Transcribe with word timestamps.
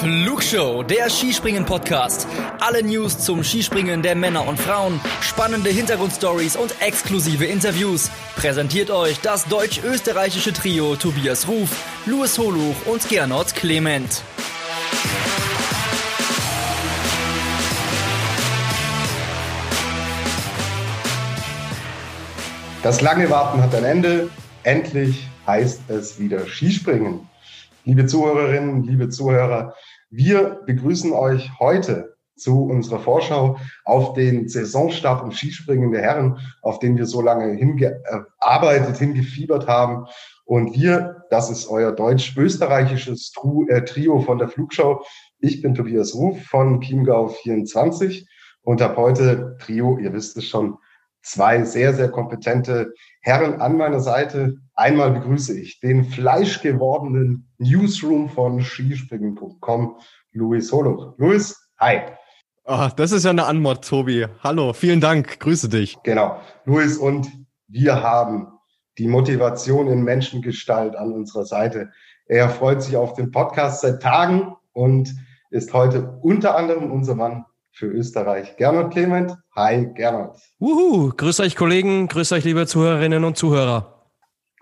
Flugshow, 0.00 0.84
der 0.84 1.10
Skispringen-Podcast. 1.10 2.28
Alle 2.60 2.84
News 2.84 3.18
zum 3.18 3.42
Skispringen 3.42 4.00
der 4.00 4.14
Männer 4.14 4.46
und 4.46 4.56
Frauen, 4.56 5.00
spannende 5.20 5.70
Hintergrundstories 5.70 6.54
und 6.54 6.72
exklusive 6.80 7.44
Interviews. 7.44 8.08
Präsentiert 8.36 8.92
euch 8.92 9.20
das 9.22 9.46
deutsch-österreichische 9.46 10.52
Trio 10.52 10.94
Tobias 10.94 11.48
Ruf, 11.48 11.70
Louis 12.06 12.38
Holuch 12.38 12.76
und 12.86 13.08
Gernot 13.08 13.56
Clement. 13.56 14.22
Das 22.84 23.00
lange 23.00 23.28
Warten 23.30 23.60
hat 23.60 23.74
ein 23.74 23.82
Ende. 23.82 24.30
Endlich 24.62 25.26
heißt 25.44 25.90
es 25.90 26.20
wieder 26.20 26.46
Skispringen. 26.46 27.28
Liebe 27.84 28.06
Zuhörerinnen, 28.06 28.84
liebe 28.84 29.08
Zuhörer, 29.08 29.74
wir 30.10 30.60
begrüßen 30.66 31.12
euch 31.12 31.50
heute 31.58 32.16
zu 32.38 32.64
unserer 32.64 33.00
Vorschau 33.00 33.58
auf 33.84 34.14
den 34.14 34.48
Saisonstart 34.48 35.24
im 35.24 35.32
Skispringen 35.32 35.90
der 35.90 36.02
Herren, 36.02 36.38
auf 36.62 36.78
den 36.78 36.96
wir 36.96 37.06
so 37.06 37.20
lange 37.20 37.54
hingearbeitet, 37.54 38.96
hingefiebert 38.96 39.66
haben. 39.66 40.06
Und 40.44 40.74
wir, 40.74 41.24
das 41.30 41.50
ist 41.50 41.68
euer 41.68 41.92
deutsch-österreichisches 41.92 43.32
äh, 43.68 43.82
Trio 43.82 44.20
von 44.20 44.38
der 44.38 44.48
Flugschau. 44.48 45.04
Ich 45.40 45.60
bin 45.60 45.74
Tobias 45.74 46.14
Ruf 46.14 46.42
von 46.44 46.80
Chiemgau 46.80 47.28
24 47.28 48.26
und 48.62 48.80
habe 48.80 48.96
heute 48.96 49.56
Trio, 49.60 49.98
ihr 49.98 50.12
wisst 50.12 50.36
es 50.36 50.46
schon, 50.46 50.78
zwei 51.22 51.64
sehr, 51.64 51.92
sehr 51.92 52.10
kompetente 52.10 52.94
Herren 53.20 53.60
an 53.60 53.76
meiner 53.76 54.00
Seite. 54.00 54.56
Einmal 54.74 55.10
begrüße 55.10 55.58
ich 55.58 55.80
den 55.80 56.04
fleischgewordenen 56.04 57.47
Newsroom 57.58 58.28
von 58.28 58.62
skispringen.com, 58.62 59.96
Luis 60.32 60.72
Holo. 60.72 61.14
Luis, 61.18 61.56
hi. 61.78 62.00
Oh, 62.64 62.88
das 62.96 63.12
ist 63.12 63.24
ja 63.24 63.30
eine 63.30 63.46
Anmod, 63.46 63.86
Tobi. 63.86 64.26
Hallo, 64.42 64.72
vielen 64.72 65.00
Dank, 65.00 65.40
grüße 65.40 65.68
dich. 65.68 65.96
Genau, 66.02 66.40
Luis 66.64 66.98
und 66.98 67.30
wir 67.66 68.02
haben 68.02 68.48
die 68.98 69.08
Motivation 69.08 69.88
in 69.88 70.02
Menschengestalt 70.02 70.96
an 70.96 71.12
unserer 71.12 71.44
Seite. 71.44 71.90
Er 72.26 72.48
freut 72.50 72.82
sich 72.82 72.96
auf 72.96 73.14
den 73.14 73.30
Podcast 73.30 73.80
seit 73.80 74.02
Tagen 74.02 74.54
und 74.72 75.14
ist 75.50 75.72
heute 75.72 76.18
unter 76.22 76.56
anderem 76.56 76.90
unser 76.90 77.14
Mann 77.14 77.44
für 77.72 77.86
Österreich. 77.86 78.56
Gernot 78.56 78.92
Clement. 78.92 79.34
Hi, 79.54 79.86
Gernot. 79.94 80.36
Wuhu, 80.58 81.12
grüß 81.16 81.40
euch 81.40 81.56
Kollegen, 81.56 82.08
grüß 82.08 82.32
euch 82.32 82.44
liebe 82.44 82.66
Zuhörerinnen 82.66 83.24
und 83.24 83.36
Zuhörer. 83.36 84.10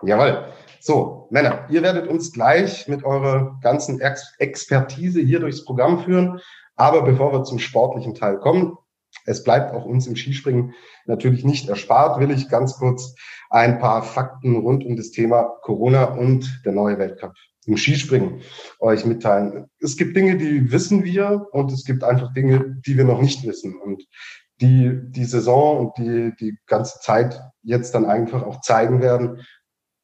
Jawohl. 0.03 0.45
So, 0.79 1.16
Männer, 1.29 1.67
ihr 1.69 1.83
werdet 1.83 2.07
uns 2.07 2.31
gleich 2.31 2.87
mit 2.87 3.03
eurer 3.03 3.59
ganzen 3.61 3.99
Ex 3.99 4.33
Expertise 4.39 5.21
hier 5.21 5.39
durchs 5.39 5.65
Programm 5.65 5.99
führen. 5.99 6.39
Aber 6.75 7.01
bevor 7.01 7.33
wir 7.33 7.43
zum 7.43 7.59
sportlichen 7.59 8.13
Teil 8.13 8.37
kommen, 8.37 8.77
es 9.25 9.43
bleibt 9.43 9.73
auch 9.73 9.85
uns 9.85 10.07
im 10.07 10.15
Skispringen 10.15 10.73
natürlich 11.05 11.43
nicht 11.43 11.67
erspart, 11.69 12.19
will 12.19 12.31
ich 12.31 12.49
ganz 12.49 12.77
kurz 12.77 13.15
ein 13.49 13.79
paar 13.79 14.03
Fakten 14.03 14.57
rund 14.57 14.85
um 14.85 14.95
das 14.95 15.11
Thema 15.11 15.43
Corona 15.61 16.05
und 16.05 16.61
der 16.65 16.73
neue 16.73 16.97
Weltcup 16.99 17.33
im 17.65 17.77
Skispringen 17.77 18.41
euch 18.79 19.05
mitteilen. 19.05 19.69
Es 19.79 19.97
gibt 19.97 20.15
Dinge, 20.15 20.37
die 20.37 20.71
wissen 20.71 21.03
wir 21.03 21.47
und 21.51 21.71
es 21.71 21.83
gibt 21.83 22.03
einfach 22.03 22.33
Dinge, 22.33 22.77
die 22.85 22.95
wir 22.95 23.03
noch 23.03 23.21
nicht 23.21 23.45
wissen 23.45 23.75
und 23.75 24.03
die 24.61 24.99
die 25.09 25.25
Saison 25.25 25.79
und 25.79 25.97
die, 25.97 26.33
die 26.39 26.57
ganze 26.65 26.99
Zeit 26.99 27.41
jetzt 27.63 27.93
dann 27.93 28.05
einfach 28.05 28.43
auch 28.43 28.61
zeigen 28.61 29.01
werden. 29.01 29.45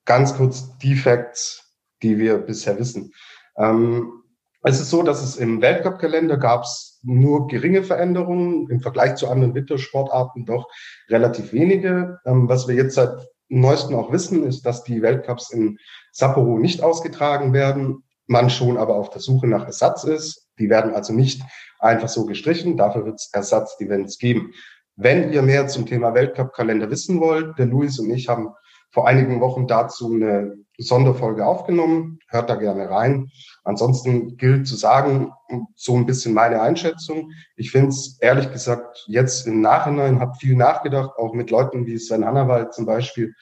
Ganz 0.05 0.35
kurz 0.35 0.77
die 0.79 0.95
Facts, 0.95 1.73
die 2.01 2.17
wir 2.17 2.37
bisher 2.37 2.77
wissen. 2.77 3.13
Ähm, 3.57 4.23
es 4.63 4.79
ist 4.79 4.89
so, 4.89 5.03
dass 5.03 5.21
es 5.21 5.35
im 5.35 5.61
Weltcup-Kalender 5.61 6.37
gab 6.37 6.63
es 6.63 6.99
nur 7.03 7.47
geringe 7.47 7.83
Veränderungen 7.83 8.69
im 8.69 8.79
Vergleich 8.79 9.15
zu 9.15 9.29
anderen 9.29 9.55
Wintersportarten, 9.55 10.45
doch 10.45 10.69
relativ 11.09 11.51
wenige. 11.51 12.19
Ähm, 12.25 12.47
was 12.47 12.67
wir 12.67 12.75
jetzt 12.75 12.95
seit 12.95 13.27
neuesten 13.49 13.93
auch 13.95 14.11
wissen, 14.11 14.43
ist, 14.43 14.65
dass 14.65 14.83
die 14.83 15.01
Weltcups 15.01 15.51
in 15.51 15.77
Sapporo 16.11 16.57
nicht 16.57 16.81
ausgetragen 16.81 17.53
werden, 17.53 18.03
man 18.25 18.49
schon 18.49 18.77
aber 18.77 18.95
auf 18.95 19.09
der 19.09 19.21
Suche 19.21 19.47
nach 19.47 19.65
Ersatz 19.65 20.05
ist. 20.05 20.47
Die 20.59 20.69
werden 20.69 20.93
also 20.93 21.13
nicht 21.13 21.41
einfach 21.79 22.07
so 22.07 22.25
gestrichen, 22.25 22.77
dafür 22.77 23.05
wird 23.05 23.15
es 23.15 23.29
Ersatz-Events 23.33 24.17
geben. 24.17 24.53
Wenn 24.95 25.33
ihr 25.33 25.41
mehr 25.41 25.67
zum 25.67 25.85
Thema 25.85 26.13
Weltcup-Kalender 26.13 26.89
wissen 26.89 27.19
wollt, 27.19 27.57
der 27.57 27.65
Luis 27.65 27.99
und 27.99 28.11
ich 28.11 28.29
haben 28.29 28.53
vor 28.93 29.07
einigen 29.07 29.41
Wochen 29.41 29.67
dazu 29.67 30.13
eine 30.13 30.55
Sonderfolge 30.77 31.45
aufgenommen. 31.45 32.19
Hört 32.29 32.49
da 32.49 32.55
gerne 32.55 32.89
rein. 32.89 33.29
Ansonsten 33.63 34.37
gilt 34.37 34.67
zu 34.67 34.75
sagen, 34.75 35.31
so 35.75 35.95
ein 35.95 36.05
bisschen 36.05 36.33
meine 36.33 36.61
Einschätzung. 36.61 37.31
Ich 37.55 37.71
finde 37.71 37.89
es 37.89 38.17
ehrlich 38.21 38.51
gesagt 38.51 39.03
jetzt 39.07 39.47
im 39.47 39.61
Nachhinein, 39.61 40.19
habe 40.19 40.35
viel 40.39 40.55
nachgedacht, 40.55 41.17
auch 41.17 41.33
mit 41.33 41.49
Leuten 41.49 41.87
wie 41.87 41.97
Sven 41.97 42.25
Hannawald 42.25 42.73
zum 42.73 42.85
Beispiel 42.85 43.33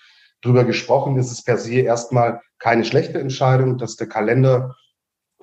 drüber 0.41 0.63
gesprochen. 0.63 1.17
Ist 1.17 1.31
es 1.31 1.43
per 1.43 1.57
se 1.57 1.81
erstmal 1.81 2.41
keine 2.57 2.85
schlechte 2.85 3.19
Entscheidung, 3.19 3.77
dass 3.77 3.97
der 3.97 4.07
Kalender 4.07 4.75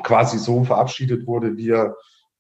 quasi 0.03 0.39
so 0.39 0.65
verabschiedet 0.65 1.27
wurde, 1.27 1.57
wie 1.57 1.71
er 1.71 1.97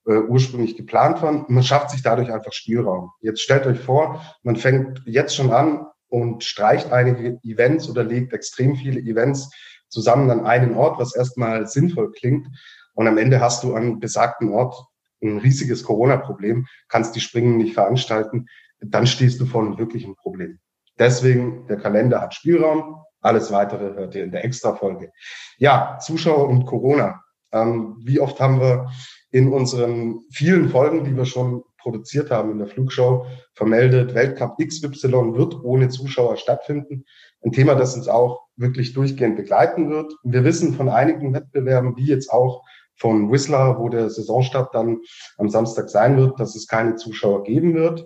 äh, 0.07 0.21
ursprünglich 0.21 0.77
geplant 0.77 1.21
war. 1.21 1.45
Man 1.49 1.63
schafft 1.63 1.91
sich 1.91 2.03
dadurch 2.03 2.33
einfach 2.33 2.53
Spielraum. 2.53 3.11
Jetzt 3.21 3.43
stellt 3.43 3.67
euch 3.67 3.79
vor, 3.79 4.23
man 4.43 4.57
fängt 4.57 5.03
jetzt 5.05 5.37
schon 5.37 5.53
an, 5.53 5.87
und 6.09 6.45
streicht 6.45 6.93
einige 6.93 7.39
Events 7.43 7.89
oder 7.89 8.05
legt 8.05 8.33
extrem 8.33 8.77
viele 8.77 9.01
Events 9.01 9.51
zusammen 9.89 10.31
an 10.31 10.47
einen 10.47 10.75
Ort, 10.75 10.99
was 10.99 11.15
erstmal 11.15 11.67
sinnvoll 11.67 12.13
klingt. 12.13 12.47
Und 12.95 13.07
am 13.07 13.19
Ende 13.19 13.41
hast 13.41 13.65
du 13.65 13.75
an 13.75 14.01
besagten 14.01 14.51
Ort 14.51 14.75
ein 15.23 15.39
riesiges 15.39 15.83
Corona-Problem, 15.83 16.67
kannst 16.89 17.15
die 17.17 17.21
Springen 17.21 17.57
nicht 17.57 17.75
veranstalten, 17.75 18.47
dann 18.81 19.07
stehst 19.07 19.41
du 19.41 19.47
vor 19.47 19.63
einem 19.63 19.79
wirklichen 19.79 20.15
Problem. 20.15 20.59
Deswegen, 20.99 21.67
der 21.67 21.77
Kalender 21.77 22.21
hat 22.21 22.35
Spielraum. 22.35 22.97
Alles 23.21 23.51
weitere 23.51 23.95
hört 23.95 24.15
ihr 24.15 24.25
in 24.25 24.31
der 24.31 24.45
Extra-Folge. 24.45 25.11
Ja, 25.59 25.99
Zuschauer 26.01 26.49
und 26.49 26.67
Corona. 26.67 27.23
Ähm, 27.53 27.97
wie 28.05 28.21
oft 28.21 28.41
haben 28.41 28.61
wir 28.61 28.91
in 29.31 29.53
unseren 29.53 30.21
vielen 30.31 30.69
Folgen, 30.69 31.05
die 31.05 31.17
wir 31.17 31.25
schon 31.25 31.63
produziert 31.79 32.31
haben 32.31 32.53
in 32.53 32.59
der 32.59 32.67
Flugshow, 32.67 33.27
vermeldet, 33.55 34.15
Weltcup 34.15 34.57
XY 34.59 35.35
wird 35.35 35.63
ohne 35.63 35.89
Zuschauer 35.89 36.37
stattfinden. 36.37 37.05
Ein 37.43 37.53
Thema, 37.53 37.75
das 37.75 37.97
uns 37.97 38.09
auch 38.09 38.43
wirklich 38.57 38.93
durchgehend 38.93 39.37
begleiten 39.37 39.91
wird. 39.91 40.13
Wir 40.25 40.45
wissen 40.45 40.75
von 40.75 40.89
einigen 40.89 41.33
Wettbewerben, 41.33 41.97
wie 41.97 42.07
jetzt 42.07 42.31
auch 42.31 42.65
von 42.97 43.31
Whistler, 43.31 43.79
wo 43.79 43.89
der 43.89 44.11
Saisonstart 44.11 44.75
dann 44.75 44.99
am 45.37 45.49
Samstag 45.49 45.89
sein 45.89 46.17
wird, 46.17 46.39
dass 46.41 46.57
es 46.57 46.67
keine 46.67 46.97
Zuschauer 46.97 47.45
geben 47.45 47.75
wird. 47.75 48.05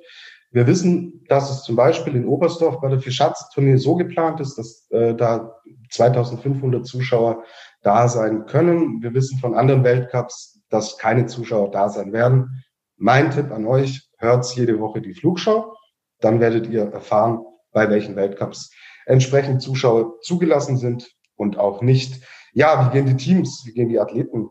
Wir 0.51 0.67
wissen, 0.67 1.25
dass 1.29 1.51
es 1.51 1.63
zum 1.63 1.77
Beispiel 1.77 2.15
in 2.15 2.29
Oberstdorf 2.29 2.79
bei 2.81 2.91
der 2.91 3.01
Fischatz-Turnier 3.01 3.79
so 3.79 3.97
geplant 3.97 4.39
ist, 4.41 4.57
dass 4.59 4.87
äh, 4.91 5.15
da 5.15 5.55
2500 5.91 6.87
Zuschauer 6.87 7.43
da 7.83 8.07
sein 8.07 8.45
können. 8.45 9.03
Wir 9.03 9.15
wissen 9.15 9.39
von 9.39 9.55
anderen 9.55 9.83
Weltcups, 9.83 10.61
dass 10.69 10.99
keine 10.99 11.25
Zuschauer 11.25 11.71
da 11.71 11.89
sein 11.89 12.13
werden. 12.13 12.63
Mein 13.05 13.33
Tipp 13.33 13.51
an 13.51 13.67
euch, 13.67 14.09
hört 14.19 14.47
jede 14.55 14.79
Woche 14.79 15.03
die 15.03 15.13
Flugschau. 15.13 15.75
Dann 16.21 16.39
werdet 16.39 16.69
ihr 16.69 16.85
erfahren, 16.85 17.41
bei 17.73 17.91
welchen 17.91 18.15
Weltcups 18.15 18.71
entsprechend 19.07 19.61
Zuschauer 19.61 20.21
zugelassen 20.21 20.77
sind 20.77 21.11
und 21.35 21.59
auch 21.59 21.83
nicht. 21.83 22.23
Ja, 22.53 22.87
wie 22.87 22.93
gehen 22.93 23.07
die 23.07 23.17
Teams, 23.17 23.65
wie 23.67 23.73
gehen 23.73 23.89
die 23.89 23.99
Athleten 23.99 24.51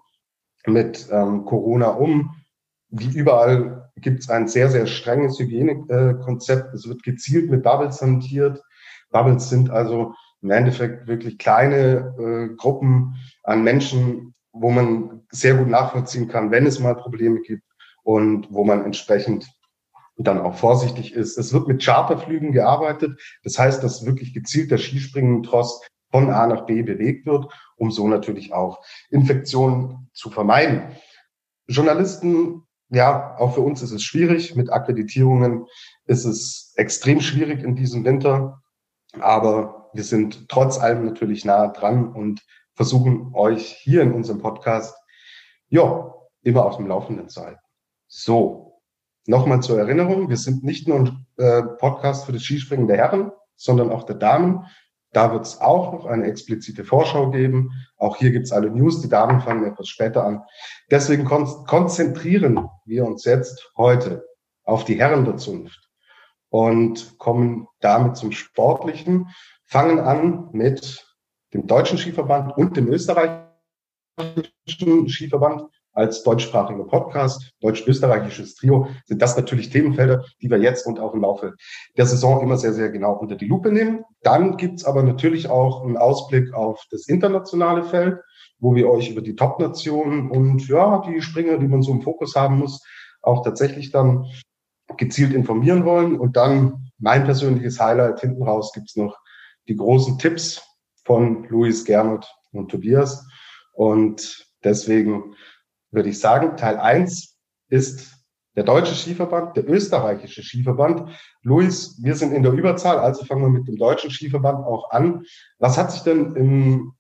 mit 0.66 1.08
ähm, 1.10 1.46
Corona 1.46 1.92
um? 1.92 2.36
Wie 2.90 3.18
überall 3.18 3.90
gibt 3.96 4.20
es 4.20 4.30
ein 4.30 4.50
sehr, 4.50 4.68
sehr 4.68 4.86
strenges 4.86 5.40
Hygienekonzept. 5.40 6.74
Es 6.74 6.90
wird 6.90 7.04
gezielt 7.04 7.50
mit 7.50 7.64
Bubbles 7.64 8.02
hantiert. 8.02 8.62
Bubbles 9.12 9.48
sind 9.48 9.70
also 9.70 10.14
im 10.42 10.52
Endeffekt 10.52 11.08
wirklich 11.08 11.38
kleine 11.38 12.14
äh, 12.20 12.54
Gruppen 12.58 13.16
an 13.44 13.64
Menschen, 13.64 14.36
wo 14.52 14.72
man 14.72 15.22
sehr 15.32 15.56
gut 15.56 15.70
nachvollziehen 15.70 16.28
kann, 16.28 16.52
wenn 16.52 16.66
es 16.66 16.82
mal 16.82 16.98
Probleme 16.98 17.40
gibt, 17.40 17.64
und 18.04 18.48
wo 18.52 18.64
man 18.64 18.84
entsprechend 18.84 19.50
dann 20.18 20.40
auch 20.40 20.56
vorsichtig 20.56 21.14
ist. 21.14 21.38
Es 21.38 21.54
wird 21.54 21.68
mit 21.68 21.84
Charterflügen 21.84 22.52
gearbeitet. 22.52 23.20
Das 23.44 23.58
heißt, 23.58 23.84
dass 23.84 24.06
wirklich 24.06 24.34
gezielt 24.34 24.72
der 24.72 24.78
Skispringen-Tross 24.78 25.82
von 26.12 26.30
A 26.30 26.46
nach 26.48 26.66
B 26.66 26.84
bewegt 26.84 27.26
wird, 27.26 27.48
um 27.78 27.92
so 27.92 28.08
natürlich 28.08 28.54
auch 28.54 28.84
Infektionen 29.10 30.10
zu 30.14 30.30
vermeiden. 30.30 30.96
Journalisten, 31.68 32.64
ja, 32.90 33.38
auch 33.38 33.56
für 33.56 33.62
uns 33.62 33.82
ist 33.82 33.92
es 33.92 34.04
schwierig. 34.04 34.56
Mit 34.56 34.72
Akkreditierungen 34.72 35.66
ist 36.06 36.26
es 36.26 36.74
extrem 36.76 37.22
schwierig 37.22 37.64
in 37.64 37.76
diesem 37.76 38.04
Winter. 38.04 38.62
Aber 39.20 39.90
wir 39.94 40.04
sind 40.04 40.50
trotz 40.50 40.78
allem 40.78 41.06
natürlich 41.06 41.46
nah 41.46 41.68
dran 41.68 42.12
und 42.14 42.42
versuchen 42.76 43.32
euch 43.34 43.78
hier 43.82 44.02
in 44.02 44.14
unserem 44.14 44.40
Podcast, 44.40 44.96
ja, 45.70 46.14
immer 46.44 46.66
auf 46.66 46.78
dem 46.78 46.88
Laufenden 46.88 47.30
zu 47.30 47.42
halten. 47.42 47.60
So, 48.14 48.82
nochmal 49.26 49.62
zur 49.62 49.80
Erinnerung, 49.80 50.28
wir 50.28 50.36
sind 50.36 50.66
nicht 50.66 50.86
nur 50.86 51.00
ein 51.00 51.26
äh, 51.38 51.64
Podcast 51.64 52.26
für 52.26 52.34
das 52.34 52.44
Skispringen 52.44 52.86
der 52.88 52.98
Herren, 52.98 53.32
sondern 53.56 53.90
auch 53.90 54.04
der 54.04 54.18
Damen. 54.18 54.66
Da 55.14 55.32
wird 55.32 55.46
es 55.46 55.62
auch 55.62 55.94
noch 55.94 56.06
eine 56.06 56.26
explizite 56.26 56.84
Vorschau 56.84 57.32
geben. 57.32 57.72
Auch 57.96 58.18
hier 58.18 58.32
gibt 58.32 58.48
es 58.48 58.52
alle 58.52 58.70
News. 58.70 59.00
Die 59.02 59.08
Damen 59.08 59.40
fangen 59.40 59.64
etwas 59.64 59.88
später 59.88 60.26
an. 60.26 60.44
Deswegen 60.90 61.24
kon 61.24 61.46
konzentrieren 61.66 62.68
wir 62.84 63.06
uns 63.06 63.24
jetzt 63.24 63.72
heute 63.78 64.26
auf 64.66 64.84
die 64.84 65.00
Herren 65.00 65.24
der 65.24 65.38
Zunft 65.38 65.90
und 66.50 67.18
kommen 67.18 67.70
damit 67.80 68.18
zum 68.18 68.34
Sportlichen. 68.34 69.30
Fangen 69.64 70.00
an 70.00 70.50
mit 70.52 71.08
dem 71.54 71.66
Deutschen 71.66 71.98
Skiverband 71.98 72.58
und 72.58 72.76
dem 72.76 72.90
Österreichischen 72.90 73.48
Skiverband 75.08 75.64
als 75.94 76.24
deutschsprachiger 76.24 76.86
Podcast, 76.86 77.52
deutsch-österreichisches 77.62 78.56
Trio, 78.56 78.88
sind 79.06 79.22
das 79.22 79.36
natürlich 79.36 79.70
Themenfelder, 79.70 80.24
die 80.42 80.50
wir 80.50 80.58
jetzt 80.58 80.86
und 80.88 81.00
auch 81.00 81.14
im 81.14 81.22
Laufe 81.22 81.56
der 81.98 82.06
Saison 82.06 82.42
immer 82.42 82.58
sehr, 82.58 82.74
sehr 82.74 82.90
genau 82.90 83.14
unter 83.14 83.36
die 83.36 83.48
Lupe 83.48 83.72
nehmen. 83.72 84.04
Dann 84.24 84.58
gibt's 84.58 84.86
aber 84.86 85.04
natürlich 85.04 85.50
auch 85.50 85.84
einen 85.84 85.98
Ausblick 85.98 86.54
auf 86.54 86.84
das 86.92 87.08
internationale 87.08 87.84
Feld, 87.84 88.20
wo 88.60 88.76
wir 88.76 88.90
euch 88.90 89.10
über 89.10 89.22
die 89.22 89.36
Top-Nationen 89.36 90.30
und 90.30 90.68
ja, 90.68 91.04
die 91.08 91.22
Springer, 91.22 91.58
die 91.58 91.68
man 91.68 91.82
so 91.82 91.92
im 91.92 92.02
Fokus 92.02 92.36
haben 92.36 92.60
muss, 92.60 92.82
auch 93.22 93.44
tatsächlich 93.44 93.92
dann 93.92 94.26
gezielt 94.98 95.34
informieren 95.34 95.86
wollen. 95.86 96.20
Und 96.20 96.38
dann 96.38 96.92
mein 97.00 97.24
persönliches 97.26 97.80
Highlight 97.80 98.20
hinten 98.22 98.44
raus 98.44 98.72
gibt's 98.74 98.96
noch 98.96 99.18
die 99.68 99.76
großen 99.76 100.18
Tipps 100.20 100.62
von 101.06 101.46
Luis, 101.50 101.84
Gernot 101.86 102.32
und 102.52 102.70
Tobias. 102.70 103.26
Und 103.74 104.48
deswegen 104.64 105.36
würde 105.92 106.10
ich 106.10 106.20
sagen, 106.20 106.58
Teil 106.58 106.78
eins 106.78 107.38
ist 107.70 108.12
der 108.56 108.64
deutsche 108.64 108.96
Skiverband, 108.96 109.56
der 109.56 109.70
österreichische 109.70 110.44
Skiverband. 110.44 111.10
Luis, 111.42 111.98
wir 112.04 112.16
sind 112.16 112.34
in 112.34 112.44
der 112.44 112.52
Überzahl, 112.52 113.00
also 113.00 113.24
fangen 113.24 113.44
wir 113.44 113.50
mit 113.50 113.68
dem 113.68 113.78
deutschen 113.78 114.12
Skiverband 114.12 114.66
auch 114.66 114.92
an. 114.92 115.24
Was 115.60 115.78
hat 115.78 115.92
sich 115.92 116.02
denn 116.02 116.36
im, 116.36 116.94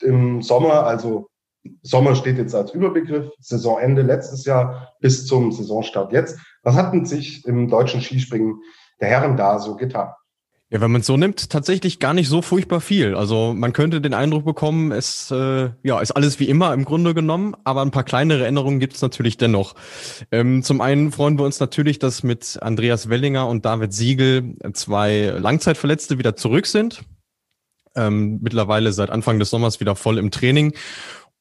im 0.00 0.42
Sommer, 0.42 0.84
also 0.84 1.28
Sommer 1.82 2.14
steht 2.14 2.38
jetzt 2.38 2.54
als 2.54 2.72
Überbegriff, 2.72 3.30
Saisonende 3.40 4.02
letztes 4.02 4.44
Jahr 4.44 4.94
bis 5.00 5.26
zum 5.26 5.50
Saisonstart 5.50 6.12
jetzt, 6.12 6.38
was 6.62 6.76
hat 6.76 6.92
denn 6.92 7.06
sich 7.06 7.44
im 7.46 7.68
deutschen 7.68 8.00
Skispringen 8.00 8.60
der 9.00 9.08
Herren 9.08 9.36
da 9.36 9.58
so 9.58 9.76
getan? 9.76 10.12
Ja, 10.74 10.80
wenn 10.80 10.90
man 10.90 11.02
es 11.02 11.06
so 11.06 11.16
nimmt, 11.16 11.50
tatsächlich 11.50 12.00
gar 12.00 12.14
nicht 12.14 12.28
so 12.28 12.42
furchtbar 12.42 12.80
viel. 12.80 13.14
Also 13.14 13.54
man 13.56 13.72
könnte 13.72 14.00
den 14.00 14.12
Eindruck 14.12 14.44
bekommen, 14.44 14.90
es 14.90 15.30
äh, 15.30 15.70
ja, 15.84 16.00
ist 16.00 16.10
alles 16.10 16.40
wie 16.40 16.48
immer 16.48 16.74
im 16.74 16.84
Grunde 16.84 17.14
genommen, 17.14 17.54
aber 17.62 17.82
ein 17.82 17.92
paar 17.92 18.02
kleinere 18.02 18.44
Änderungen 18.44 18.80
gibt 18.80 18.94
es 18.94 19.00
natürlich 19.00 19.36
dennoch. 19.36 19.76
Ähm, 20.32 20.64
zum 20.64 20.80
einen 20.80 21.12
freuen 21.12 21.38
wir 21.38 21.44
uns 21.44 21.60
natürlich, 21.60 22.00
dass 22.00 22.24
mit 22.24 22.58
Andreas 22.60 23.08
Wellinger 23.08 23.46
und 23.46 23.64
David 23.64 23.92
Siegel 23.92 24.56
zwei 24.72 25.26
Langzeitverletzte 25.38 26.18
wieder 26.18 26.34
zurück 26.34 26.66
sind. 26.66 27.04
Ähm, 27.94 28.40
mittlerweile 28.42 28.92
seit 28.92 29.10
Anfang 29.10 29.38
des 29.38 29.50
Sommers 29.50 29.78
wieder 29.78 29.94
voll 29.94 30.18
im 30.18 30.32
Training 30.32 30.74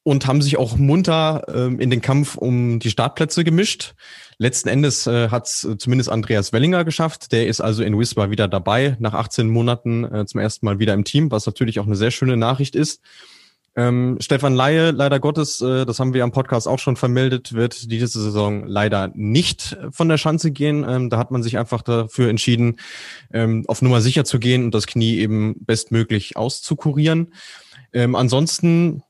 und 0.04 0.28
haben 0.28 0.42
sich 0.42 0.58
auch 0.58 0.78
munter 0.78 1.46
ähm, 1.48 1.80
in 1.80 1.90
den 1.90 2.02
Kampf 2.02 2.36
um 2.36 2.80
die 2.80 2.90
Startplätze 2.90 3.44
gemischt. 3.44 3.96
Letzten 4.38 4.70
Endes 4.70 5.08
äh, 5.08 5.30
hat 5.30 5.48
es 5.48 5.64
äh, 5.64 5.78
zumindest 5.78 6.10
Andreas 6.10 6.52
Wellinger 6.52 6.84
geschafft. 6.84 7.32
Der 7.32 7.48
ist 7.48 7.62
also 7.62 7.84
in 7.84 7.98
Whisper 7.98 8.30
wieder 8.30 8.48
dabei, 8.48 8.98
nach 9.00 9.14
18 9.14 9.50
Monaten 9.50 10.04
äh, 10.04 10.26
zum 10.26 10.42
ersten 10.42 10.66
Mal 10.66 10.80
wieder 10.80 10.94
im 10.94 11.06
Team, 11.06 11.32
was 11.32 11.46
natürlich 11.46 11.80
auch 11.80 11.86
eine 11.86 11.96
sehr 11.96 12.12
schöne 12.12 12.36
Nachricht 12.36 12.76
ist. 12.76 13.02
Ähm, 13.76 14.18
Stefan 14.20 14.54
Laie, 14.54 14.92
leider 14.92 15.20
Gottes, 15.20 15.60
äh, 15.62 15.86
das 15.86 16.00
haben 16.00 16.14
wir 16.14 16.24
am 16.24 16.32
Podcast 16.32 16.68
auch 16.68 16.78
schon 16.78 16.96
vermeldet, 16.96 17.54
wird 17.54 17.92
diese 17.92 18.08
Saison 18.08 18.68
leider 18.68 19.12
nicht 19.16 19.78
von 19.90 20.10
der 20.10 20.18
Schanze 20.18 20.52
gehen. 20.52 20.86
Ähm, 20.88 21.10
da 21.10 21.18
hat 21.18 21.32
man 21.32 21.42
sich 21.42 21.58
einfach 21.58 21.82
dafür 21.82 22.30
entschieden, 22.30 22.76
ähm, 23.32 23.64
auf 23.68 23.82
Nummer 23.82 24.02
sicher 24.02 24.26
zu 24.26 24.38
gehen 24.38 24.66
und 24.66 24.76
das 24.76 24.86
Knie 24.86 25.18
eben 25.18 25.56
bestmöglich 25.66 26.38
auszukurieren. 26.38 27.34
Ähm, 27.94 28.16
ansonsten 28.16 29.02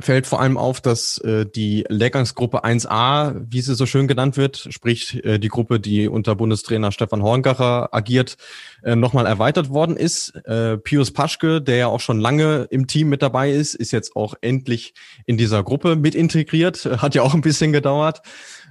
fällt 0.00 0.26
vor 0.26 0.40
allem 0.40 0.56
auf, 0.56 0.80
dass 0.80 1.18
äh, 1.18 1.46
die 1.46 1.84
Lehrgangsgruppe 1.88 2.64
1a, 2.64 3.34
wie 3.48 3.60
sie 3.60 3.74
so 3.74 3.86
schön 3.86 4.08
genannt 4.08 4.36
wird, 4.36 4.68
sprich 4.70 5.24
äh, 5.24 5.38
die 5.38 5.48
Gruppe, 5.48 5.80
die 5.80 6.08
unter 6.08 6.34
Bundestrainer 6.34 6.92
Stefan 6.92 7.22
Horngacher 7.22 7.94
agiert, 7.94 8.36
äh, 8.82 8.96
nochmal 8.96 9.26
erweitert 9.26 9.70
worden 9.70 9.96
ist. 9.96 10.34
Äh, 10.44 10.78
Pius 10.78 11.12
Paschke, 11.12 11.60
der 11.60 11.76
ja 11.76 11.86
auch 11.86 12.00
schon 12.00 12.20
lange 12.20 12.66
im 12.70 12.86
Team 12.86 13.08
mit 13.08 13.22
dabei 13.22 13.50
ist, 13.50 13.74
ist 13.74 13.92
jetzt 13.92 14.16
auch 14.16 14.34
endlich 14.40 14.94
in 15.26 15.36
dieser 15.36 15.62
Gruppe 15.62 15.96
mit 15.96 16.14
integriert. 16.14 16.84
Hat 17.02 17.14
ja 17.14 17.22
auch 17.22 17.34
ein 17.34 17.42
bisschen 17.42 17.72
gedauert. 17.72 18.22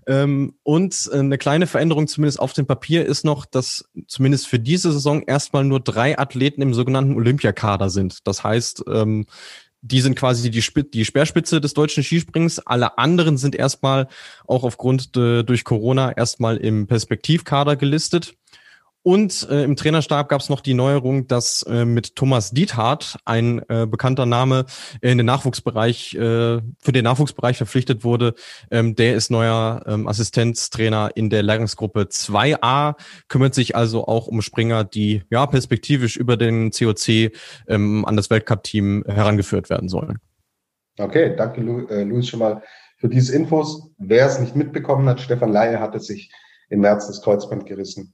Ähm, 0.08 0.56
und 0.64 1.10
eine 1.14 1.38
kleine 1.38 1.68
Veränderung 1.68 2.08
zumindest 2.08 2.40
auf 2.40 2.54
dem 2.54 2.66
Papier 2.66 3.06
ist 3.06 3.24
noch, 3.24 3.46
dass 3.46 3.90
zumindest 4.08 4.48
für 4.48 4.60
diese 4.60 4.92
Saison 4.92 5.22
erstmal 5.22 5.64
nur 5.64 5.80
drei 5.80 6.18
Athleten 6.18 6.62
im 6.62 6.74
sogenannten 6.74 7.16
Olympiakader 7.16 7.90
sind. 7.90 8.28
Das 8.28 8.44
heißt, 8.44 8.86
ähm, 8.92 9.28
die 9.82 10.02
sind 10.02 10.16
quasi 10.16 10.50
die, 10.50 10.64
die 10.92 11.06
Speerspitze 11.06 11.62
des 11.62 11.74
deutschen 11.74 12.04
Skisprings. 12.04 12.60
Alle 12.60 12.98
anderen 12.98 13.38
sind 13.38 13.56
erstmal 13.56 14.08
auch 14.46 14.64
aufgrund 14.64 15.16
de, 15.16 15.44
durch 15.44 15.64
Corona 15.64 16.12
erstmal 16.12 16.58
im 16.58 16.88
Perspektivkader 16.88 17.76
gelistet. 17.76 18.36
Und 19.02 19.48
äh, 19.50 19.64
im 19.64 19.78
Trainerstab 19.78 20.28
gab 20.28 20.42
es 20.42 20.50
noch 20.50 20.60
die 20.60 20.74
Neuerung, 20.74 21.26
dass 21.28 21.64
äh, 21.64 21.86
mit 21.86 22.18
Thomas 22.18 22.52
Diethardt 22.52 23.18
ein 23.24 23.62
äh, 23.70 23.88
bekannter 23.88 24.26
Name 24.26 24.66
in 25.00 25.18
den 25.18 25.26
Nachwuchsbereich, 25.26 26.16
äh, 26.16 26.18
für 26.20 26.92
den 26.92 27.06
Nachwuchsbereich 27.06 27.56
verpflichtet 27.56 28.04
wurde. 28.04 28.34
Ähm, 28.72 28.96
der 28.96 29.16
ist 29.16 29.32
neuer 29.32 29.84
ähm, 29.88 30.06
Assistenztrainer 30.06 31.12
in 31.16 31.30
der 31.30 31.44
Lehrgangsgruppe 31.44 32.02
2a, 32.02 32.96
kümmert 33.30 33.56
sich 33.56 33.74
also 33.74 34.06
auch 34.06 34.28
um 34.28 34.42
Springer, 34.42 34.84
die 34.84 35.24
ja 35.30 35.46
perspektivisch 35.48 36.18
über 36.18 36.36
den 36.36 36.72
COC 36.72 37.32
ähm, 37.68 38.04
an 38.06 38.18
das 38.18 38.30
Weltcup-Team 38.30 39.06
herangeführt 39.08 39.70
werden 39.70 39.88
sollen. 39.88 40.20
Okay, 40.98 41.36
danke 41.38 41.62
Lu 41.62 41.88
äh, 41.88 42.04
Luis 42.04 42.28
schon 42.28 42.40
mal 42.40 42.64
für 42.98 43.08
diese 43.08 43.34
Infos. 43.34 43.92
Wer 43.98 44.26
es 44.26 44.42
nicht 44.42 44.58
mitbekommen 44.58 45.08
hat, 45.08 45.22
Stefan 45.22 45.54
Laie 45.54 45.80
hatte 45.80 46.02
sich 46.02 46.30
im 46.70 46.82
März 46.82 47.08
das 47.08 47.22
Kreuzband 47.22 47.66
gerissen 47.66 48.14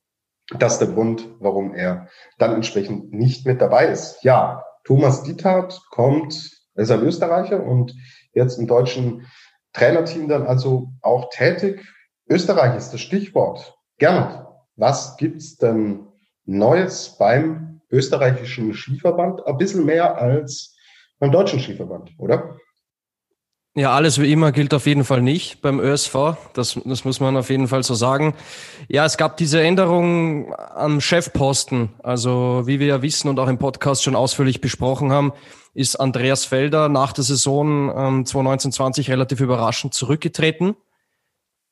das 0.49 0.73
ist 0.73 0.79
der 0.79 0.89
Grund, 0.89 1.27
warum 1.39 1.73
er 1.73 2.07
dann 2.37 2.53
entsprechend 2.53 3.11
nicht 3.11 3.45
mit 3.45 3.61
dabei 3.61 3.87
ist. 3.87 4.23
Ja, 4.23 4.63
Thomas 4.83 5.23
Diethardt 5.23 5.81
kommt, 5.89 6.51
er 6.75 6.83
ist 6.83 6.91
ein 6.91 7.01
Österreicher 7.01 7.63
und 7.63 7.93
jetzt 8.33 8.59
im 8.59 8.67
deutschen 8.67 9.25
Trainerteam 9.73 10.27
dann 10.27 10.45
also 10.45 10.89
auch 11.01 11.29
tätig. 11.31 11.83
Österreich 12.29 12.75
ist 12.75 12.91
das 12.91 13.01
Stichwort. 13.01 13.75
Gernot, 13.97 14.45
was 14.75 15.17
gibt's 15.17 15.57
denn 15.57 16.07
Neues 16.45 17.17
beim 17.17 17.81
österreichischen 17.89 18.73
Skiverband? 18.73 19.45
Ein 19.47 19.57
bisschen 19.57 19.85
mehr 19.85 20.17
als 20.17 20.75
beim 21.19 21.31
deutschen 21.31 21.59
Skiverband, 21.59 22.11
oder? 22.19 22.57
Ja, 23.77 23.91
alles 23.91 24.21
wie 24.21 24.31
immer 24.31 24.53
gilt 24.53 24.73
auf 24.73 24.85
jeden 24.85 25.03
Fall 25.03 25.21
nicht 25.21 25.61
beim 25.61 25.81
ÖSV. 25.81 26.37
Das, 26.53 26.79
das 26.85 27.03
muss 27.03 27.19
man 27.19 27.35
auf 27.35 27.49
jeden 27.49 27.67
Fall 27.67 27.83
so 27.83 27.93
sagen. 27.93 28.33
Ja, 28.87 29.03
es 29.03 29.17
gab 29.17 29.35
diese 29.35 29.61
Änderung 29.61 30.55
am 30.55 31.01
Chefposten. 31.01 31.89
Also, 32.01 32.63
wie 32.65 32.79
wir 32.79 32.87
ja 32.87 33.01
wissen 33.01 33.27
und 33.27 33.37
auch 33.37 33.49
im 33.49 33.57
Podcast 33.57 34.01
schon 34.01 34.15
ausführlich 34.15 34.61
besprochen 34.61 35.11
haben, 35.11 35.33
ist 35.73 35.97
Andreas 35.97 36.45
Felder 36.45 36.87
nach 36.87 37.11
der 37.11 37.25
Saison 37.25 37.89
ähm, 37.89 38.23
2019-20 38.23 39.09
relativ 39.09 39.41
überraschend 39.41 39.93
zurückgetreten. 39.93 40.77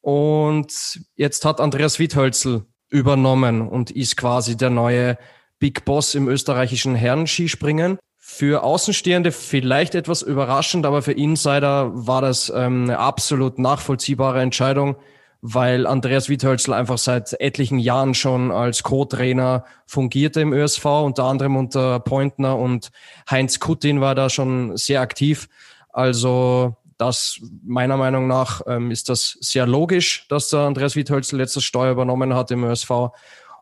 Und 0.01 0.99
jetzt 1.15 1.45
hat 1.45 1.61
Andreas 1.61 1.99
Wiethölzel 1.99 2.65
übernommen 2.89 3.65
und 3.65 3.91
ist 3.91 4.17
quasi 4.17 4.57
der 4.57 4.71
neue 4.71 5.17
Big 5.57 5.85
Boss 5.85 6.15
im 6.15 6.27
österreichischen 6.27 6.95
Herrenskispringen. 6.95 7.97
Für 8.35 8.63
Außenstehende 8.63 9.31
vielleicht 9.31 9.93
etwas 9.93 10.23
überraschend, 10.23 10.87
aber 10.87 11.03
für 11.03 11.11
Insider 11.11 11.91
war 11.93 12.19
das 12.19 12.49
ähm, 12.49 12.85
eine 12.85 12.97
absolut 12.97 13.59
nachvollziehbare 13.59 14.41
Entscheidung, 14.41 14.95
weil 15.41 15.85
Andreas 15.85 16.29
Wiethölzl 16.29 16.73
einfach 16.73 16.97
seit 16.97 17.39
etlichen 17.39 17.77
Jahren 17.77 18.15
schon 18.15 18.49
als 18.49 18.81
Co-Trainer 18.81 19.65
fungierte 19.85 20.41
im 20.41 20.51
ÖSV, 20.51 20.83
unter 20.83 21.25
anderem 21.25 21.55
unter 21.55 21.99
Pointner 21.99 22.57
und 22.57 22.89
Heinz 23.29 23.59
Kuttin 23.59 24.01
war 24.01 24.15
da 24.15 24.31
schon 24.31 24.75
sehr 24.77 25.01
aktiv. 25.01 25.47
Also 25.89 26.75
das 26.97 27.39
meiner 27.63 27.97
Meinung 27.97 28.25
nach 28.25 28.61
ähm, 28.65 28.89
ist 28.89 29.09
das 29.09 29.37
sehr 29.41 29.67
logisch, 29.67 30.25
dass 30.27 30.49
der 30.49 30.61
Andreas 30.61 30.95
Wiethölzl 30.95 31.37
letztes 31.37 31.65
Steuer 31.65 31.91
übernommen 31.91 32.33
hat 32.33 32.49
im 32.49 32.63
ÖSV. 32.63 33.11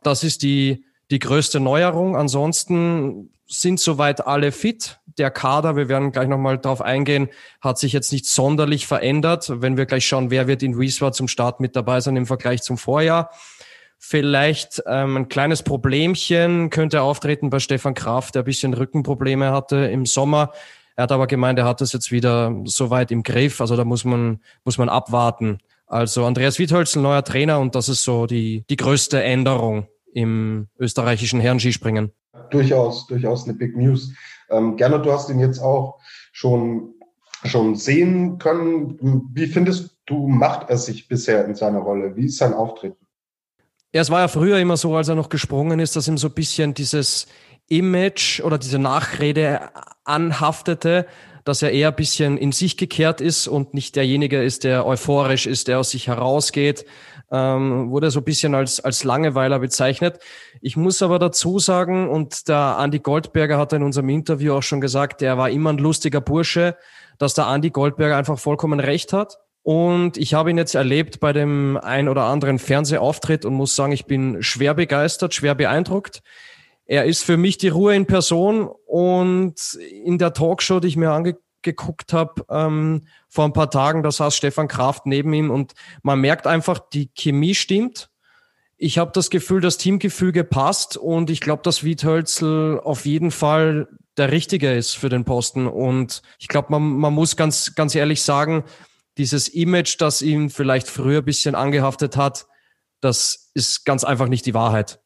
Das 0.01 0.23
ist 0.23 0.43
die, 0.43 0.85
die 1.11 1.19
größte 1.19 1.59
Neuerung. 1.59 2.15
Ansonsten 2.15 3.29
sind 3.45 3.79
soweit 3.79 4.25
alle 4.25 4.51
fit. 4.51 4.99
Der 5.17 5.29
Kader, 5.29 5.75
wir 5.75 5.89
werden 5.89 6.13
gleich 6.13 6.29
nochmal 6.29 6.57
drauf 6.57 6.81
eingehen, 6.81 7.27
hat 7.59 7.77
sich 7.77 7.91
jetzt 7.91 8.13
nicht 8.13 8.25
sonderlich 8.25 8.87
verändert. 8.87 9.51
Wenn 9.53 9.75
wir 9.75 9.85
gleich 9.85 10.05
schauen, 10.05 10.31
wer 10.31 10.47
wird 10.47 10.63
in 10.63 10.79
Wieswa 10.79 11.11
zum 11.11 11.27
Start 11.27 11.59
mit 11.59 11.75
dabei 11.75 11.99
sein 11.99 12.15
im 12.15 12.25
Vergleich 12.25 12.61
zum 12.61 12.77
Vorjahr. 12.77 13.29
Vielleicht 13.99 14.81
ähm, 14.87 15.17
ein 15.17 15.27
kleines 15.27 15.63
Problemchen 15.63 16.69
könnte 16.69 17.01
auftreten 17.01 17.49
bei 17.49 17.59
Stefan 17.59 17.93
Kraft, 17.93 18.35
der 18.35 18.43
ein 18.43 18.45
bisschen 18.45 18.73
Rückenprobleme 18.73 19.51
hatte 19.51 19.75
im 19.75 20.05
Sommer. 20.05 20.53
Er 20.95 21.03
hat 21.03 21.11
aber 21.11 21.27
gemeint, 21.27 21.59
er 21.59 21.65
hat 21.65 21.81
das 21.81 21.93
jetzt 21.93 22.11
wieder 22.11 22.55
soweit 22.63 23.11
im 23.11 23.21
Griff. 23.21 23.59
Also 23.59 23.75
da 23.75 23.83
muss 23.83 24.05
man, 24.05 24.39
muss 24.63 24.77
man 24.77 24.89
abwarten. 24.89 25.59
Also 25.87 26.25
Andreas 26.25 26.57
Wiethölzl, 26.57 27.01
neuer 27.01 27.23
Trainer 27.23 27.59
und 27.59 27.75
das 27.75 27.89
ist 27.89 28.03
so 28.03 28.25
die, 28.27 28.63
die 28.69 28.77
größte 28.77 29.21
Änderung 29.21 29.87
im 30.13 30.67
österreichischen 30.79 31.39
Herrenskispringen. 31.39 32.11
Durchaus, 32.49 33.07
durchaus 33.07 33.45
eine 33.45 33.53
Big 33.53 33.75
News. 33.75 34.13
Ähm, 34.49 34.77
Gernot, 34.77 35.05
du 35.05 35.11
hast 35.11 35.29
ihn 35.29 35.39
jetzt 35.39 35.59
auch 35.59 35.99
schon, 36.31 36.93
schon 37.45 37.75
sehen 37.75 38.37
können. 38.37 38.97
Wie 39.33 39.47
findest 39.47 39.97
du, 40.05 40.27
macht 40.27 40.69
er 40.69 40.77
sich 40.77 41.07
bisher 41.07 41.45
in 41.45 41.55
seiner 41.55 41.79
Rolle? 41.79 42.15
Wie 42.15 42.25
ist 42.25 42.37
sein 42.37 42.53
Auftreten? 42.53 42.97
Ja, 43.93 44.01
es 44.01 44.09
war 44.09 44.21
ja 44.21 44.27
früher 44.27 44.57
immer 44.59 44.77
so, 44.77 44.95
als 44.95 45.09
er 45.09 45.15
noch 45.15 45.29
gesprungen 45.29 45.79
ist, 45.79 45.95
dass 45.95 46.07
ihm 46.07 46.17
so 46.17 46.27
ein 46.27 46.33
bisschen 46.33 46.73
dieses 46.73 47.27
Image 47.67 48.41
oder 48.41 48.57
diese 48.57 48.79
Nachrede 48.79 49.69
anhaftete, 50.05 51.07
dass 51.43 51.61
er 51.61 51.71
eher 51.71 51.89
ein 51.89 51.95
bisschen 51.95 52.37
in 52.37 52.51
sich 52.51 52.77
gekehrt 52.77 53.19
ist 53.19 53.47
und 53.47 53.73
nicht 53.73 53.95
derjenige 53.95 54.41
ist, 54.41 54.63
der 54.63 54.85
euphorisch 54.85 55.47
ist, 55.47 55.67
der 55.67 55.79
aus 55.79 55.91
sich 55.91 56.07
herausgeht, 56.07 56.85
ähm, 57.31 57.89
wurde 57.89 58.11
so 58.11 58.19
ein 58.19 58.25
bisschen 58.25 58.55
als, 58.55 58.79
als 58.79 59.03
Langeweiler 59.03 59.59
bezeichnet. 59.59 60.19
Ich 60.61 60.75
muss 60.75 61.01
aber 61.01 61.17
dazu 61.17 61.59
sagen, 61.59 62.09
und 62.09 62.47
der 62.47 62.77
Andi 62.77 63.00
Goldberger 63.00 63.57
hat 63.57 63.73
in 63.73 63.83
unserem 63.83 64.09
Interview 64.09 64.53
auch 64.53 64.63
schon 64.63 64.81
gesagt, 64.81 65.21
der 65.21 65.38
war 65.38 65.50
immer 65.50 65.71
ein 65.71 65.77
lustiger 65.77 66.21
Bursche, 66.21 66.75
dass 67.17 67.33
der 67.33 67.47
Andi 67.47 67.69
Goldberger 67.69 68.17
einfach 68.17 68.38
vollkommen 68.38 68.79
recht 68.79 69.13
hat. 69.13 69.38
Und 69.63 70.17
ich 70.17 70.33
habe 70.33 70.50
ihn 70.50 70.57
jetzt 70.57 70.73
erlebt 70.75 71.19
bei 71.19 71.33
dem 71.33 71.77
ein 71.77 72.09
oder 72.09 72.23
anderen 72.23 72.57
Fernsehauftritt 72.57 73.45
und 73.45 73.53
muss 73.53 73.75
sagen, 73.75 73.91
ich 73.91 74.05
bin 74.05 74.41
schwer 74.41 74.73
begeistert, 74.73 75.33
schwer 75.33 75.53
beeindruckt. 75.53 76.21
Er 76.85 77.05
ist 77.05 77.23
für 77.23 77.38
mich 77.38 77.57
die 77.57 77.69
Ruhe 77.69 77.95
in 77.95 78.07
Person 78.07 78.69
und 78.88 79.77
in 80.03 80.17
der 80.17 80.33
Talkshow, 80.33 80.79
die 80.79 80.88
ich 80.88 80.97
mir 80.97 81.11
angeguckt 81.11 81.45
habe, 82.13 82.45
ähm, 82.49 83.07
vor 83.29 83.45
ein 83.45 83.53
paar 83.53 83.69
Tagen, 83.69 84.03
da 84.03 84.11
saß 84.11 84.35
Stefan 84.35 84.67
Kraft 84.67 85.05
neben 85.05 85.33
ihm 85.33 85.49
und 85.51 85.73
man 86.03 86.19
merkt 86.19 86.47
einfach, 86.47 86.79
die 86.79 87.09
Chemie 87.13 87.55
stimmt. 87.55 88.09
Ich 88.77 88.97
habe 88.97 89.11
das 89.13 89.29
Gefühl, 89.29 89.61
das 89.61 89.77
Teamgefüge 89.77 90.43
passt 90.43 90.97
und 90.97 91.29
ich 91.29 91.39
glaube, 91.39 91.61
dass 91.63 91.83
Wiethölzel 91.83 92.79
auf 92.79 93.05
jeden 93.05 93.31
Fall 93.31 93.87
der 94.17 94.31
Richtige 94.31 94.73
ist 94.73 94.95
für 94.95 95.09
den 95.09 95.23
Posten. 95.23 95.67
Und 95.67 96.21
ich 96.39 96.47
glaube, 96.47 96.67
man, 96.71 96.83
man 96.83 97.13
muss 97.13 97.35
ganz, 97.35 97.75
ganz 97.75 97.95
ehrlich 97.95 98.23
sagen, 98.23 98.63
dieses 99.17 99.47
Image, 99.47 99.99
das 99.99 100.21
ihn 100.21 100.49
vielleicht 100.49 100.87
früher 100.87 101.19
ein 101.19 101.25
bisschen 101.25 101.55
angehaftet 101.55 102.17
hat, 102.17 102.47
das 103.01 103.51
ist 103.53 103.85
ganz 103.85 104.03
einfach 104.03 104.27
nicht 104.27 104.45
die 104.45 104.53
Wahrheit. 104.53 104.99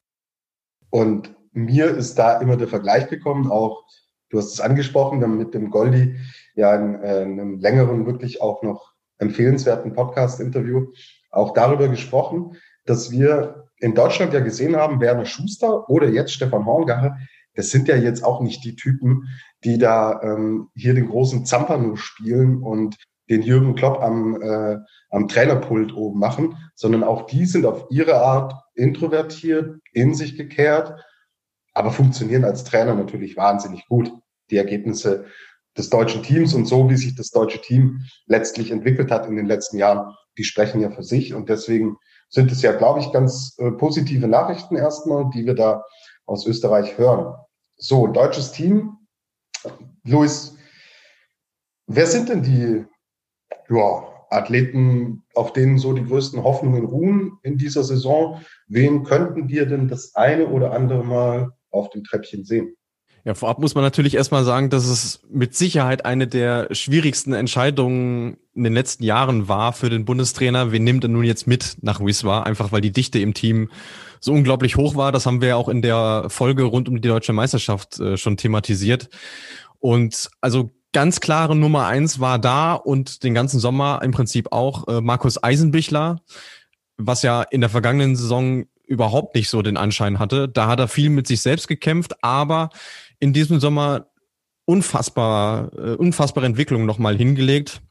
Und 0.89 1.35
mir 1.51 1.87
ist 1.87 2.15
da 2.15 2.39
immer 2.39 2.57
der 2.57 2.67
Vergleich 2.67 3.09
gekommen, 3.09 3.49
auch 3.49 3.85
du 4.29 4.37
hast 4.37 4.53
es 4.53 4.61
angesprochen, 4.61 5.19
wir 5.19 5.27
haben 5.27 5.37
mit 5.37 5.53
dem 5.53 5.69
Goldi 5.69 6.15
ja 6.55 6.75
in, 6.75 7.01
äh, 7.01 7.23
in 7.23 7.39
einem 7.39 7.59
längeren, 7.59 8.05
wirklich 8.05 8.41
auch 8.41 8.63
noch 8.63 8.93
empfehlenswerten 9.17 9.93
Podcast-Interview 9.93 10.87
auch 11.31 11.53
darüber 11.53 11.87
gesprochen, 11.87 12.55
dass 12.85 13.11
wir 13.11 13.65
in 13.79 13.93
Deutschland 13.93 14.33
ja 14.33 14.39
gesehen 14.39 14.75
haben, 14.75 15.01
Werner 15.01 15.25
Schuster 15.25 15.89
oder 15.89 16.09
jetzt 16.09 16.33
Stefan 16.33 16.65
Horngacher, 16.65 17.17
das 17.55 17.69
sind 17.69 17.87
ja 17.87 17.95
jetzt 17.95 18.23
auch 18.23 18.41
nicht 18.41 18.63
die 18.63 18.75
Typen, 18.75 19.27
die 19.63 19.77
da 19.77 20.21
ähm, 20.21 20.69
hier 20.75 20.93
den 20.93 21.09
großen 21.09 21.45
Zampano 21.45 21.95
spielen 21.95 22.61
und 22.61 22.97
den 23.29 23.41
Jürgen 23.41 23.75
Klopp 23.75 24.01
am, 24.01 24.41
äh, 24.41 24.77
am 25.09 25.27
Trainerpult 25.27 25.93
oben 25.95 26.19
machen, 26.19 26.57
sondern 26.75 27.03
auch 27.03 27.25
die 27.25 27.45
sind 27.45 27.65
auf 27.65 27.85
ihre 27.89 28.15
Art 28.15 28.53
introvertiert, 28.75 29.79
in 29.93 30.13
sich 30.13 30.37
gekehrt, 30.37 30.93
aber 31.75 31.91
funktionieren 31.91 32.43
als 32.43 32.63
Trainer 32.63 32.95
natürlich 32.95 33.37
wahnsinnig 33.37 33.85
gut. 33.87 34.11
Die 34.49 34.57
Ergebnisse 34.57 35.25
des 35.77 35.89
deutschen 35.89 36.23
Teams 36.23 36.53
und 36.53 36.65
so, 36.65 36.89
wie 36.89 36.95
sich 36.95 37.15
das 37.15 37.31
deutsche 37.31 37.61
Team 37.61 38.01
letztlich 38.25 38.71
entwickelt 38.71 39.11
hat 39.11 39.27
in 39.27 39.35
den 39.35 39.45
letzten 39.45 39.77
Jahren, 39.77 40.15
die 40.37 40.43
sprechen 40.43 40.81
ja 40.81 40.89
für 40.89 41.03
sich. 41.03 41.33
Und 41.33 41.49
deswegen 41.49 41.97
sind 42.29 42.51
es 42.51 42.61
ja, 42.61 42.71
glaube 42.71 43.01
ich, 43.01 43.11
ganz 43.11 43.55
äh, 43.59 43.71
positive 43.71 44.27
Nachrichten 44.27 44.75
erstmal, 44.75 45.29
die 45.33 45.45
wir 45.45 45.53
da 45.53 45.83
aus 46.25 46.47
Österreich 46.47 46.97
hören. 46.97 47.35
So, 47.77 48.07
deutsches 48.07 48.51
Team. 48.53 48.97
Luis, 50.03 50.55
wer 51.87 52.07
sind 52.07 52.29
denn 52.29 52.41
die 52.41 52.85
ja, 53.69 54.03
Athleten, 54.29 55.23
auf 55.33 55.53
denen 55.53 55.77
so 55.77 55.93
die 55.93 56.05
größten 56.05 56.43
Hoffnungen 56.43 56.85
ruhen 56.85 57.37
in 57.43 57.57
dieser 57.57 57.83
Saison. 57.83 58.41
Wen 58.67 59.03
könnten 59.03 59.49
wir 59.49 59.65
denn 59.65 59.87
das 59.87 60.15
eine 60.15 60.47
oder 60.47 60.71
andere 60.71 61.03
Mal 61.03 61.51
auf 61.75 61.89
dem 61.89 62.03
Treppchen 62.03 62.43
sehen? 62.43 62.75
Ja, 63.25 63.33
vorab 63.33 63.57
muss 63.57 63.73
man 63.73 63.83
natürlich 63.83 64.13
erstmal 64.13 64.43
sagen, 64.43 64.69
dass 64.69 64.85
es 64.85 65.21
mit 65.27 65.55
Sicherheit 65.55 66.05
eine 66.05 66.27
der 66.27 66.67
schwierigsten 66.75 67.33
Entscheidungen 67.33 68.37
in 68.53 68.63
den 68.63 68.73
letzten 68.73 69.03
Jahren 69.03 69.47
war 69.47 69.73
für 69.73 69.89
den 69.89 70.05
Bundestrainer. 70.05 70.71
Wen 70.71 70.83
nimmt 70.83 71.03
er 71.03 71.07
nun 71.07 71.23
jetzt 71.23 71.47
mit 71.47 71.77
nach 71.81 71.99
Wiswa? 71.99 72.43
Einfach 72.43 72.71
weil 72.71 72.81
die 72.81 72.91
Dichte 72.91 73.17
im 73.17 73.33
Team 73.33 73.71
so 74.19 74.31
unglaublich 74.31 74.75
hoch 74.75 74.95
war. 74.95 75.11
Das 75.11 75.25
haben 75.25 75.41
wir 75.41 75.49
ja 75.49 75.55
auch 75.55 75.69
in 75.69 75.81
der 75.81 76.27
Folge 76.29 76.63
rund 76.63 76.87
um 76.87 77.01
die 77.01 77.07
deutsche 77.07 77.33
Meisterschaft 77.33 77.99
äh, 77.99 78.15
schon 78.15 78.37
thematisiert. 78.37 79.09
Und 79.79 80.29
also 80.39 80.69
ganz 80.93 81.19
klare 81.19 81.55
Nummer 81.55 81.87
eins 81.87 82.19
war 82.19 82.37
da 82.37 82.73
und 82.73 83.23
den 83.23 83.33
ganzen 83.33 83.59
Sommer 83.59 84.01
im 84.03 84.11
Prinzip 84.11 84.51
auch 84.51 84.87
äh, 84.87 85.01
Markus 85.01 85.43
Eisenbichler, 85.43 86.21
was 86.97 87.23
ja 87.23 87.41
in 87.41 87.61
der 87.61 87.71
vergangenen 87.71 88.15
Saison 88.15 88.65
überhaupt 88.87 89.35
nicht 89.35 89.49
so 89.49 89.61
den 89.61 89.77
Anschein 89.77 90.19
hatte. 90.19 90.47
Da 90.47 90.67
hat 90.67 90.79
er 90.79 90.87
viel 90.87 91.09
mit 91.09 91.27
sich 91.27 91.41
selbst 91.41 91.67
gekämpft, 91.67 92.23
aber 92.23 92.69
in 93.19 93.33
diesem 93.33 93.59
Sommer 93.59 94.07
unfassbar, 94.65 95.71
äh, 95.77 95.95
unfassbare 95.95 96.45
Entwicklung 96.45 96.85
nochmal 96.85 97.15
hingelegt. 97.15 97.81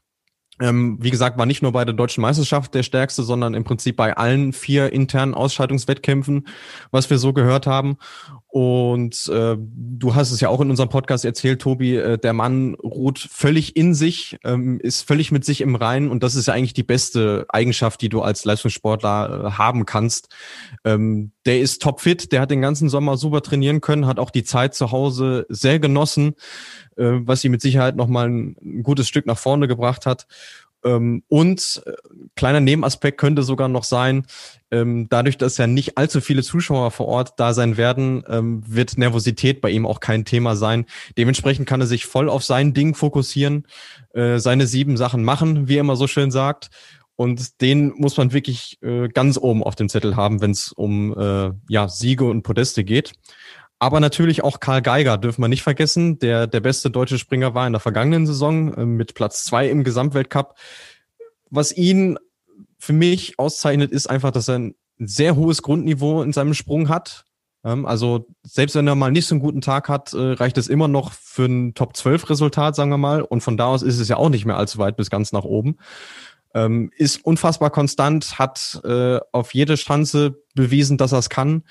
Ähm, 0.61 0.97
wie 1.01 1.11
gesagt, 1.11 1.37
war 1.37 1.45
nicht 1.45 1.61
nur 1.61 1.73
bei 1.73 1.83
der 1.83 1.93
deutschen 1.93 2.21
Meisterschaft 2.21 2.73
der 2.73 2.83
stärkste, 2.83 3.23
sondern 3.23 3.53
im 3.53 3.65
Prinzip 3.65 3.97
bei 3.97 4.15
allen 4.15 4.53
vier 4.53 4.93
internen 4.93 5.33
Ausscheidungswettkämpfen, 5.33 6.47
was 6.91 7.09
wir 7.09 7.17
so 7.17 7.33
gehört 7.33 7.67
haben. 7.67 7.97
Und 8.47 9.27
äh, 9.27 9.57
du 9.59 10.15
hast 10.15 10.31
es 10.31 10.39
ja 10.39 10.47
auch 10.47 10.61
in 10.61 10.69
unserem 10.69 10.87
Podcast 10.87 11.25
erzählt, 11.25 11.61
Tobi, 11.61 11.97
äh, 11.97 12.17
der 12.17 12.31
Mann 12.31 12.75
ruht 12.75 13.19
völlig 13.19 13.75
in 13.75 13.93
sich, 13.93 14.37
ähm, 14.45 14.79
ist 14.79 15.01
völlig 15.01 15.31
mit 15.33 15.43
sich 15.43 15.59
im 15.59 15.75
Reinen 15.75 16.09
und 16.09 16.23
das 16.23 16.35
ist 16.35 16.47
ja 16.47 16.53
eigentlich 16.53 16.73
die 16.73 16.83
beste 16.83 17.45
Eigenschaft, 17.49 17.99
die 18.01 18.09
du 18.09 18.21
als 18.21 18.45
Leistungssportler 18.45 19.47
äh, 19.47 19.51
haben 19.57 19.85
kannst. 19.85 20.33
Ähm, 20.85 21.33
der 21.45 21.59
ist 21.59 21.81
topfit, 21.81 22.31
der 22.31 22.41
hat 22.41 22.51
den 22.51 22.61
ganzen 22.61 22.89
Sommer 22.89 23.17
super 23.17 23.41
trainieren 23.41 23.81
können, 23.81 24.07
hat 24.07 24.19
auch 24.19 24.31
die 24.31 24.43
Zeit 24.43 24.73
zu 24.75 24.91
Hause 24.91 25.45
sehr 25.49 25.79
genossen, 25.79 26.35
äh, 26.97 27.11
was 27.21 27.41
sie 27.41 27.49
mit 27.49 27.61
Sicherheit 27.61 27.95
nochmal 27.95 28.29
ein, 28.29 28.55
ein 28.63 28.83
gutes 28.83 29.07
Stück 29.07 29.25
nach 29.25 29.37
vorne 29.37 29.67
gebracht 29.67 30.05
hat. 30.05 30.27
Ähm, 30.85 31.23
und 31.27 31.81
äh, 31.85 31.93
kleiner 32.35 32.59
Nebenaspekt 32.59 33.17
könnte 33.19 33.43
sogar 33.43 33.67
noch 33.67 33.83
sein, 33.83 34.25
ähm, 34.71 35.07
dadurch, 35.09 35.37
dass 35.37 35.57
ja 35.57 35.67
nicht 35.67 35.97
allzu 35.97 36.21
viele 36.21 36.43
Zuschauer 36.43 36.91
vor 36.91 37.07
Ort 37.07 37.33
da 37.37 37.53
sein 37.53 37.75
werden, 37.75 38.23
ähm, 38.29 38.63
wird 38.67 38.97
Nervosität 38.97 39.61
bei 39.61 39.71
ihm 39.71 39.87
auch 39.87 39.99
kein 39.99 40.25
Thema 40.25 40.55
sein. 40.55 40.85
Dementsprechend 41.17 41.67
kann 41.67 41.81
er 41.81 41.87
sich 41.87 42.05
voll 42.05 42.29
auf 42.29 42.43
sein 42.43 42.73
Ding 42.73 42.93
fokussieren, 42.93 43.65
äh, 44.13 44.37
seine 44.37 44.67
sieben 44.67 44.95
Sachen 44.95 45.23
machen, 45.23 45.67
wie 45.67 45.77
er 45.77 45.81
immer 45.81 45.95
so 45.95 46.07
schön 46.07 46.29
sagt. 46.29 46.69
Und 47.15 47.61
den 47.61 47.93
muss 47.95 48.17
man 48.17 48.33
wirklich 48.33 48.77
äh, 48.81 49.07
ganz 49.07 49.37
oben 49.37 49.63
auf 49.63 49.75
dem 49.75 49.89
Zettel 49.89 50.15
haben, 50.15 50.41
wenn 50.41 50.51
es 50.51 50.71
um 50.71 51.17
äh, 51.17 51.51
ja, 51.69 51.87
Siege 51.87 52.25
und 52.25 52.43
Podeste 52.43 52.83
geht. 52.83 53.13
Aber 53.79 53.99
natürlich 53.99 54.43
auch 54.43 54.59
Karl 54.59 54.81
Geiger 54.81 55.17
dürfen 55.17 55.41
wir 55.41 55.47
nicht 55.47 55.63
vergessen, 55.63 56.19
der 56.19 56.47
der 56.47 56.59
beste 56.59 56.89
deutsche 56.89 57.19
Springer 57.19 57.53
war 57.53 57.67
in 57.67 57.73
der 57.73 57.79
vergangenen 57.79 58.25
Saison 58.25 58.73
äh, 58.73 58.85
mit 58.85 59.13
Platz 59.15 59.43
zwei 59.45 59.69
im 59.69 59.83
Gesamtweltcup. 59.83 60.55
Was 61.49 61.75
ihn 61.75 62.17
für 62.77 62.93
mich 62.93 63.39
auszeichnet, 63.39 63.91
ist 63.91 64.07
einfach, 64.07 64.31
dass 64.31 64.49
er 64.49 64.59
ein 64.59 64.75
sehr 64.97 65.35
hohes 65.35 65.61
Grundniveau 65.61 66.21
in 66.21 66.33
seinem 66.33 66.53
Sprung 66.53 66.89
hat. 66.89 67.25
Ähm, 67.63 67.85
also 67.85 68.27
selbst 68.43 68.75
wenn 68.75 68.87
er 68.87 68.95
mal 68.95 69.11
nicht 69.11 69.25
so 69.25 69.35
einen 69.35 69.41
guten 69.41 69.61
Tag 69.61 69.89
hat, 69.89 70.13
äh, 70.13 70.17
reicht 70.17 70.57
es 70.57 70.67
immer 70.67 70.87
noch 70.87 71.11
für 71.11 71.45
ein 71.45 71.73
Top 71.73 71.95
12 71.95 72.29
Resultat, 72.29 72.75
sagen 72.75 72.91
wir 72.91 72.97
mal. 72.97 73.21
Und 73.21 73.41
von 73.41 73.57
da 73.57 73.67
aus 73.67 73.83
ist 73.83 73.99
es 73.99 74.07
ja 74.07 74.17
auch 74.17 74.29
nicht 74.29 74.45
mehr 74.45 74.57
allzu 74.57 74.77
weit 74.77 74.97
bis 74.97 75.09
ganz 75.09 75.31
nach 75.31 75.43
oben. 75.43 75.77
Ähm, 76.55 76.89
ist 76.95 77.23
unfassbar 77.23 77.69
konstant, 77.69 78.39
hat 78.39 78.81
äh, 78.83 79.19
auf 79.31 79.53
jede 79.53 79.77
Schanze 79.77 80.41
bewiesen, 80.55 80.97
dass 80.97 81.11
er 81.11 81.19
es 81.19 81.29
kann. 81.29 81.63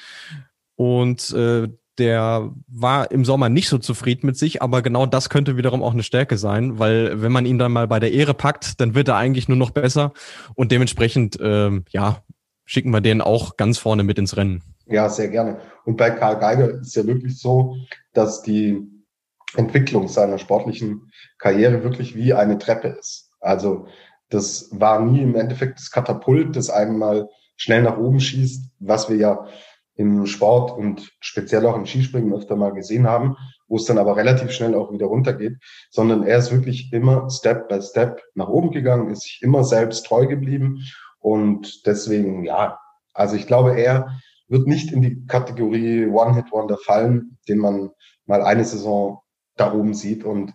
Und 0.76 1.32
äh, 1.32 1.68
der 1.98 2.52
war 2.66 3.10
im 3.10 3.24
Sommer 3.24 3.48
nicht 3.48 3.68
so 3.68 3.78
zufrieden 3.78 4.26
mit 4.26 4.36
sich, 4.36 4.62
aber 4.62 4.82
genau 4.82 5.06
das 5.06 5.30
könnte 5.30 5.56
wiederum 5.56 5.82
auch 5.82 5.92
eine 5.92 6.02
Stärke 6.02 6.36
sein, 6.38 6.78
weil 6.78 7.22
wenn 7.22 7.32
man 7.32 7.46
ihn 7.46 7.58
dann 7.58 7.72
mal 7.72 7.86
bei 7.86 8.00
der 8.00 8.12
Ehre 8.12 8.34
packt, 8.34 8.80
dann 8.80 8.94
wird 8.94 9.08
er 9.08 9.16
eigentlich 9.16 9.48
nur 9.48 9.56
noch 9.56 9.70
besser 9.70 10.12
und 10.54 10.72
dementsprechend, 10.72 11.38
ähm, 11.40 11.84
ja, 11.90 12.22
schicken 12.64 12.90
wir 12.90 13.00
den 13.00 13.20
auch 13.20 13.56
ganz 13.56 13.78
vorne 13.78 14.02
mit 14.02 14.18
ins 14.18 14.36
Rennen. 14.36 14.62
Ja, 14.86 15.08
sehr 15.08 15.28
gerne. 15.28 15.60
Und 15.84 15.96
bei 15.96 16.10
Karl 16.10 16.38
Geiger 16.38 16.80
ist 16.80 16.96
ja 16.96 17.06
wirklich 17.06 17.38
so, 17.38 17.76
dass 18.12 18.42
die 18.42 18.82
Entwicklung 19.54 20.08
seiner 20.08 20.38
sportlichen 20.38 21.12
Karriere 21.38 21.84
wirklich 21.84 22.16
wie 22.16 22.34
eine 22.34 22.58
Treppe 22.58 22.88
ist. 22.88 23.30
Also 23.40 23.86
das 24.34 24.68
war 24.72 25.00
nie 25.00 25.22
im 25.22 25.36
Endeffekt 25.36 25.78
das 25.78 25.90
Katapult, 25.90 26.56
das 26.56 26.70
einmal 26.70 27.28
schnell 27.56 27.82
nach 27.82 27.98
oben 27.98 28.20
schießt, 28.20 28.70
was 28.80 29.08
wir 29.08 29.16
ja 29.16 29.46
im 29.96 30.26
Sport 30.26 30.76
und 30.76 31.12
speziell 31.20 31.64
auch 31.66 31.76
im 31.76 31.86
Skispringen 31.86 32.34
öfter 32.34 32.56
mal 32.56 32.72
gesehen 32.72 33.06
haben, 33.06 33.36
wo 33.68 33.76
es 33.76 33.84
dann 33.84 33.98
aber 33.98 34.16
relativ 34.16 34.50
schnell 34.50 34.74
auch 34.74 34.92
wieder 34.92 35.06
runtergeht, 35.06 35.56
sondern 35.90 36.24
er 36.24 36.38
ist 36.38 36.50
wirklich 36.50 36.92
immer 36.92 37.30
Step 37.30 37.68
by 37.68 37.80
Step 37.80 38.20
nach 38.34 38.48
oben 38.48 38.72
gegangen, 38.72 39.10
ist 39.10 39.22
sich 39.22 39.40
immer 39.40 39.62
selbst 39.62 40.04
treu 40.06 40.26
geblieben 40.26 40.82
und 41.20 41.86
deswegen, 41.86 42.44
ja, 42.44 42.78
also 43.12 43.36
ich 43.36 43.46
glaube, 43.46 43.78
er 43.78 44.18
wird 44.48 44.66
nicht 44.66 44.90
in 44.92 45.00
die 45.00 45.24
Kategorie 45.26 46.06
One-Hit-Wonder 46.06 46.76
fallen, 46.84 47.38
den 47.48 47.58
man 47.58 47.90
mal 48.26 48.42
eine 48.42 48.64
Saison 48.64 49.20
da 49.56 49.72
oben 49.72 49.94
sieht 49.94 50.24
und 50.24 50.52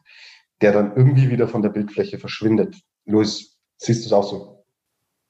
der 0.61 0.73
dann 0.73 0.95
irgendwie 0.97 1.29
wieder 1.29 1.47
von 1.47 1.61
der 1.61 1.69
Bildfläche 1.69 2.19
verschwindet. 2.19 2.75
Luis, 3.05 3.58
siehst 3.79 4.03
du 4.03 4.07
es 4.07 4.13
auch 4.13 4.29
so? 4.29 4.59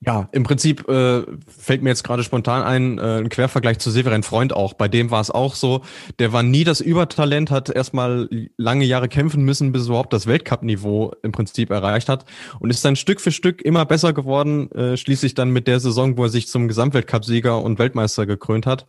Ja, 0.01 0.29
im 0.32 0.44
Prinzip 0.44 0.88
äh, 0.88 1.24
fällt 1.46 1.82
mir 1.82 1.89
jetzt 1.89 2.06
gerade 2.06 2.24
spontan 2.24 2.63
ein, 2.63 3.00
äh, 3.00 3.18
ein 3.18 3.27
Quervergleich 3.27 3.79
zu 3.79 3.91
Severin 3.91 4.24
Freund 4.24 4.53
auch. 4.53 4.72
Bei 4.72 4.88
dem 4.88 5.12
war 5.12 5.20
es 5.20 5.29
auch 5.29 5.56
so, 5.56 5.82
der 6.20 6.32
war 6.32 6.41
nie 6.41 6.63
das 6.63 6.79
Übertalent, 6.79 7.51
hat 7.51 7.70
erstmal 7.70 8.29
lange 8.56 8.86
Jahre 8.86 9.10
kämpfen 9.10 9.44
müssen, 9.44 9.74
bis 9.74 9.84
er 9.84 9.89
überhaupt 9.89 10.13
das 10.13 10.25
Weltcup-Niveau 10.25 11.12
im 11.22 11.34
Prinzip 11.34 11.70
erreicht 11.70 12.08
hat 12.08 12.24
und 12.60 12.70
ist 12.70 12.86
dann 12.86 12.96
Stück 12.96 13.20
für 13.20 13.34
Stück 13.34 13.62
immer 13.62 13.86
besser 13.86 14.13
geworden, 14.13 14.72
äh, 14.72 14.96
schließlich 14.96 15.34
dann 15.34 15.50
mit 15.50 15.68
der 15.68 15.82
Saison, 15.82 16.18
wo 16.18 16.24
er 16.24 16.29
sich 16.29 16.48
zum 16.48 16.70
Gesamtweltcup-Sieger 16.70 17.62
und 17.62 17.77
Weltmeister 17.77 18.25
gekrönt 18.25 18.68
hat. 18.68 18.86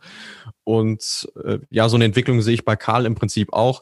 Und 0.63 1.27
äh, 1.43 1.59
ja, 1.69 1.89
so 1.89 1.95
eine 1.95 2.05
Entwicklung 2.05 2.41
sehe 2.41 2.53
ich 2.53 2.65
bei 2.65 2.75
Karl 2.75 3.05
im 3.05 3.15
Prinzip 3.15 3.53
auch. 3.53 3.81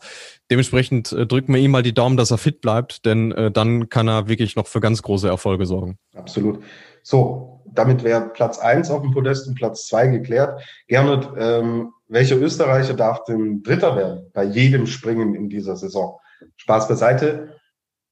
Dementsprechend 0.49 1.11
äh, 1.11 1.25
drücken 1.25 1.53
wir 1.53 1.61
ihm 1.61 1.71
mal 1.71 1.83
die 1.83 1.93
Daumen, 1.93 2.17
dass 2.17 2.31
er 2.31 2.37
fit 2.37 2.61
bleibt, 2.61 3.05
denn 3.05 3.31
äh, 3.31 3.51
dann 3.51 3.89
kann 3.89 4.07
er 4.07 4.27
wirklich 4.27 4.55
noch 4.55 4.67
für 4.67 4.79
ganz 4.79 5.01
große 5.01 5.27
Erfolge 5.27 5.65
sorgen. 5.65 5.97
Absolut. 6.15 6.63
So, 7.03 7.61
damit 7.65 8.03
wäre 8.03 8.29
Platz 8.29 8.59
eins 8.59 8.89
auf 8.89 9.01
dem 9.01 9.11
Podest 9.11 9.47
und 9.47 9.55
Platz 9.55 9.87
zwei 9.87 10.07
geklärt. 10.07 10.61
Gernot, 10.87 11.33
ähm, 11.37 11.91
welcher 12.07 12.37
Österreicher 12.37 12.93
darf 12.93 13.23
denn 13.25 13.61
Dritter 13.61 13.95
werden 13.95 14.31
bei 14.33 14.43
jedem 14.43 14.87
Springen 14.87 15.35
in 15.35 15.49
dieser 15.49 15.75
Saison? 15.75 16.19
Spaß 16.57 16.87
beiseite. 16.87 17.55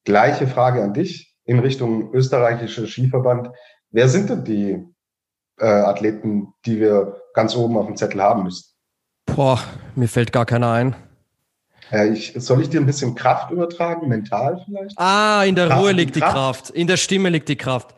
Gleiche 0.04 0.48
Frage 0.48 0.84
an 0.84 0.94
dich 0.94 1.36
in 1.46 1.60
Richtung 1.60 2.14
österreichischer 2.14 2.88
Skiverband. 2.88 3.50
Wer 3.92 4.10
sind 4.10 4.30
denn 4.30 4.44
die 4.44 4.84
äh, 5.60 5.66
Athleten, 5.66 6.54
die 6.66 6.80
wir 6.80 7.22
ganz 7.38 7.56
oben 7.56 7.78
auf 7.78 7.86
dem 7.86 7.96
Zettel 7.96 8.20
haben 8.20 8.44
müssen? 8.44 8.66
Boah, 9.28 9.60
mir 9.96 10.10
fällt 10.10 10.34
gar 10.34 10.48
keiner 10.48 10.72
ein. 10.72 10.96
Äh, 11.92 12.10
ich, 12.10 12.34
soll 12.36 12.62
ich 12.64 12.70
dir 12.70 12.80
ein 12.80 12.88
bisschen 12.88 13.14
Kraft 13.14 13.52
übertragen, 13.52 14.08
mental 14.08 14.64
vielleicht? 14.66 14.98
Ah, 14.98 15.44
in 15.44 15.54
der 15.54 15.68
Kraft 15.68 15.82
Ruhe 15.82 15.92
liegt 15.92 16.16
die 16.16 16.20
Kraft. 16.20 16.72
In 16.72 16.88
der 16.88 16.98
Stimme 16.98 17.30
liegt 17.30 17.48
die 17.48 17.56
Kraft. 17.56 17.94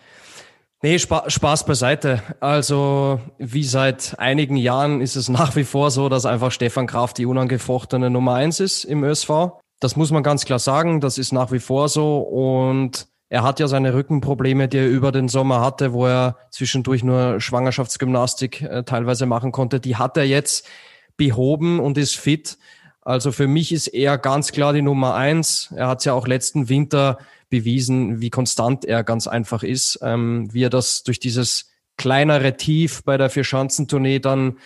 Nee, 0.82 1.00
Spa 1.00 1.30
Spaß 1.30 1.66
beiseite. 1.66 2.22
Also 2.42 3.22
wie 3.38 3.64
seit 3.64 4.20
einigen 4.20 4.58
Jahren 4.58 5.00
ist 5.00 5.16
es 5.16 5.30
nach 5.40 5.56
wie 5.56 5.64
vor 5.64 5.90
so, 5.90 6.10
dass 6.10 6.26
einfach 6.26 6.52
Stefan 6.52 6.86
Kraft 6.86 7.18
die 7.18 7.26
unangefochtene 7.26 8.10
Nummer 8.10 8.34
eins 8.34 8.60
ist 8.60 8.84
im 8.84 9.06
ÖSV. 9.06 9.54
Das 9.80 9.96
muss 9.96 10.12
man 10.12 10.22
ganz 10.22 10.44
klar 10.44 10.60
sagen, 10.60 11.00
das 11.00 11.18
ist 11.18 11.32
nach 11.32 11.54
wie 11.54 11.60
vor 11.60 11.88
so. 11.88 12.20
Und 12.20 13.08
er 13.30 13.44
hat 13.44 13.60
ja 13.60 13.68
seine 13.68 13.94
Rückenprobleme, 13.94 14.68
die 14.68 14.78
er 14.78 14.90
über 14.90 15.12
den 15.12 15.28
Sommer 15.28 15.62
hatte, 15.62 15.94
wo 15.94 16.08
er 16.08 16.38
zwischendurch 16.50 17.04
nur 17.04 17.40
Schwangerschaftsgymnastik 17.40 18.64
äh, 18.64 18.84
teilweise 18.84 19.28
machen 19.28 19.52
konnte. 19.52 19.80
Die 19.80 19.96
hat 19.96 20.18
er 20.18 20.26
jetzt 20.26 20.68
behoben 21.16 21.80
und 21.80 21.98
ist 21.98 22.16
fit. 22.16 22.58
Also 23.02 23.32
für 23.32 23.48
mich 23.48 23.72
ist 23.72 23.88
er 23.88 24.18
ganz 24.18 24.52
klar 24.52 24.74
die 24.74 24.82
Nummer 24.82 25.14
eins. 25.14 25.72
Er 25.76 25.88
hat 25.88 26.04
ja 26.06 26.14
auch 26.14 26.28
letzten 26.28 26.70
Winter 26.70 27.20
bewiesen, 27.50 28.20
wie 28.20 28.30
konstant 28.32 28.84
er 28.86 29.04
ganz 29.04 29.28
einfach 29.28 29.64
ist, 29.64 30.00
ähm, 30.02 30.50
wie 30.52 30.64
er 30.64 30.70
das 30.70 31.04
durch 31.04 31.20
dieses 31.20 31.70
kleinere 31.98 32.58
Tief 32.58 33.04
bei 33.04 33.18
der 33.18 33.30
Vierschanzentournee 33.30 34.20
dann, 34.20 34.58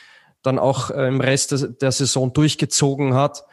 dann 0.41 0.57
auch 0.57 0.89
äh, 0.89 1.07
im 1.07 1.19
Rest 1.19 1.51
des, 1.51 1.77
der 1.79 1.91
Saison 1.91 2.31
durchgezogen 2.31 3.13
hat. 3.13 3.43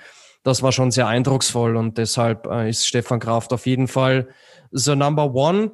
Das 0.42 0.62
war 0.62 0.72
schon 0.72 0.90
sehr 0.90 1.06
eindrucksvoll 1.06 1.76
und 1.76 1.98
deshalb 1.98 2.46
äh, 2.46 2.70
ist 2.70 2.86
Stefan 2.86 3.20
Kraft 3.20 3.52
auf 3.52 3.66
jeden 3.66 3.88
Fall 3.88 4.28
the 4.70 4.96
number 4.96 5.34
one. 5.34 5.72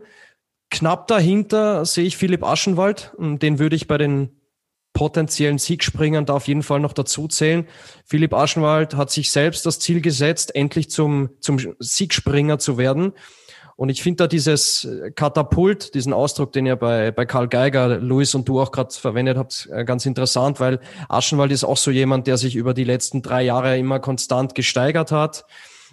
Knapp 0.71 1.07
dahinter 1.07 1.85
sehe 1.85 2.05
ich 2.05 2.17
Philipp 2.17 2.43
Aschenwald. 2.43 3.13
Den 3.19 3.59
würde 3.59 3.77
ich 3.77 3.87
bei 3.87 3.99
den 3.99 4.41
potenziellen 4.93 5.59
Siegspringern 5.59 6.25
da 6.25 6.35
auf 6.35 6.49
jeden 6.49 6.63
Fall 6.63 6.81
noch 6.81 6.95
dazu 6.95 7.29
zählen. 7.29 7.67
Philipp 8.07 8.33
Aschenwald 8.33 8.97
hat 8.97 9.11
sich 9.11 9.31
selbst 9.31 9.67
das 9.67 9.79
Ziel 9.79 10.01
gesetzt, 10.01 10.55
endlich 10.55 10.91
zum, 10.91 11.31
zum 11.41 11.59
Siegspringer 11.79 12.59
zu 12.59 12.79
werden. 12.79 13.13
Und 13.77 13.91
ich 13.91 14.03
finde 14.03 14.25
da 14.25 14.27
dieses 14.27 14.89
Katapult, 15.15 15.95
diesen 15.95 16.15
Ausdruck, 16.15 16.53
den 16.53 16.65
ihr 16.65 16.77
bei, 16.77 17.11
bei 17.11 17.27
Karl 17.27 17.47
Geiger, 17.47 17.99
Luis 17.99 18.35
und 18.35 18.49
du 18.49 18.59
auch 18.59 18.73
gerade 18.73 18.95
verwendet 18.95 19.37
habt, 19.37 19.69
äh, 19.71 19.85
ganz 19.85 20.07
interessant, 20.07 20.61
weil 20.61 20.81
Aschenwald 21.11 21.53
ist 21.53 21.63
auch 21.63 21.77
so 21.77 21.91
jemand, 21.91 22.27
der 22.27 22.39
sich 22.39 22.57
über 22.57 22.73
die 22.73 22.85
letzten 22.85 23.21
drei 23.21 23.43
Jahre 23.43 23.77
immer 23.77 24.01
konstant 24.01 24.55
gesteigert 24.55 25.13
hat 25.13 25.45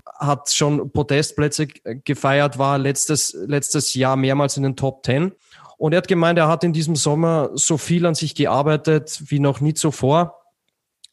hat 0.06 0.50
schon 0.52 0.92
Podestplätze 0.92 1.68
gefeiert, 1.68 2.58
war 2.58 2.78
letztes, 2.78 3.34
letztes 3.34 3.94
Jahr 3.94 4.16
mehrmals 4.16 4.58
in 4.58 4.64
den 4.64 4.76
Top 4.76 5.04
Ten. 5.04 5.34
Und 5.78 5.94
er 5.94 5.98
hat 5.98 6.08
gemeint, 6.08 6.40
er 6.40 6.48
hat 6.48 6.64
in 6.64 6.74
diesem 6.74 6.96
Sommer 6.96 7.50
so 7.54 7.78
viel 7.78 8.06
an 8.06 8.16
sich 8.16 8.36
gearbeitet 8.36 9.22
wie 9.28 9.40
noch 9.40 9.60
nie 9.60 9.74
zuvor. 9.74 10.40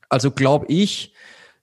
Also 0.08 0.30
glaube 0.30 0.66
ich, 0.68 1.14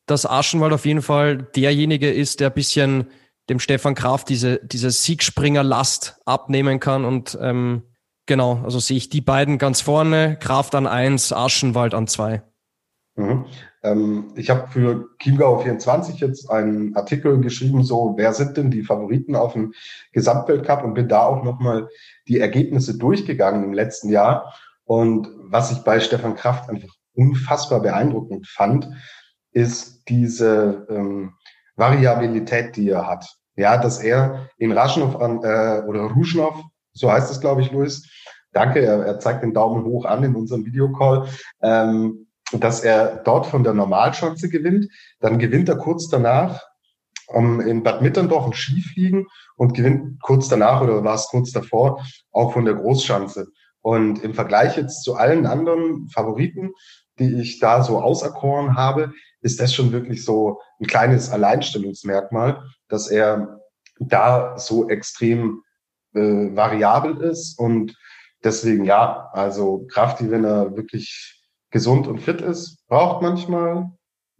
dass 0.05 0.25
Aschenwald 0.25 0.73
auf 0.73 0.85
jeden 0.85 1.01
Fall 1.01 1.37
derjenige 1.37 2.11
ist, 2.11 2.39
der 2.39 2.49
ein 2.49 2.53
bisschen 2.53 3.07
dem 3.49 3.59
Stefan 3.59 3.95
Kraft 3.95 4.29
diese, 4.29 4.59
diese 4.63 4.91
Siegspringerlast 4.91 6.19
abnehmen 6.25 6.79
kann. 6.79 7.05
Und 7.05 7.37
ähm, 7.41 7.83
genau, 8.25 8.61
also 8.63 8.79
sehe 8.79 8.97
ich 8.97 9.09
die 9.09 9.21
beiden 9.21 9.57
ganz 9.57 9.81
vorne, 9.81 10.37
Kraft 10.37 10.75
an 10.75 10.87
eins, 10.87 11.31
Aschenwald 11.31 11.93
an 11.93 12.07
zwei. 12.07 12.43
Mhm. 13.15 13.45
Ähm, 13.91 14.31
ich 14.35 14.49
habe 14.49 14.67
für 14.67 15.09
Chiemgau 15.19 15.59
24 15.59 16.19
jetzt 16.19 16.49
einen 16.49 16.95
Artikel 16.95 17.39
geschrieben, 17.39 17.83
so 17.83 18.13
wer 18.17 18.33
sind 18.33 18.57
denn 18.57 18.71
die 18.71 18.83
Favoriten 18.83 19.35
auf 19.35 19.53
dem 19.53 19.73
Gesamtweltcup 20.13 20.83
und 20.83 20.93
bin 20.93 21.07
da 21.07 21.23
auch 21.25 21.43
nochmal 21.43 21.89
die 22.27 22.39
Ergebnisse 22.39 22.97
durchgegangen 22.97 23.63
im 23.63 23.73
letzten 23.73 24.09
Jahr. 24.09 24.53
Und 24.83 25.29
was 25.37 25.71
ich 25.71 25.79
bei 25.79 25.99
Stefan 25.99 26.35
Kraft 26.35 26.69
einfach 26.69 26.93
unfassbar 27.13 27.81
beeindruckend 27.81 28.47
fand, 28.47 28.89
ist 29.51 30.07
diese 30.07 30.85
ähm, 30.89 31.33
Variabilität, 31.75 32.75
die 32.75 32.89
er 32.89 33.07
hat. 33.07 33.27
Ja, 33.55 33.77
dass 33.77 33.99
er 33.99 34.49
in 34.57 34.71
Raschnow 34.71 35.15
äh, 35.15 35.81
oder 35.87 36.01
Ruschnow, 36.03 36.63
so 36.93 37.11
heißt 37.11 37.31
es, 37.31 37.41
glaube 37.41 37.61
ich, 37.61 37.71
Luis, 37.71 38.07
danke, 38.51 38.81
er, 38.81 39.03
er 39.03 39.19
zeigt 39.19 39.43
den 39.43 39.53
Daumen 39.53 39.83
hoch 39.83 40.05
an 40.05 40.23
in 40.23 40.35
unserem 40.35 40.65
Videocall, 40.65 41.27
ähm, 41.61 42.26
dass 42.51 42.81
er 42.81 43.17
dort 43.17 43.45
von 43.45 43.63
der 43.63 43.73
Normalschanze 43.73 44.49
gewinnt. 44.49 44.89
Dann 45.19 45.39
gewinnt 45.39 45.69
er 45.69 45.77
kurz 45.77 46.07
danach 46.07 46.63
um, 47.27 47.59
in 47.59 47.83
Bad 47.83 48.01
Mitterndorf 48.01 48.45
ein 48.45 48.53
Skifliegen 48.53 49.27
und 49.55 49.73
gewinnt 49.73 50.21
kurz 50.21 50.47
danach 50.47 50.81
oder 50.81 51.03
war 51.03 51.15
es 51.15 51.27
kurz 51.27 51.51
davor 51.51 52.05
auch 52.31 52.53
von 52.53 52.65
der 52.65 52.75
Großschanze. 52.75 53.47
Und 53.81 54.23
im 54.23 54.33
Vergleich 54.33 54.77
jetzt 54.77 55.03
zu 55.03 55.15
allen 55.15 55.45
anderen 55.45 56.09
Favoriten, 56.09 56.71
die 57.19 57.39
ich 57.39 57.59
da 57.59 57.83
so 57.83 58.01
auserkoren 58.01 58.75
habe, 58.75 59.13
ist 59.41 59.59
das 59.59 59.73
schon 59.73 59.91
wirklich 59.91 60.23
so 60.23 60.59
ein 60.79 60.87
kleines 60.87 61.29
Alleinstellungsmerkmal, 61.29 62.63
dass 62.87 63.07
er 63.07 63.59
da 63.99 64.57
so 64.57 64.89
extrem 64.89 65.63
äh, 66.13 66.19
variabel 66.55 67.17
ist 67.17 67.57
und 67.59 67.97
deswegen 68.43 68.85
ja, 68.85 69.29
also 69.33 69.85
Krafti, 69.87 70.29
wenn 70.29 70.43
er 70.43 70.75
wirklich 70.75 71.36
gesund 71.69 72.07
und 72.07 72.19
fit 72.19 72.41
ist, 72.41 72.85
braucht 72.87 73.21
manchmal 73.21 73.91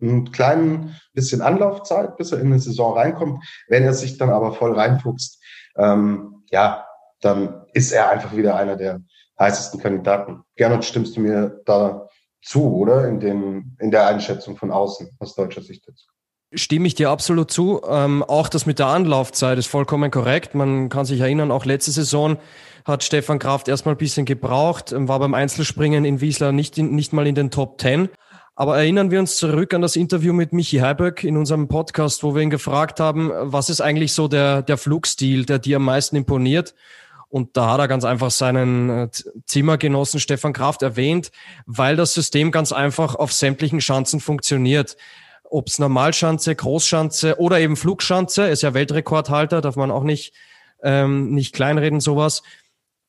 einen 0.02 0.32
kleinen 0.32 0.96
bisschen 1.14 1.42
Anlaufzeit, 1.42 2.18
bis 2.18 2.32
er 2.32 2.40
in 2.40 2.48
eine 2.48 2.60
Saison 2.60 2.94
reinkommt. 2.94 3.44
Wenn 3.68 3.84
er 3.84 3.94
sich 3.94 4.18
dann 4.18 4.30
aber 4.30 4.54
voll 4.54 4.74
reinfuchst, 4.74 5.44
ähm, 5.76 6.44
ja, 6.50 6.86
dann 7.22 7.66
ist 7.74 7.92
er 7.92 8.10
einfach 8.10 8.36
wieder 8.36 8.56
einer 8.56 8.76
der 8.76 9.02
heißesten 9.40 9.80
Kandidaten. 9.80 10.44
Gernot, 10.56 10.86
stimmst 10.86 11.16
du 11.16 11.22
mir 11.22 11.62
da 11.66 12.08
zu, 12.42 12.76
oder? 12.76 13.08
In, 13.08 13.20
dem, 13.20 13.76
in 13.80 13.92
der 13.92 14.08
Einschätzung 14.08 14.56
von 14.56 14.72
außen, 14.72 15.10
aus 15.20 15.36
deutscher 15.36 15.62
Sicht 15.62 15.86
jetzt. 15.88 16.08
Stimme 16.54 16.88
ich 16.88 16.96
dir 16.96 17.10
absolut 17.10 17.52
zu. 17.52 17.82
Ähm, 17.90 18.24
auch 18.24 18.48
das 18.48 18.66
mit 18.66 18.80
der 18.80 18.88
Anlaufzeit 18.88 19.58
ist 19.58 19.68
vollkommen 19.68 20.12
korrekt. 20.12 20.56
Man 20.56 20.88
kann 20.88 21.06
sich 21.06 21.20
erinnern, 21.20 21.52
auch 21.52 21.66
letzte 21.66 21.92
Saison 21.92 22.38
hat 22.86 23.04
Stefan 23.04 23.38
Kraft 23.38 23.68
erstmal 23.68 23.96
ein 23.96 23.98
bisschen 23.98 24.26
gebraucht, 24.26 24.94
ähm, 24.94 25.10
war 25.10 25.20
beim 25.20 25.34
Einzelspringen 25.34 26.06
in 26.06 26.22
Wiesler 26.22 26.54
nicht, 26.54 26.78
in, 26.78 26.96
nicht 26.96 27.12
mal 27.12 27.28
in 27.28 27.36
den 27.36 27.52
Top 27.52 27.78
Ten. 27.78 28.10
Aber 28.56 28.78
erinnern 28.78 29.12
wir 29.12 29.20
uns 29.20 29.36
zurück 29.36 29.74
an 29.74 29.82
das 29.82 29.96
Interview 29.96 30.34
mit 30.34 30.52
Michi 30.54 30.78
Heiböck 30.78 31.24
in 31.24 31.38
unserem 31.38 31.68
Podcast, 31.68 32.24
wo 32.24 32.34
wir 32.34 32.42
ihn 32.42 32.50
gefragt 32.50 33.00
haben, 33.00 33.32
was 33.40 33.70
ist 33.70 33.82
eigentlich 33.82 34.14
so 34.14 34.28
der, 34.28 34.64
der 34.64 34.78
Flugstil, 34.78 35.46
der 35.46 35.60
dir 35.60 35.78
am 35.78 35.84
meisten 35.84 36.16
imponiert? 36.16 36.74
Und 37.30 37.58
da 37.58 37.72
hat 37.72 37.80
er 37.80 37.88
ganz 37.88 38.06
einfach 38.06 38.32
seinen 38.32 38.90
äh, 38.90 39.10
Zimmergenossen 39.46 40.20
Stefan 40.20 40.54
Kraft 40.54 40.82
erwähnt, 40.82 41.32
weil 41.66 41.98
das 41.98 42.14
System 42.14 42.52
ganz 42.52 42.72
einfach 42.72 43.16
auf 43.16 43.34
sämtlichen 43.34 43.82
Schanzen 43.82 44.22
funktioniert. 44.22 44.96
Ob 45.50 45.68
es 45.68 45.80
Normalschanze, 45.80 46.56
Großschanze 46.56 47.40
oder 47.40 47.60
eben 47.60 47.76
Flugschanze, 47.76 48.48
ist 48.48 48.64
ja 48.64 48.74
Weltrekordhalter, 48.74 49.62
darf 49.62 49.76
man 49.76 49.92
auch 49.92 50.04
nicht, 50.04 50.34
ähm, 50.84 51.32
nicht 51.34 51.54
kleinreden, 51.54 52.00
sowas. 52.00 52.44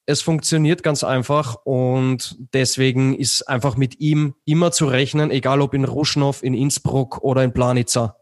Es 0.06 0.22
funktioniert 0.22 0.82
ganz 0.82 1.04
einfach 1.04 1.56
und 1.64 2.38
deswegen 2.54 3.14
ist 3.14 3.42
einfach 3.42 3.76
mit 3.76 4.00
ihm 4.00 4.34
immer 4.44 4.72
zu 4.72 4.86
rechnen, 4.86 5.30
egal 5.30 5.60
ob 5.60 5.74
in 5.74 5.84
Ruschnow, 5.84 6.42
in 6.42 6.54
Innsbruck 6.54 7.18
oder 7.22 7.44
in 7.44 7.52
Planica. 7.52 8.16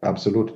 Absolut. 0.00 0.54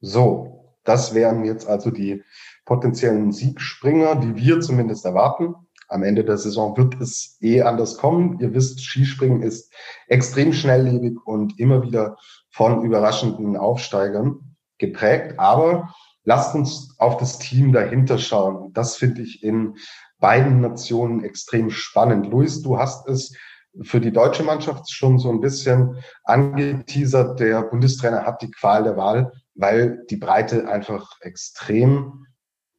So, 0.00 0.76
das 0.84 1.14
wären 1.14 1.44
jetzt 1.44 1.66
also 1.66 1.90
die 1.90 2.22
potenziellen 2.64 3.32
Siegspringer, 3.32 4.16
die 4.16 4.36
wir 4.36 4.60
zumindest 4.60 5.04
erwarten. 5.04 5.54
Am 5.92 6.02
Ende 6.02 6.24
der 6.24 6.38
Saison 6.38 6.76
wird 6.76 7.00
es 7.00 7.36
eh 7.40 7.62
anders 7.62 7.98
kommen. 7.98 8.38
Ihr 8.40 8.54
wisst, 8.54 8.80
Skispringen 8.80 9.42
ist 9.42 9.72
extrem 10.08 10.52
schnelllebig 10.52 11.18
und 11.24 11.58
immer 11.58 11.82
wieder 11.82 12.16
von 12.50 12.84
überraschenden 12.84 13.56
Aufsteigern 13.56 14.56
geprägt. 14.78 15.38
Aber 15.38 15.94
lasst 16.24 16.54
uns 16.54 16.94
auf 16.98 17.18
das 17.18 17.38
Team 17.38 17.72
dahinter 17.72 18.18
schauen. 18.18 18.72
Das 18.72 18.96
finde 18.96 19.22
ich 19.22 19.42
in 19.42 19.76
beiden 20.18 20.60
Nationen 20.60 21.24
extrem 21.24 21.70
spannend. 21.70 22.26
Luis, 22.26 22.62
du 22.62 22.78
hast 22.78 23.08
es 23.08 23.34
für 23.82 24.00
die 24.00 24.12
deutsche 24.12 24.42
Mannschaft 24.42 24.90
schon 24.90 25.18
so 25.18 25.30
ein 25.30 25.40
bisschen 25.40 25.96
angeteasert. 26.24 27.40
Der 27.40 27.62
Bundestrainer 27.62 28.24
hat 28.24 28.42
die 28.42 28.50
Qual 28.50 28.84
der 28.84 28.96
Wahl, 28.96 29.32
weil 29.54 30.04
die 30.10 30.16
Breite 30.16 30.68
einfach 30.68 31.20
extrem 31.20 32.26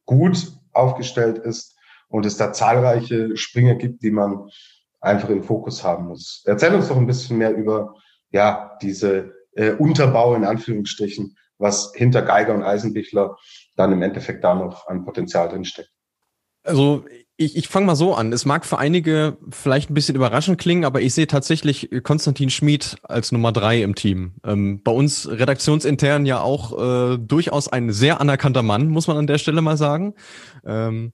gut 0.06 0.52
aufgestellt 0.72 1.38
ist 1.38 1.73
und 2.14 2.24
es 2.24 2.36
da 2.36 2.52
zahlreiche 2.52 3.36
Springer 3.36 3.74
gibt, 3.74 4.04
die 4.04 4.12
man 4.12 4.48
einfach 5.00 5.30
im 5.30 5.42
Fokus 5.42 5.82
haben 5.82 6.06
muss. 6.06 6.44
Erzähl 6.46 6.72
uns 6.72 6.86
doch 6.86 6.96
ein 6.96 7.08
bisschen 7.08 7.38
mehr 7.38 7.52
über 7.52 7.96
ja 8.30 8.78
diese 8.80 9.32
äh, 9.56 9.72
Unterbau 9.72 10.36
in 10.36 10.44
Anführungsstrichen, 10.44 11.36
was 11.58 11.90
hinter 11.92 12.22
Geiger 12.22 12.54
und 12.54 12.62
Eisenbichler 12.62 13.36
dann 13.74 13.90
im 13.90 14.00
Endeffekt 14.00 14.44
da 14.44 14.54
noch 14.54 14.86
an 14.86 15.04
Potenzial 15.04 15.48
drinsteckt. 15.48 15.90
Also 16.62 17.04
ich, 17.36 17.56
ich 17.56 17.66
fange 17.66 17.86
mal 17.86 17.96
so 17.96 18.14
an. 18.14 18.32
Es 18.32 18.44
mag 18.44 18.64
für 18.64 18.78
einige 18.78 19.36
vielleicht 19.50 19.90
ein 19.90 19.94
bisschen 19.94 20.14
überraschend 20.14 20.58
klingen, 20.58 20.84
aber 20.84 21.00
ich 21.00 21.14
sehe 21.14 21.26
tatsächlich 21.26 21.90
Konstantin 22.04 22.48
Schmid 22.48 22.96
als 23.02 23.32
Nummer 23.32 23.50
drei 23.50 23.82
im 23.82 23.96
Team. 23.96 24.34
Ähm, 24.44 24.80
bei 24.84 24.92
uns 24.92 25.28
redaktionsintern 25.28 26.26
ja 26.26 26.40
auch 26.40 26.78
äh, 27.12 27.18
durchaus 27.18 27.66
ein 27.66 27.90
sehr 27.90 28.20
anerkannter 28.20 28.62
Mann, 28.62 28.86
muss 28.88 29.08
man 29.08 29.16
an 29.16 29.26
der 29.26 29.38
Stelle 29.38 29.62
mal 29.62 29.76
sagen. 29.76 30.14
Ähm, 30.64 31.12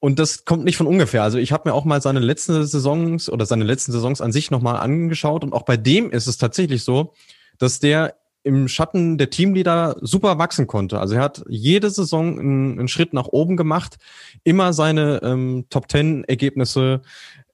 und 0.00 0.18
das 0.18 0.44
kommt 0.44 0.64
nicht 0.64 0.76
von 0.76 0.86
ungefähr. 0.86 1.22
Also 1.22 1.38
ich 1.38 1.52
habe 1.52 1.68
mir 1.68 1.74
auch 1.74 1.84
mal 1.84 2.02
seine 2.02 2.20
letzten 2.20 2.64
Saisons 2.64 3.30
oder 3.30 3.46
seine 3.46 3.64
letzten 3.64 3.92
Saisons 3.92 4.20
an 4.20 4.32
sich 4.32 4.50
nochmal 4.50 4.76
angeschaut 4.76 5.44
und 5.44 5.52
auch 5.52 5.62
bei 5.62 5.76
dem 5.76 6.10
ist 6.10 6.26
es 6.26 6.38
tatsächlich 6.38 6.82
so, 6.82 7.12
dass 7.58 7.78
der 7.80 8.16
im 8.42 8.68
Schatten 8.68 9.18
der 9.18 9.28
Teamleader 9.28 9.96
super 10.00 10.38
wachsen 10.38 10.66
konnte. 10.66 10.98
Also 10.98 11.16
er 11.16 11.20
hat 11.20 11.44
jede 11.48 11.90
Saison 11.90 12.38
einen, 12.38 12.78
einen 12.78 12.88
Schritt 12.88 13.12
nach 13.12 13.26
oben 13.26 13.58
gemacht, 13.58 13.98
immer 14.44 14.72
seine 14.72 15.20
ähm, 15.22 15.66
Top 15.68 15.88
Ten 15.88 16.24
Ergebnisse 16.24 17.02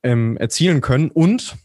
ähm, 0.05 0.37
erzielen 0.37 0.81
können 0.81 1.11
und 1.11 1.57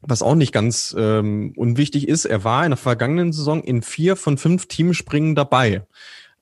was 0.00 0.22
auch 0.22 0.34
nicht 0.34 0.52
ganz 0.52 0.94
ähm, 0.98 1.52
unwichtig 1.56 2.08
ist, 2.08 2.24
er 2.24 2.44
war 2.44 2.64
in 2.64 2.70
der 2.70 2.76
vergangenen 2.76 3.32
Saison 3.32 3.62
in 3.62 3.82
vier 3.82 4.16
von 4.16 4.38
fünf 4.38 4.66
Teamspringen 4.66 5.34
dabei. 5.34 5.82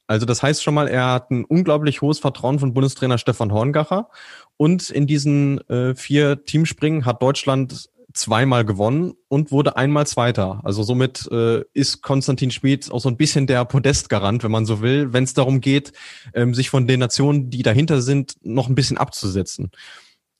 Also 0.06 0.26
das 0.26 0.42
heißt 0.42 0.62
schon 0.62 0.74
mal, 0.74 0.88
er 0.88 1.12
hat 1.12 1.30
ein 1.30 1.44
unglaublich 1.44 2.02
hohes 2.02 2.18
Vertrauen 2.18 2.58
von 2.58 2.74
Bundestrainer 2.74 3.18
Stefan 3.18 3.52
Horngacher. 3.52 4.08
Und 4.56 4.90
in 4.90 5.06
diesen 5.06 5.66
äh, 5.68 5.94
vier 5.94 6.44
Teamspringen 6.44 7.06
hat 7.06 7.22
Deutschland 7.22 7.88
zweimal 8.12 8.64
gewonnen 8.64 9.14
und 9.28 9.50
wurde 9.50 9.76
einmal 9.76 10.06
Zweiter. 10.06 10.60
Also 10.62 10.82
somit 10.84 11.28
äh, 11.32 11.62
ist 11.72 12.00
Konstantin 12.00 12.52
Schmid 12.52 12.90
auch 12.92 13.00
so 13.00 13.08
ein 13.08 13.16
bisschen 13.16 13.46
der 13.46 13.64
Podestgarant, 13.64 14.44
wenn 14.44 14.52
man 14.52 14.66
so 14.66 14.80
will, 14.80 15.12
wenn 15.12 15.24
es 15.24 15.34
darum 15.34 15.60
geht, 15.60 15.92
ähm, 16.32 16.54
sich 16.54 16.70
von 16.70 16.86
den 16.86 17.00
Nationen, 17.00 17.50
die 17.50 17.62
dahinter 17.62 18.00
sind, 18.00 18.36
noch 18.42 18.68
ein 18.68 18.76
bisschen 18.76 18.98
abzusetzen. 18.98 19.72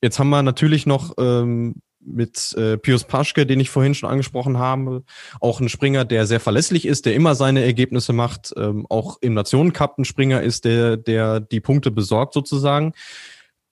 Jetzt 0.00 0.18
haben 0.18 0.31
wir 0.31 0.42
natürlich 0.42 0.87
noch 0.87 1.14
ähm, 1.18 1.77
mit 2.05 2.55
äh, 2.57 2.77
Pius 2.77 3.05
Paschke, 3.05 3.47
den 3.47 3.61
ich 3.61 3.71
vorhin 3.71 3.95
schon 3.95 4.11
angesprochen 4.11 4.59
habe, 4.59 5.05
auch 5.40 5.61
ein 5.61 5.69
Springer, 5.69 6.05
der 6.05 6.27
sehr 6.27 6.40
verlässlich 6.40 6.87
ist, 6.87 7.07
der 7.07 7.14
immer 7.14 7.35
seine 7.35 7.64
Ergebnisse 7.64 8.12
macht, 8.12 8.53
ähm, 8.57 8.87
auch 8.88 9.19
im 9.21 9.35
Nationencup 9.35 9.99
ein 9.99 10.05
Springer 10.05 10.43
ist, 10.43 10.64
der, 10.64 10.97
der 10.97 11.40
die 11.40 11.61
Punkte 11.61 11.90
besorgt 11.90 12.35
sozusagen. 12.35 12.93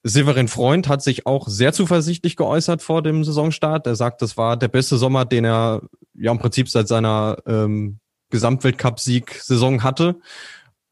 Severin 0.03 0.49
Freund 0.49 0.89
hat 0.89 1.01
sich 1.01 1.25
auch 1.25 1.47
sehr 1.47 1.71
zuversichtlich 1.71 2.35
geäußert 2.35 2.81
vor 2.81 3.01
dem 3.01 3.23
Saisonstart. 3.23 3.87
Er 3.87 3.95
sagt, 3.95 4.21
das 4.21 4.35
war 4.35 4.57
der 4.57 4.67
beste 4.67 4.97
Sommer, 4.97 5.23
den 5.23 5.45
er 5.45 5.81
ja 6.13 6.31
im 6.31 6.39
Prinzip 6.39 6.67
seit 6.69 6.89
seiner 6.89 7.37
ähm, 7.47 7.99
Gesamtweltcup-Sieg-Saison 8.29 9.81
hatte. 9.81 10.15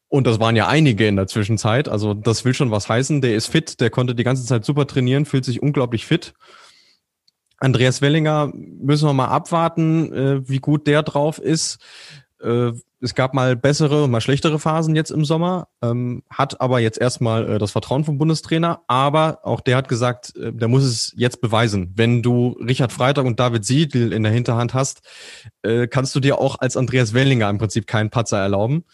Und 0.08 0.26
das 0.26 0.40
waren 0.40 0.56
ja 0.56 0.66
einige 0.68 1.06
in 1.06 1.16
der 1.16 1.26
Zwischenzeit. 1.26 1.88
Also 1.88 2.14
das 2.14 2.44
will 2.44 2.54
schon 2.54 2.70
was 2.70 2.88
heißen. 2.88 3.20
Der 3.20 3.34
ist 3.34 3.48
fit, 3.48 3.80
der 3.80 3.90
konnte 3.90 4.14
die 4.14 4.24
ganze 4.24 4.46
Zeit 4.46 4.64
super 4.64 4.86
trainieren, 4.86 5.26
fühlt 5.26 5.44
sich 5.44 5.60
unglaublich 5.62 6.06
fit. 6.06 6.32
Andreas 7.62 8.02
Wellinger 8.02 8.50
müssen 8.54 9.08
wir 9.08 9.12
mal 9.12 9.28
abwarten, 9.28 10.12
äh, 10.12 10.48
wie 10.48 10.58
gut 10.58 10.86
der 10.86 11.02
drauf 11.02 11.38
ist. 11.38 11.78
Äh, 12.42 12.72
es 13.00 13.14
gab 13.14 13.34
mal 13.34 13.56
bessere 13.56 14.04
und 14.04 14.10
mal 14.10 14.20
schlechtere 14.20 14.58
Phasen 14.58 14.94
jetzt 14.94 15.10
im 15.10 15.24
Sommer, 15.24 15.68
ähm, 15.82 16.22
hat 16.30 16.60
aber 16.60 16.78
jetzt 16.80 16.98
erstmal 17.00 17.48
äh, 17.48 17.58
das 17.58 17.72
Vertrauen 17.72 18.04
vom 18.04 18.18
Bundestrainer, 18.18 18.82
aber 18.86 19.40
auch 19.42 19.60
der 19.60 19.76
hat 19.76 19.88
gesagt, 19.88 20.36
äh, 20.36 20.52
der 20.52 20.68
muss 20.68 20.84
es 20.84 21.12
jetzt 21.16 21.40
beweisen. 21.40 21.92
Wenn 21.96 22.22
du 22.22 22.56
Richard 22.60 22.92
Freitag 22.92 23.26
und 23.26 23.40
David 23.40 23.64
Siedl 23.64 24.12
in 24.12 24.22
der 24.22 24.32
Hinterhand 24.32 24.74
hast, 24.74 25.02
äh, 25.62 25.86
kannst 25.88 26.14
du 26.14 26.20
dir 26.20 26.38
auch 26.38 26.60
als 26.60 26.76
Andreas 26.76 27.12
Wellinger 27.12 27.50
im 27.50 27.58
Prinzip 27.58 27.86
keinen 27.86 28.10
Patzer 28.10 28.38
erlauben. 28.38 28.84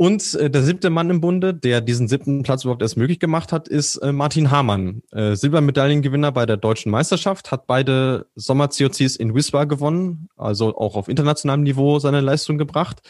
Und 0.00 0.34
äh, 0.34 0.48
der 0.48 0.62
siebte 0.62 0.90
Mann 0.90 1.10
im 1.10 1.20
Bunde, 1.20 1.52
der 1.52 1.80
diesen 1.80 2.06
siebten 2.06 2.44
Platz 2.44 2.62
überhaupt 2.62 2.82
erst 2.82 2.96
möglich 2.96 3.18
gemacht 3.18 3.50
hat, 3.50 3.66
ist 3.66 3.96
äh, 3.96 4.12
Martin 4.12 4.52
Hamann. 4.52 5.02
Äh, 5.10 5.34
Silbermedaillengewinner 5.34 6.30
bei 6.30 6.46
der 6.46 6.56
deutschen 6.56 6.92
Meisterschaft, 6.92 7.50
hat 7.50 7.66
beide 7.66 8.26
Sommer-COCs 8.36 9.16
in 9.16 9.34
Wiswa 9.34 9.64
gewonnen, 9.64 10.28
also 10.36 10.76
auch 10.76 10.94
auf 10.94 11.08
internationalem 11.08 11.64
Niveau 11.64 11.98
seine 11.98 12.20
Leistung 12.20 12.58
gebracht 12.58 13.00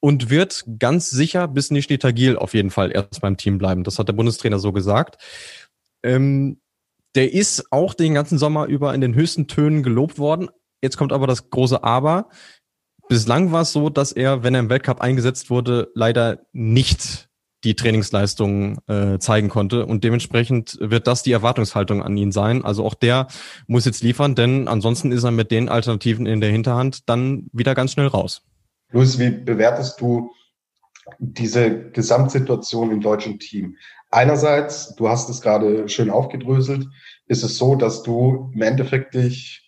und 0.00 0.30
wird 0.30 0.64
ganz 0.78 1.10
sicher 1.10 1.48
bis 1.48 1.70
Nishni 1.70 1.98
Tagil 1.98 2.38
auf 2.38 2.54
jeden 2.54 2.70
Fall 2.70 2.92
erst 2.92 3.20
beim 3.20 3.36
Team 3.36 3.58
bleiben. 3.58 3.84
Das 3.84 3.98
hat 3.98 4.08
der 4.08 4.14
Bundestrainer 4.14 4.58
so 4.58 4.72
gesagt. 4.72 5.22
Ähm, 6.02 6.60
der 7.14 7.34
ist 7.34 7.70
auch 7.70 7.92
den 7.92 8.14
ganzen 8.14 8.38
Sommer 8.38 8.66
über 8.66 8.94
in 8.94 9.02
den 9.02 9.14
höchsten 9.14 9.48
Tönen 9.48 9.82
gelobt 9.82 10.18
worden. 10.18 10.48
Jetzt 10.80 10.96
kommt 10.96 11.12
aber 11.12 11.26
das 11.26 11.50
große 11.50 11.84
Aber. 11.84 12.30
Bislang 13.08 13.52
war 13.52 13.62
es 13.62 13.72
so, 13.72 13.88
dass 13.88 14.12
er, 14.12 14.42
wenn 14.42 14.54
er 14.54 14.60
im 14.60 14.68
Weltcup 14.68 15.00
eingesetzt 15.00 15.48
wurde, 15.48 15.90
leider 15.94 16.40
nicht 16.52 17.28
die 17.64 17.74
Trainingsleistungen 17.74 18.78
äh, 18.86 19.18
zeigen 19.18 19.48
konnte. 19.48 19.86
Und 19.86 20.04
dementsprechend 20.04 20.76
wird 20.80 21.06
das 21.06 21.22
die 21.22 21.32
Erwartungshaltung 21.32 22.02
an 22.02 22.16
ihn 22.16 22.32
sein. 22.32 22.64
Also 22.64 22.84
auch 22.84 22.94
der 22.94 23.28
muss 23.66 23.84
jetzt 23.84 24.02
liefern, 24.02 24.34
denn 24.34 24.68
ansonsten 24.68 25.12
ist 25.12 25.24
er 25.24 25.30
mit 25.30 25.50
den 25.50 25.68
Alternativen 25.68 26.26
in 26.26 26.40
der 26.40 26.50
Hinterhand 26.50 27.08
dann 27.08 27.48
wieder 27.52 27.74
ganz 27.74 27.92
schnell 27.92 28.08
raus. 28.08 28.42
Luis, 28.90 29.18
wie 29.18 29.30
bewertest 29.30 30.00
du 30.00 30.30
diese 31.18 31.90
Gesamtsituation 31.90 32.90
im 32.90 33.00
deutschen 33.00 33.38
Team? 33.38 33.76
Einerseits, 34.10 34.94
du 34.94 35.08
hast 35.08 35.28
es 35.28 35.40
gerade 35.40 35.88
schön 35.88 36.10
aufgedröselt, 36.10 36.86
ist 37.26 37.42
es 37.42 37.58
so, 37.58 37.74
dass 37.74 38.02
du 38.02 38.50
im 38.54 38.62
Endeffekt 38.62 39.14
dich 39.14 39.65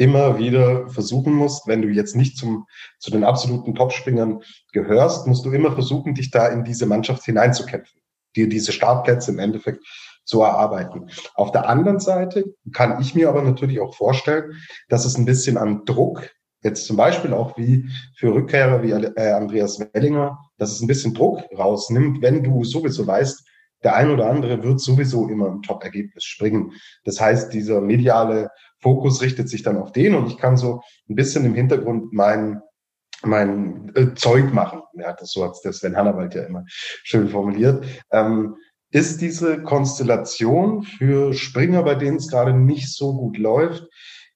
immer 0.00 0.38
wieder 0.38 0.88
versuchen 0.88 1.34
musst, 1.34 1.66
wenn 1.66 1.82
du 1.82 1.88
jetzt 1.88 2.16
nicht 2.16 2.38
zum, 2.38 2.66
zu 2.98 3.10
den 3.10 3.22
absoluten 3.22 3.74
Topspringern 3.74 4.40
gehörst, 4.72 5.26
musst 5.26 5.44
du 5.44 5.52
immer 5.52 5.72
versuchen, 5.72 6.14
dich 6.14 6.30
da 6.30 6.46
in 6.46 6.64
diese 6.64 6.86
Mannschaft 6.86 7.22
hineinzukämpfen, 7.24 8.00
dir 8.34 8.48
diese 8.48 8.72
Startplätze 8.72 9.30
im 9.30 9.38
Endeffekt 9.38 9.84
zu 10.24 10.40
erarbeiten. 10.40 11.10
Auf 11.34 11.52
der 11.52 11.68
anderen 11.68 12.00
Seite 12.00 12.44
kann 12.72 12.98
ich 13.02 13.14
mir 13.14 13.28
aber 13.28 13.42
natürlich 13.42 13.78
auch 13.80 13.94
vorstellen, 13.94 14.54
dass 14.88 15.04
es 15.04 15.18
ein 15.18 15.26
bisschen 15.26 15.58
an 15.58 15.84
Druck, 15.84 16.30
jetzt 16.62 16.86
zum 16.86 16.96
Beispiel 16.96 17.34
auch 17.34 17.58
wie 17.58 17.90
für 18.16 18.32
Rückkehrer 18.32 18.82
wie 18.82 18.92
äh, 18.92 19.32
Andreas 19.32 19.80
Wellinger, 19.80 20.38
dass 20.56 20.72
es 20.72 20.80
ein 20.80 20.86
bisschen 20.86 21.12
Druck 21.12 21.42
rausnimmt, 21.56 22.22
wenn 22.22 22.42
du 22.42 22.64
sowieso 22.64 23.06
weißt, 23.06 23.46
der 23.82 23.96
ein 23.96 24.10
oder 24.10 24.30
andere 24.30 24.62
wird 24.62 24.80
sowieso 24.80 25.28
immer 25.28 25.50
ein 25.50 25.62
Top-Ergebnis 25.62 26.24
springen. 26.24 26.72
Das 27.04 27.20
heißt, 27.20 27.52
dieser 27.52 27.80
mediale 27.80 28.50
Fokus 28.80 29.22
richtet 29.22 29.48
sich 29.48 29.62
dann 29.62 29.76
auf 29.76 29.92
den 29.92 30.14
und 30.14 30.26
ich 30.28 30.38
kann 30.38 30.56
so 30.56 30.82
ein 31.08 31.14
bisschen 31.14 31.44
im 31.44 31.54
Hintergrund 31.54 32.12
mein, 32.12 32.62
mein 33.22 33.92
äh, 33.94 34.14
Zeug 34.14 34.52
machen. 34.52 34.82
Ja, 34.94 35.12
das 35.12 35.32
so 35.32 35.44
hat 35.44 35.56
der 35.64 35.72
Sven 35.72 35.96
Hannawald 35.96 36.34
ja 36.34 36.44
immer 36.44 36.64
schön 36.66 37.28
formuliert. 37.28 37.84
Ähm, 38.10 38.56
ist 38.90 39.20
diese 39.20 39.62
Konstellation 39.62 40.82
für 40.82 41.32
Springer, 41.32 41.82
bei 41.82 41.94
denen 41.94 42.16
es 42.16 42.28
gerade 42.28 42.52
nicht 42.52 42.92
so 42.92 43.14
gut 43.16 43.38
läuft, 43.38 43.86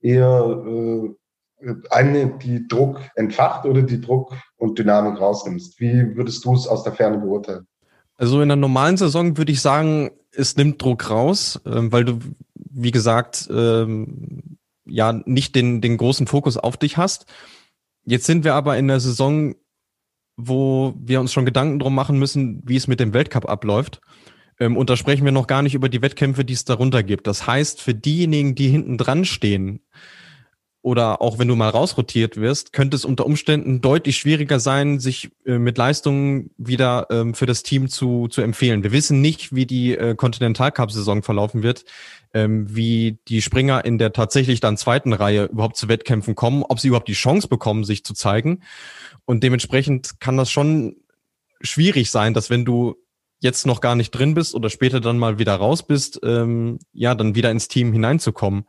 eher 0.00 0.64
äh, 0.66 1.74
eine, 1.90 2.38
die 2.38 2.68
Druck 2.68 3.00
entfacht 3.16 3.64
oder 3.64 3.82
die 3.82 4.00
Druck 4.00 4.34
und 4.56 4.78
Dynamik 4.78 5.20
rausnimmst? 5.20 5.80
Wie 5.80 6.14
würdest 6.16 6.44
du 6.44 6.54
es 6.54 6.66
aus 6.66 6.84
der 6.84 6.92
Ferne 6.92 7.18
beurteilen? 7.18 7.66
Also 8.16 8.40
in 8.40 8.48
der 8.48 8.56
normalen 8.56 8.96
Saison 8.96 9.36
würde 9.36 9.52
ich 9.52 9.60
sagen, 9.60 10.10
es 10.30 10.56
nimmt 10.56 10.80
Druck 10.80 11.10
raus, 11.10 11.60
ähm, 11.66 11.90
weil 11.90 12.04
du, 12.04 12.18
wie 12.74 12.90
gesagt, 12.90 13.48
ähm, 13.50 14.58
ja 14.86 15.12
nicht 15.12 15.54
den, 15.54 15.80
den 15.80 15.96
großen 15.96 16.26
Fokus 16.26 16.56
auf 16.56 16.76
dich 16.76 16.96
hast. 16.96 17.26
Jetzt 18.04 18.26
sind 18.26 18.44
wir 18.44 18.54
aber 18.54 18.76
in 18.76 18.88
der 18.88 19.00
Saison, 19.00 19.54
wo 20.36 20.94
wir 20.98 21.20
uns 21.20 21.32
schon 21.32 21.46
Gedanken 21.46 21.78
drum 21.78 21.94
machen 21.94 22.18
müssen, 22.18 22.62
wie 22.64 22.76
es 22.76 22.86
mit 22.86 23.00
dem 23.00 23.14
Weltcup 23.14 23.48
abläuft. 23.48 24.00
Ähm, 24.58 24.76
und 24.76 24.90
da 24.90 24.96
sprechen 24.96 25.24
wir 25.24 25.32
noch 25.32 25.46
gar 25.46 25.62
nicht 25.62 25.74
über 25.74 25.88
die 25.88 26.02
Wettkämpfe, 26.02 26.44
die 26.44 26.52
es 26.52 26.64
darunter 26.64 27.02
gibt. 27.02 27.26
Das 27.26 27.46
heißt, 27.46 27.80
für 27.80 27.94
diejenigen, 27.94 28.54
die 28.54 28.68
hinten 28.68 28.98
dran 28.98 29.24
stehen, 29.24 29.80
oder 30.84 31.22
auch 31.22 31.38
wenn 31.38 31.48
du 31.48 31.56
mal 31.56 31.70
rausrotiert 31.70 32.36
wirst, 32.36 32.74
könnte 32.74 32.94
es 32.94 33.06
unter 33.06 33.24
Umständen 33.24 33.80
deutlich 33.80 34.18
schwieriger 34.18 34.60
sein, 34.60 35.00
sich 35.00 35.30
äh, 35.46 35.58
mit 35.58 35.78
Leistungen 35.78 36.50
wieder 36.58 37.06
ähm, 37.10 37.32
für 37.32 37.46
das 37.46 37.62
Team 37.62 37.88
zu, 37.88 38.28
zu 38.28 38.42
empfehlen. 38.42 38.82
Wir 38.82 38.92
wissen 38.92 39.22
nicht, 39.22 39.54
wie 39.54 39.64
die 39.64 39.96
äh, 39.96 40.14
Continental 40.14 40.70
Cup 40.72 40.92
Saison 40.92 41.22
verlaufen 41.22 41.62
wird, 41.62 41.86
ähm, 42.34 42.74
wie 42.74 43.18
die 43.28 43.40
Springer 43.40 43.84
in 43.84 43.96
der 43.96 44.12
tatsächlich 44.12 44.60
dann 44.60 44.76
zweiten 44.76 45.12
Reihe 45.12 45.44
überhaupt 45.44 45.76
zu 45.76 45.88
Wettkämpfen 45.88 46.34
kommen, 46.34 46.64
ob 46.64 46.80
sie 46.80 46.88
überhaupt 46.88 47.08
die 47.08 47.14
Chance 47.14 47.48
bekommen, 47.48 47.84
sich 47.84 48.04
zu 48.04 48.12
zeigen. 48.12 48.62
Und 49.24 49.42
dementsprechend 49.42 50.20
kann 50.20 50.36
das 50.36 50.50
schon 50.50 50.96
schwierig 51.60 52.10
sein, 52.10 52.34
dass 52.34 52.50
wenn 52.50 52.64
du 52.64 52.96
jetzt 53.38 53.66
noch 53.66 53.80
gar 53.80 53.94
nicht 53.94 54.10
drin 54.10 54.34
bist 54.34 54.54
oder 54.54 54.68
später 54.68 55.00
dann 55.00 55.18
mal 55.18 55.38
wieder 55.38 55.54
raus 55.54 55.86
bist, 55.86 56.20
ähm, 56.24 56.78
ja, 56.92 57.14
dann 57.14 57.34
wieder 57.34 57.50
ins 57.50 57.68
Team 57.68 57.92
hineinzukommen. 57.92 58.64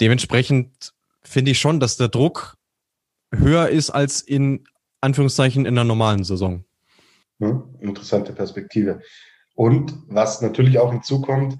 Dementsprechend 0.00 0.92
finde 1.22 1.52
ich 1.52 1.58
schon, 1.58 1.78
dass 1.78 1.96
der 1.96 2.08
Druck 2.08 2.56
höher 3.32 3.68
ist 3.68 3.90
als 3.90 4.20
in 4.20 4.64
Anführungszeichen 5.00 5.66
in 5.66 5.74
der 5.74 5.84
normalen 5.84 6.24
Saison. 6.24 6.64
Hm, 7.38 7.62
interessante 7.80 8.32
Perspektive. 8.32 9.00
Und 9.54 9.94
was 10.08 10.40
natürlich 10.40 10.78
auch 10.78 10.90
hinzukommt, 10.90 11.58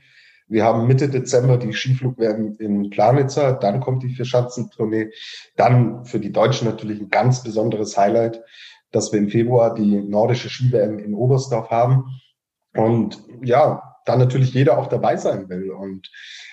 wir 0.54 0.62
haben 0.62 0.86
Mitte 0.86 1.08
Dezember 1.08 1.56
die 1.56 1.72
Skiflugwärme 1.72 2.54
in 2.60 2.88
Planitzer, 2.88 3.54
dann 3.54 3.80
kommt 3.80 4.04
die 4.04 4.14
Vierschanzentournee, 4.14 5.10
dann 5.56 6.04
für 6.04 6.20
die 6.20 6.30
Deutschen 6.30 6.68
natürlich 6.68 7.00
ein 7.00 7.08
ganz 7.08 7.42
besonderes 7.42 7.98
Highlight, 7.98 8.40
dass 8.92 9.12
wir 9.12 9.18
im 9.18 9.30
Februar 9.30 9.74
die 9.74 10.00
nordische 10.00 10.48
Ski-WM 10.48 11.00
in 11.00 11.12
Oberstdorf 11.12 11.70
haben. 11.70 12.04
Und 12.72 13.20
ja, 13.42 13.82
dann 14.04 14.20
natürlich 14.20 14.54
jeder 14.54 14.78
auch 14.78 14.86
dabei 14.86 15.16
sein 15.16 15.48
will. 15.48 15.72
Und 15.72 16.08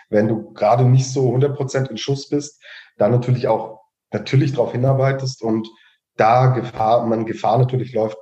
wenn 0.10 0.28
du 0.28 0.52
gerade 0.52 0.84
nicht 0.84 1.08
so 1.08 1.28
100 1.28 1.56
Prozent 1.56 1.90
in 1.90 1.98
Schuss 1.98 2.28
bist, 2.28 2.60
dann 2.98 3.12
natürlich 3.12 3.48
auch 3.48 3.82
natürlich 4.12 4.54
darauf 4.54 4.72
hinarbeitest 4.72 5.44
und 5.44 5.70
da 6.18 6.48
Gefahr, 6.48 7.06
man 7.06 7.28
Gefahr 7.28 7.60
natürlich 7.60 7.94
läuft, 7.94 8.18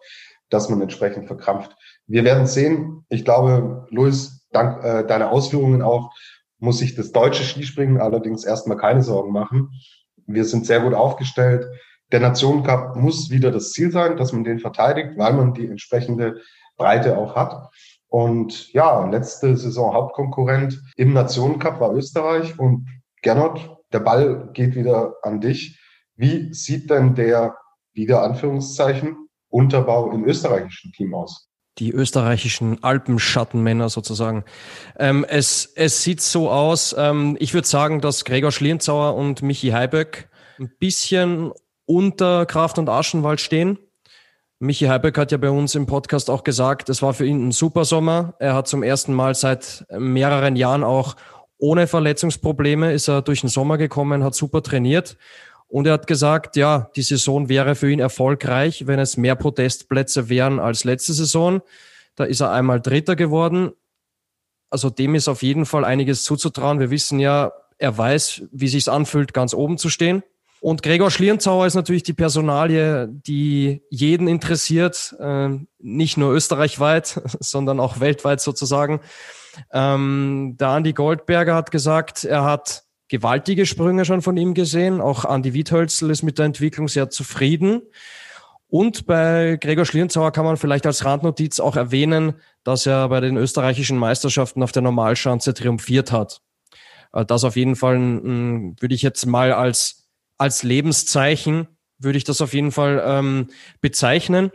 dass 0.49 0.67
man 0.67 0.81
entsprechend 0.81 1.27
verkrampft. 1.27 1.73
Wir 2.05 2.25
werden 2.25 2.47
sehen. 2.47 3.05
Ich 3.07 3.23
glaube, 3.23 3.87
Luis, 3.91 4.38
dank 4.51 4.83
äh, 4.83 5.05
deiner 5.05 5.31
Ausführungen 5.31 5.81
auch, 5.81 6.13
muss 6.59 6.79
sich 6.79 6.95
das 6.95 7.12
deutsche 7.12 7.43
Skispringen 7.43 8.01
allerdings 8.01 8.43
erstmal 8.43 8.77
keine 8.77 9.03
Sorgen 9.03 9.31
machen. 9.31 9.71
Wir 10.27 10.45
sind 10.45 10.65
sehr 10.65 10.81
gut 10.81 10.93
aufgestellt. 10.93 11.65
Der 12.12 12.19
Nationencup 12.19 12.95
muss 12.95 13.29
wieder 13.29 13.51
das 13.51 13.71
Ziel 13.71 13.91
sein, 13.91 14.17
dass 14.17 14.33
man 14.33 14.43
den 14.43 14.59
verteidigt, 14.59 15.17
weil 15.17 15.33
man 15.33 15.53
die 15.53 15.67
entsprechende 15.67 16.41
Breite 16.77 17.17
auch 17.17 17.35
hat. 17.35 17.69
Und 18.07 18.73
ja, 18.73 19.07
letzte 19.07 19.55
Saison 19.55 19.93
Hauptkonkurrent 19.93 20.81
im 20.97 21.13
Nationencup 21.13 21.79
war 21.79 21.93
Österreich 21.93 22.57
und 22.57 22.88
Gernot, 23.21 23.77
der 23.93 23.99
Ball 23.99 24.49
geht 24.53 24.75
wieder 24.75 25.15
an 25.21 25.41
dich. 25.41 25.79
Wie 26.15 26.53
sieht 26.53 26.89
denn 26.89 27.15
der, 27.15 27.55
wieder 27.93 28.23
Anführungszeichen, 28.23 29.27
Unterbau 29.49 30.12
im 30.12 30.25
österreichischen 30.25 30.91
Team 30.91 31.13
aus? 31.13 31.48
Die 31.79 31.91
österreichischen 31.91 32.83
Alpenschattenmänner 32.83 33.89
sozusagen. 33.89 34.43
Ähm, 34.97 35.25
es, 35.27 35.71
es 35.75 36.03
sieht 36.03 36.21
so 36.21 36.49
aus, 36.49 36.95
ähm, 36.97 37.37
ich 37.39 37.53
würde 37.53 37.67
sagen, 37.67 38.01
dass 38.01 38.25
Gregor 38.25 38.51
Schlierenzauer 38.51 39.15
und 39.15 39.41
Michi 39.41 39.69
Heiböck 39.69 40.29
ein 40.59 40.71
bisschen 40.79 41.51
unter 41.85 42.45
Kraft 42.45 42.77
und 42.77 42.89
Aschenwald 42.89 43.41
stehen. 43.41 43.79
Michi 44.59 44.85
Heiböck 44.85 45.17
hat 45.17 45.31
ja 45.31 45.37
bei 45.37 45.49
uns 45.49 45.73
im 45.75 45.85
Podcast 45.85 46.29
auch 46.29 46.43
gesagt, 46.43 46.89
es 46.89 47.01
war 47.01 47.13
für 47.13 47.25
ihn 47.25 47.47
ein 47.47 47.51
super 47.51 47.85
Sommer. 47.85 48.33
Er 48.39 48.55
hat 48.55 48.67
zum 48.67 48.83
ersten 48.83 49.13
Mal 49.13 49.33
seit 49.33 49.85
mehreren 49.89 50.57
Jahren 50.57 50.83
auch 50.83 51.15
ohne 51.59 51.87
Verletzungsprobleme 51.87 52.93
ist 52.93 53.09
er 53.09 53.21
durch 53.21 53.41
den 53.41 53.49
Sommer 53.49 53.77
gekommen, 53.77 54.23
hat 54.23 54.33
super 54.33 54.63
trainiert. 54.63 55.17
Und 55.69 55.86
er 55.86 55.93
hat 55.93 56.08
gesagt, 56.08 56.55
ja, 56.55 56.89
die 56.95 57.03
Saison 57.03 57.47
wäre 57.47 57.75
für 57.75 57.91
ihn 57.91 57.99
erfolgreich, 57.99 58.88
wenn 58.88 58.99
es 58.99 59.17
mehr 59.17 59.36
Protestplätze 59.36 60.27
wären 60.27 60.60
als 60.60 60.84
letzte 60.84 61.13
Saison. 61.13 61.62
Da 62.15 62.23
ist 62.23 62.41
er 62.41 62.51
einmal 62.51 62.82
Dritter 62.82 63.15
geworden. 63.15 63.71
Also 64.71 64.89
dem 64.89 65.13
ist 65.13 65.27
auf 65.27 65.43
jeden 65.43 65.67
Fall 65.67 65.86
einiges 65.86 66.23
zuzutrauen. 66.23 66.79
Wir 66.79 66.89
wissen 66.89 67.19
ja, 67.19 67.51
er 67.77 67.97
weiß, 67.97 68.43
wie 68.51 68.67
sich's 68.67 68.88
anfühlt, 68.88 69.34
ganz 69.34 69.53
oben 69.53 69.77
zu 69.77 69.89
stehen. 69.89 70.23
Und 70.60 70.84
Gregor 70.84 71.12
Schlierenzauer 71.12 71.67
ist 71.67 71.75
natürlich 71.75 72.03
die 72.03 72.13
Personalie, 72.13 73.08
die 73.08 73.82
jeden 73.89 74.27
interessiert, 74.27 75.15
äh, 75.19 75.49
nicht 75.77 76.17
nur 76.17 76.34
österreichweit, 76.34 77.21
sondern 77.39 77.79
auch 77.79 77.99
weltweit 77.99 78.41
sozusagen. 78.41 79.01
Ähm, 79.71 80.55
der 80.60 80.69
Andi 80.69 80.93
Goldberger 80.93 81.55
hat 81.55 81.71
gesagt, 81.71 82.23
er 82.23 82.43
hat 82.43 82.84
gewaltige 83.10 83.65
Sprünge 83.65 84.06
schon 84.06 84.22
von 84.22 84.38
ihm 84.38 84.54
gesehen. 84.54 85.02
Auch 85.02 85.26
Andi 85.26 85.54
Wiethölzl 85.54 86.10
ist 86.10 86.24
mit 86.24 86.38
der 86.38 86.45
Entwicklung 86.45 86.88
sehr 86.88 87.10
zufrieden. 87.10 87.82
Und 88.67 89.08
bei 89.08 89.58
Gregor 89.60 89.86
Schlierenzauer 89.86 90.32
kann 90.32 90.45
man 90.45 90.56
vielleicht 90.56 90.86
als 90.86 91.04
Randnotiz 91.04 91.60
auch 91.60 91.76
erwähnen, 91.76 92.36
dass 92.63 92.86
er 92.86 93.10
bei 93.10 93.19
den 93.19 93.36
österreichischen 93.36 93.98
Meisterschaften 93.98 94.63
auf 94.63 94.72
der 94.72 94.84
Normalschanze 94.84 95.54
triumphiert 95.54 96.12
hat. 96.12 96.41
Äh, 97.12 97.26
das 97.26 97.43
auf 97.43 97.56
jeden 97.56 97.76
Fall 97.76 97.98
würde 98.00 98.95
ich 98.95 99.02
jetzt 99.02 99.26
mal 99.26 99.52
als 99.52 100.08
als 100.38 100.63
Lebenszeichen 100.63 101.67
würde 102.00 102.17
ich 102.17 102.24
das 102.24 102.41
auf 102.41 102.54
jeden 102.54 102.72
Fall 102.72 103.04
ähm, 103.06 103.48
bezeichnen. 103.82 104.52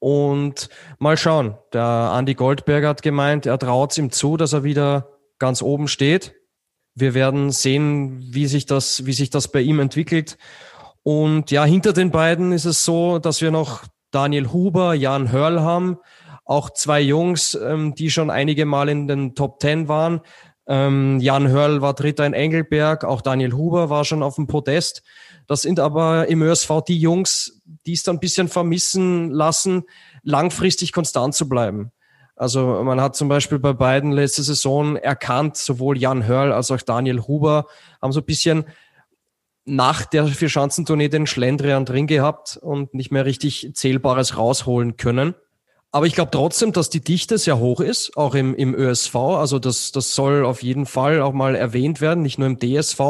Und 0.00 0.70
mal 0.98 1.18
schauen. 1.18 1.58
Der 1.74 2.14
Andy 2.16 2.34
Goldberger 2.34 2.88
hat 2.88 3.02
gemeint, 3.02 3.44
er 3.44 3.58
traut 3.58 3.92
es 3.92 3.98
ihm 3.98 4.10
zu, 4.10 4.38
dass 4.38 4.54
er 4.54 4.64
wieder 4.64 5.18
ganz 5.38 5.60
oben 5.60 5.88
steht. 5.88 6.34
Wir 6.94 7.14
werden 7.14 7.50
sehen, 7.50 8.20
wie 8.32 8.46
sich 8.46 8.66
das, 8.66 9.06
wie 9.06 9.12
sich 9.12 9.30
das 9.30 9.48
bei 9.48 9.60
ihm 9.60 9.80
entwickelt. 9.80 10.36
Und 11.02 11.50
ja, 11.50 11.64
hinter 11.64 11.92
den 11.92 12.10
beiden 12.10 12.52
ist 12.52 12.64
es 12.64 12.84
so, 12.84 13.18
dass 13.18 13.40
wir 13.40 13.50
noch 13.50 13.84
Daniel 14.10 14.52
Huber, 14.52 14.94
Jan 14.94 15.32
Hörl 15.32 15.60
haben. 15.60 15.98
Auch 16.44 16.70
zwei 16.70 17.00
Jungs, 17.00 17.54
ähm, 17.54 17.94
die 17.94 18.10
schon 18.10 18.28
einige 18.28 18.66
Mal 18.66 18.88
in 18.88 19.06
den 19.06 19.34
Top 19.34 19.60
Ten 19.60 19.88
waren. 19.88 20.20
Ähm, 20.66 21.18
Jan 21.20 21.48
Hörl 21.48 21.80
war 21.80 21.94
Dritter 21.94 22.26
in 22.26 22.32
Engelberg, 22.32 23.04
auch 23.04 23.22
Daniel 23.22 23.54
Huber 23.54 23.90
war 23.90 24.04
schon 24.04 24.22
auf 24.22 24.36
dem 24.36 24.46
Podest. 24.46 25.02
Das 25.46 25.62
sind 25.62 25.80
aber 25.80 26.28
im 26.28 26.42
ÖSV 26.42 26.70
die 26.86 26.98
Jungs, 26.98 27.60
die 27.86 27.94
es 27.94 28.04
dann 28.04 28.16
ein 28.16 28.20
bisschen 28.20 28.46
vermissen 28.46 29.30
lassen, 29.30 29.82
langfristig 30.22 30.92
konstant 30.92 31.34
zu 31.34 31.48
bleiben. 31.48 31.90
Also 32.40 32.82
man 32.82 33.02
hat 33.02 33.16
zum 33.16 33.28
Beispiel 33.28 33.58
bei 33.58 33.74
beiden 33.74 34.12
letzte 34.12 34.42
Saison 34.42 34.96
erkannt, 34.96 35.58
sowohl 35.58 35.98
Jan 35.98 36.26
Hörl 36.26 36.52
als 36.52 36.70
auch 36.70 36.80
Daniel 36.80 37.20
Huber 37.20 37.66
haben 38.00 38.12
so 38.12 38.20
ein 38.20 38.24
bisschen 38.24 38.64
nach 39.66 40.06
der 40.06 40.26
Vierschanzentournee 40.26 41.10
den 41.10 41.26
Schlendrian 41.26 41.84
drin 41.84 42.06
gehabt 42.06 42.56
und 42.56 42.94
nicht 42.94 43.12
mehr 43.12 43.26
richtig 43.26 43.72
Zählbares 43.74 44.38
rausholen 44.38 44.96
können. 44.96 45.34
Aber 45.92 46.06
ich 46.06 46.14
glaube 46.14 46.30
trotzdem, 46.30 46.72
dass 46.72 46.88
die 46.88 47.04
Dichte 47.04 47.36
sehr 47.36 47.58
hoch 47.58 47.80
ist, 47.80 48.16
auch 48.16 48.34
im, 48.34 48.54
im 48.54 48.74
ÖSV. 48.74 49.14
Also 49.16 49.58
das, 49.58 49.92
das 49.92 50.14
soll 50.14 50.46
auf 50.46 50.62
jeden 50.62 50.86
Fall 50.86 51.20
auch 51.20 51.34
mal 51.34 51.54
erwähnt 51.54 52.00
werden, 52.00 52.22
nicht 52.22 52.38
nur 52.38 52.48
im 52.48 52.58
DSV, 52.58 53.00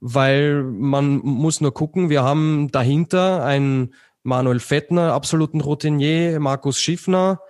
weil 0.00 0.64
man 0.64 1.16
muss 1.16 1.62
nur 1.62 1.72
gucken, 1.72 2.10
wir 2.10 2.22
haben 2.22 2.70
dahinter 2.70 3.42
einen 3.42 3.94
Manuel 4.22 4.60
Fettner, 4.60 5.14
absoluten 5.14 5.62
Routinier, 5.62 6.38
Markus 6.40 6.78
Schiffner, 6.78 7.40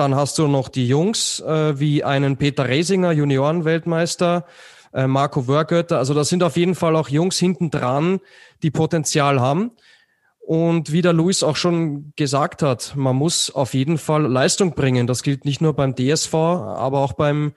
dann 0.00 0.14
hast 0.14 0.38
du 0.38 0.48
noch 0.48 0.70
die 0.70 0.88
Jungs, 0.88 1.40
äh, 1.40 1.78
wie 1.78 2.02
einen 2.02 2.38
Peter 2.38 2.66
Resinger, 2.66 3.12
Juniorenweltmeister, 3.12 4.46
äh, 4.94 5.06
Marco 5.06 5.46
Wörgötter. 5.46 5.98
Also 5.98 6.14
da 6.14 6.24
sind 6.24 6.42
auf 6.42 6.56
jeden 6.56 6.74
Fall 6.74 6.96
auch 6.96 7.10
Jungs 7.10 7.38
hinten 7.38 7.70
dran, 7.70 8.20
die 8.62 8.70
Potenzial 8.70 9.40
haben. 9.40 9.72
Und 10.38 10.90
wie 10.90 11.02
der 11.02 11.12
Luis 11.12 11.42
auch 11.42 11.56
schon 11.56 12.14
gesagt 12.16 12.62
hat, 12.62 12.94
man 12.96 13.14
muss 13.14 13.50
auf 13.50 13.74
jeden 13.74 13.98
Fall 13.98 14.22
Leistung 14.22 14.74
bringen. 14.74 15.06
Das 15.06 15.22
gilt 15.22 15.44
nicht 15.44 15.60
nur 15.60 15.74
beim 15.74 15.94
DSV, 15.94 16.34
aber 16.34 17.00
auch 17.00 17.12
beim, 17.12 17.52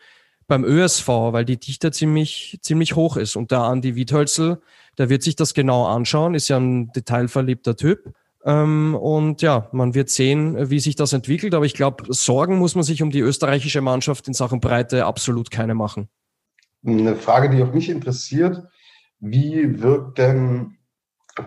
beim 0.47 0.65
ÖSV, 0.65 1.08
weil 1.08 1.45
die 1.45 1.58
Dichte 1.58 1.91
ziemlich, 1.91 2.60
ziemlich 2.62 2.97
hoch 2.97 3.15
ist. 3.15 3.38
Und 3.38 3.51
der 3.51 3.62
Andi 3.62 3.95
Wiethölzel, 3.95 4.62
der 4.97 5.10
wird 5.10 5.23
sich 5.23 5.38
das 5.38 5.53
genau 5.53 5.86
anschauen, 5.86 6.36
ist 6.36 6.49
ja 6.49 6.58
ein 6.58 6.91
detailverliebter 6.91 7.77
Typ. 7.77 8.13
Ähm, 8.45 8.95
und 8.95 9.41
ja, 9.41 9.69
man 9.71 9.93
wird 9.93 10.10
sehen, 10.10 10.69
wie 10.69 10.79
sich 10.79 10.95
das 10.95 11.13
entwickelt. 11.13 11.53
Aber 11.53 11.65
ich 11.65 11.73
glaube, 11.73 12.06
Sorgen 12.10 12.58
muss 12.58 12.75
man 12.75 12.84
sich 12.84 13.01
um 13.01 13.12
die 13.12 13.19
österreichische 13.19 13.82
Mannschaft 13.82 14.27
in 14.27 14.34
Sachen 14.34 14.60
Breite 14.60 15.06
absolut 15.06 15.51
keine 15.51 15.75
machen. 15.75 16.10
Eine 16.86 17.15
Frage, 17.15 17.49
die 17.49 17.63
auch 17.63 17.73
mich 17.73 17.89
interessiert. 17.89 18.63
Wie 19.19 19.82
wirkt 19.82 20.17
denn 20.17 20.77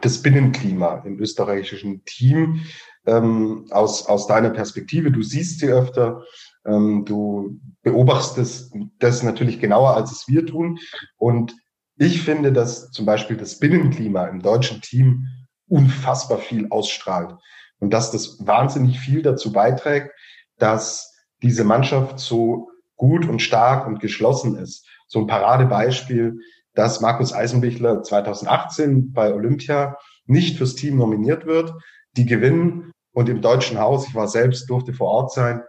das 0.00 0.22
Binnenklima 0.22 1.02
im 1.04 1.18
österreichischen 1.20 2.04
Team 2.04 2.62
ähm, 3.06 3.66
aus, 3.70 4.06
aus 4.06 4.26
deiner 4.26 4.50
Perspektive. 4.50 5.10
Du 5.10 5.22
siehst 5.22 5.60
sie 5.60 5.68
öfter, 5.68 6.22
ähm, 6.64 7.04
du 7.04 7.60
beobachtest 7.82 8.74
das 8.98 9.22
natürlich 9.22 9.60
genauer, 9.60 9.94
als 9.94 10.10
es 10.10 10.28
wir 10.28 10.44
tun. 10.44 10.78
Und 11.16 11.54
ich 11.98 12.22
finde, 12.22 12.52
dass 12.52 12.90
zum 12.90 13.06
Beispiel 13.06 13.36
das 13.36 13.58
Binnenklima 13.58 14.26
im 14.26 14.42
deutschen 14.42 14.82
Team 14.82 15.26
unfassbar 15.68 16.38
viel 16.38 16.68
ausstrahlt 16.70 17.34
und 17.78 17.92
dass 17.92 18.10
das 18.10 18.46
wahnsinnig 18.46 18.98
viel 18.98 19.22
dazu 19.22 19.52
beiträgt, 19.52 20.12
dass 20.58 21.14
diese 21.42 21.64
Mannschaft 21.64 22.18
so 22.18 22.70
gut 22.96 23.28
und 23.28 23.40
stark 23.40 23.86
und 23.86 24.00
geschlossen 24.00 24.56
ist. 24.56 24.86
So 25.06 25.20
ein 25.20 25.26
Paradebeispiel 25.26 26.38
dass 26.76 27.00
Markus 27.00 27.32
Eisenbichler 27.32 28.02
2018 28.02 29.12
bei 29.12 29.34
Olympia 29.34 29.96
nicht 30.26 30.58
fürs 30.58 30.74
Team 30.74 30.98
nominiert 30.98 31.46
wird. 31.46 31.72
Die 32.16 32.26
gewinnen 32.26 32.92
und 33.12 33.28
im 33.28 33.40
Deutschen 33.40 33.80
Haus, 33.80 34.06
ich 34.06 34.14
war 34.14 34.28
selbst, 34.28 34.68
durfte 34.68 34.92
vor 34.92 35.08
Ort 35.08 35.32
sein. 35.32 35.62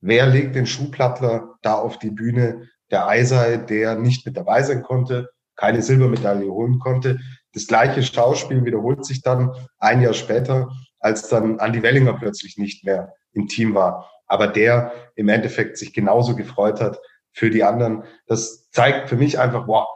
Wer 0.00 0.26
legt 0.26 0.56
den 0.56 0.66
Schuhplattler 0.66 1.54
da 1.62 1.74
auf 1.74 1.98
die 1.98 2.10
Bühne? 2.10 2.68
Der 2.90 3.06
Eisei, 3.06 3.56
der 3.56 3.96
nicht 3.96 4.26
mit 4.26 4.36
dabei 4.36 4.62
sein 4.62 4.82
konnte, 4.82 5.30
keine 5.54 5.80
Silbermedaille 5.80 6.50
holen 6.50 6.80
konnte. 6.80 7.20
Das 7.58 7.66
gleiche 7.66 8.04
Schauspiel 8.04 8.64
wiederholt 8.64 9.04
sich 9.04 9.20
dann 9.20 9.50
ein 9.80 10.00
Jahr 10.00 10.14
später, 10.14 10.70
als 11.00 11.28
dann 11.28 11.58
Andy 11.58 11.82
Wellinger 11.82 12.12
plötzlich 12.12 12.56
nicht 12.56 12.84
mehr 12.84 13.12
im 13.32 13.48
Team 13.48 13.74
war. 13.74 14.08
Aber 14.28 14.46
der 14.46 14.92
im 15.16 15.28
Endeffekt 15.28 15.76
sich 15.76 15.92
genauso 15.92 16.36
gefreut 16.36 16.80
hat 16.80 17.00
für 17.32 17.50
die 17.50 17.64
anderen. 17.64 18.04
Das 18.28 18.70
zeigt 18.70 19.08
für 19.08 19.16
mich 19.16 19.40
einfach, 19.40 19.66
wow, 19.66 19.88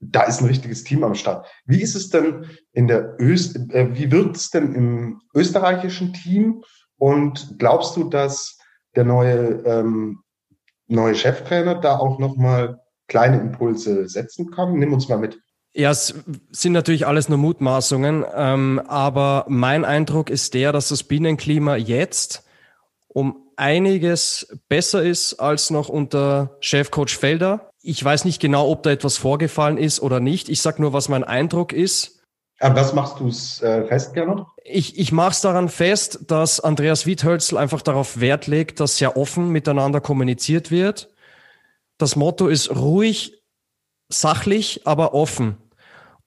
da 0.00 0.24
ist 0.24 0.40
ein 0.40 0.48
richtiges 0.48 0.82
Team 0.82 1.04
am 1.04 1.14
Start. 1.14 1.46
Wie 1.66 1.80
ist 1.80 1.94
es 1.94 2.10
denn 2.10 2.46
in 2.72 2.88
der 2.88 3.14
Öst, 3.20 3.54
äh, 3.70 3.94
wie 3.94 4.10
wird 4.10 4.34
es 4.34 4.50
denn 4.50 4.74
im 4.74 5.20
österreichischen 5.36 6.14
Team? 6.14 6.64
Und 6.96 7.60
glaubst 7.60 7.96
du, 7.96 8.10
dass 8.10 8.58
der 8.96 9.04
neue, 9.04 9.62
ähm, 9.66 10.18
neue 10.88 11.14
Cheftrainer 11.14 11.76
da 11.76 11.96
auch 11.96 12.18
nochmal 12.18 12.80
kleine 13.06 13.38
Impulse 13.38 14.08
setzen 14.08 14.50
kann? 14.50 14.74
Nimm 14.80 14.92
uns 14.92 15.08
mal 15.08 15.18
mit. 15.18 15.43
Ja, 15.76 15.90
es 15.90 16.14
sind 16.52 16.72
natürlich 16.72 17.06
alles 17.06 17.28
nur 17.28 17.38
Mutmaßungen, 17.38 18.24
ähm, 18.32 18.80
aber 18.86 19.44
mein 19.48 19.84
Eindruck 19.84 20.30
ist 20.30 20.54
der, 20.54 20.70
dass 20.70 20.88
das 20.88 21.02
Binnenklima 21.02 21.74
jetzt 21.74 22.44
um 23.08 23.44
einiges 23.56 24.56
besser 24.68 25.02
ist 25.02 25.34
als 25.34 25.70
noch 25.70 25.88
unter 25.88 26.56
Chefcoach 26.60 27.16
Felder. 27.16 27.70
Ich 27.82 28.02
weiß 28.02 28.24
nicht 28.24 28.40
genau, 28.40 28.70
ob 28.70 28.84
da 28.84 28.90
etwas 28.90 29.16
vorgefallen 29.16 29.76
ist 29.76 30.00
oder 30.00 30.20
nicht. 30.20 30.48
Ich 30.48 30.62
sag 30.62 30.78
nur, 30.78 30.92
was 30.92 31.08
mein 31.08 31.24
Eindruck 31.24 31.72
ist. 31.72 32.22
Aber 32.60 32.76
was 32.76 32.94
machst 32.94 33.18
du 33.18 33.28
es 33.28 33.60
äh, 33.60 33.84
fest, 33.86 34.14
Gernot? 34.14 34.46
Ich, 34.64 34.96
ich 34.96 35.10
mache 35.10 35.32
es 35.32 35.40
daran 35.40 35.68
fest, 35.68 36.20
dass 36.28 36.60
Andreas 36.60 37.04
Wiethölzl 37.04 37.56
einfach 37.56 37.82
darauf 37.82 38.20
Wert 38.20 38.46
legt, 38.46 38.78
dass 38.78 38.96
sehr 38.96 39.16
offen 39.16 39.50
miteinander 39.50 40.00
kommuniziert 40.00 40.70
wird. 40.70 41.10
Das 41.98 42.16
Motto 42.16 42.46
ist 42.46 42.74
ruhig, 42.74 43.42
sachlich, 44.08 44.82
aber 44.84 45.14
offen. 45.14 45.56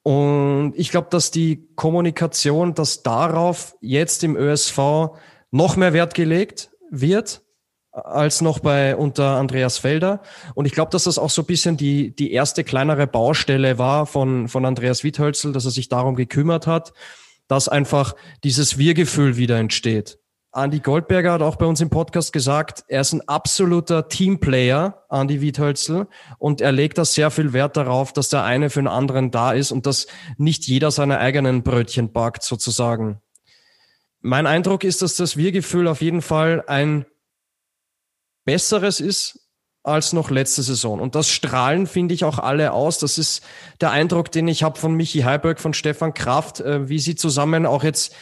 Und 0.07 0.71
ich 0.77 0.89
glaube, 0.89 1.07
dass 1.11 1.31
die 1.31 1.67
Kommunikation, 1.75 2.73
dass 2.73 3.03
darauf 3.03 3.75
jetzt 3.81 4.23
im 4.23 4.37
ÖSV 4.37 4.79
noch 5.51 5.75
mehr 5.75 5.91
Wert 5.91 6.13
gelegt 6.13 6.69
wird 6.89 7.41
als 7.91 8.39
noch 8.39 8.59
bei 8.59 8.95
unter 8.95 9.35
Andreas 9.35 9.79
Felder. 9.79 10.21
Und 10.55 10.65
ich 10.65 10.71
glaube, 10.71 10.91
dass 10.91 11.03
das 11.03 11.17
auch 11.17 11.29
so 11.29 11.41
ein 11.41 11.45
bisschen 11.45 11.75
die, 11.75 12.15
die 12.15 12.31
erste 12.31 12.63
kleinere 12.63 13.05
Baustelle 13.05 13.79
war 13.79 14.05
von, 14.05 14.47
von 14.47 14.63
Andreas 14.63 15.03
Wiethölzel, 15.03 15.51
dass 15.51 15.65
er 15.65 15.71
sich 15.71 15.89
darum 15.89 16.15
gekümmert 16.15 16.67
hat, 16.67 16.93
dass 17.49 17.67
einfach 17.67 18.15
dieses 18.45 18.77
Wir-Gefühl 18.77 19.35
wieder 19.35 19.57
entsteht. 19.57 20.19
Andy 20.57 20.79
Goldberger 20.79 21.33
hat 21.33 21.43
auch 21.43 21.55
bei 21.55 21.67
uns 21.67 21.81
im 21.81 21.91
Podcast 21.91 22.33
gesagt, 22.33 22.83
er 22.87 23.01
ist 23.01 23.13
ein 23.13 23.21
absoluter 23.27 24.09
Teamplayer, 24.09 25.05
Andy 25.11 25.39
Wiethölzel, 25.39 26.07
und 26.39 26.61
er 26.61 26.71
legt 26.71 26.97
da 26.97 27.05
sehr 27.05 27.29
viel 27.29 27.53
Wert 27.53 27.77
darauf, 27.77 28.11
dass 28.11 28.29
der 28.29 28.43
eine 28.43 28.71
für 28.71 28.79
den 28.79 28.87
anderen 28.87 29.29
da 29.29 29.51
ist 29.51 29.71
und 29.71 29.85
dass 29.85 30.07
nicht 30.37 30.65
jeder 30.65 30.89
seine 30.89 31.19
eigenen 31.19 31.61
Brötchen 31.61 32.11
backt, 32.11 32.41
sozusagen. 32.41 33.21
Mein 34.19 34.47
Eindruck 34.47 34.83
ist, 34.83 35.03
dass 35.03 35.15
das 35.15 35.37
Wir-Gefühl 35.37 35.87
auf 35.87 36.01
jeden 36.01 36.23
Fall 36.23 36.63
ein 36.65 37.05
besseres 38.43 38.99
ist 38.99 39.47
als 39.83 40.11
noch 40.11 40.31
letzte 40.31 40.63
Saison. 40.63 40.99
Und 40.99 41.13
das 41.13 41.29
strahlen, 41.29 41.85
finde 41.85 42.15
ich, 42.15 42.25
auch 42.25 42.39
alle 42.39 42.73
aus. 42.73 42.97
Das 42.97 43.17
ist 43.17 43.41
der 43.79 43.91
Eindruck, 43.91 44.31
den 44.31 44.47
ich 44.47 44.63
habe 44.63 44.77
von 44.77 44.95
Michi 44.95 45.21
Heiberg, 45.21 45.59
von 45.59 45.73
Stefan 45.73 46.13
Kraft, 46.13 46.59
äh, 46.59 46.89
wie 46.89 46.99
sie 46.99 47.15
zusammen 47.15 47.65
auch 47.65 47.83
jetzt 47.83 48.13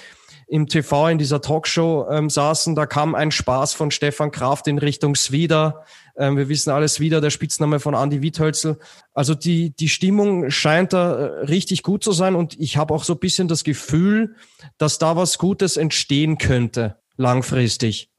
im 0.47 0.67
TV 0.67 1.09
in 1.09 1.17
dieser 1.17 1.41
Talkshow 1.41 2.07
ähm, 2.09 2.29
saßen. 2.29 2.75
Da 2.75 2.85
kam 2.85 3.15
ein 3.15 3.31
Spaß 3.31 3.73
von 3.73 3.91
Stefan 3.91 4.31
Kraft 4.31 4.67
in 4.67 4.77
Richtung 4.77 5.15
Swider. 5.15 5.85
Ähm, 6.15 6.37
wir 6.37 6.49
wissen 6.49 6.69
alles 6.69 6.99
wieder, 6.99 7.21
der 7.21 7.31
Spitzname 7.31 7.79
von 7.79 7.93
Andy 7.93 8.21
Wiethölzel. 8.21 8.77
Also 9.13 9.33
die, 9.33 9.71
die 9.71 9.89
Stimmung 9.89 10.49
scheint 10.51 10.93
da 10.93 11.15
äh, 11.15 11.23
richtig 11.45 11.83
gut 11.83 12.03
zu 12.03 12.11
sein 12.11 12.35
und 12.35 12.59
ich 12.59 12.77
habe 12.77 12.93
auch 12.93 13.03
so 13.03 13.13
ein 13.13 13.19
bisschen 13.19 13.47
das 13.47 13.63
Gefühl, 13.63 14.35
dass 14.77 14.99
da 14.99 15.15
was 15.15 15.37
Gutes 15.37 15.77
entstehen 15.77 16.37
könnte, 16.37 16.97
langfristig. 17.17 18.11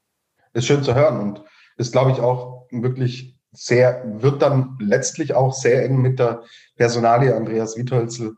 Ist 0.53 0.67
schön 0.67 0.83
zu 0.83 0.95
hören 0.95 1.19
und 1.19 1.41
ist, 1.77 1.91
glaube 1.91 2.11
ich, 2.11 2.19
auch 2.19 2.67
wirklich 2.71 3.37
sehr, 3.51 4.03
wird 4.21 4.41
dann 4.41 4.77
letztlich 4.79 5.33
auch 5.33 5.53
sehr 5.53 5.83
eng 5.85 6.01
mit 6.01 6.19
der 6.19 6.43
Personalie 6.75 7.35
Andreas 7.35 7.77
Wietholzel 7.77 8.35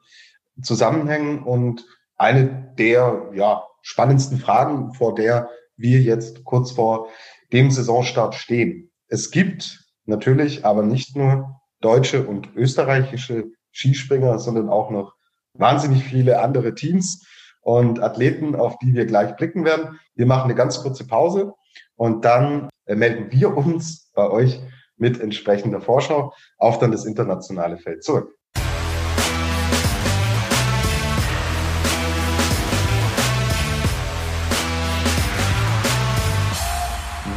zusammenhängen 0.62 1.44
und 1.44 1.86
eine 2.16 2.74
der 2.78 3.30
ja, 3.34 3.64
spannendsten 3.82 4.40
Fragen, 4.40 4.94
vor 4.94 5.16
der 5.16 5.50
wir 5.78 6.02
jetzt 6.02 6.44
kurz 6.44 6.72
vor 6.72 7.08
dem 7.52 7.72
Saisonstart 7.72 8.36
stehen. 8.36 8.92
Es 9.08 9.32
gibt 9.32 9.86
natürlich 10.06 10.66
aber 10.66 10.84
nicht 10.84 11.16
nur 11.16 11.62
deutsche 11.82 12.28
und 12.28 12.56
österreichische 12.56 13.46
Skispringer, 13.72 14.40
sondern 14.40 14.70
auch 14.70 14.90
noch 14.92 15.14
wahnsinnig 15.54 16.04
viele 16.04 16.42
andere 16.42 16.76
Teams 16.76 17.26
und 17.62 18.02
Athleten, 18.02 18.56
auf 18.56 18.78
die 18.80 18.94
wir 18.94 19.06
gleich 19.06 19.36
blicken 19.36 19.66
werden. 19.66 20.00
Wir 20.16 20.26
machen 20.26 20.46
eine 20.46 20.56
ganz 20.56 20.82
kurze 20.82 21.08
Pause 21.08 21.54
und 21.96 22.26
dann 22.26 22.70
äh, 22.86 22.96
melden 22.96 23.32
wir 23.32 23.56
uns 23.56 24.12
bei 24.14 24.30
euch 24.30 24.62
mit 24.98 25.20
entsprechender 25.20 25.82
Vorschau 25.82 26.34
auf 26.58 26.80
dann 26.80 26.92
das 26.92 27.06
internationale 27.06 27.78
Feld 27.78 28.04
zurück. 28.04 28.39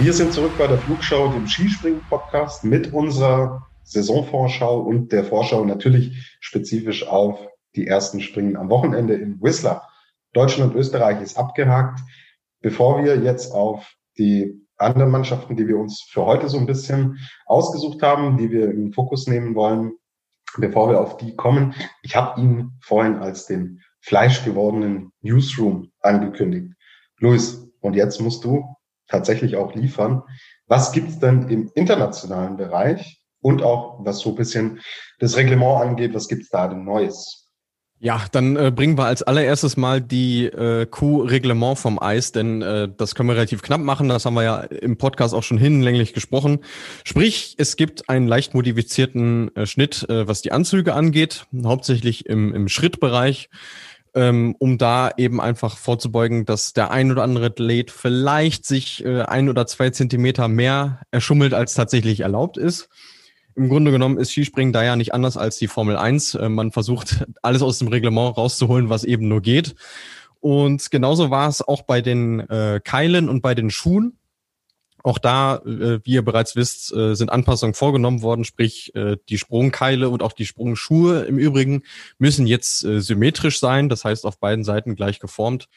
Wir 0.02 0.12
sind 0.12 0.32
zurück 0.32 0.58
bei 0.58 0.66
der 0.66 0.78
Flugschau, 0.78 1.28
dem 1.28 1.46
Skispringen-Podcast 1.46 2.64
mit 2.64 2.92
unserer 2.92 3.68
Saisonvorschau 3.84 4.80
und 4.80 5.12
der 5.12 5.22
Vorschau 5.22 5.64
natürlich 5.64 6.36
spezifisch 6.40 7.06
auf 7.06 7.38
die 7.76 7.86
ersten 7.86 8.20
Springen 8.20 8.56
am 8.56 8.68
Wochenende 8.68 9.14
in 9.14 9.40
Whistler. 9.40 9.88
Deutschland 10.32 10.72
und 10.74 10.80
Österreich 10.80 11.22
ist 11.22 11.38
abgehakt. 11.38 12.00
Bevor 12.62 13.04
wir 13.04 13.16
jetzt 13.18 13.52
auf 13.52 13.94
die 14.18 14.66
anderen 14.76 15.12
Mannschaften, 15.12 15.54
die 15.54 15.68
wir 15.68 15.78
uns 15.78 16.02
für 16.02 16.26
heute 16.26 16.48
so 16.48 16.58
ein 16.58 16.66
bisschen 16.66 17.20
ausgesucht 17.46 18.02
haben, 18.02 18.36
die 18.38 18.50
wir 18.50 18.72
in 18.72 18.92
Fokus 18.92 19.28
nehmen 19.28 19.54
wollen, 19.54 19.92
bevor 20.56 20.90
wir 20.90 21.00
auf 21.00 21.16
die 21.16 21.36
kommen. 21.36 21.76
Ich 22.02 22.16
habe 22.16 22.40
ihn 22.40 22.72
vorhin 22.80 23.18
als 23.18 23.46
den 23.46 23.80
fleischgewordenen 24.00 25.12
Newsroom 25.20 25.92
angekündigt. 26.00 26.72
Luis, 27.18 27.68
und 27.78 27.94
jetzt 27.94 28.20
musst 28.20 28.42
du 28.42 28.71
tatsächlich 29.12 29.56
auch 29.56 29.74
liefern. 29.74 30.22
Was 30.66 30.90
gibt's 30.90 31.20
denn 31.20 31.48
im 31.48 31.70
internationalen 31.74 32.56
Bereich 32.56 33.22
und 33.40 33.62
auch 33.62 34.04
was 34.04 34.20
so 34.20 34.30
ein 34.30 34.36
bisschen 34.36 34.80
das 35.18 35.36
Reglement 35.36 35.82
angeht, 35.82 36.14
was 36.14 36.28
gibt's 36.28 36.48
da 36.48 36.66
denn 36.66 36.84
Neues? 36.84 37.42
Ja, 38.04 38.24
dann 38.32 38.56
äh, 38.56 38.72
bringen 38.74 38.98
wir 38.98 39.04
als 39.04 39.22
allererstes 39.22 39.76
mal 39.76 40.00
die 40.00 40.46
äh, 40.46 40.86
Q-Reglement 40.86 41.78
vom 41.78 42.02
Eis, 42.02 42.32
denn 42.32 42.60
äh, 42.60 42.88
das 42.96 43.14
können 43.14 43.28
wir 43.28 43.36
relativ 43.36 43.62
knapp 43.62 43.80
machen. 43.80 44.08
Das 44.08 44.26
haben 44.26 44.34
wir 44.34 44.42
ja 44.42 44.60
im 44.62 44.96
Podcast 44.96 45.34
auch 45.34 45.44
schon 45.44 45.56
hinlänglich 45.56 46.12
gesprochen. 46.12 46.64
Sprich, 47.04 47.54
es 47.58 47.76
gibt 47.76 48.08
einen 48.08 48.26
leicht 48.26 48.54
modifizierten 48.54 49.54
äh, 49.54 49.66
Schnitt, 49.66 50.04
äh, 50.08 50.26
was 50.26 50.42
die 50.42 50.50
Anzüge 50.50 50.94
angeht, 50.94 51.46
hauptsächlich 51.64 52.26
im, 52.26 52.52
im 52.52 52.68
Schrittbereich, 52.68 53.50
ähm, 54.14 54.54
um 54.58 54.78
da 54.78 55.10
eben 55.16 55.40
einfach 55.40 55.76
vorzubeugen, 55.76 56.44
dass 56.44 56.72
der 56.72 56.90
ein 56.90 57.10
oder 57.10 57.22
andere 57.22 57.46
Athlet 57.46 57.90
vielleicht 57.90 58.66
sich 58.66 59.04
äh, 59.04 59.22
ein 59.22 59.48
oder 59.48 59.66
zwei 59.66 59.90
Zentimeter 59.90 60.48
mehr 60.48 61.00
erschummelt, 61.10 61.54
als 61.54 61.74
tatsächlich 61.74 62.20
erlaubt 62.20 62.58
ist. 62.58 62.88
Im 63.54 63.68
Grunde 63.68 63.90
genommen 63.90 64.18
ist 64.18 64.32
Skispringen 64.32 64.72
da 64.72 64.82
ja 64.82 64.96
nicht 64.96 65.14
anders 65.14 65.36
als 65.36 65.58
die 65.58 65.68
Formel 65.68 65.96
1. 65.96 66.34
Äh, 66.34 66.48
man 66.48 66.72
versucht 66.72 67.24
alles 67.42 67.62
aus 67.62 67.78
dem 67.78 67.88
Reglement 67.88 68.36
rauszuholen, 68.36 68.88
was 68.88 69.04
eben 69.04 69.28
nur 69.28 69.40
geht. 69.40 69.74
Und 70.40 70.90
genauso 70.90 71.30
war 71.30 71.48
es 71.48 71.62
auch 71.62 71.82
bei 71.82 72.00
den 72.00 72.40
äh, 72.40 72.80
Keilen 72.82 73.28
und 73.28 73.42
bei 73.42 73.54
den 73.54 73.70
Schuhen. 73.70 74.18
Auch 75.02 75.18
da, 75.18 75.56
äh, 75.56 76.00
wie 76.04 76.12
ihr 76.12 76.24
bereits 76.24 76.54
wisst, 76.54 76.92
äh, 76.94 77.14
sind 77.14 77.30
Anpassungen 77.30 77.74
vorgenommen 77.74 78.22
worden, 78.22 78.44
sprich 78.44 78.94
äh, 78.94 79.16
die 79.28 79.38
Sprungkeile 79.38 80.08
und 80.08 80.22
auch 80.22 80.32
die 80.32 80.46
Sprungschuhe 80.46 81.22
im 81.22 81.38
Übrigen 81.38 81.82
müssen 82.18 82.46
jetzt 82.46 82.84
äh, 82.84 83.00
symmetrisch 83.00 83.58
sein, 83.58 83.88
das 83.88 84.04
heißt 84.04 84.24
auf 84.24 84.38
beiden 84.38 84.64
Seiten 84.64 84.94
gleich 84.94 85.18
geformt. 85.18 85.68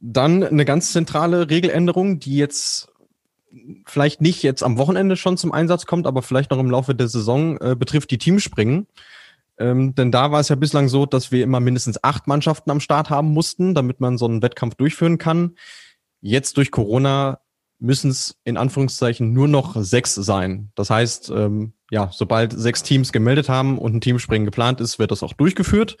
Dann 0.00 0.44
eine 0.44 0.64
ganz 0.64 0.92
zentrale 0.92 1.50
Regeländerung, 1.50 2.20
die 2.20 2.36
jetzt 2.36 2.88
vielleicht 3.86 4.20
nicht 4.20 4.42
jetzt 4.42 4.62
am 4.62 4.76
Wochenende 4.78 5.16
schon 5.16 5.38
zum 5.38 5.52
Einsatz 5.52 5.86
kommt, 5.86 6.06
aber 6.06 6.22
vielleicht 6.22 6.50
noch 6.50 6.58
im 6.58 6.70
Laufe 6.70 6.94
der 6.94 7.08
Saison 7.08 7.58
äh, 7.60 7.74
betrifft 7.74 8.10
die 8.10 8.18
Teamspringen. 8.18 8.86
Ähm, 9.58 9.94
denn 9.94 10.12
da 10.12 10.30
war 10.30 10.40
es 10.40 10.50
ja 10.50 10.56
bislang 10.56 10.88
so, 10.88 11.06
dass 11.06 11.32
wir 11.32 11.42
immer 11.42 11.60
mindestens 11.60 12.02
acht 12.04 12.26
Mannschaften 12.26 12.70
am 12.70 12.80
Start 12.80 13.10
haben 13.10 13.32
mussten, 13.32 13.74
damit 13.74 14.00
man 14.00 14.18
so 14.18 14.26
einen 14.26 14.42
Wettkampf 14.42 14.74
durchführen 14.76 15.18
kann. 15.18 15.56
Jetzt 16.20 16.56
durch 16.56 16.70
Corona 16.70 17.40
müssen 17.78 18.10
es 18.10 18.36
in 18.44 18.56
Anführungszeichen 18.56 19.32
nur 19.32 19.48
noch 19.48 19.76
sechs 19.82 20.14
sein. 20.14 20.70
Das 20.74 20.90
heißt, 20.90 21.30
ähm, 21.30 21.72
ja, 21.90 22.10
sobald 22.12 22.52
sechs 22.52 22.82
Teams 22.82 23.12
gemeldet 23.12 23.48
haben 23.48 23.78
und 23.78 23.94
ein 23.94 24.00
Teamspringen 24.00 24.44
geplant 24.44 24.80
ist, 24.80 24.98
wird 24.98 25.10
das 25.10 25.22
auch 25.22 25.32
durchgeführt. 25.32 25.96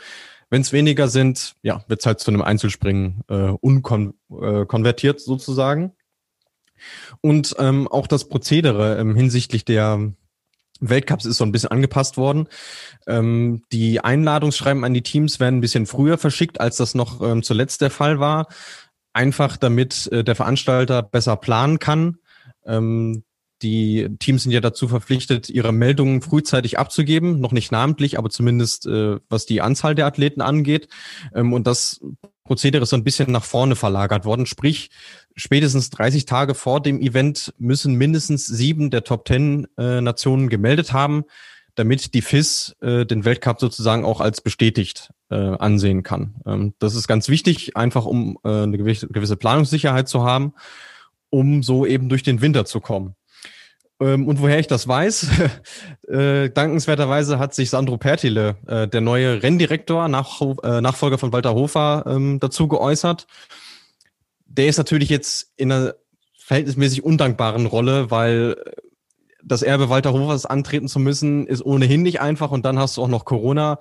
Wenn 0.50 0.62
es 0.62 0.72
weniger 0.72 1.08
sind, 1.08 1.54
ja, 1.62 1.84
wird 1.88 2.00
es 2.00 2.06
halt 2.06 2.20
zu 2.20 2.30
einem 2.30 2.42
Einzelspringen 2.42 3.22
äh, 3.28 3.52
unkonvertiert 3.60 5.20
äh, 5.20 5.22
sozusagen. 5.22 5.92
Und 7.20 7.54
ähm, 7.58 7.88
auch 7.88 8.06
das 8.06 8.28
Prozedere 8.28 8.98
ähm, 8.98 9.14
hinsichtlich 9.14 9.64
der 9.64 10.12
Weltcups 10.80 11.24
ist 11.24 11.38
so 11.38 11.44
ein 11.44 11.52
bisschen 11.52 11.70
angepasst 11.70 12.16
worden. 12.16 12.48
Ähm, 13.06 13.62
die 13.72 14.00
Einladungsschreiben 14.00 14.84
an 14.84 14.94
die 14.94 15.02
Teams 15.02 15.40
werden 15.40 15.58
ein 15.58 15.60
bisschen 15.60 15.86
früher 15.86 16.18
verschickt, 16.18 16.60
als 16.60 16.76
das 16.76 16.94
noch 16.94 17.20
ähm, 17.20 17.42
zuletzt 17.42 17.80
der 17.80 17.90
Fall 17.90 18.20
war. 18.20 18.46
Einfach 19.18 19.56
damit 19.56 20.06
äh, 20.12 20.22
der 20.22 20.36
Veranstalter 20.36 21.02
besser 21.02 21.34
planen 21.34 21.80
kann. 21.80 22.18
Ähm, 22.64 23.24
die 23.62 24.08
Teams 24.20 24.44
sind 24.44 24.52
ja 24.52 24.60
dazu 24.60 24.86
verpflichtet, 24.86 25.50
ihre 25.50 25.72
Meldungen 25.72 26.22
frühzeitig 26.22 26.78
abzugeben, 26.78 27.40
noch 27.40 27.50
nicht 27.50 27.72
namentlich, 27.72 28.16
aber 28.16 28.30
zumindest 28.30 28.86
äh, 28.86 29.16
was 29.28 29.44
die 29.44 29.60
Anzahl 29.60 29.96
der 29.96 30.06
Athleten 30.06 30.40
angeht. 30.40 30.86
Ähm, 31.34 31.52
und 31.52 31.66
das 31.66 32.00
Prozedere 32.44 32.84
ist 32.84 32.90
so 32.90 32.96
ein 32.96 33.02
bisschen 33.02 33.32
nach 33.32 33.42
vorne 33.42 33.74
verlagert 33.74 34.24
worden. 34.24 34.46
Sprich, 34.46 34.90
spätestens 35.34 35.90
30 35.90 36.24
Tage 36.24 36.54
vor 36.54 36.80
dem 36.80 37.00
Event 37.00 37.52
müssen 37.58 37.94
mindestens 37.94 38.46
sieben 38.46 38.90
der 38.90 39.02
Top 39.02 39.24
Ten 39.24 39.66
äh, 39.76 40.00
Nationen 40.00 40.48
gemeldet 40.48 40.92
haben, 40.92 41.24
damit 41.74 42.14
die 42.14 42.22
FIS 42.22 42.76
äh, 42.82 43.04
den 43.04 43.24
Weltcup 43.24 43.58
sozusagen 43.58 44.04
auch 44.04 44.20
als 44.20 44.40
bestätigt 44.40 45.10
äh, 45.30 45.36
ansehen 45.36 46.02
kann. 46.02 46.36
Ähm, 46.46 46.74
das 46.78 46.94
ist 46.94 47.08
ganz 47.08 47.28
wichtig, 47.28 47.76
einfach 47.76 48.04
um 48.04 48.38
äh, 48.44 48.48
eine 48.48 48.78
gewisse, 48.78 49.36
Planungssicherheit 49.36 50.08
zu 50.08 50.24
haben, 50.24 50.54
um 51.30 51.62
so 51.62 51.86
eben 51.86 52.08
durch 52.08 52.22
den 52.22 52.40
Winter 52.40 52.64
zu 52.64 52.80
kommen. 52.80 53.14
Ähm, 54.00 54.26
und 54.28 54.40
woher 54.40 54.58
ich 54.58 54.66
das 54.66 54.86
weiß, 54.86 55.28
äh, 56.08 56.50
dankenswerterweise 56.50 57.38
hat 57.38 57.54
sich 57.54 57.70
Sandro 57.70 57.98
Pertile, 57.98 58.56
äh, 58.66 58.88
der 58.88 59.00
neue 59.00 59.42
Renndirektor, 59.42 60.08
nach, 60.08 60.40
äh, 60.62 60.80
Nachfolger 60.80 61.18
von 61.18 61.32
Walter 61.32 61.54
Hofer, 61.54 62.04
ähm, 62.06 62.38
dazu 62.40 62.68
geäußert. 62.68 63.26
Der 64.46 64.68
ist 64.68 64.78
natürlich 64.78 65.08
jetzt 65.08 65.52
in 65.56 65.72
einer 65.72 65.94
verhältnismäßig 66.38 67.04
undankbaren 67.04 67.66
Rolle, 67.66 68.10
weil 68.10 68.56
das 69.44 69.62
Erbe 69.62 69.88
Walter 69.88 70.12
Hofers 70.12 70.46
antreten 70.46 70.88
zu 70.88 70.98
müssen, 70.98 71.46
ist 71.46 71.64
ohnehin 71.64 72.02
nicht 72.02 72.20
einfach 72.20 72.50
und 72.50 72.64
dann 72.64 72.78
hast 72.78 72.96
du 72.96 73.02
auch 73.02 73.08
noch 73.08 73.24
Corona 73.24 73.78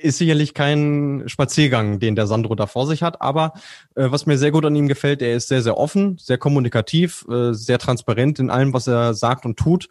ist 0.00 0.18
sicherlich 0.18 0.54
kein 0.54 1.24
Spaziergang, 1.26 1.98
den 1.98 2.16
der 2.16 2.26
Sandro 2.26 2.54
da 2.54 2.66
vor 2.66 2.86
sich 2.86 3.02
hat. 3.02 3.20
Aber 3.20 3.52
äh, 3.94 4.10
was 4.10 4.26
mir 4.26 4.38
sehr 4.38 4.50
gut 4.50 4.64
an 4.64 4.76
ihm 4.76 4.88
gefällt, 4.88 5.22
er 5.22 5.34
ist 5.34 5.48
sehr, 5.48 5.62
sehr 5.62 5.76
offen, 5.76 6.18
sehr 6.18 6.38
kommunikativ, 6.38 7.26
äh, 7.28 7.52
sehr 7.52 7.78
transparent 7.78 8.38
in 8.38 8.50
allem, 8.50 8.72
was 8.72 8.86
er 8.86 9.14
sagt 9.14 9.44
und 9.44 9.58
tut. 9.58 9.88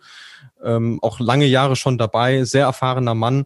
Ähm, 0.63 0.99
auch 1.01 1.19
lange 1.19 1.45
Jahre 1.45 1.75
schon 1.75 1.97
dabei, 1.97 2.43
sehr 2.43 2.65
erfahrener 2.65 3.15
Mann 3.15 3.45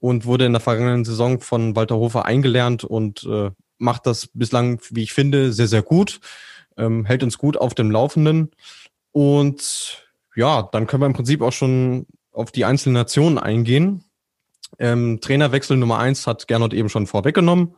und 0.00 0.24
wurde 0.24 0.46
in 0.46 0.52
der 0.52 0.60
vergangenen 0.60 1.04
Saison 1.04 1.40
von 1.40 1.76
Walter 1.76 1.96
Hofer 1.96 2.24
eingelernt 2.24 2.84
und 2.84 3.24
äh, 3.24 3.50
macht 3.78 4.06
das 4.06 4.28
bislang, 4.32 4.80
wie 4.90 5.02
ich 5.02 5.12
finde, 5.12 5.52
sehr, 5.52 5.68
sehr 5.68 5.82
gut. 5.82 6.20
Ähm, 6.76 7.04
hält 7.04 7.22
uns 7.22 7.38
gut 7.38 7.56
auf 7.56 7.74
dem 7.74 7.90
Laufenden. 7.90 8.50
Und 9.12 10.04
ja, 10.36 10.68
dann 10.72 10.86
können 10.86 11.02
wir 11.02 11.06
im 11.06 11.14
Prinzip 11.14 11.42
auch 11.42 11.52
schon 11.52 12.06
auf 12.32 12.52
die 12.52 12.64
einzelnen 12.64 12.94
Nationen 12.94 13.38
eingehen. 13.38 14.04
Ähm, 14.78 15.20
Trainerwechsel 15.20 15.76
Nummer 15.76 15.98
eins 15.98 16.26
hat 16.26 16.48
Gernot 16.48 16.72
eben 16.74 16.88
schon 16.88 17.06
vorweggenommen. 17.06 17.74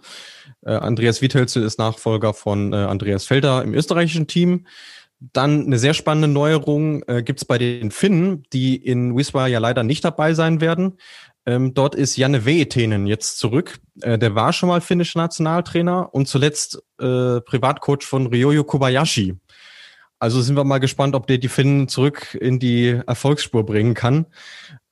Äh, 0.63 0.73
Andreas 0.73 1.23
Wiethölzel 1.23 1.63
ist 1.63 1.79
Nachfolger 1.79 2.35
von 2.35 2.73
äh, 2.73 2.77
Andreas 2.77 3.25
Felder 3.25 3.63
im 3.63 3.75
österreichischen 3.75 4.27
Team. 4.27 4.67
Dann 5.21 5.67
eine 5.67 5.79
sehr 5.79 5.93
spannende 5.93 6.29
Neuerung 6.29 7.03
äh, 7.07 7.23
gibt 7.23 7.41
es 7.41 7.45
bei 7.45 7.59
den 7.59 7.91
Finnen, 7.91 8.45
die 8.53 8.77
in 8.77 9.17
Wiswa 9.17 9.47
ja 9.47 9.59
leider 9.59 9.83
nicht 9.83 10.05
dabei 10.05 10.33
sein 10.33 10.61
werden. 10.61 10.99
Ähm, 11.47 11.75
dort 11.75 11.95
ist 11.95 12.17
Janne 12.17 12.45
Veetenen 12.45 13.07
jetzt 13.07 13.39
zurück. 13.39 13.81
Äh, 14.03 14.19
der 14.19 14.35
war 14.35 14.53
schon 14.53 14.69
mal 14.69 14.81
finnischer 14.81 15.19
Nationaltrainer 15.19 16.15
und 16.15 16.27
zuletzt 16.27 16.83
äh, 16.99 17.41
Privatcoach 17.41 18.03
von 18.03 18.27
Ryoyo 18.27 18.65
Kobayashi. 18.65 19.37
Also 20.19 20.43
sind 20.43 20.57
wir 20.57 20.65
mal 20.65 20.79
gespannt, 20.79 21.15
ob 21.15 21.27
der 21.27 21.39
die 21.39 21.49
Finnen 21.49 21.89
zurück 21.89 22.37
in 22.39 22.59
die 22.59 23.01
Erfolgsspur 23.07 23.65
bringen 23.65 23.95
kann. 23.95 24.27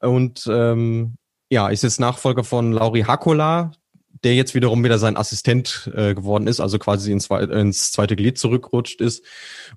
Und 0.01 0.49
ähm, 0.51 1.17
ja, 1.51 1.69
ist 1.69 1.83
jetzt 1.83 2.01
Nachfolger 2.01 2.45
von 2.45 2.73
Lauri 2.73 3.03
Hakola, 3.03 3.73
der 4.25 4.35
jetzt 4.35 4.55
wiederum 4.55 4.83
wieder 4.83 4.99
sein 4.99 5.17
Assistent 5.17 5.91
äh, 5.95 6.15
geworden 6.15 6.47
ist, 6.47 6.61
also 6.61 6.79
quasi 6.79 7.13
ins, 7.13 7.27
ins 7.27 7.93
zweite 7.93 8.17
Glied 8.17 8.39
zurückrutscht 8.39 9.01
ist. 9.01 9.25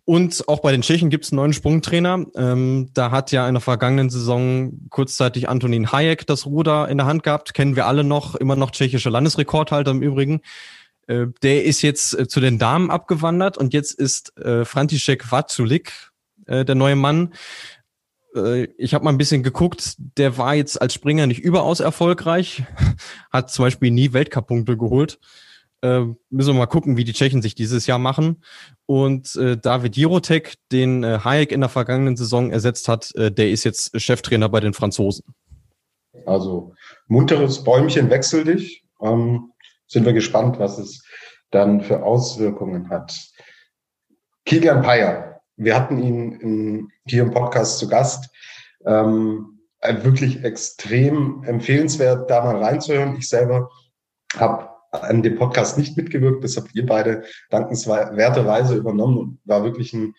Und 0.06 0.48
auch 0.48 0.62
bei 0.62 0.72
den 0.72 0.82
Tschechen 0.82 1.10
gibt 1.10 1.26
es 1.26 1.32
einen 1.32 1.38
neuen 1.38 1.54
Sprungtrainer. 1.54 2.26
Ähm, 2.36 2.90
da 2.94 3.12
hat 3.12 3.32
ja 3.32 3.48
in 3.48 3.54
der 3.54 3.62
vergangenen 3.62 4.10
Saison 4.10 4.88
kurzzeitig 4.90 5.48
Antonin 5.48 5.92
Hayek 5.92 6.26
das 6.26 6.46
Ruder 6.46 6.90
in 6.90 6.98
der 6.98 7.06
Hand 7.06 7.24
gehabt. 7.24 7.54
Kennen 7.54 7.76
wir 7.76 7.86
alle 7.86 8.04
noch, 8.04 8.36
immer 8.36 8.56
noch 8.56 8.72
tschechischer 8.72 9.12
Landesrekordhalter 9.12 9.92
im 9.92 10.02
Übrigen. 10.02 10.42
Äh, 11.08 11.28
der 11.44 11.66
ist 11.66 11.82
jetzt 11.82 12.18
äh, 12.18 12.28
zu 12.28 12.40
den 12.40 12.58
Damen 12.58 12.90
abgewandert 12.90 13.58
und 13.58 13.74
jetzt 13.74 13.94
ist 13.94 14.38
äh, 14.38 14.66
František 14.66 15.32
Vaculik 15.32 16.10
der 16.48 16.76
neue 16.76 16.98
Mann 16.98 17.34
ich 18.78 18.94
habe 18.94 19.04
mal 19.04 19.12
ein 19.12 19.18
bisschen 19.18 19.44
geguckt, 19.44 19.96
der 19.98 20.38
war 20.38 20.56
jetzt 20.56 20.82
als 20.82 20.94
Springer 20.94 21.28
nicht 21.28 21.42
überaus 21.42 21.80
erfolgreich, 21.80 22.64
hat 23.32 23.52
zum 23.52 23.66
Beispiel 23.66 23.92
nie 23.92 24.14
Weltcup-Punkte 24.14 24.78
geholt. 24.78 25.20
Äh, 25.82 26.06
müssen 26.30 26.54
wir 26.54 26.60
mal 26.60 26.68
gucken, 26.68 26.96
wie 26.96 27.04
die 27.04 27.14
Tschechen 27.14 27.42
sich 27.42 27.56
dieses 27.56 27.88
Jahr 27.88 27.98
machen. 27.98 28.44
Und 28.86 29.36
äh, 29.36 29.58
David 29.58 29.98
Jirotek, 29.98 30.56
den 30.72 31.04
äh, 31.04 31.20
Hayek 31.24 31.52
in 31.52 31.62
der 31.62 31.70
vergangenen 31.70 32.16
Saison 32.16 32.52
ersetzt 32.52 32.88
hat, 32.88 33.14
äh, 33.16 33.32
der 33.32 33.50
ist 33.50 33.64
jetzt 33.64 34.00
Cheftrainer 34.00 34.48
bei 34.48 34.60
den 34.60 34.74
Franzosen. 34.74 35.26
Also 36.26 36.76
munteres 37.08 37.64
Bäumchen 37.64 38.10
wechsel 38.10 38.44
dich. 38.44 38.84
Ähm, 39.02 39.52
sind 39.88 40.06
wir 40.06 40.14
gespannt, 40.14 40.60
was 40.60 40.78
es 40.78 41.04
dann 41.50 41.82
für 41.82 42.04
Auswirkungen 42.04 42.90
hat. 42.90 43.14
Kilian 44.46 44.82
Payer, 44.82 45.31
wir 45.64 45.76
hatten 45.76 46.02
ihn 46.02 46.32
in, 46.34 46.92
hier 47.06 47.24
im 47.24 47.32
Podcast 47.32 47.78
zu 47.78 47.88
Gast. 47.88 48.30
Ähm, 48.86 49.60
wirklich 50.02 50.44
extrem 50.44 51.44
empfehlenswert, 51.44 52.30
da 52.30 52.44
mal 52.44 52.64
reinzuhören. 52.64 53.16
Ich 53.18 53.30
selber 53.30 53.70
habe 54.36 54.70
an 54.92 55.22
dem 55.24 55.36
Podcast 55.38 55.78
nicht 55.78 55.96
mitgewirkt, 55.96 56.44
das 56.44 56.58
habt 56.58 56.76
ihr 56.76 56.86
beide 56.86 57.24
dankenswerterweise 57.50 58.76
übernommen 58.76 59.18
und 59.18 59.40
war 59.46 59.64
wirklich 59.64 59.94
ein 59.94 60.14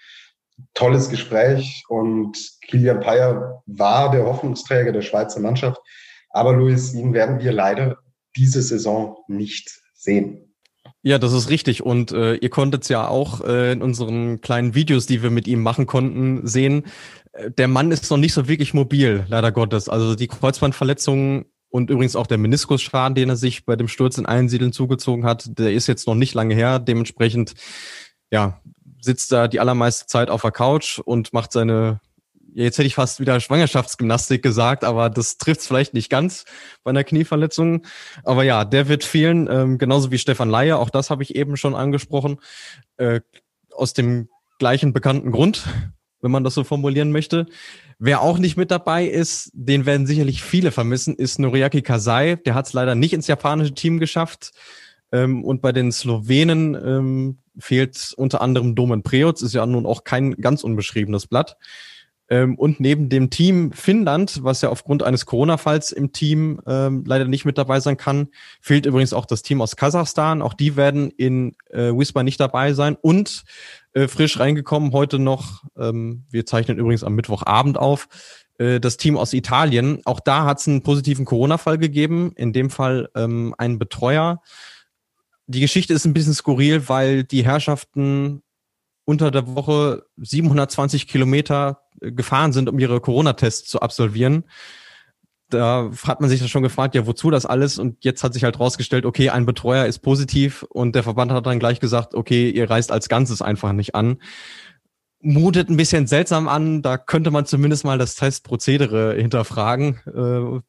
tolles 0.74 1.10
Gespräch 1.10 1.84
und 1.88 2.38
Kilian 2.62 3.00
Payer 3.00 3.62
war 3.66 4.10
der 4.10 4.24
Hoffnungsträger 4.24 4.92
der 4.92 5.02
Schweizer 5.02 5.40
Mannschaft. 5.40 5.80
Aber 6.30 6.52
Luis, 6.54 6.94
ihn 6.94 7.12
werden 7.12 7.40
wir 7.40 7.52
leider 7.52 7.98
diese 8.36 8.62
Saison 8.62 9.18
nicht 9.28 9.82
sehen. 9.94 10.51
Ja, 11.04 11.18
das 11.18 11.32
ist 11.32 11.50
richtig. 11.50 11.82
Und 11.82 12.12
äh, 12.12 12.34
ihr 12.36 12.50
konntet 12.50 12.88
ja 12.88 13.08
auch 13.08 13.40
äh, 13.40 13.72
in 13.72 13.82
unseren 13.82 14.40
kleinen 14.40 14.74
Videos, 14.74 15.06
die 15.06 15.22
wir 15.22 15.30
mit 15.30 15.48
ihm 15.48 15.62
machen 15.62 15.86
konnten, 15.86 16.46
sehen, 16.46 16.84
äh, 17.32 17.50
der 17.50 17.66
Mann 17.66 17.90
ist 17.90 18.08
noch 18.10 18.18
nicht 18.18 18.32
so 18.32 18.46
wirklich 18.46 18.72
mobil, 18.72 19.24
leider 19.28 19.50
Gottes. 19.50 19.88
Also 19.88 20.14
die 20.14 20.28
Kreuzbandverletzungen 20.28 21.46
und 21.70 21.90
übrigens 21.90 22.14
auch 22.14 22.26
der 22.28 22.38
Meniskusschaden, 22.38 23.16
den 23.16 23.30
er 23.30 23.36
sich 23.36 23.64
bei 23.64 23.74
dem 23.74 23.88
Sturz 23.88 24.16
in 24.16 24.26
Einsiedeln 24.26 24.72
zugezogen 24.72 25.24
hat, 25.24 25.58
der 25.58 25.72
ist 25.72 25.88
jetzt 25.88 26.06
noch 26.06 26.14
nicht 26.14 26.34
lange 26.34 26.54
her. 26.54 26.78
Dementsprechend, 26.78 27.54
ja, 28.30 28.60
sitzt 29.00 29.32
er 29.32 29.48
die 29.48 29.58
allermeiste 29.58 30.06
Zeit 30.06 30.30
auf 30.30 30.42
der 30.42 30.52
Couch 30.52 31.00
und 31.00 31.32
macht 31.32 31.50
seine 31.50 32.00
jetzt 32.54 32.78
hätte 32.78 32.86
ich 32.86 32.94
fast 32.94 33.20
wieder 33.20 33.40
Schwangerschaftsgymnastik 33.40 34.42
gesagt, 34.42 34.84
aber 34.84 35.10
das 35.10 35.38
trifft 35.38 35.60
es 35.60 35.66
vielleicht 35.66 35.94
nicht 35.94 36.10
ganz 36.10 36.44
bei 36.84 36.90
einer 36.90 37.04
Knieverletzung. 37.04 37.86
Aber 38.24 38.44
ja, 38.44 38.64
der 38.64 38.88
wird 38.88 39.04
fehlen, 39.04 39.48
ähm, 39.50 39.78
genauso 39.78 40.10
wie 40.10 40.18
Stefan 40.18 40.50
Leier, 40.50 40.78
auch 40.78 40.90
das 40.90 41.10
habe 41.10 41.22
ich 41.22 41.34
eben 41.34 41.56
schon 41.56 41.74
angesprochen, 41.74 42.38
äh, 42.96 43.20
aus 43.74 43.92
dem 43.92 44.28
gleichen 44.58 44.92
bekannten 44.92 45.32
Grund, 45.32 45.64
wenn 46.20 46.30
man 46.30 46.44
das 46.44 46.54
so 46.54 46.64
formulieren 46.64 47.10
möchte. 47.10 47.46
Wer 47.98 48.20
auch 48.20 48.38
nicht 48.38 48.56
mit 48.56 48.70
dabei 48.70 49.06
ist, 49.06 49.50
den 49.54 49.86
werden 49.86 50.06
sicherlich 50.06 50.42
viele 50.42 50.72
vermissen, 50.72 51.14
ist 51.14 51.38
Noriaki 51.38 51.82
Kasai. 51.82 52.36
Der 52.36 52.54
hat 52.54 52.66
es 52.66 52.72
leider 52.72 52.94
nicht 52.94 53.12
ins 53.12 53.26
japanische 53.26 53.74
Team 53.74 53.98
geschafft. 53.98 54.52
Ähm, 55.12 55.44
und 55.44 55.62
bei 55.62 55.72
den 55.72 55.92
Slowenen 55.92 56.74
ähm, 56.74 57.38
fehlt 57.58 58.14
unter 58.16 58.40
anderem 58.40 58.74
Domen 58.74 59.02
Preoc, 59.02 59.42
ist 59.42 59.54
ja 59.54 59.64
nun 59.66 59.86
auch 59.86 60.04
kein 60.04 60.34
ganz 60.36 60.64
unbeschriebenes 60.64 61.26
Blatt. 61.26 61.56
Ähm, 62.32 62.54
und 62.54 62.80
neben 62.80 63.10
dem 63.10 63.28
Team 63.28 63.72
Finnland, 63.72 64.42
was 64.42 64.62
ja 64.62 64.70
aufgrund 64.70 65.02
eines 65.02 65.26
Corona-Falls 65.26 65.92
im 65.92 66.12
Team 66.12 66.62
ähm, 66.66 67.04
leider 67.06 67.26
nicht 67.26 67.44
mit 67.44 67.58
dabei 67.58 67.78
sein 67.78 67.98
kann, 67.98 68.28
fehlt 68.62 68.86
übrigens 68.86 69.12
auch 69.12 69.26
das 69.26 69.42
Team 69.42 69.60
aus 69.60 69.76
Kasachstan. 69.76 70.40
Auch 70.40 70.54
die 70.54 70.74
werden 70.74 71.10
in 71.10 71.54
äh, 71.68 71.92
Whisper 71.92 72.22
nicht 72.22 72.40
dabei 72.40 72.72
sein. 72.72 72.96
Und 72.98 73.44
äh, 73.92 74.08
frisch 74.08 74.40
reingekommen 74.40 74.92
heute 74.92 75.18
noch, 75.18 75.62
ähm, 75.76 76.24
wir 76.30 76.46
zeichnen 76.46 76.78
übrigens 76.78 77.04
am 77.04 77.14
Mittwochabend 77.16 77.76
auf, 77.76 78.08
äh, 78.56 78.80
das 78.80 78.96
Team 78.96 79.18
aus 79.18 79.34
Italien. 79.34 80.00
Auch 80.06 80.20
da 80.20 80.46
hat 80.46 80.58
es 80.58 80.66
einen 80.66 80.82
positiven 80.82 81.26
Corona-Fall 81.26 81.76
gegeben, 81.76 82.32
in 82.36 82.54
dem 82.54 82.70
Fall 82.70 83.10
ähm, 83.14 83.54
ein 83.58 83.78
Betreuer. 83.78 84.40
Die 85.48 85.60
Geschichte 85.60 85.92
ist 85.92 86.06
ein 86.06 86.14
bisschen 86.14 86.32
skurril, 86.32 86.88
weil 86.88 87.24
die 87.24 87.44
Herrschaften 87.44 88.42
unter 89.04 89.30
der 89.30 89.54
Woche 89.54 90.06
720 90.16 91.08
Kilometer 91.08 91.81
gefahren 92.00 92.52
sind, 92.52 92.68
um 92.68 92.78
ihre 92.78 93.00
Corona-Tests 93.00 93.68
zu 93.68 93.80
absolvieren. 93.80 94.44
da 95.50 95.90
hat 96.06 96.20
man 96.20 96.30
sich 96.30 96.40
dann 96.40 96.48
schon 96.48 96.62
gefragt, 96.62 96.94
ja, 96.94 97.06
wozu 97.06 97.30
das 97.30 97.46
alles? 97.46 97.78
Und 97.78 98.04
jetzt 98.04 98.24
hat 98.24 98.32
sich 98.34 98.44
halt 98.44 98.58
rausgestellt, 98.58 99.04
okay, 99.04 99.30
ein 99.30 99.46
Betreuer 99.46 99.86
ist 99.86 99.98
positiv 99.98 100.62
und 100.70 100.94
der 100.94 101.02
Verband 101.02 101.30
hat 101.32 101.46
dann 101.46 101.58
gleich 101.58 101.80
gesagt, 101.80 102.14
okay, 102.14 102.50
ihr 102.50 102.70
reist 102.70 102.90
als 102.90 103.08
Ganzes 103.08 103.42
einfach 103.42 103.72
nicht 103.72 103.94
an. 103.94 104.18
Mutet 105.20 105.68
ein 105.68 105.76
bisschen 105.76 106.06
seltsam 106.06 106.48
an, 106.48 106.82
da 106.82 106.96
könnte 106.96 107.30
man 107.30 107.46
zumindest 107.46 107.84
mal 107.84 107.98
das 107.98 108.16
Testprozedere 108.16 109.14
hinterfragen. 109.14 110.00
Äh, 110.06 110.60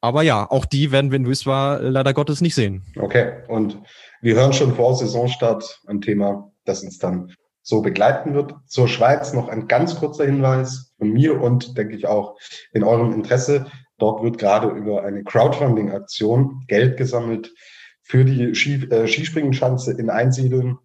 aber 0.00 0.22
ja, 0.22 0.50
auch 0.50 0.64
die 0.64 0.92
werden 0.92 1.10
wir 1.10 1.16
in 1.16 1.28
Wiswa 1.28 1.76
leider 1.76 2.12
Gottes 2.12 2.40
nicht 2.40 2.54
sehen. 2.54 2.84
Okay, 2.96 3.42
und 3.48 3.78
wir 4.20 4.34
hören 4.34 4.52
schon 4.52 4.74
vor 4.74 4.94
Saisonstart 4.94 5.80
ein 5.86 6.00
Thema, 6.00 6.52
das 6.64 6.82
uns 6.82 6.98
dann 6.98 7.34
so 7.64 7.80
begleiten 7.80 8.34
wird. 8.34 8.54
Zur 8.66 8.86
Schweiz 8.86 9.32
noch 9.32 9.48
ein 9.48 9.66
ganz 9.66 9.96
kurzer 9.96 10.26
Hinweis 10.26 10.94
von 10.98 11.10
mir 11.10 11.40
und 11.40 11.76
denke 11.76 11.96
ich 11.96 12.06
auch 12.06 12.38
in 12.72 12.84
eurem 12.84 13.12
Interesse. 13.12 13.66
Dort 13.98 14.22
wird 14.22 14.38
gerade 14.38 14.68
über 14.68 15.02
eine 15.02 15.24
Crowdfunding-Aktion 15.24 16.64
Geld 16.68 16.96
gesammelt 16.96 17.52
für 18.02 18.24
die 18.24 18.54
Ski, 18.54 18.86
äh, 18.90 19.08
Skispringenschanze 19.08 19.92
in 19.92 20.10
Einsiedeln. 20.10 20.78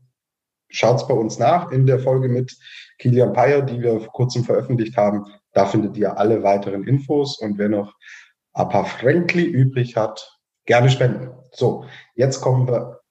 Schaut's 0.70 1.08
bei 1.08 1.14
uns 1.14 1.38
nach 1.38 1.72
in 1.72 1.86
der 1.86 2.00
Folge 2.00 2.30
mit 2.30 2.58
Kilian 2.98 3.34
Payer, 3.34 3.62
die 3.62 3.82
wir 3.82 4.00
vor 4.00 4.14
kurzem 4.14 4.46
veröffentlicht 4.46 4.96
haben. 4.96 5.26
Da 5.52 5.66
findet 5.66 5.98
ihr 5.98 6.18
alle 6.18 6.44
weiteren 6.44 6.88
Infos 6.88 7.40
und 7.40 7.58
wer 7.58 7.70
noch 7.70 7.94
ein 8.54 8.70
paar 8.70 8.86
Frankli 8.86 9.44
übrig 9.44 9.98
hat, 9.98 10.40
gerne 10.66 10.90
spenden. 10.90 11.32
So, 11.52 11.86
jetzt 12.16 12.40
kommen 12.40 12.68
wir. 12.68 13.02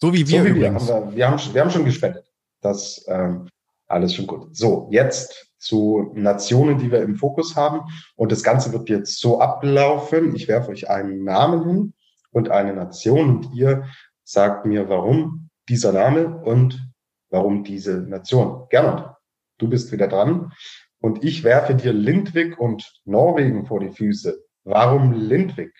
So 0.00 0.12
wie 0.12 0.28
wir 0.28 0.40
so 0.40 0.44
wie 0.44 0.50
übrigens. 0.50 0.88
Wir. 0.88 0.94
wir, 0.94 1.16
wir, 1.16 1.30
haben, 1.30 1.54
wir 1.54 1.60
haben 1.62 1.70
schon 1.70 1.84
gespendet. 1.84 2.26
Das 2.64 3.04
ähm, 3.08 3.48
alles 3.86 4.14
schon 4.14 4.26
gut. 4.26 4.56
So, 4.56 4.88
jetzt 4.90 5.52
zu 5.58 6.12
Nationen, 6.14 6.78
die 6.78 6.90
wir 6.90 7.02
im 7.02 7.16
Fokus 7.16 7.56
haben. 7.56 7.82
Und 8.16 8.32
das 8.32 8.42
Ganze 8.42 8.72
wird 8.72 8.88
jetzt 8.88 9.20
so 9.20 9.40
ablaufen. 9.40 10.34
Ich 10.34 10.48
werfe 10.48 10.70
euch 10.70 10.90
einen 10.90 11.24
Namen 11.24 11.68
hin 11.68 11.92
und 12.32 12.50
eine 12.50 12.74
Nation 12.74 13.30
und 13.30 13.54
ihr 13.54 13.84
sagt 14.24 14.66
mir, 14.66 14.88
warum 14.88 15.50
dieser 15.68 15.92
Name 15.92 16.38
und 16.38 16.86
warum 17.30 17.64
diese 17.64 17.98
Nation. 17.98 18.66
Gernot, 18.70 19.14
du 19.58 19.68
bist 19.68 19.92
wieder 19.92 20.08
dran. 20.08 20.52
Und 21.00 21.22
ich 21.22 21.44
werfe 21.44 21.74
dir 21.74 21.92
Lindwig 21.92 22.58
und 22.58 23.00
Norwegen 23.04 23.66
vor 23.66 23.80
die 23.80 23.90
Füße. 23.90 24.42
Warum 24.64 25.12
Lindwig? 25.12 25.72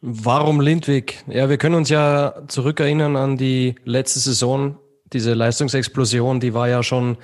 Warum 0.00 0.60
Lindwig? 0.60 1.22
Ja, 1.26 1.50
wir 1.50 1.58
können 1.58 1.74
uns 1.74 1.90
ja 1.90 2.42
zurückerinnern 2.48 3.16
an 3.16 3.36
die 3.36 3.74
letzte 3.84 4.18
Saison. 4.18 4.78
Diese 5.12 5.34
Leistungsexplosion, 5.34 6.40
die 6.40 6.54
war 6.54 6.68
ja 6.68 6.82
schon 6.82 7.18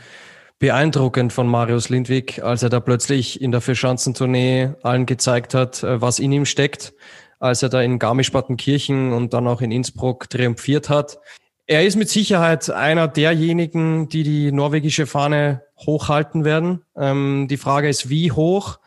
beeindruckend 0.59 1.33
von 1.33 1.47
Marius 1.47 1.89
Lindwig, 1.89 2.43
als 2.43 2.63
er 2.63 2.69
da 2.69 2.81
plötzlich 2.81 3.41
in 3.41 3.53
der 3.53 3.61
Vierschanzentournee 3.61 4.71
allen 4.83 5.07
gezeigt 5.07 5.55
hat, 5.55 5.83
äh, 5.83 6.01
was 6.01 6.19
in 6.19 6.33
ihm 6.33 6.45
steckt, 6.45 6.93
als 7.39 7.63
er 7.63 7.69
da 7.69 7.81
in 7.81 7.99
Garmisch-Partenkirchen 7.99 9.13
und 9.13 9.33
dann 9.33 9.47
auch 9.47 9.61
in 9.61 9.71
Innsbruck 9.71 10.29
triumphiert 10.29 10.89
hat. 10.89 11.19
Er 11.67 11.87
ist 11.87 11.97
mit 11.97 12.09
Sicherheit 12.09 12.71
einer 12.71 13.09
derjenigen, 13.09 14.09
die 14.09 14.23
die 14.23 14.53
norwegische 14.53 15.07
Fahne 15.07 15.63
hochhalten 15.79 16.45
werden. 16.45 16.83
Ähm, 16.97 17.47
die 17.49 17.59
Frage 17.59 17.89
ist, 17.89 18.09
wie 18.09 18.33
hoch? 18.33 18.79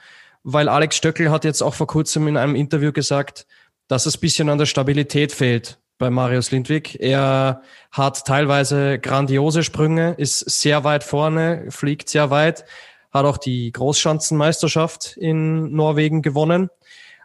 Weil 0.43 0.68
Alex 0.68 0.97
Stöckel 0.97 1.32
hat 1.32 1.45
jetzt 1.45 1.62
auch 1.62 1.76
vor 1.76 1.88
kurzem 1.88 2.28
in 2.28 2.38
einem 2.38 2.56
Interview 2.56 2.91
gesagt, 2.91 3.45
dass 3.88 4.06
es 4.06 4.18
bisschen 4.18 4.49
an 4.49 4.58
der 4.58 4.66
Stabilität 4.66 5.32
fehlt 5.32 5.80
bei 6.02 6.10
Marius 6.10 6.49
Lindwig. 6.49 6.97
Er 6.99 7.62
hat 7.91 8.26
teilweise 8.26 8.97
grandiose 8.97 9.64
Sprünge, 9.64 10.16
ist 10.18 10.39
sehr 10.39 10.84
weit 10.84 11.04
vorne, 11.04 11.68
fliegt 11.70 12.10
sehr 12.10 12.32
weit, 12.32 12.66
hat 13.12 13.26
auch 13.26 13.38
die 13.38 13.72
Großschanzenmeisterschaft 13.72 15.16
in 15.16 15.72
Norwegen 15.72 16.24
gewonnen. 16.24 16.70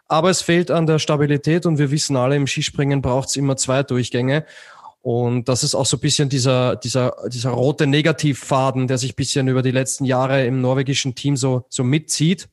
Aber 0.07 0.29
es 0.29 0.43
fehlt 0.43 0.69
an 0.69 0.85
der 0.85 0.99
Stabilität 0.99 1.65
und 1.65 1.79
wir 1.79 1.89
wissen 1.89 2.15
alle, 2.15 2.35
im 2.35 2.45
Skispringen 2.45 3.01
braucht 3.01 3.29
es 3.29 3.35
immer 3.35 3.57
zwei 3.57 3.81
Durchgänge. 3.81 4.45
Und 5.01 5.49
das 5.49 5.63
ist 5.63 5.73
auch 5.73 5.87
so 5.87 5.97
ein 5.97 6.01
bisschen 6.01 6.29
dieser, 6.29 6.75
dieser, 6.75 7.15
dieser 7.29 7.49
rote 7.49 7.87
Negativfaden, 7.87 8.87
der 8.87 8.99
sich 8.99 9.13
ein 9.13 9.15
bisschen 9.15 9.47
über 9.47 9.63
die 9.63 9.71
letzten 9.71 10.05
Jahre 10.05 10.45
im 10.45 10.61
norwegischen 10.61 11.15
Team 11.15 11.35
so, 11.35 11.65
so 11.69 11.83
mitzieht. 11.83 12.47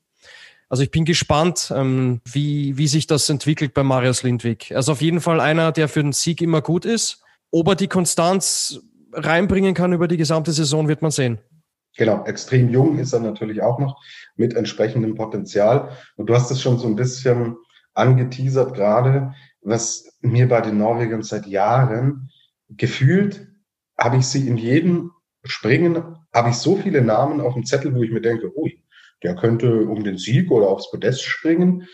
Also 0.69 0.83
ich 0.83 0.91
bin 0.91 1.05
gespannt, 1.05 1.71
ähm, 1.75 2.21
wie, 2.25 2.77
wie 2.77 2.87
sich 2.87 3.07
das 3.07 3.29
entwickelt 3.29 3.73
bei 3.73 3.83
Marius 3.83 4.23
Lindwig. 4.23 4.71
Er 4.71 4.79
ist 4.79 4.89
auf 4.89 5.01
jeden 5.01 5.21
Fall 5.21 5.39
einer, 5.39 5.71
der 5.71 5.87
für 5.87 6.01
den 6.01 6.11
Sieg 6.11 6.41
immer 6.41 6.61
gut 6.61 6.85
ist. 6.85 7.23
Ob 7.51 7.67
er 7.67 7.75
die 7.75 7.87
Konstanz 7.87 8.81
reinbringen 9.13 9.73
kann 9.73 9.93
über 9.93 10.07
die 10.07 10.17
gesamte 10.17 10.51
Saison, 10.51 10.87
wird 10.87 11.01
man 11.01 11.11
sehen. 11.11 11.39
Genau, 11.97 12.25
extrem 12.25 12.69
jung 12.69 12.97
ist 12.99 13.13
er 13.13 13.21
natürlich 13.21 13.61
auch 13.61 13.79
noch 13.79 14.01
mit 14.35 14.53
entsprechendem 14.53 15.15
Potenzial. 15.15 15.91
Und 16.17 16.29
du 16.29 16.35
hast 16.35 16.51
es 16.51 16.61
schon 16.61 16.77
so 16.77 16.87
ein 16.87 16.95
bisschen 16.95 17.55
angeteasert 17.93 18.73
gerade, 18.73 19.33
was 19.61 20.17
mir 20.21 20.47
bei 20.47 20.61
den 20.61 20.77
Norwegern 20.77 21.23
seit 21.23 21.45
Jahren 21.45 22.29
gefühlt, 22.69 23.47
habe 23.97 24.17
ich 24.17 24.27
sie 24.27 24.47
in 24.47 24.57
jedem 24.57 25.11
Springen, 25.45 26.17
habe 26.33 26.49
ich 26.49 26.55
so 26.55 26.75
viele 26.75 27.01
Namen 27.01 27.39
auf 27.39 27.53
dem 27.53 27.65
Zettel, 27.65 27.95
wo 27.95 28.03
ich 28.03 28.11
mir 28.11 28.21
denke, 28.21 28.51
ui, 28.57 28.83
der 29.23 29.35
könnte 29.35 29.85
um 29.85 30.03
den 30.03 30.17
Sieg 30.17 30.51
oder 30.51 30.69
aufs 30.69 30.89
Podest 30.91 31.23
springen. 31.23 31.87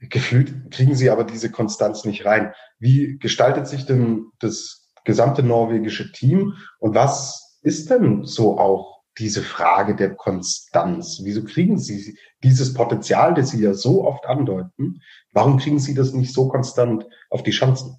Gefühlt 0.00 0.70
kriegen 0.70 0.94
sie 0.94 1.10
aber 1.10 1.24
diese 1.24 1.50
Konstanz 1.50 2.04
nicht 2.04 2.24
rein. 2.24 2.52
Wie 2.78 3.18
gestaltet 3.18 3.66
sich 3.66 3.86
denn 3.86 4.26
das 4.40 4.90
gesamte 5.04 5.42
norwegische 5.42 6.12
Team 6.12 6.54
und 6.78 6.94
was 6.94 7.58
ist 7.62 7.90
denn 7.90 8.24
so 8.24 8.58
auch 8.58 9.02
diese 9.18 9.42
Frage 9.42 9.94
der 9.94 10.14
Konstanz? 10.14 11.20
Wieso 11.22 11.44
kriegen 11.44 11.78
sie 11.78 12.18
dieses 12.42 12.74
Potenzial, 12.74 13.34
das 13.34 13.50
sie 13.50 13.62
ja 13.62 13.74
so 13.74 14.04
oft 14.04 14.26
andeuten, 14.26 15.00
warum 15.32 15.58
kriegen 15.58 15.78
sie 15.78 15.94
das 15.94 16.12
nicht 16.12 16.34
so 16.34 16.48
konstant 16.48 17.06
auf 17.30 17.42
die 17.42 17.52
Schanzen? 17.52 17.96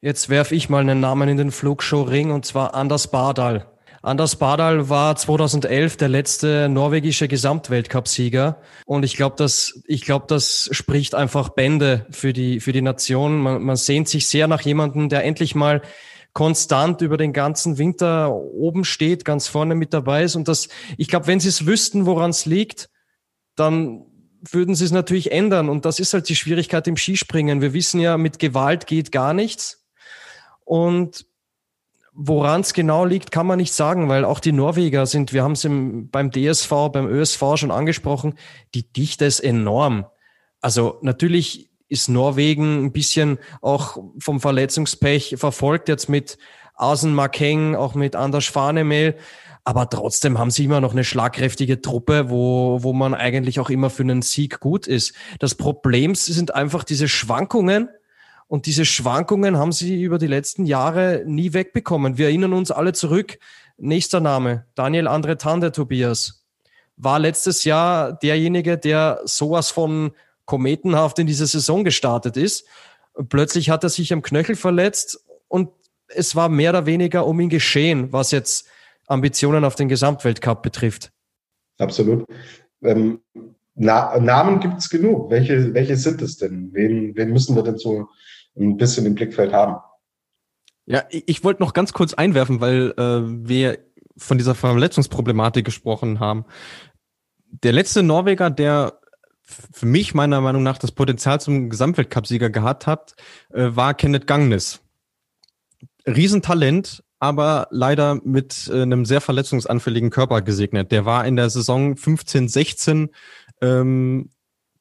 Jetzt 0.00 0.28
werfe 0.28 0.54
ich 0.54 0.68
mal 0.68 0.80
einen 0.80 1.00
Namen 1.00 1.28
in 1.28 1.36
den 1.36 1.50
Flugshow-Ring 1.50 2.30
und 2.30 2.44
zwar 2.44 2.74
Anders 2.74 3.10
Bardal. 3.10 3.66
Anders 4.08 4.36
Bardal 4.36 4.88
war 4.88 5.16
2011 5.16 5.98
der 5.98 6.08
letzte 6.08 6.70
norwegische 6.70 7.28
Gesamtweltcupsieger 7.28 8.56
und 8.86 9.04
ich 9.04 9.16
glaube, 9.16 9.36
das, 9.36 9.82
ich 9.86 10.00
glaube, 10.00 10.24
das 10.26 10.70
spricht 10.72 11.14
einfach 11.14 11.50
Bände 11.50 12.06
für 12.10 12.32
die 12.32 12.60
für 12.60 12.72
die 12.72 12.80
Nation. 12.80 13.38
Man, 13.38 13.62
man 13.62 13.76
sehnt 13.76 14.08
sich 14.08 14.26
sehr 14.26 14.48
nach 14.48 14.62
jemandem, 14.62 15.10
der 15.10 15.24
endlich 15.24 15.54
mal 15.54 15.82
konstant 16.32 17.02
über 17.02 17.18
den 17.18 17.34
ganzen 17.34 17.76
Winter 17.76 18.34
oben 18.34 18.84
steht, 18.86 19.26
ganz 19.26 19.46
vorne 19.46 19.74
mit 19.74 19.92
dabei 19.92 20.22
ist 20.22 20.36
und 20.36 20.48
das, 20.48 20.68
ich 20.96 21.08
glaube, 21.08 21.26
wenn 21.26 21.38
sie 21.38 21.50
es 21.50 21.66
wüssten, 21.66 22.06
woran 22.06 22.30
es 22.30 22.46
liegt, 22.46 22.88
dann 23.56 24.06
würden 24.40 24.74
sie 24.74 24.86
es 24.86 24.90
natürlich 24.90 25.32
ändern 25.32 25.68
und 25.68 25.84
das 25.84 26.00
ist 26.00 26.14
halt 26.14 26.30
die 26.30 26.36
Schwierigkeit 26.36 26.88
im 26.88 26.96
Skispringen. 26.96 27.60
Wir 27.60 27.74
wissen 27.74 28.00
ja, 28.00 28.16
mit 28.16 28.38
Gewalt 28.38 28.86
geht 28.86 29.12
gar 29.12 29.34
nichts 29.34 29.84
und 30.64 31.27
Woran 32.20 32.62
es 32.62 32.72
genau 32.72 33.04
liegt, 33.04 33.30
kann 33.30 33.46
man 33.46 33.58
nicht 33.58 33.72
sagen, 33.72 34.08
weil 34.08 34.24
auch 34.24 34.40
die 34.40 34.50
Norweger 34.50 35.06
sind, 35.06 35.32
wir 35.32 35.44
haben 35.44 35.52
es 35.52 35.62
beim 35.62 36.32
DSV, 36.32 36.90
beim 36.92 37.06
ÖSV 37.06 37.42
schon 37.54 37.70
angesprochen, 37.70 38.34
die 38.74 38.92
Dichte 38.92 39.24
ist 39.24 39.38
enorm. 39.38 40.04
Also 40.60 40.98
natürlich 41.02 41.70
ist 41.88 42.08
Norwegen 42.08 42.84
ein 42.84 42.92
bisschen 42.92 43.38
auch 43.62 43.98
vom 44.18 44.40
Verletzungspech 44.40 45.36
verfolgt, 45.38 45.88
jetzt 45.88 46.08
mit 46.08 46.38
Asen 46.74 47.14
Makeng, 47.14 47.76
auch 47.76 47.94
mit 47.94 48.16
Anders 48.16 48.46
Farnemel. 48.46 49.16
Aber 49.62 49.88
trotzdem 49.88 50.38
haben 50.38 50.50
sie 50.50 50.64
immer 50.64 50.80
noch 50.80 50.92
eine 50.92 51.04
schlagkräftige 51.04 51.80
Truppe, 51.80 52.30
wo, 52.30 52.82
wo 52.82 52.92
man 52.92 53.14
eigentlich 53.14 53.60
auch 53.60 53.70
immer 53.70 53.90
für 53.90 54.02
einen 54.02 54.22
Sieg 54.22 54.58
gut 54.58 54.88
ist. 54.88 55.14
Das 55.38 55.54
Problem 55.54 56.16
sind 56.16 56.52
einfach 56.52 56.82
diese 56.82 57.06
Schwankungen, 57.06 57.90
und 58.48 58.64
diese 58.64 58.86
Schwankungen 58.86 59.58
haben 59.58 59.72
sie 59.72 60.02
über 60.02 60.18
die 60.18 60.26
letzten 60.26 60.64
Jahre 60.64 61.22
nie 61.26 61.52
wegbekommen. 61.52 62.16
Wir 62.16 62.26
erinnern 62.26 62.54
uns 62.54 62.70
alle 62.70 62.94
zurück. 62.94 63.38
Nächster 63.76 64.20
Name, 64.20 64.64
Daniel 64.74 65.06
Andre 65.06 65.36
Tande 65.36 65.70
Tobias, 65.70 66.46
war 66.96 67.18
letztes 67.18 67.64
Jahr 67.64 68.14
derjenige, 68.14 68.78
der 68.78 69.20
sowas 69.24 69.70
von 69.70 70.12
kometenhaft 70.46 71.18
in 71.18 71.26
diese 71.26 71.46
Saison 71.46 71.84
gestartet 71.84 72.38
ist. 72.38 72.66
Plötzlich 73.28 73.68
hat 73.68 73.84
er 73.84 73.90
sich 73.90 74.12
am 74.14 74.22
Knöchel 74.22 74.56
verletzt 74.56 75.22
und 75.46 75.70
es 76.08 76.34
war 76.34 76.48
mehr 76.48 76.70
oder 76.70 76.86
weniger 76.86 77.26
um 77.26 77.38
ihn 77.40 77.50
geschehen, 77.50 78.12
was 78.12 78.30
jetzt 78.30 78.66
Ambitionen 79.06 79.64
auf 79.64 79.74
den 79.74 79.88
Gesamtweltcup 79.88 80.62
betrifft. 80.62 81.12
Absolut. 81.78 82.24
Ähm, 82.82 83.20
Na 83.74 84.18
Namen 84.18 84.58
gibt 84.58 84.78
es 84.78 84.88
genug. 84.88 85.30
Welche, 85.30 85.74
welche 85.74 85.96
sind 85.96 86.22
es 86.22 86.38
denn? 86.38 86.70
Wen, 86.72 87.14
wen 87.14 87.30
müssen 87.30 87.54
wir 87.54 87.62
denn 87.62 87.76
so 87.76 88.08
ein 88.58 88.76
bisschen 88.76 89.06
im 89.06 89.14
Blickfeld 89.14 89.52
haben. 89.52 89.76
Ja, 90.86 91.04
ich 91.10 91.44
wollte 91.44 91.62
noch 91.62 91.74
ganz 91.74 91.92
kurz 91.92 92.14
einwerfen, 92.14 92.60
weil 92.60 92.94
äh, 92.96 93.20
wir 93.46 93.78
von 94.16 94.38
dieser 94.38 94.54
Verletzungsproblematik 94.54 95.64
gesprochen 95.64 96.18
haben. 96.18 96.44
Der 97.50 97.72
letzte 97.72 98.02
Norweger, 98.02 98.50
der 98.50 98.98
für 99.42 99.86
mich 99.86 100.14
meiner 100.14 100.40
Meinung 100.40 100.62
nach 100.62 100.78
das 100.78 100.92
Potenzial 100.92 101.40
zum 101.40 101.70
Gesamtweltcupsieger 101.70 102.50
gehabt 102.50 102.86
hat, 102.86 103.14
äh, 103.50 103.68
war 103.70 103.94
Kenneth 103.94 104.26
Gangnes. 104.26 104.80
Riesentalent, 106.06 107.02
aber 107.18 107.68
leider 107.70 108.20
mit 108.24 108.70
äh, 108.72 108.82
einem 108.82 109.04
sehr 109.04 109.20
verletzungsanfälligen 109.20 110.10
Körper 110.10 110.42
gesegnet. 110.42 110.92
Der 110.92 111.04
war 111.04 111.26
in 111.26 111.36
der 111.36 111.50
Saison 111.50 111.96
15, 111.96 112.48
16 112.48 113.10
ähm, 113.60 114.30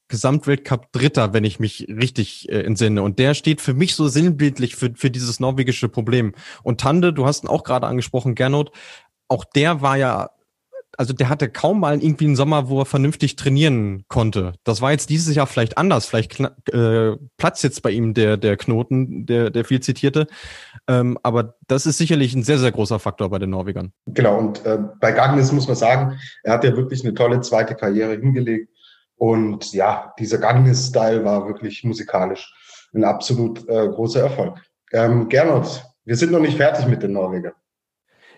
Gesamtweltcup 0.08 0.92
Dritter, 0.92 1.34
wenn 1.34 1.44
ich 1.44 1.60
mich 1.60 1.88
richtig 1.90 2.50
äh, 2.50 2.62
entsinne. 2.62 3.02
Und 3.02 3.20
der 3.20 3.34
steht 3.34 3.62
für 3.62 3.74
mich 3.74 3.96
so 3.96 4.08
sinnbildlich 4.08 4.76
für, 4.76 4.92
für 4.96 5.10
dieses 5.10 5.40
norwegische 5.40 5.90
Problem. 5.90 6.34
Und 6.64 6.80
Tande, 6.80 7.14
du 7.14 7.26
hast 7.26 7.44
ihn 7.44 7.50
auch 7.50 7.64
gerade 7.64 7.88
angesprochen, 7.88 8.36
Gernot, 8.36 8.72
auch 9.28 9.44
der 9.44 9.82
war 9.82 9.98
ja 9.98 10.30
also 10.98 11.14
der 11.14 11.30
hatte 11.30 11.48
kaum 11.48 11.80
mal 11.80 12.02
irgendwie 12.02 12.26
einen 12.26 12.36
Sommer, 12.36 12.70
wo 12.70 12.82
er 12.82 12.86
vernünftig 12.86 13.36
trainieren 13.36 14.04
konnte. 14.08 14.54
Das 14.64 14.82
war 14.82 14.92
jetzt 14.92 15.10
dieses 15.10 15.36
Jahr 15.36 15.46
vielleicht 15.46 15.78
anders. 15.78 16.08
Vielleicht 16.08 16.40
äh, 16.40 17.16
platzt 17.38 17.64
jetzt 17.64 17.84
bei 17.84 17.92
ihm 17.92 18.16
der, 18.16 18.36
der 18.36 18.58
Knoten, 18.58 19.26
der, 19.28 19.52
der 19.52 19.64
viel 19.64 19.80
zitierte. 19.80 20.28
Ähm, 20.88 21.18
aber 21.22 21.56
das 21.68 21.86
ist 21.86 22.00
sicherlich 22.00 22.34
ein 22.34 22.44
sehr, 22.44 22.58
sehr 22.58 22.72
großer 22.72 23.00
Faktor 23.00 23.30
bei 23.30 23.38
den 23.38 23.52
Norwegern. 23.52 23.94
Genau, 24.08 24.38
und 24.40 24.66
äh, 24.66 24.80
bei 25.00 25.12
Gagnes 25.12 25.52
muss 25.52 25.68
man 25.68 25.76
sagen, 25.76 26.18
er 26.44 26.54
hat 26.54 26.64
ja 26.64 26.76
wirklich 26.76 27.04
eine 27.04 27.14
tolle 27.14 27.42
zweite 27.42 27.76
Karriere 27.76 28.18
hingelegt. 28.18 28.70
Und 29.18 29.74
ja, 29.74 30.14
dieser 30.20 30.38
Gagnes-Style 30.38 31.26
war 31.26 31.48
wirklich 31.48 31.84
musikalisch 31.84 32.54
ein 32.94 33.04
absolut 33.04 33.68
äh, 33.68 33.88
großer 33.88 34.22
Erfolg. 34.22 34.62
Ähm, 34.94 35.28
Gernot, 35.28 35.84
wir 36.06 36.16
sind 36.16 36.32
noch 36.32 36.40
nicht 36.40 36.58
fertig 36.58 36.88
mit 36.88 37.04
den 37.04 37.12
Norwegern. 37.14 37.54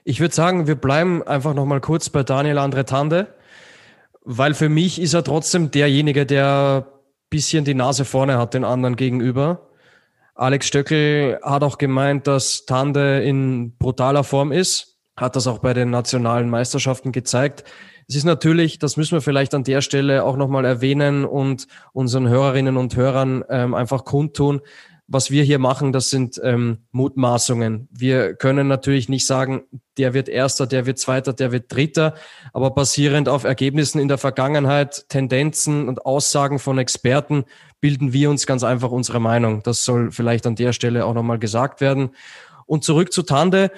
Ich 0.03 0.19
würde 0.19 0.33
sagen, 0.33 0.65
wir 0.67 0.75
bleiben 0.75 1.21
einfach 1.23 1.53
noch 1.53 1.65
mal 1.65 1.81
kurz 1.81 2.09
bei 2.09 2.23
Daniel 2.23 2.57
Andretande, 2.57 3.35
weil 4.21 4.53
für 4.53 4.69
mich 4.69 4.99
ist 4.99 5.13
er 5.13 5.23
trotzdem 5.23 5.71
derjenige, 5.71 6.25
der 6.25 6.87
bisschen 7.29 7.65
die 7.65 7.75
Nase 7.75 8.05
vorne 8.05 8.37
hat 8.37 8.53
den 8.53 8.63
anderen 8.63 8.95
gegenüber. 8.95 9.69
Alex 10.35 10.67
Stöckel 10.67 11.39
hat 11.43 11.63
auch 11.63 11.77
gemeint, 11.77 12.25
dass 12.27 12.65
Tande 12.65 13.21
in 13.21 13.77
brutaler 13.77 14.23
Form 14.23 14.51
ist, 14.51 14.97
hat 15.15 15.35
das 15.35 15.47
auch 15.47 15.59
bei 15.59 15.73
den 15.73 15.89
nationalen 15.89 16.49
Meisterschaften 16.49 17.11
gezeigt. 17.11 17.65
Es 18.09 18.15
ist 18.15 18.23
natürlich, 18.23 18.79
das 18.79 18.97
müssen 18.97 19.11
wir 19.11 19.21
vielleicht 19.21 19.53
an 19.53 19.63
der 19.63 19.81
Stelle 19.81 20.23
auch 20.23 20.35
nochmal 20.35 20.65
erwähnen 20.65 21.25
und 21.25 21.67
unseren 21.93 22.27
Hörerinnen 22.27 22.75
und 22.75 22.95
Hörern 22.95 23.43
ähm, 23.49 23.75
einfach 23.75 24.03
kundtun, 24.03 24.61
was 25.05 25.29
wir 25.29 25.43
hier 25.43 25.59
machen, 25.59 25.91
das 25.91 26.09
sind 26.09 26.41
ähm, 26.43 26.79
Mutmaßungen. 26.91 27.87
Wir 27.91 28.33
können 28.33 28.67
natürlich 28.67 29.09
nicht 29.09 29.27
sagen, 29.27 29.63
der 29.97 30.15
wird 30.15 30.27
Erster, 30.27 30.65
der 30.65 30.87
wird 30.87 30.97
Zweiter, 30.97 31.33
der 31.33 31.51
wird 31.51 31.71
Dritter, 31.71 32.15
aber 32.51 32.71
basierend 32.71 33.29
auf 33.29 33.43
Ergebnissen 33.43 33.99
in 33.99 34.07
der 34.07 34.17
Vergangenheit, 34.17 35.07
Tendenzen 35.09 35.87
und 35.87 36.03
Aussagen 36.03 36.57
von 36.57 36.79
Experten 36.79 37.45
bilden 37.79 38.11
wir 38.11 38.31
uns 38.31 38.47
ganz 38.47 38.63
einfach 38.63 38.89
unsere 38.89 39.19
Meinung. 39.19 39.61
Das 39.61 39.85
soll 39.85 40.11
vielleicht 40.11 40.47
an 40.47 40.55
der 40.55 40.73
Stelle 40.73 41.05
auch 41.05 41.13
nochmal 41.13 41.39
gesagt 41.39 41.79
werden. 41.79 42.09
Und 42.65 42.83
zurück 42.83 43.13
zu 43.13 43.21
Tande. 43.21 43.71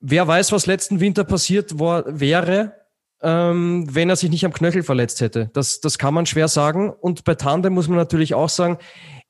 Wer 0.00 0.26
weiß, 0.26 0.52
was 0.52 0.66
letzten 0.66 1.00
Winter 1.00 1.24
passiert 1.24 1.78
wäre, 1.78 2.83
ähm, 3.24 3.86
wenn 3.90 4.10
er 4.10 4.16
sich 4.16 4.30
nicht 4.30 4.44
am 4.44 4.52
Knöchel 4.52 4.82
verletzt 4.82 5.20
hätte. 5.20 5.50
Das, 5.54 5.80
das 5.80 5.98
kann 5.98 6.14
man 6.14 6.26
schwer 6.26 6.46
sagen. 6.48 6.90
Und 6.90 7.24
bei 7.24 7.34
Tande 7.34 7.70
muss 7.70 7.88
man 7.88 7.96
natürlich 7.96 8.34
auch 8.34 8.50
sagen, 8.50 8.78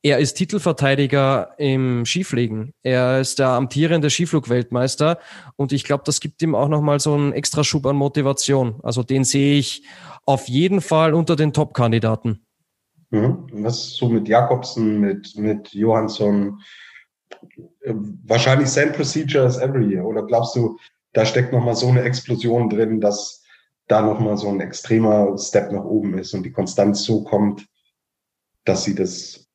er 0.03 0.18
ist 0.18 0.34
Titelverteidiger 0.34 1.55
im 1.57 2.05
Skifliegen. 2.05 2.74
Er 2.82 3.20
ist 3.20 3.38
der 3.38 3.49
amtierende 3.49 4.11
Skiflugweltmeister 4.11 5.18
und 5.57 5.72
ich 5.72 5.84
glaube, 5.84 6.03
das 6.05 6.20
gibt 6.20 6.42
ihm 6.42 6.55
auch 6.55 6.68
nochmal 6.68 7.01
so 7.01 7.14
einen 7.14 7.32
extra 7.32 7.64
Schub 7.64 7.86
an 7.86 7.97
Motivation. 7.97 8.80
Also 8.82 9.03
den 9.03 9.24
sehe 9.24 9.59
ich 9.59 9.82
auf 10.26 10.49
jeden 10.49 10.82
Fall 10.82 11.14
unter 11.14 11.36
den 11.36 11.55
Top-Kandidaten. 11.55 12.45
Mhm. 13.11 13.47
Was 13.53 13.78
ist 13.78 13.97
so 13.97 14.09
mit 14.09 14.28
Jakobsen, 14.28 15.01
mit, 15.01 15.38
mit 15.38 15.72
Johansson? 15.72 16.61
Wahrscheinlich 18.24 18.68
same 18.68 18.92
procedure 18.92 19.47
as 19.47 19.59
every 19.59 19.86
year. 19.86 20.05
Oder 20.05 20.26
glaubst 20.26 20.55
du, 20.57 20.78
da 21.14 21.24
steckt 21.24 21.53
nochmal 21.53 21.76
so 21.76 21.88
eine 21.88 22.03
Explosion 22.03 22.68
drin, 22.68 23.01
dass 23.01 23.43
da 23.89 24.03
nochmal 24.03 24.37
so 24.37 24.49
ein 24.49 24.61
extremer 24.61 25.37
Step 25.39 25.72
nach 25.72 25.85
oben 25.85 26.18
ist 26.18 26.35
und 26.35 26.43
die 26.45 26.53
Konstanz 26.53 27.05
so 27.05 27.22
kommt, 27.22 27.66
dass 28.64 28.85
sie 28.85 28.95
das 28.95 29.47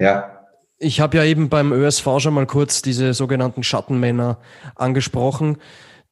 ja. 0.00 0.40
Ich 0.78 1.00
habe 1.00 1.16
ja 1.16 1.24
eben 1.24 1.48
beim 1.48 1.72
ÖSV 1.72 2.18
schon 2.18 2.34
mal 2.34 2.46
kurz 2.46 2.82
diese 2.82 3.14
sogenannten 3.14 3.62
Schattenmänner 3.62 4.38
angesprochen, 4.74 5.58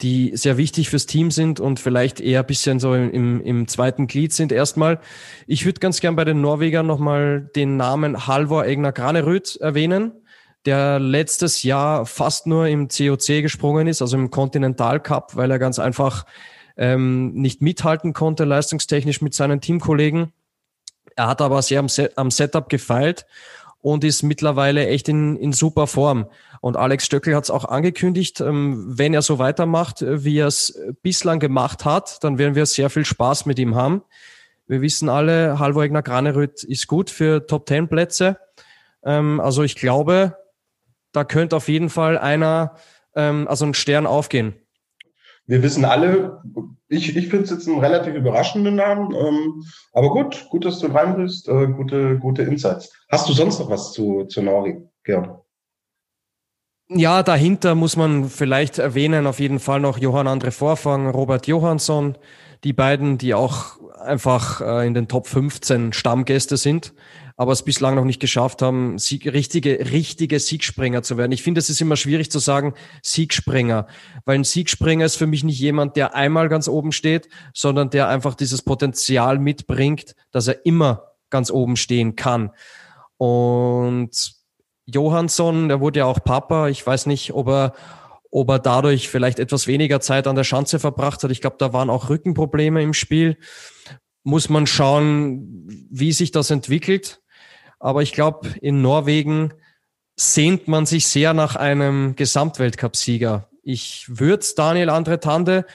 die 0.01 0.33
sehr 0.37 0.57
wichtig 0.57 0.89
fürs 0.89 1.07
Team 1.07 1.31
sind 1.31 1.61
und 1.61 1.79
vielleicht 1.79 2.21
eher 2.21 2.41
ein 2.41 2.47
bisschen 2.47 2.81
so 2.81 2.95
im, 2.95 3.41
im 3.43 3.69
zweiten 3.69 4.07
Glied 4.07 4.33
sind 4.33 4.51
erstmal. 4.51 5.01
Ich 5.47 5.65
würde 5.65 5.81
ganz 5.81 6.01
gern 6.01 6.17
bei 6.17 6.25
den 6.25 6.41
Norwegern 6.41 6.87
nochmal 6.87 7.51
den 7.55 7.77
Namen 7.77 8.27
Halvor 8.27 8.65
Egner 8.65 8.93
Granerüth 8.93 9.57
erwähnen, 9.57 10.13
der 10.65 10.99
letztes 10.99 11.63
Jahr 11.63 12.07
fast 12.07 12.47
nur 12.47 12.67
im 12.67 12.89
COC 12.89 13.43
gesprungen 13.43 13.87
ist, 13.87 14.01
also 14.01 14.17
im 14.17 14.31
Continental 14.31 15.01
Cup, 15.01 15.37
weil 15.37 15.51
er 15.51 15.59
ganz 15.59 15.79
einfach 15.79 16.25
ähm, 16.77 17.33
nicht 17.35 17.63
mithalten 17.63 18.13
konnte, 18.13 18.45
leistungstechnisch 18.45 19.21
mit 19.21 19.35
seinen 19.35 19.61
Teamkollegen. 19.61 20.33
Er 21.17 21.27
hat 21.27 21.41
aber 21.41 21.63
sehr 21.63 21.81
am, 21.81 21.89
Set, 21.89 22.17
am 22.17 22.31
Setup 22.31 22.69
gefeilt 22.69 23.27
und 23.81 24.05
ist 24.05 24.23
mittlerweile 24.23 24.87
echt 24.87 25.09
in, 25.09 25.37
in 25.37 25.53
super 25.53 25.87
Form. 25.87 26.27
Und 26.61 26.77
Alex 26.77 27.07
Stöckel 27.07 27.35
hat 27.35 27.45
es 27.45 27.51
auch 27.51 27.65
angekündigt, 27.65 28.41
ähm, 28.41 28.85
wenn 28.87 29.13
er 29.13 29.23
so 29.23 29.39
weitermacht, 29.39 30.03
äh, 30.03 30.25
wie 30.25 30.39
er 30.39 30.47
es 30.47 30.81
bislang 31.03 31.41
gemacht 31.41 31.85
hat, 31.85 32.23
dann 32.25 32.39
werden 32.39 32.55
wir 32.55 32.67
sehr 32.67 32.91
viel 32.91 33.05
Spaß 33.05 33.47
mit 33.47 33.59
ihm 33.59 33.75
haben. 33.75 34.03
Wir 34.67 34.81
wissen 34.81 35.09
alle, 35.09 35.59
Halvor 35.59 35.89
Graneröth 35.89 36.63
ist 36.63 36.87
gut 36.87 37.11
für 37.11 37.47
Top 37.47 37.67
Ten 37.67 37.89
Plätze. 37.89 38.39
Ähm, 39.05 39.41
also 39.41 39.65
ich 39.65 39.75
glaube, 39.75 40.37
da 41.11 41.25
könnte 41.25 41.57
auf 41.57 41.69
jeden 41.69 41.91
Fall 41.91 42.17
einer, 42.17 42.77
ähm, 43.15 43.49
also 43.49 43.67
ein 43.67 43.75
Stern 43.75 44.07
aufgehen 44.07 44.62
wir 45.47 45.63
wissen 45.63 45.85
alle, 45.85 46.43
ich, 46.89 47.17
ich 47.17 47.29
finde 47.29 47.45
es 47.45 47.51
jetzt 47.51 47.69
einen 47.69 47.81
relativ 47.81 48.15
überraschenden 48.15 48.77
Namen, 48.77 49.15
ähm, 49.15 49.65
aber 49.93 50.11
gut, 50.11 50.47
gut, 50.51 50.65
dass 50.65 50.79
du 50.79 50.87
reinbringst, 50.87 51.49
äh, 51.49 51.67
gute, 51.69 52.19
gute 52.19 52.43
Insights. 52.43 52.93
Hast 53.09 53.29
du 53.29 53.33
sonst 53.33 53.59
noch 53.59 53.71
was 53.71 53.93
zu, 53.93 54.25
zu 54.25 54.43
Nori, 54.43 54.83
Gerd? 55.05 55.31
Ja, 56.89 57.23
dahinter 57.23 57.75
muss 57.75 57.97
man 57.97 58.29
vielleicht 58.29 58.79
erwähnen, 58.79 59.27
auf 59.27 59.41
jeden 59.41 59.59
Fall 59.59 59.81
noch 59.81 59.99
Johann 59.99 60.27
Andre 60.27 60.51
Vorfang, 60.51 61.09
Robert 61.09 61.47
Johansson, 61.47 62.19
die 62.65 62.75
beiden, 62.75 63.17
die 63.17 63.35
auch 63.35 63.79
einfach 63.99 64.61
äh, 64.61 64.87
in 64.87 64.95
den 64.95 65.09
Top 65.09 65.27
15 65.27 65.93
Stammgäste 65.93 66.57
sind 66.57 66.93
aber 67.43 67.51
es 67.53 67.65
bislang 67.65 67.97
noch 67.97 68.05
nicht 68.05 68.21
geschafft 68.21 68.63
haben, 68.63 68.99
Sieg, 68.99 69.27
richtige, 69.27 69.91
richtige 69.91 70.39
Siegspringer 70.39 71.03
zu 71.03 71.17
werden. 71.19 71.33
Ich 71.33 71.43
finde, 71.43 71.59
es 71.59 71.69
ist 71.69 71.81
immer 71.81 71.97
schwierig 71.97 72.31
zu 72.31 72.39
sagen 72.39 72.75
Siegspringer, 73.03 73.89
weil 74.25 74.37
ein 74.37 74.45
Siegspringer 74.45 75.05
ist 75.05 75.17
für 75.17 75.27
mich 75.27 75.43
nicht 75.43 75.59
jemand, 75.59 75.97
der 75.97 76.15
einmal 76.15 76.49
ganz 76.49 76.69
oben 76.69 76.93
steht, 76.93 77.29
sondern 77.53 77.91
der 77.91 78.07
einfach 78.07 78.37
dieses 78.37 78.63
Potenzial 78.63 79.41
mitbringt, 79.41 80.15
dass 80.31 80.47
er 80.47 80.65
immer 80.65 81.15
ganz 81.31 81.51
oben 81.51 81.75
stehen 81.75 82.15
kann. 82.15 82.53
Und 83.17 84.37
Johansson, 84.87 85.69
der 85.69 85.81
wurde 85.81 86.01
ja 86.01 86.05
auch 86.05 86.23
Papa. 86.23 86.69
Ich 86.69 86.87
weiß 86.87 87.07
nicht, 87.07 87.33
ob 87.33 87.49
er, 87.49 87.73
ob 88.31 88.51
er 88.51 88.61
dadurch 88.61 89.09
vielleicht 89.09 89.41
etwas 89.41 89.67
weniger 89.67 90.01
Zeit 90.01 90.29
an 90.29 90.37
der 90.37 90.45
Schanze 90.45 90.79
verbracht 90.79 91.25
hat. 91.25 91.33
Ich 91.33 91.41
glaube, 91.41 91.57
da 91.59 91.73
waren 91.73 91.91
auch 91.91 92.09
Rückenprobleme 92.09 92.83
im 92.83 92.95
Spiel. 92.95 93.37
Muss 94.23 94.49
man 94.49 94.69
schauen, 94.69 95.67
wie 95.91 96.13
sich 96.13 96.31
das 96.31 96.51
entwickelt. 96.51 97.22
Aber 97.83 98.01
ich 98.01 98.13
glaube, 98.13 98.49
in 98.61 98.81
Norwegen 98.81 99.55
sehnt 100.15 100.69
man 100.69 100.87
sich 100.87 101.09
sehr 101.09 101.35
nach 101.35 101.57
einem 101.57 102.15
Gesamtweltcupsieger. 102.15 103.49
Ich 103.65 104.07
würde 104.09 104.47
Daniel 104.57 104.89
Andre 104.89 105.19
Tande, 105.19 105.67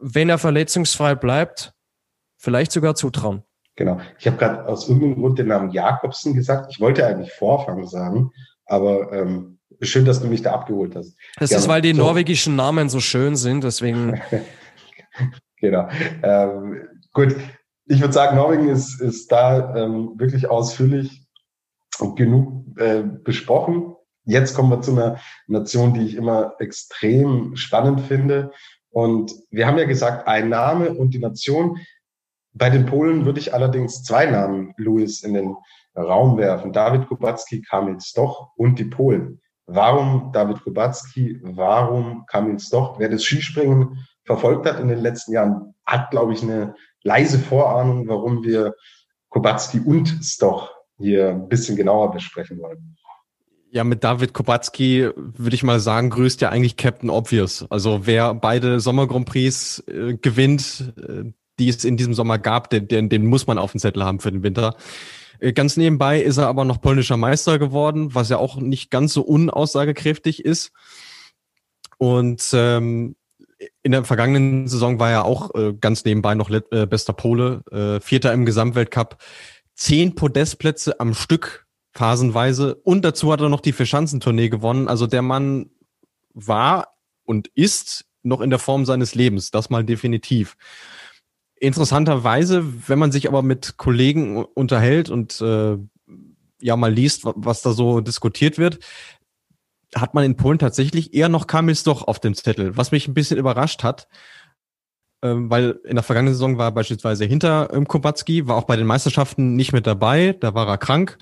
wenn 0.00 0.30
er 0.30 0.38
verletzungsfrei 0.38 1.14
bleibt, 1.14 1.74
vielleicht 2.38 2.72
sogar 2.72 2.94
zutrauen. 2.94 3.42
Genau. 3.76 4.00
Ich 4.18 4.26
habe 4.26 4.38
gerade 4.38 4.66
aus 4.66 4.88
irgendeinem 4.88 5.20
Grund 5.20 5.38
den 5.38 5.48
Namen 5.48 5.70
Jakobsen 5.70 6.32
gesagt. 6.32 6.68
Ich 6.70 6.80
wollte 6.80 7.06
eigentlich 7.06 7.32
Vorfang 7.32 7.86
sagen, 7.86 8.30
aber 8.64 9.12
ähm, 9.12 9.58
schön, 9.82 10.06
dass 10.06 10.22
du 10.22 10.28
mich 10.28 10.40
da 10.40 10.52
abgeholt 10.52 10.96
hast. 10.96 11.14
Das 11.36 11.50
Gerne. 11.50 11.62
ist, 11.62 11.68
weil 11.68 11.82
die 11.82 11.92
so. 11.92 11.98
norwegischen 11.98 12.56
Namen 12.56 12.88
so 12.88 13.00
schön 13.00 13.36
sind, 13.36 13.64
deswegen. 13.64 14.18
genau. 15.60 15.90
Ähm, 16.22 16.88
gut. 17.12 17.36
Ich 17.84 18.00
würde 18.00 18.14
sagen, 18.14 18.36
Norwegen 18.36 18.68
ist, 18.70 18.98
ist 19.02 19.30
da 19.30 19.74
ähm, 19.76 20.12
wirklich 20.16 20.48
ausführlich 20.48 21.19
genug 22.08 22.78
äh, 22.78 23.02
besprochen. 23.02 23.94
Jetzt 24.24 24.54
kommen 24.54 24.70
wir 24.70 24.80
zu 24.80 24.92
einer 24.92 25.18
Nation, 25.46 25.94
die 25.94 26.06
ich 26.06 26.14
immer 26.14 26.54
extrem 26.58 27.56
spannend 27.56 28.00
finde. 28.02 28.52
Und 28.90 29.32
wir 29.50 29.66
haben 29.66 29.78
ja 29.78 29.84
gesagt, 29.84 30.26
ein 30.28 30.48
Name 30.48 30.92
und 30.92 31.14
die 31.14 31.18
Nation. 31.18 31.78
Bei 32.52 32.70
den 32.70 32.86
Polen 32.86 33.24
würde 33.24 33.40
ich 33.40 33.54
allerdings 33.54 34.02
zwei 34.02 34.26
Namen, 34.26 34.74
Louis, 34.76 35.22
in 35.22 35.34
den 35.34 35.56
Raum 35.96 36.36
werfen. 36.36 36.72
David 36.72 37.08
Kubacki, 37.08 37.62
Kamil 37.62 38.00
Stoch 38.00 38.50
und 38.56 38.78
die 38.78 38.84
Polen. 38.84 39.40
Warum 39.66 40.32
David 40.32 40.62
Kubacki? 40.62 41.40
Warum 41.42 42.24
Kamil 42.26 42.58
Stoch? 42.58 42.98
Wer 42.98 43.08
das 43.08 43.22
Skispringen 43.22 44.04
verfolgt 44.24 44.66
hat 44.66 44.80
in 44.80 44.88
den 44.88 45.00
letzten 45.00 45.32
Jahren, 45.32 45.74
hat, 45.86 46.10
glaube 46.10 46.32
ich, 46.32 46.42
eine 46.42 46.74
leise 47.02 47.38
Vorahnung, 47.38 48.08
warum 48.08 48.42
wir 48.42 48.74
Kubacki 49.28 49.80
und 49.80 50.08
Stoch 50.22 50.72
hier 51.00 51.30
ein 51.30 51.48
bisschen 51.48 51.76
genauer 51.76 52.12
besprechen 52.12 52.58
wollen. 52.60 52.96
Ja, 53.72 53.84
mit 53.84 54.02
David 54.02 54.32
Kubacki 54.32 55.10
würde 55.14 55.54
ich 55.54 55.62
mal 55.62 55.78
sagen, 55.78 56.10
grüßt 56.10 56.40
ja 56.40 56.48
eigentlich 56.48 56.76
Captain 56.76 57.08
Obvious. 57.08 57.66
Also 57.70 58.04
wer 58.04 58.34
beide 58.34 58.80
Sommer 58.80 59.06
Grand 59.06 59.26
Prix 59.26 59.84
äh, 59.86 60.14
gewinnt, 60.14 60.92
äh, 60.98 61.30
die 61.60 61.68
es 61.68 61.84
in 61.84 61.96
diesem 61.96 62.14
Sommer 62.14 62.38
gab, 62.38 62.70
den, 62.70 62.88
den, 62.88 63.08
den 63.08 63.26
muss 63.26 63.46
man 63.46 63.58
auf 63.58 63.72
dem 63.72 63.80
Zettel 63.80 64.04
haben 64.04 64.18
für 64.18 64.32
den 64.32 64.42
Winter. 64.42 64.74
Äh, 65.38 65.52
ganz 65.52 65.76
nebenbei 65.76 66.20
ist 66.20 66.38
er 66.38 66.48
aber 66.48 66.64
noch 66.64 66.80
polnischer 66.80 67.16
Meister 67.16 67.58
geworden, 67.60 68.14
was 68.14 68.28
ja 68.28 68.38
auch 68.38 68.56
nicht 68.56 68.90
ganz 68.90 69.12
so 69.12 69.22
unaussagekräftig 69.22 70.44
ist. 70.44 70.72
Und 71.98 72.42
ähm, 72.52 73.14
in 73.82 73.92
der 73.92 74.04
vergangenen 74.04 74.68
Saison 74.68 74.98
war 74.98 75.10
er 75.10 75.24
auch 75.24 75.54
äh, 75.54 75.74
ganz 75.74 76.04
nebenbei 76.04 76.34
noch 76.34 76.50
äh, 76.50 76.86
bester 76.86 77.12
Pole, 77.12 77.62
äh, 77.70 78.00
Vierter 78.00 78.32
im 78.32 78.46
Gesamtweltcup, 78.46 79.18
zehn 79.80 80.14
Podestplätze 80.14 81.00
am 81.00 81.14
Stück 81.14 81.66
phasenweise 81.92 82.74
und 82.74 83.02
dazu 83.02 83.32
hat 83.32 83.40
er 83.40 83.48
noch 83.48 83.62
die 83.62 83.72
Verschanzentournee 83.72 84.50
gewonnen. 84.50 84.88
Also 84.88 85.06
der 85.06 85.22
Mann 85.22 85.70
war 86.34 86.96
und 87.24 87.48
ist 87.54 88.04
noch 88.22 88.42
in 88.42 88.50
der 88.50 88.58
Form 88.58 88.84
seines 88.84 89.14
Lebens, 89.14 89.50
das 89.50 89.70
mal 89.70 89.82
definitiv. 89.82 90.56
Interessanterweise, 91.58 92.88
wenn 92.88 92.98
man 92.98 93.10
sich 93.10 93.26
aber 93.26 93.42
mit 93.42 93.78
Kollegen 93.78 94.44
unterhält 94.44 95.08
und 95.08 95.40
äh, 95.40 95.78
ja 96.60 96.76
mal 96.76 96.92
liest, 96.92 97.22
was 97.24 97.62
da 97.62 97.72
so 97.72 98.00
diskutiert 98.00 98.58
wird, 98.58 98.80
hat 99.94 100.12
man 100.12 100.24
in 100.24 100.36
Polen 100.36 100.58
tatsächlich 100.58 101.14
eher 101.14 101.30
noch 101.30 101.46
Kamils 101.46 101.84
doch 101.84 102.06
auf 102.06 102.20
dem 102.20 102.34
Zettel, 102.34 102.76
was 102.76 102.92
mich 102.92 103.08
ein 103.08 103.14
bisschen 103.14 103.38
überrascht 103.38 103.82
hat, 103.82 104.08
weil 105.28 105.80
in 105.84 105.96
der 105.96 106.02
vergangenen 106.02 106.34
Saison 106.34 106.58
war 106.58 106.68
er 106.68 106.72
beispielsweise 106.72 107.24
hinter 107.24 107.72
ähm, 107.72 107.86
Kubacki, 107.86 108.46
war 108.46 108.56
auch 108.56 108.64
bei 108.64 108.76
den 108.76 108.86
Meisterschaften 108.86 109.56
nicht 109.56 109.72
mit 109.72 109.86
dabei, 109.86 110.36
da 110.38 110.54
war 110.54 110.66
er 110.68 110.78
krank, 110.78 111.18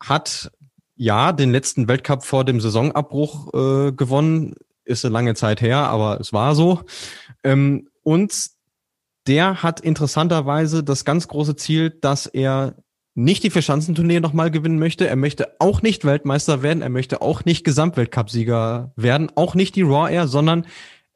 hat 0.00 0.50
ja 0.96 1.32
den 1.32 1.50
letzten 1.50 1.88
Weltcup 1.88 2.24
vor 2.24 2.44
dem 2.44 2.60
Saisonabbruch 2.60 3.54
äh, 3.54 3.92
gewonnen, 3.92 4.54
ist 4.84 5.04
eine 5.04 5.12
lange 5.12 5.34
Zeit 5.34 5.60
her, 5.60 5.78
aber 5.78 6.20
es 6.20 6.32
war 6.32 6.54
so. 6.54 6.82
Ähm, 7.42 7.88
und 8.02 8.50
der 9.26 9.62
hat 9.62 9.80
interessanterweise 9.80 10.84
das 10.84 11.04
ganz 11.04 11.28
große 11.28 11.56
Ziel, 11.56 11.90
dass 11.90 12.26
er 12.26 12.76
nicht 13.14 13.44
die 13.44 13.50
Verschanzentournee 13.50 14.20
nochmal 14.20 14.50
gewinnen 14.50 14.78
möchte. 14.78 15.06
Er 15.06 15.16
möchte 15.16 15.54
auch 15.60 15.82
nicht 15.82 16.04
Weltmeister 16.04 16.62
werden. 16.62 16.82
Er 16.82 16.88
möchte 16.88 17.22
auch 17.22 17.44
nicht 17.44 17.64
Gesamtweltcupsieger 17.64 18.92
werden. 18.96 19.30
Auch 19.36 19.54
nicht 19.54 19.76
die 19.76 19.82
Raw 19.82 20.12
Air, 20.12 20.26
sondern 20.26 20.66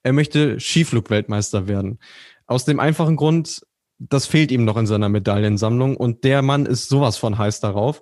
er 0.09 0.15
möchte 0.15 0.59
Skiflug-Weltmeister 0.59 1.69
werden. 1.69 1.99
Aus 2.47 2.65
dem 2.65 2.81
einfachen 2.81 3.17
Grund, 3.17 3.61
das 3.99 4.25
fehlt 4.25 4.51
ihm 4.51 4.65
noch 4.65 4.79
in 4.79 4.87
seiner 4.87 5.11
Medaillensammlung 5.11 5.99
und 5.99 6.25
der 6.25 6.41
Mann 6.41 6.65
ist 6.65 6.89
sowas 6.89 7.19
von 7.19 7.37
heiß 7.37 7.61
darauf. 7.61 8.01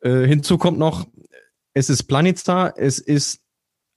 Äh, 0.00 0.26
hinzu 0.26 0.56
kommt 0.56 0.78
noch, 0.78 1.06
es 1.74 1.90
ist 1.90 2.04
Planica, 2.04 2.72
es 2.74 2.98
ist 2.98 3.42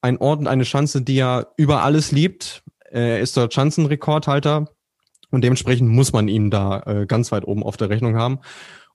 ein 0.01 0.17
Ort 0.17 0.41
und 0.41 0.47
eine 0.47 0.65
Schanze, 0.65 1.01
die 1.01 1.17
er 1.17 1.53
über 1.55 1.81
alles 1.81 2.11
liebt. 2.11 2.61
Er 2.91 3.21
ist 3.21 3.37
dort 3.37 3.53
Schanzenrekordhalter 3.53 4.67
und 5.31 5.41
dementsprechend 5.41 5.87
muss 5.87 6.11
man 6.11 6.27
ihn 6.27 6.51
da 6.51 6.81
äh, 6.81 7.05
ganz 7.05 7.31
weit 7.31 7.47
oben 7.47 7.63
auf 7.63 7.77
der 7.77 7.89
Rechnung 7.89 8.17
haben. 8.17 8.39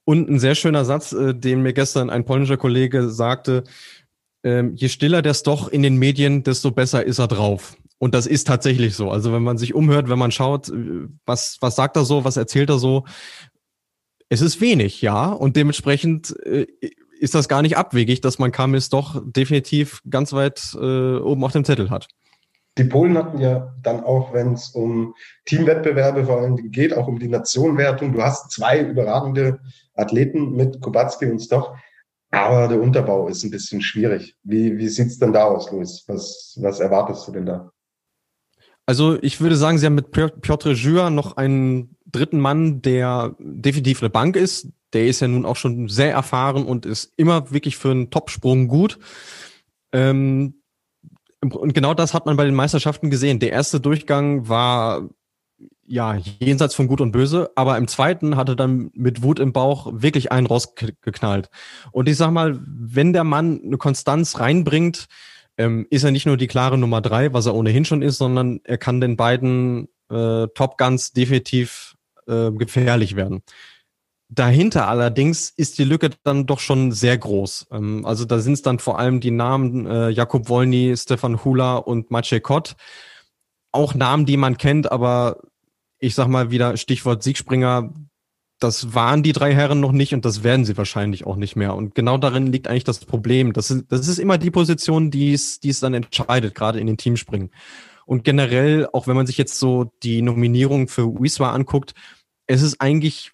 Und 0.05 0.29
ein 0.29 0.39
sehr 0.39 0.55
schöner 0.55 0.85
Satz, 0.85 1.13
äh, 1.13 1.35
den 1.35 1.63
mir 1.63 1.73
gestern 1.73 2.11
ein 2.11 2.27
polnischer 2.27 2.59
Kollege 2.59 3.09
sagte, 3.09 3.65
äh, 4.43 4.65
je 4.75 4.91
stiller 4.91 5.23
der 5.23 5.33
Stoch 5.33 5.69
in 5.69 5.83
den 5.83 5.97
Medien, 5.97 6.43
desto 6.43 6.73
besser 6.73 7.07
ist 7.07 7.21
er 7.21 7.29
drauf. 7.29 7.79
Und 8.05 8.15
das 8.15 8.27
ist 8.27 8.47
tatsächlich 8.47 8.97
so. 8.97 9.11
Also 9.11 9.33
wenn 9.33 9.43
man 9.43 9.57
sich 9.57 9.75
umhört, 9.75 10.11
wenn 10.11 10.19
man 10.19 10.31
schaut, 10.31 10.69
äh, 10.69 11.09
was, 11.25 11.57
was 11.63 11.75
sagt 11.75 11.97
er 11.97 12.05
so, 12.05 12.23
was 12.23 12.37
erzählt 12.37 12.69
er 12.69 12.79
so, 12.79 13.07
es 14.29 14.43
ist 14.43 14.61
wenig, 14.61 15.01
ja. 15.01 15.33
Und 15.33 15.57
dementsprechend 15.57 16.39
äh, 16.45 16.67
ist 17.19 17.35
das 17.35 17.49
gar 17.49 17.63
nicht 17.63 17.79
abwegig, 17.79 18.21
dass 18.21 18.39
man 18.39 18.53
Kamis 18.53 18.91
doch 18.91 19.23
definitiv 19.25 20.03
ganz 20.11 20.35
weit 20.35 20.77
äh, 20.79 21.17
oben 21.17 21.45
auf 21.45 21.53
dem 21.53 21.65
Zettel 21.65 21.89
hat. 21.89 22.09
Die 22.77 22.85
Polen 22.85 23.17
hatten 23.17 23.39
ja 23.39 23.75
dann 23.83 24.05
auch, 24.05 24.35
wenn 24.35 24.53
es 24.53 24.69
um 24.69 25.15
Teamwettbewerbe 25.47 26.27
vor 26.27 26.43
allem 26.43 26.71
geht, 26.73 26.95
auch 26.95 27.09
um 27.09 27.19
die 27.19 27.29
Nationenwertung. 27.29 28.13
Du 28.13 28.23
hast 28.23 28.51
zwei 28.51 28.81
überragende 28.83 29.61
Athleten 29.95 30.53
mit 30.53 30.79
Kubacki 30.83 31.25
und 31.25 31.41
Stoch, 31.41 31.75
aber 32.31 32.69
der 32.69 32.83
Unterbau 32.83 33.29
ist 33.29 33.45
ein 33.45 33.51
bisschen 33.51 33.81
schwierig. 33.81 34.37
Wie, 34.43 34.77
wie 34.77 34.89
sieht's 34.89 35.19
denn 35.19 35.33
da 35.33 35.45
aus, 35.45 35.73
Luis? 35.73 36.05
Was, 36.07 36.59
was 36.61 36.81
erwartest 36.81 37.27
du 37.27 37.33
denn 37.33 37.47
da? 37.47 37.71
Also 38.87 39.19
ich 39.23 39.41
würde 39.41 39.57
sagen, 39.57 39.79
sie 39.79 39.87
haben 39.87 39.95
mit 39.95 40.11
Piotr 40.11 40.73
Jura 40.73 41.11
noch 41.11 41.37
einen 41.37 41.97
dritten 42.07 42.39
Mann, 42.39 42.83
der 42.83 43.35
definitiv 43.39 44.03
eine 44.03 44.11
Bank 44.11 44.37
ist. 44.37 44.69
Der 44.93 45.07
ist 45.07 45.21
ja 45.21 45.29
nun 45.29 45.47
auch 45.47 45.57
schon 45.57 45.89
sehr 45.89 46.13
erfahren 46.13 46.65
und 46.65 46.87
ist 46.87 47.13
immer 47.17 47.51
wirklich 47.51 47.77
für 47.77 47.91
einen 47.91 48.11
Topsprung 48.11 48.69
gut. 48.69 48.99
Ähm, 49.93 50.55
und 51.41 51.75
genau 51.75 51.95
das 51.95 52.15
hat 52.15 52.27
man 52.27 52.37
bei 52.37 52.45
den 52.45 52.55
Meisterschaften 52.55 53.11
gesehen. 53.11 53.41
Der 53.41 53.53
erste 53.53 53.81
Durchgang 53.81 54.49
war 54.49 55.09
ja 55.87 56.17
jenseits 56.41 56.75
von 56.75 56.87
Gut 56.87 57.01
und 57.01 57.13
Böse, 57.13 57.51
aber 57.57 57.77
im 57.77 57.89
zweiten 57.89 58.37
hatte 58.37 58.57
dann 58.57 58.91
mit 58.95 59.23
Wut 59.23 59.39
im 59.39 59.53
Bauch 59.53 59.91
wirklich 59.93 60.33
einen 60.33 60.47
rausgeknallt. 60.47 61.51
Und 61.93 62.09
ich 62.09 62.17
sag 62.17 62.31
mal, 62.31 62.59
wenn 62.67 63.13
der 63.13 63.25
Mann 63.25 63.61
eine 63.63 63.77
Konstanz 63.77 64.39
reinbringt, 64.41 65.07
ähm, 65.57 65.87
ist 65.91 66.05
er 66.05 66.11
nicht 66.11 66.27
nur 66.27 66.37
die 66.37 66.47
klare 66.47 66.79
Nummer 66.79 67.01
drei, 67.01 67.33
was 67.33 67.47
er 67.47 67.55
ohnehin 67.55 67.85
schon 67.85 68.03
ist, 68.03 68.19
sondern 68.19 68.61
er 68.65 68.79
kann 68.79 69.01
den 69.01 69.17
beiden 69.17 69.89
äh, 70.11 70.49
Top 70.55 70.79
Guns 70.79 71.13
definitiv 71.13 71.97
äh, 72.27 72.51
gefährlich 72.51 73.17
werden. 73.17 73.43
Dahinter 74.29 74.89
allerdings 74.89 75.51
ist 75.51 75.79
die 75.79 75.85
Lücke 75.85 76.11
dann 76.25 76.47
doch 76.47 76.59
schon 76.59 76.93
sehr 76.93 77.17
groß. 77.17 77.69
Ähm, 77.71 78.05
also 78.05 78.25
da 78.25 78.39
sind 78.39 78.55
es 78.55 78.63
dann 78.63 78.79
vor 78.79 78.99
allem 78.99 79.21
die 79.21 79.31
Namen 79.31 79.87
äh, 79.87 80.09
Jakub 80.09 80.49
Wolny, 80.49 80.95
Stefan 80.97 81.45
Hula 81.45 81.77
und 81.77 82.11
Maciej 82.11 82.41
Kott. 82.41 82.75
Auch 83.71 83.95
Namen, 83.95 84.27
die 84.27 84.37
man 84.37 84.57
kennt, 84.57 84.91
aber 84.91 85.41
ich 85.99 86.15
sag 86.15 86.29
mal 86.29 86.51
wieder 86.51 86.77
Stichwort 86.77 87.23
Siegspringer, 87.23 87.93
das 88.65 88.95
waren 88.95 89.23
die 89.23 89.33
drei 89.33 89.55
Herren 89.55 89.79
noch 89.79 89.93
nicht 89.93 90.15
und 90.15 90.25
das 90.25 90.43
werden 90.43 90.65
sie 90.65 90.77
wahrscheinlich 90.79 91.27
auch 91.27 91.37
nicht 91.37 91.55
mehr. 91.55 91.75
Und 91.75 91.95
genau 91.95 92.17
darin 92.17 92.51
liegt 92.51 92.67
eigentlich 92.67 92.85
das 92.85 93.05
Problem. 93.05 93.53
Das 93.53 93.71
ist, 93.71 93.85
das 93.91 94.09
ist 94.09 94.19
immer 94.19 94.39
die 94.39 94.51
Position, 94.51 95.11
die 95.11 95.35
es, 95.35 95.61
die 95.61 95.69
es 95.69 95.81
dann 95.81 95.93
entscheidet, 95.93 96.55
gerade 96.55 96.81
in 96.81 96.87
den 96.87 96.97
Teamspringen. 96.97 97.51
Und 98.07 98.25
generell, 98.25 98.89
auch 98.93 99.07
wenn 99.07 99.17
man 99.17 99.27
sich 99.27 99.37
jetzt 99.37 99.59
so 99.59 99.93
die 100.03 100.23
Nominierung 100.23 100.89
für 100.89 101.21
Wiswa 101.21 101.53
anguckt, 101.53 101.95
es 102.47 102.63
ist 102.63 102.81
eigentlich 102.81 103.33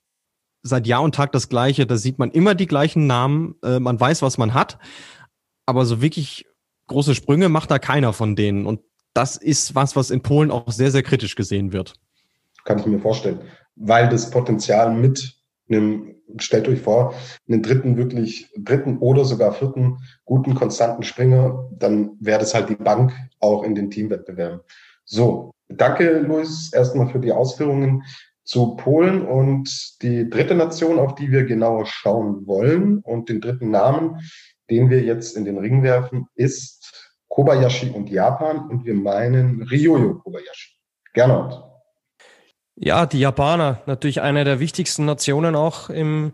seit 0.63 0.89
Jahr 0.89 1.03
und 1.03 1.15
Tag 1.15 1.31
das 1.31 1.49
Gleiche. 1.49 1.87
Da 1.87 1.97
sieht 1.97 2.19
man 2.19 2.33
immer 2.33 2.57
die 2.57 2.67
gleichen 2.67 3.07
Namen. 3.07 3.55
Äh, 3.63 3.79
man 3.79 3.99
weiß, 3.99 4.23
was 4.23 4.37
man 4.37 4.53
hat. 4.53 4.79
Aber 5.65 5.87
so 5.87 6.03
wirklich 6.03 6.47
große 6.89 7.15
Sprünge 7.15 7.49
macht 7.49 7.71
da 7.71 7.79
keiner 7.79 8.13
von 8.13 8.35
denen. 8.35 8.67
Und 8.67 8.81
das 9.15 9.37
ist 9.37 9.77
was, 9.77 9.95
was 9.95 10.11
in 10.11 10.23
Polen 10.23 10.51
auch 10.51 10.73
sehr, 10.73 10.91
sehr 10.91 11.05
kritisch 11.05 11.37
gesehen 11.37 11.73
wird. 11.73 11.95
Kann 12.65 12.81
ich 12.81 12.87
mir 12.87 12.99
vorstellen. 12.99 13.41
Weil 13.77 14.09
das 14.09 14.31
Potenzial 14.31 14.93
mit 14.93 15.37
einem, 15.69 16.17
stellt 16.39 16.69
euch 16.69 16.81
vor, 16.81 17.15
einen 17.49 17.63
dritten 17.63 17.97
wirklich, 17.97 18.53
dritten 18.57 18.99
oder 18.99 19.25
sogar 19.25 19.53
vierten 19.53 19.99
guten, 20.25 20.55
konstanten 20.55 21.03
Springer, 21.03 21.69
dann 21.73 22.13
wäre 22.21 22.41
das 22.41 22.55
halt 22.55 22.69
die 22.69 22.77
Bank 22.77 23.13
auch 23.41 23.63
in 23.63 23.75
den 23.75 23.91
Teamwettbewerben. 23.91 24.61
So, 25.05 25.53
danke, 25.69 26.21
Luis, 26.21 26.73
erstmal 26.73 27.09
für 27.09 27.21
die 27.21 27.33
Ausführungen 27.33 28.05
zu 28.45 28.77
Polen 28.77 29.27
und 29.27 30.03
die 30.03 30.29
dritte 30.29 30.55
Nation, 30.55 30.99
auf 30.99 31.15
die 31.15 31.31
wir 31.31 31.45
genauer 31.45 31.87
schauen 31.87 32.47
wollen 32.47 32.99
und 32.99 33.29
den 33.29 33.41
dritten 33.41 33.71
Namen, 33.71 34.21
den 34.71 34.91
wir 34.91 35.03
jetzt 35.03 35.37
in 35.37 35.45
den 35.45 35.59
Ring 35.59 35.83
werfen, 35.83 36.27
ist 36.35 37.13
Kobayashi 37.29 37.91
und 37.91 38.11
Japan 38.11 38.69
und 38.69 38.85
wir 38.85 38.95
meinen 38.95 39.63
Ryoyo 39.63 40.19
Kobayashi. 40.19 40.77
Gernot. 41.13 41.70
Ja, 42.83 43.05
die 43.05 43.21
Japaner, 43.21 43.83
natürlich 43.85 44.23
eine 44.23 44.43
der 44.45 44.59
wichtigsten 44.59 45.05
Nationen 45.05 45.55
auch 45.55 45.91
im 45.91 46.33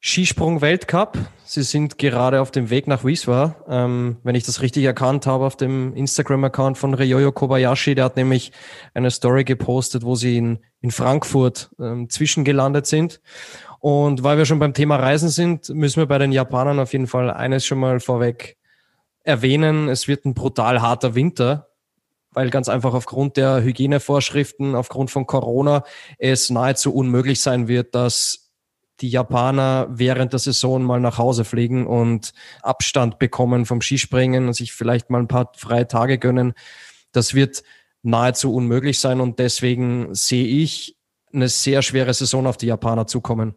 Skisprung-Weltcup. 0.00 1.16
Sie 1.44 1.62
sind 1.62 1.98
gerade 1.98 2.40
auf 2.40 2.50
dem 2.50 2.68
Weg 2.68 2.88
nach 2.88 3.04
Wieswa. 3.04 3.54
Ähm, 3.68 4.16
wenn 4.24 4.34
ich 4.34 4.42
das 4.42 4.60
richtig 4.60 4.82
erkannt 4.82 5.28
habe, 5.28 5.46
auf 5.46 5.54
dem 5.54 5.94
Instagram-Account 5.94 6.78
von 6.78 6.94
Ryoyo 6.94 7.30
Kobayashi, 7.30 7.94
der 7.94 8.06
hat 8.06 8.16
nämlich 8.16 8.50
eine 8.92 9.12
Story 9.12 9.44
gepostet, 9.44 10.02
wo 10.02 10.16
sie 10.16 10.38
in, 10.38 10.58
in 10.80 10.90
Frankfurt 10.90 11.70
ähm, 11.78 12.10
zwischengelandet 12.10 12.86
sind. 12.86 13.20
Und 13.78 14.24
weil 14.24 14.36
wir 14.36 14.46
schon 14.46 14.58
beim 14.58 14.74
Thema 14.74 14.96
Reisen 14.96 15.28
sind, 15.28 15.68
müssen 15.68 16.00
wir 16.00 16.06
bei 16.06 16.18
den 16.18 16.32
Japanern 16.32 16.80
auf 16.80 16.92
jeden 16.92 17.06
Fall 17.06 17.30
eines 17.30 17.64
schon 17.64 17.78
mal 17.78 18.00
vorweg 18.00 18.56
erwähnen. 19.22 19.88
Es 19.88 20.08
wird 20.08 20.24
ein 20.24 20.34
brutal 20.34 20.82
harter 20.82 21.14
Winter, 21.14 21.67
weil 22.38 22.50
ganz 22.50 22.68
einfach 22.68 22.94
aufgrund 22.94 23.36
der 23.36 23.64
Hygienevorschriften, 23.64 24.76
aufgrund 24.76 25.10
von 25.10 25.26
Corona 25.26 25.82
es 26.18 26.50
nahezu 26.50 26.94
unmöglich 26.94 27.40
sein 27.40 27.66
wird, 27.66 27.96
dass 27.96 28.52
die 29.00 29.08
Japaner 29.08 29.88
während 29.90 30.32
der 30.34 30.38
Saison 30.38 30.84
mal 30.84 31.00
nach 31.00 31.18
Hause 31.18 31.44
fliegen 31.44 31.84
und 31.84 32.32
Abstand 32.62 33.18
bekommen 33.18 33.66
vom 33.66 33.80
Skispringen 33.80 34.46
und 34.46 34.52
sich 34.52 34.72
vielleicht 34.72 35.10
mal 35.10 35.18
ein 35.18 35.26
paar 35.26 35.50
freie 35.56 35.88
Tage 35.88 36.16
gönnen. 36.16 36.52
Das 37.10 37.34
wird 37.34 37.64
nahezu 38.04 38.54
unmöglich 38.54 39.00
sein 39.00 39.20
und 39.20 39.40
deswegen 39.40 40.14
sehe 40.14 40.46
ich 40.46 40.96
eine 41.32 41.48
sehr 41.48 41.82
schwere 41.82 42.14
Saison 42.14 42.46
auf 42.46 42.56
die 42.56 42.66
Japaner 42.66 43.08
zukommen. 43.08 43.56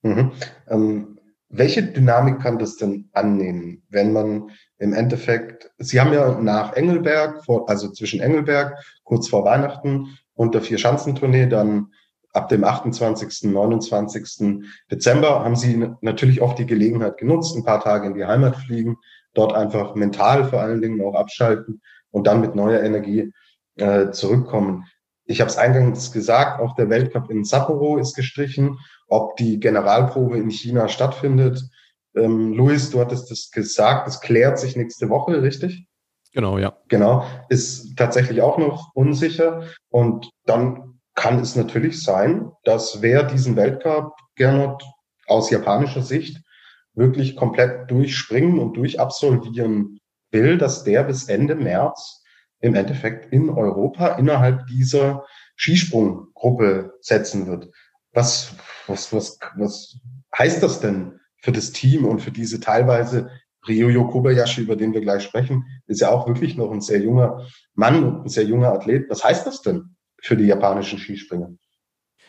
Mhm. 0.00 0.32
Ähm, 0.66 1.18
welche 1.50 1.82
Dynamik 1.82 2.40
kann 2.40 2.58
das 2.58 2.78
denn 2.78 3.10
annehmen, 3.12 3.82
wenn 3.90 4.14
man 4.14 4.50
im 4.82 4.92
Endeffekt, 4.92 5.70
Sie 5.78 6.00
haben 6.00 6.12
ja 6.12 6.40
nach 6.40 6.72
Engelberg, 6.72 7.44
vor, 7.44 7.70
also 7.70 7.90
zwischen 7.92 8.20
Engelberg, 8.20 8.76
kurz 9.04 9.28
vor 9.28 9.44
Weihnachten, 9.44 10.18
und 10.34 10.54
der 10.54 10.62
Vier-Schanzentournee 10.62 11.46
dann 11.46 11.92
ab 12.32 12.48
dem 12.48 12.64
28., 12.64 13.52
29. 13.52 14.64
Dezember 14.90 15.44
haben 15.44 15.54
sie 15.54 15.88
natürlich 16.00 16.42
auch 16.42 16.54
die 16.54 16.66
Gelegenheit 16.66 17.16
genutzt, 17.18 17.54
ein 17.54 17.64
paar 17.64 17.80
Tage 17.80 18.08
in 18.08 18.14
die 18.14 18.24
Heimat 18.24 18.56
fliegen, 18.56 18.96
dort 19.34 19.54
einfach 19.54 19.94
mental 19.94 20.46
vor 20.46 20.60
allen 20.60 20.82
Dingen 20.82 21.00
auch 21.00 21.14
abschalten 21.14 21.80
und 22.10 22.26
dann 22.26 22.40
mit 22.40 22.56
neuer 22.56 22.82
Energie 22.82 23.32
äh, 23.76 24.10
zurückkommen. 24.10 24.86
Ich 25.26 25.40
habe 25.40 25.50
es 25.50 25.58
eingangs 25.58 26.10
gesagt, 26.10 26.60
auch 26.60 26.74
der 26.74 26.90
Weltcup 26.90 27.30
in 27.30 27.44
Sapporo 27.44 27.98
ist 27.98 28.16
gestrichen. 28.16 28.78
Ob 29.06 29.36
die 29.36 29.60
Generalprobe 29.60 30.38
in 30.38 30.50
China 30.50 30.88
stattfindet, 30.88 31.62
ähm, 32.14 32.52
Luis, 32.52 32.90
du 32.90 33.00
hattest 33.00 33.30
das 33.30 33.50
gesagt, 33.50 34.08
es 34.08 34.20
klärt 34.20 34.58
sich 34.58 34.76
nächste 34.76 35.08
Woche, 35.08 35.42
richtig? 35.42 35.86
Genau, 36.32 36.58
ja. 36.58 36.76
Genau, 36.88 37.26
ist 37.48 37.96
tatsächlich 37.96 38.40
auch 38.40 38.58
noch 38.58 38.94
unsicher. 38.94 39.64
Und 39.88 40.30
dann 40.46 40.98
kann 41.14 41.38
es 41.38 41.56
natürlich 41.56 42.02
sein, 42.02 42.50
dass 42.64 43.02
wer 43.02 43.22
diesen 43.22 43.56
Weltcup, 43.56 44.14
Gernot, 44.36 44.82
aus 45.26 45.50
japanischer 45.50 46.02
Sicht 46.02 46.42
wirklich 46.94 47.36
komplett 47.36 47.90
durchspringen 47.90 48.58
und 48.58 48.76
durchabsolvieren 48.76 49.98
will, 50.30 50.58
dass 50.58 50.84
der 50.84 51.04
bis 51.04 51.28
Ende 51.28 51.54
März 51.54 52.22
im 52.60 52.74
Endeffekt 52.74 53.32
in 53.32 53.50
Europa 53.50 54.08
innerhalb 54.16 54.66
dieser 54.66 55.24
Skisprunggruppe 55.56 56.92
setzen 57.00 57.46
wird. 57.46 57.68
Was, 58.12 58.54
was, 58.86 59.12
was, 59.12 59.38
was 59.56 59.98
heißt 60.36 60.62
das 60.62 60.80
denn 60.80 61.18
für 61.42 61.52
das 61.52 61.72
Team 61.72 62.04
und 62.04 62.20
für 62.20 62.30
diese 62.30 62.60
teilweise 62.60 63.30
Ryoyo 63.68 64.08
Kobayashi, 64.08 64.62
über 64.62 64.76
den 64.76 64.94
wir 64.94 65.00
gleich 65.00 65.24
sprechen, 65.24 65.66
ist 65.86 66.00
ja 66.00 66.10
auch 66.10 66.26
wirklich 66.26 66.56
noch 66.56 66.70
ein 66.70 66.80
sehr 66.80 67.00
junger 67.00 67.46
Mann 67.74 68.02
und 68.02 68.24
ein 68.24 68.28
sehr 68.28 68.44
junger 68.44 68.72
Athlet. 68.72 69.10
Was 69.10 69.22
heißt 69.22 69.46
das 69.46 69.60
denn 69.62 69.96
für 70.20 70.36
die 70.36 70.46
japanischen 70.46 70.98
Skispringer? 70.98 71.50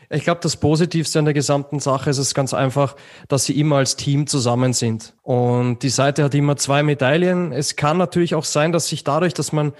Ich 0.10 0.24
glaube, 0.24 0.42
das 0.42 0.58
Positivste 0.58 1.20
an 1.20 1.26
der 1.26 1.34
gesamten 1.34 1.80
Sache 1.80 2.10
ist 2.10 2.18
es 2.18 2.34
ganz 2.34 2.54
einfach, 2.54 2.96
dass 3.30 3.46
sie 3.46 3.58
immer 3.60 3.78
als 3.78 3.96
Team 3.96 4.28
zusammen 4.28 4.74
sind. 4.74 5.16
Und 5.22 5.82
die 5.82 5.90
Seite 5.90 6.24
hat 6.24 6.36
immer 6.36 6.58
zwei 6.58 6.84
Medaillen. 6.84 7.52
Es 7.52 7.76
kann 7.76 7.98
natürlich 7.98 8.36
auch 8.36 8.44
sein, 8.44 8.72
dass 8.72 8.90
sich 8.90 9.04
dadurch, 9.04 9.34
dass 9.34 9.54
man 9.54 9.74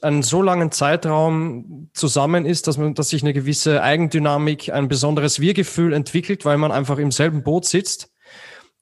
einen 0.00 0.22
so 0.22 0.42
langen 0.42 0.70
Zeitraum 0.70 1.90
zusammen 1.92 2.46
ist, 2.46 2.66
dass 2.66 2.78
man, 2.78 2.94
dass 2.94 3.10
sich 3.10 3.22
eine 3.22 3.32
gewisse 3.32 3.82
Eigendynamik, 3.82 4.72
ein 4.72 4.88
besonderes 4.88 5.40
Wir-Gefühl 5.40 5.92
entwickelt, 5.92 6.44
weil 6.44 6.56
man 6.56 6.72
einfach 6.72 6.98
im 6.98 7.10
selben 7.10 7.42
Boot 7.42 7.66
sitzt 7.66 8.13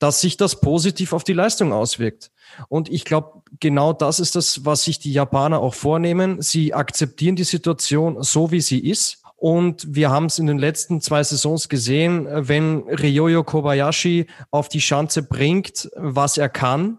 dass 0.02 0.20
sich 0.20 0.36
das 0.36 0.58
positiv 0.60 1.12
auf 1.12 1.22
die 1.22 1.32
Leistung 1.32 1.72
auswirkt. 1.72 2.32
Und 2.68 2.88
ich 2.88 3.04
glaube, 3.04 3.42
genau 3.60 3.92
das 3.92 4.18
ist 4.18 4.34
das, 4.34 4.64
was 4.64 4.82
sich 4.82 4.98
die 4.98 5.12
Japaner 5.12 5.60
auch 5.60 5.74
vornehmen. 5.74 6.42
Sie 6.42 6.74
akzeptieren 6.74 7.36
die 7.36 7.44
Situation 7.44 8.20
so, 8.20 8.50
wie 8.50 8.60
sie 8.60 8.80
ist. 8.80 9.22
Und 9.36 9.94
wir 9.94 10.10
haben 10.10 10.26
es 10.26 10.40
in 10.40 10.48
den 10.48 10.58
letzten 10.58 11.00
zwei 11.00 11.22
Saisons 11.22 11.68
gesehen, 11.68 12.26
wenn 12.28 12.80
Ryoyo 12.88 13.44
Kobayashi 13.44 14.26
auf 14.50 14.68
die 14.68 14.80
Schanze 14.80 15.22
bringt, 15.22 15.88
was 15.94 16.36
er 16.36 16.48
kann, 16.48 16.98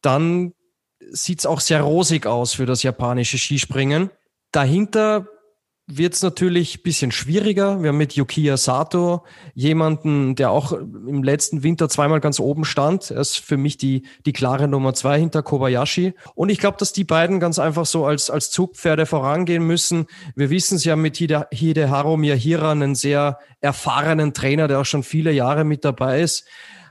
dann 0.00 0.54
sieht 1.10 1.40
es 1.40 1.46
auch 1.46 1.60
sehr 1.60 1.82
rosig 1.82 2.24
aus 2.26 2.54
für 2.54 2.64
das 2.64 2.82
japanische 2.82 3.36
Skispringen. 3.36 4.08
Dahinter 4.50 5.26
wird 5.86 6.14
es 6.14 6.22
natürlich 6.22 6.82
bisschen 6.82 7.12
schwieriger. 7.12 7.82
Wir 7.82 7.90
haben 7.90 7.98
mit 7.98 8.14
Yukiya 8.14 8.56
Sato 8.56 9.24
jemanden, 9.54 10.34
der 10.34 10.50
auch 10.50 10.72
im 10.72 11.22
letzten 11.22 11.62
Winter 11.62 11.90
zweimal 11.90 12.20
ganz 12.20 12.40
oben 12.40 12.64
stand. 12.64 13.10
Er 13.10 13.20
ist 13.20 13.36
für 13.36 13.58
mich 13.58 13.76
die, 13.76 14.06
die 14.24 14.32
klare 14.32 14.66
Nummer 14.66 14.94
zwei 14.94 15.18
hinter 15.18 15.42
Kobayashi. 15.42 16.14
Und 16.34 16.48
ich 16.48 16.58
glaube, 16.58 16.78
dass 16.78 16.94
die 16.94 17.04
beiden 17.04 17.38
ganz 17.38 17.58
einfach 17.58 17.84
so 17.84 18.06
als, 18.06 18.30
als 18.30 18.50
Zugpferde 18.50 19.04
vorangehen 19.04 19.66
müssen. 19.66 20.06
Wir 20.34 20.48
wissen 20.48 20.76
es 20.76 20.84
ja 20.84 20.96
mit 20.96 21.18
Hide, 21.18 21.48
Hideharu 21.50 22.16
Miyahira, 22.16 22.72
einen 22.72 22.94
sehr 22.94 23.38
erfahrenen 23.60 24.32
Trainer, 24.32 24.68
der 24.68 24.80
auch 24.80 24.86
schon 24.86 25.02
viele 25.02 25.32
Jahre 25.32 25.64
mit 25.64 25.84
dabei 25.84 26.22
ist. 26.22 26.46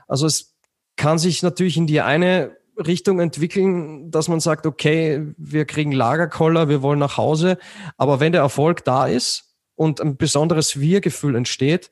Also 0.06 0.26
es 0.26 0.54
kann 0.96 1.18
sich 1.18 1.42
natürlich 1.42 1.76
in 1.76 1.88
die 1.88 2.00
eine 2.00 2.56
Richtung 2.76 3.20
entwickeln, 3.20 4.10
dass 4.10 4.28
man 4.28 4.40
sagt, 4.40 4.66
okay, 4.66 5.32
wir 5.36 5.64
kriegen 5.64 5.92
Lagerkoller, 5.92 6.68
wir 6.68 6.82
wollen 6.82 6.98
nach 6.98 7.16
Hause. 7.16 7.58
Aber 7.96 8.20
wenn 8.20 8.32
der 8.32 8.42
Erfolg 8.42 8.84
da 8.84 9.06
ist 9.06 9.54
und 9.74 10.00
ein 10.00 10.16
besonderes 10.16 10.80
Wir-Gefühl 10.80 11.36
entsteht, 11.36 11.90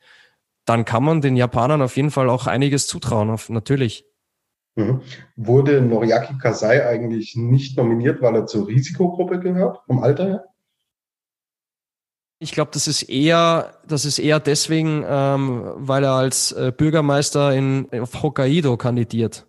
dann 0.65 0.85
kann 0.85 1.05
man 1.05 1.21
den 1.21 1.37
Japanern 1.37 1.83
auf 1.83 1.97
jeden 1.97 2.11
Fall 2.11 2.29
auch 2.29 2.47
einiges 2.47 2.87
zutrauen, 2.87 3.31
auf, 3.31 3.49
natürlich. 3.49 4.05
Mhm. 4.77 5.03
Wurde 5.37 5.81
Noriaki 5.83 6.39
Kasai 6.39 6.87
eigentlich 6.87 7.37
nicht 7.37 7.77
nominiert, 7.77 8.23
weil 8.23 8.35
er 8.37 8.47
zur 8.47 8.69
Risikogruppe 8.69 9.41
gehört, 9.41 9.81
vom 9.87 10.03
Alter 10.03 10.27
her? 10.27 10.45
Ich 12.39 12.53
glaube, 12.53 12.71
das 12.73 12.89
ist 12.89 13.03
eher, 13.03 13.79
das 13.87 14.05
ist 14.05 14.19
eher 14.19 14.41
deswegen, 14.41 15.05
ähm, 15.07 15.73
weil 15.77 16.03
er 16.03 16.15
als 16.15 16.51
äh, 16.53 16.73
Bürgermeister 16.77 17.53
in, 17.53 17.89
auf 18.01 18.21
Hokkaido 18.23 18.77
kandidiert 18.77 19.47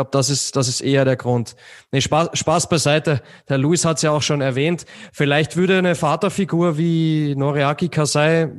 glaube, 0.00 0.10
das 0.12 0.30
ist, 0.30 0.56
das 0.56 0.66
ist 0.66 0.80
eher 0.80 1.04
der 1.04 1.16
Grund. 1.16 1.56
Nee, 1.92 2.00
Spaß, 2.00 2.30
Spaß 2.32 2.68
beiseite. 2.70 3.20
Der 3.50 3.58
Luis 3.58 3.84
hat 3.84 3.98
es 3.98 4.02
ja 4.02 4.12
auch 4.12 4.22
schon 4.22 4.40
erwähnt. 4.40 4.86
Vielleicht 5.12 5.56
würde 5.56 5.76
eine 5.76 5.94
Vaterfigur 5.94 6.78
wie 6.78 7.34
Noriaki 7.36 7.90
Kasai 7.90 8.50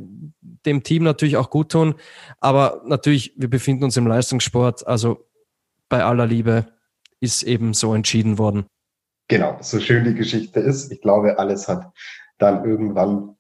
dem 0.68 0.84
Team 0.84 1.04
natürlich 1.04 1.38
auch 1.38 1.50
gut 1.50 1.72
tun. 1.72 1.96
Aber 2.40 2.84
natürlich, 2.86 3.34
wir 3.38 3.50
befinden 3.50 3.84
uns 3.86 3.98
im 3.98 4.06
Leistungssport. 4.06 4.86
Also 4.86 5.28
bei 5.90 6.04
aller 6.04 6.28
Liebe 6.28 6.68
ist 7.20 7.42
eben 7.42 7.74
so 7.74 7.96
entschieden 7.96 8.38
worden. 8.38 8.68
Genau, 9.28 9.58
so 9.62 9.80
schön 9.80 10.04
die 10.04 10.14
Geschichte 10.14 10.60
ist. 10.60 10.92
Ich 10.92 11.02
glaube, 11.02 11.40
alles 11.40 11.68
hat 11.68 11.92
dann 12.38 12.64
irgendwann 12.66 13.36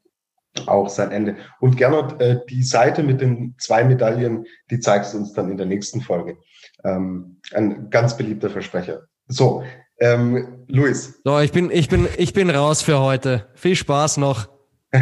auch 0.66 0.89
sein 0.89 1.12
Ende. 1.12 1.38
Und 1.60 1.78
Gernot, 1.78 2.20
äh, 2.20 2.39
die 2.49 2.64
Seite 2.64 3.04
mit 3.04 3.22
den 3.22 3.54
zwei 3.60 3.84
Medaillen, 3.84 4.45
die 4.72 4.80
zeigst 4.80 5.14
du 5.14 5.20
uns 5.20 5.34
dann 5.34 5.52
in 5.52 5.58
der 5.58 5.68
nächsten 5.68 6.02
Folge. 6.02 6.38
Ähm, 6.84 7.41
ein 7.54 7.89
ganz 7.89 8.18
beliebter 8.18 8.49
Versprecher. 8.49 9.04
So, 9.28 9.64
ähm, 9.99 10.66
Luis. 10.68 11.22
So, 11.24 11.39
ich 11.39 11.52
bin, 11.52 11.70
ich 11.72 11.89
bin, 11.89 12.08
ich 12.18 12.34
bin 12.34 12.49
raus 12.49 12.82
für 12.82 12.99
heute. 12.99 13.47
Viel 13.54 13.76
Spaß 13.76 14.18
noch. 14.18 14.49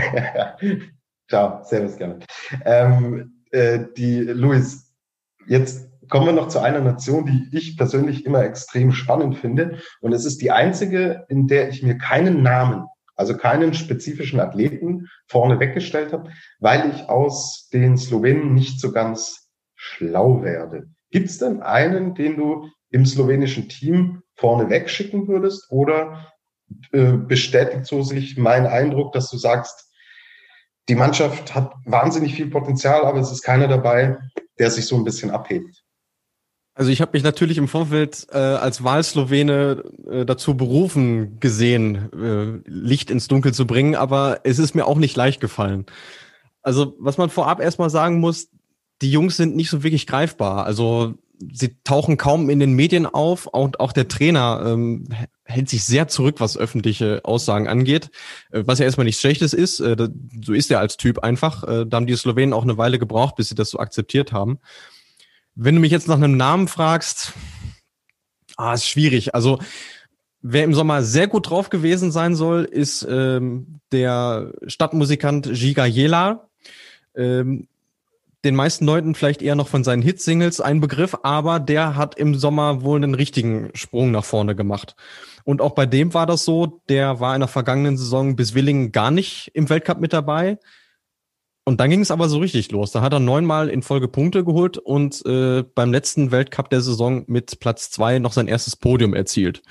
Ciao, 1.29 1.63
servus 1.63 1.95
gerne. 1.97 2.19
Ähm, 2.65 3.43
äh, 3.51 3.79
die 3.95 4.21
Luis, 4.21 4.93
jetzt 5.47 5.89
kommen 6.09 6.25
wir 6.25 6.33
noch 6.33 6.47
zu 6.47 6.59
einer 6.59 6.81
Nation, 6.81 7.25
die 7.25 7.57
ich 7.57 7.77
persönlich 7.77 8.25
immer 8.25 8.43
extrem 8.43 8.91
spannend 8.91 9.37
finde. 9.37 9.79
Und 10.01 10.13
es 10.13 10.25
ist 10.25 10.41
die 10.41 10.51
einzige, 10.51 11.25
in 11.29 11.47
der 11.47 11.69
ich 11.69 11.83
mir 11.83 11.97
keinen 11.97 12.43
Namen, 12.43 12.85
also 13.15 13.37
keinen 13.37 13.73
spezifischen 13.73 14.39
Athleten 14.39 15.07
vorne 15.27 15.59
weggestellt 15.59 16.13
habe, 16.13 16.31
weil 16.59 16.89
ich 16.89 17.09
aus 17.09 17.69
den 17.71 17.97
Slowenen 17.97 18.53
nicht 18.53 18.79
so 18.79 18.91
ganz 18.91 19.49
schlau 19.75 20.43
werde. 20.43 20.89
Gibt 21.11 21.29
es 21.29 21.37
denn 21.37 21.61
einen, 21.61 22.15
den 22.15 22.37
du 22.37 22.69
im 22.91 23.05
slowenischen 23.05 23.69
Team 23.69 24.21
vorne 24.35 24.69
wegschicken 24.69 25.27
würdest? 25.27 25.67
Oder 25.69 26.31
äh, 26.91 27.13
bestätigt 27.13 27.85
so 27.85 28.03
sich 28.03 28.37
mein 28.37 28.67
Eindruck, 28.67 29.13
dass 29.13 29.29
du 29.29 29.37
sagst, 29.37 29.91
die 30.87 30.95
Mannschaft 30.95 31.53
hat 31.53 31.73
wahnsinnig 31.85 32.35
viel 32.35 32.49
Potenzial, 32.49 33.05
aber 33.05 33.19
es 33.19 33.31
ist 33.31 33.43
keiner 33.43 33.67
dabei, 33.67 34.17
der 34.57 34.71
sich 34.71 34.85
so 34.85 34.95
ein 34.95 35.03
bisschen 35.03 35.29
abhebt? 35.29 35.83
Also 36.73 36.91
ich 36.91 37.01
habe 37.01 37.11
mich 37.13 37.23
natürlich 37.23 37.57
im 37.57 37.67
Vorfeld 37.67 38.27
äh, 38.31 38.37
als 38.37 38.83
Wahlslowene 38.83 39.83
äh, 40.09 40.25
dazu 40.25 40.55
berufen 40.55 41.39
gesehen, 41.39 42.09
äh, 42.13 42.69
Licht 42.69 43.11
ins 43.11 43.27
Dunkel 43.27 43.53
zu 43.53 43.67
bringen, 43.67 43.95
aber 43.95 44.39
es 44.43 44.59
ist 44.59 44.75
mir 44.75 44.85
auch 44.85 44.97
nicht 44.97 45.15
leicht 45.17 45.41
gefallen. 45.41 45.85
Also 46.61 46.95
was 46.99 47.17
man 47.17 47.29
vorab 47.29 47.59
erstmal 47.59 47.89
sagen 47.89 48.19
muss, 48.19 48.49
die 49.01 49.11
Jungs 49.11 49.37
sind 49.37 49.55
nicht 49.55 49.69
so 49.69 49.83
wirklich 49.83 50.07
greifbar. 50.07 50.65
Also 50.65 51.15
sie 51.53 51.75
tauchen 51.83 52.17
kaum 52.17 52.49
in 52.49 52.59
den 52.59 52.73
Medien 52.73 53.05
auf 53.05 53.47
und 53.47 53.79
auch 53.79 53.93
der 53.93 54.07
Trainer 54.07 54.61
ähm, 54.65 55.07
hält 55.45 55.69
sich 55.69 55.85
sehr 55.85 56.07
zurück, 56.07 56.35
was 56.39 56.57
öffentliche 56.57 57.21
Aussagen 57.23 57.67
angeht, 57.67 58.11
äh, 58.51 58.63
was 58.65 58.79
ja 58.79 58.85
erstmal 58.85 59.05
nichts 59.05 59.21
Schlechtes 59.21 59.53
ist. 59.53 59.79
Äh, 59.79 60.09
so 60.43 60.53
ist 60.53 60.69
er 60.69 60.79
als 60.79 60.97
Typ 60.97 61.19
einfach. 61.19 61.63
Äh, 61.63 61.85
da 61.87 61.97
haben 61.97 62.07
die 62.07 62.15
Slowenen 62.15 62.53
auch 62.53 62.63
eine 62.63 62.77
Weile 62.77 62.99
gebraucht, 62.99 63.35
bis 63.35 63.49
sie 63.49 63.55
das 63.55 63.69
so 63.69 63.79
akzeptiert 63.79 64.33
haben. 64.33 64.59
Wenn 65.55 65.75
du 65.75 65.81
mich 65.81 65.91
jetzt 65.91 66.07
nach 66.07 66.17
einem 66.17 66.37
Namen 66.37 66.67
fragst, 66.67 67.33
ah, 68.57 68.73
ist 68.73 68.87
schwierig. 68.87 69.33
Also 69.33 69.59
Wer 70.41 70.63
im 70.63 70.73
Sommer 70.73 71.03
sehr 71.03 71.27
gut 71.27 71.49
drauf 71.49 71.69
gewesen 71.69 72.11
sein 72.11 72.33
soll, 72.33 72.63
ist 72.63 73.05
ähm, 73.09 73.81
der 73.91 74.53
Stadtmusikant 74.67 75.49
Giga 75.51 75.85
Jela. 75.85 76.47
Ähm, 77.13 77.67
den 78.45 78.55
meisten 78.55 78.85
Leuten 78.85 79.15
vielleicht 79.15 79.41
eher 79.41 79.55
noch 79.55 79.67
von 79.67 79.83
seinen 79.83 80.01
Hitsingles 80.01 80.61
ein 80.61 80.79
Begriff, 80.79 81.17
aber 81.23 81.59
der 81.59 81.95
hat 81.95 82.17
im 82.17 82.35
Sommer 82.35 82.83
wohl 82.83 82.97
einen 82.97 83.15
richtigen 83.15 83.69
Sprung 83.73 84.11
nach 84.11 84.23
vorne 84.23 84.55
gemacht. 84.55 84.95
Und 85.43 85.61
auch 85.61 85.71
bei 85.71 85.85
dem 85.85 86.13
war 86.13 86.25
das 86.25 86.45
so, 86.45 86.81
der 86.89 87.19
war 87.19 87.35
in 87.35 87.41
der 87.41 87.47
vergangenen 87.47 87.97
Saison 87.97 88.35
bis 88.35 88.53
Willingen 88.53 88.91
gar 88.91 89.11
nicht 89.11 89.51
im 89.53 89.69
Weltcup 89.69 89.99
mit 89.99 90.13
dabei. 90.13 90.57
Und 91.65 91.79
dann 91.79 91.89
ging 91.89 92.01
es 92.01 92.11
aber 92.11 92.29
so 92.29 92.39
richtig 92.39 92.71
los. 92.71 92.91
Da 92.91 93.01
hat 93.01 93.13
er 93.13 93.19
neunmal 93.19 93.69
in 93.69 93.83
Folge 93.83 94.07
Punkte 94.07 94.43
geholt 94.43 94.77
und 94.77 95.23
äh, 95.25 95.63
beim 95.63 95.91
letzten 95.91 96.31
Weltcup 96.31 96.69
der 96.69 96.81
Saison 96.81 97.25
mit 97.27 97.59
Platz 97.59 97.91
zwei 97.91 98.19
noch 98.19 98.33
sein 98.33 98.47
erstes 98.47 98.75
Podium 98.75 99.13
erzielt 99.13 99.61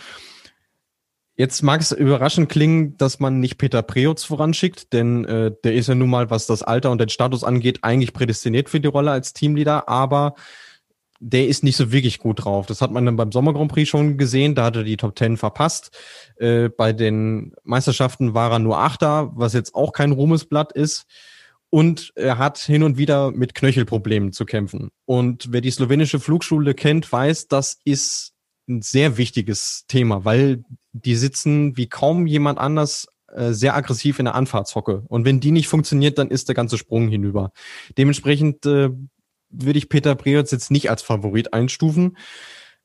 Jetzt 1.39 1.62
mag 1.62 1.80
es 1.80 1.93
überraschend 1.93 2.49
klingen, 2.49 2.97
dass 2.97 3.20
man 3.20 3.39
nicht 3.39 3.59
Peter 3.59 3.80
Preutz 3.82 4.24
voranschickt, 4.24 4.93
denn 4.93 5.24
äh, 5.24 5.53
der 5.62 5.74
ist 5.74 5.86
ja 5.86 5.95
nun 5.95 6.11
mal, 6.11 6.30
was 6.30 6.47
das 6.47 6.64
Alter 6.64 6.91
und 6.91 7.01
den 7.01 7.11
Status 7.11 7.45
angeht, 7.45 7.78
eigentlich 7.82 8.12
prädestiniert 8.12 8.68
für 8.68 8.80
die 8.80 8.89
Rolle 8.89 9.12
als 9.12 9.34
Teamleader, 9.34 9.89
aber 9.89 10.34
der 11.20 11.47
ist 11.47 11.62
nicht 11.62 11.76
so 11.76 11.93
wirklich 11.93 12.18
gut 12.18 12.45
drauf. 12.45 12.66
Das 12.66 12.82
hat 12.82 12.91
man 12.91 13.07
dann 13.07 13.14
beim 13.14 13.30
Sommer 13.30 13.53
Grand 13.53 13.70
Prix 13.70 13.89
schon 13.89 14.18
gesehen, 14.18 14.57
da 14.57 14.64
hat 14.64 14.74
er 14.74 14.82
die 14.82 14.97
Top 14.97 15.14
Ten 15.14 15.36
verpasst. 15.36 15.97
Äh, 16.39 16.70
bei 16.70 16.93
den 16.93 17.55
Meisterschaften 17.62 18.34
war 18.34 18.51
er 18.51 18.59
nur 18.59 18.78
Achter, 18.78 19.30
was 19.36 19.53
jetzt 19.53 19.76
auch 19.76 19.93
kein 19.93 20.11
Ruhmesblatt 20.11 20.72
ist. 20.72 21.07
Und 21.70 22.12
er 22.16 22.39
hat 22.39 22.59
hin 22.59 22.82
und 22.82 22.99
wieder 22.99 23.30
mit 23.30 23.55
Knöchelproblemen 23.55 24.32
zu 24.32 24.45
kämpfen. 24.45 24.91
Und 25.05 25.53
wer 25.53 25.61
die 25.61 25.70
slowenische 25.70 26.18
Flugschule 26.18 26.74
kennt, 26.74 27.12
weiß, 27.12 27.47
das 27.47 27.78
ist 27.84 28.32
ein 28.69 28.83
sehr 28.83 29.16
wichtiges 29.16 29.85
Thema, 29.89 30.25
weil 30.25 30.64
die 30.93 31.16
sitzen 31.16 31.77
wie 31.77 31.89
kaum 31.89 32.27
jemand 32.27 32.59
anders 32.59 33.09
äh, 33.33 33.53
sehr 33.53 33.77
aggressiv 33.77 34.19
in 34.19 34.25
der 34.25 34.35
Anfahrtshocke. 34.35 35.05
Und 35.09 35.25
wenn 35.25 35.41
die 35.41 35.51
nicht 35.51 35.69
funktioniert, 35.69 36.19
dann 36.19 36.31
ist 36.31 36.49
der 36.49 36.55
ganze 36.55 36.79
Sprung 36.79 37.09
hinüber. 37.09 37.53
Dementsprechend 37.97 38.64
äh, 38.66 38.91
würde 39.51 39.79
ich 39.79 39.89
Peter 39.89 40.14
Breotz 40.14 40.51
jetzt 40.51 40.71
nicht 40.71 40.91
als 40.91 41.03
Favorit 41.03 41.53
einstufen. 41.53 42.16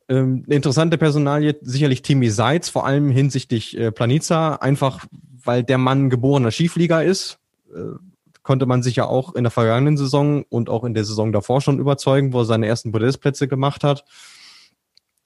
Ähm, 0.09 0.45
interessante 0.47 0.97
Personalie 0.97 1.55
sicherlich 1.61 2.01
Timmy 2.01 2.29
Seitz, 2.29 2.69
vor 2.69 2.85
allem 2.85 3.09
hinsichtlich 3.09 3.77
äh, 3.77 3.91
Planica, 3.91 4.55
einfach 4.55 5.05
weil 5.45 5.63
der 5.63 5.77
Mann 5.77 6.09
geborener 6.09 6.51
Skiflieger 6.51 7.03
ist. 7.03 7.39
Äh, 7.73 7.97
konnte 8.43 8.65
man 8.65 8.83
sich 8.83 8.97
ja 8.97 9.05
auch 9.05 9.35
in 9.35 9.45
der 9.45 9.51
vergangenen 9.51 9.97
Saison 9.97 10.43
und 10.49 10.69
auch 10.69 10.83
in 10.83 10.93
der 10.93 11.05
Saison 11.05 11.31
davor 11.31 11.61
schon 11.61 11.79
überzeugen, 11.79 12.33
wo 12.33 12.39
er 12.39 12.45
seine 12.45 12.67
ersten 12.67 12.91
Podestplätze 12.91 13.47
gemacht 13.47 13.83
hat. 13.83 14.03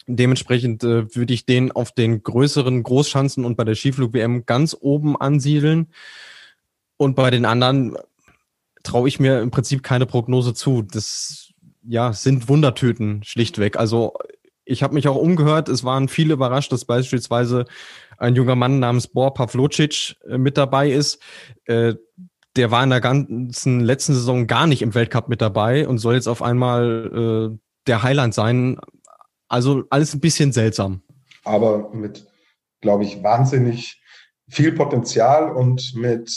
Dementsprechend 0.07 0.83
äh, 0.83 1.13
würde 1.15 1.33
ich 1.33 1.45
den 1.45 1.71
auf 1.71 1.91
den 1.91 2.23
größeren 2.23 2.81
Großschanzen 2.81 3.45
und 3.45 3.57
bei 3.57 3.65
der 3.65 3.75
Skiflug-WM 3.75 4.45
ganz 4.45 4.75
oben 4.79 5.19
ansiedeln. 5.19 5.87
Und 6.95 7.15
bei 7.15 7.29
den 7.29 7.45
anderen 7.45 7.97
traue 8.83 9.07
ich 9.07 9.19
mir 9.19 9.41
im 9.41 9.51
Prinzip 9.51 9.83
keine 9.83 10.05
Prognose 10.05 10.53
zu. 10.53 10.81
Das 10.81 11.51
ja 11.83 12.13
sind 12.13 12.49
Wundertüten 12.49 13.23
schlichtweg. 13.23 13.77
Also 13.77 14.13
ich 14.65 14.83
habe 14.83 14.93
mich 14.93 15.07
auch 15.07 15.15
umgehört. 15.15 15.69
Es 15.69 15.83
waren 15.83 16.07
viele 16.07 16.33
überrascht, 16.33 16.71
dass 16.71 16.85
beispielsweise 16.85 17.65
ein 18.17 18.35
junger 18.35 18.55
Mann 18.55 18.79
namens 18.79 19.07
Bor 19.07 19.33
Pavlocic 19.33 20.15
äh, 20.27 20.37
mit 20.37 20.57
dabei 20.57 20.89
ist. 20.91 21.21
Äh, 21.65 21.95
der 22.55 22.71
war 22.71 22.83
in 22.83 22.89
der 22.89 23.01
ganzen 23.01 23.81
letzten 23.81 24.13
Saison 24.13 24.47
gar 24.47 24.67
nicht 24.67 24.81
im 24.81 24.95
Weltcup 24.95 25.29
mit 25.29 25.41
dabei 25.41 25.87
und 25.87 25.99
soll 25.99 26.15
jetzt 26.15 26.27
auf 26.27 26.41
einmal 26.41 27.51
äh, 27.53 27.57
der 27.85 28.03
Highland 28.03 28.33
sein. 28.33 28.79
Also 29.47 29.83
alles 29.89 30.13
ein 30.13 30.19
bisschen 30.19 30.51
seltsam. 30.51 31.01
Aber 31.43 31.89
mit, 31.93 32.27
glaube 32.81 33.03
ich, 33.03 33.23
wahnsinnig 33.23 34.01
viel 34.49 34.71
Potenzial 34.73 35.51
und 35.51 35.95
mit 35.95 36.31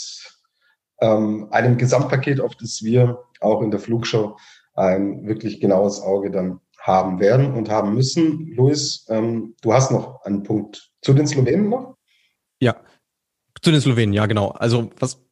ähm, 1.01 1.49
einem 1.51 1.77
Gesamtpaket, 1.77 2.41
auf 2.41 2.55
das 2.57 2.83
wir 2.83 3.23
auch 3.41 3.63
in 3.63 3.71
der 3.71 3.81
Flugshow 3.81 4.37
ein 4.75 5.27
wirklich 5.27 5.61
genaues 5.61 6.01
Auge 6.01 6.31
dann 6.31 6.61
haben 6.81 7.21
werden 7.21 7.55
und 7.55 7.69
haben 7.69 7.95
müssen. 7.95 8.53
Luis, 8.55 9.07
ähm, 9.09 9.55
du 9.63 9.73
hast 9.73 9.91
noch 9.91 10.23
einen 10.25 10.43
Punkt 10.43 10.91
zu 11.03 11.13
den 11.13 11.27
Slowenen 11.27 11.69
noch? 11.69 11.97
Ja, 12.61 12.77
zu 13.61 13.71
den 13.71 13.81
Slowenen, 13.81 14.13
ja 14.15 14.27
genau. 14.27 14.49
Also 14.51 14.91
was 14.99 15.23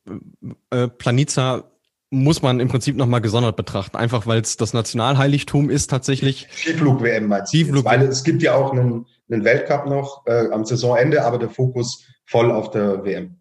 äh, 0.70 0.88
Planica 0.88 1.70
muss 2.10 2.40
man 2.40 2.60
im 2.60 2.68
Prinzip 2.68 2.96
nochmal 2.96 3.20
gesondert 3.20 3.56
betrachten, 3.56 3.96
einfach 3.96 4.26
weil 4.26 4.40
es 4.40 4.56
das 4.56 4.72
Nationalheiligtum 4.72 5.68
ist 5.68 5.88
tatsächlich. 5.90 6.48
Skiflug-WM 6.50 7.26
meinst 7.26 7.52
du? 7.52 7.58
Skiflug 7.58 7.84
weil 7.84 8.02
es 8.02 8.24
gibt 8.24 8.42
ja 8.42 8.54
auch 8.54 8.72
einen, 8.72 9.06
einen 9.30 9.44
Weltcup 9.44 9.86
noch 9.86 10.26
äh, 10.26 10.50
am 10.50 10.64
Saisonende, 10.64 11.24
aber 11.24 11.38
der 11.38 11.50
Fokus 11.50 12.06
voll 12.24 12.50
auf 12.50 12.70
der 12.70 13.04
WM. 13.04 13.40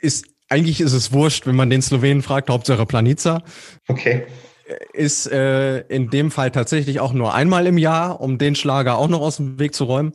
Ist, 0.00 0.26
eigentlich 0.48 0.80
ist 0.80 0.92
es 0.92 1.12
wurscht, 1.12 1.46
wenn 1.46 1.54
man 1.54 1.70
den 1.70 1.82
Slowenen 1.82 2.22
fragt, 2.22 2.50
Hauptsache 2.50 2.86
Planica. 2.86 3.42
Okay. 3.86 4.26
Ist 4.92 5.30
äh, 5.30 5.80
in 5.82 6.10
dem 6.10 6.30
Fall 6.30 6.50
tatsächlich 6.50 6.98
auch 6.98 7.12
nur 7.12 7.34
einmal 7.34 7.66
im 7.66 7.78
Jahr, 7.78 8.20
um 8.20 8.38
den 8.38 8.54
Schlager 8.54 8.96
auch 8.96 9.08
noch 9.08 9.20
aus 9.20 9.36
dem 9.36 9.58
Weg 9.58 9.74
zu 9.74 9.84
räumen. 9.84 10.12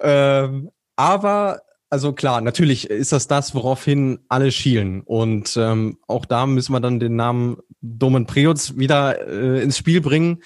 Ähm, 0.00 0.70
aber 0.96 1.62
also 1.92 2.14
klar, 2.14 2.40
natürlich 2.40 2.88
ist 2.88 3.12
das 3.12 3.26
das, 3.26 3.54
woraufhin 3.54 4.20
alle 4.30 4.50
schielen. 4.50 5.02
Und 5.02 5.58
ähm, 5.58 5.98
auch 6.06 6.24
da 6.24 6.46
müssen 6.46 6.72
wir 6.72 6.80
dann 6.80 6.98
den 6.98 7.16
Namen 7.16 7.58
Domen 7.82 8.24
Preutz 8.24 8.78
wieder 8.78 9.28
äh, 9.28 9.62
ins 9.62 9.76
Spiel 9.76 10.00
bringen. 10.00 10.42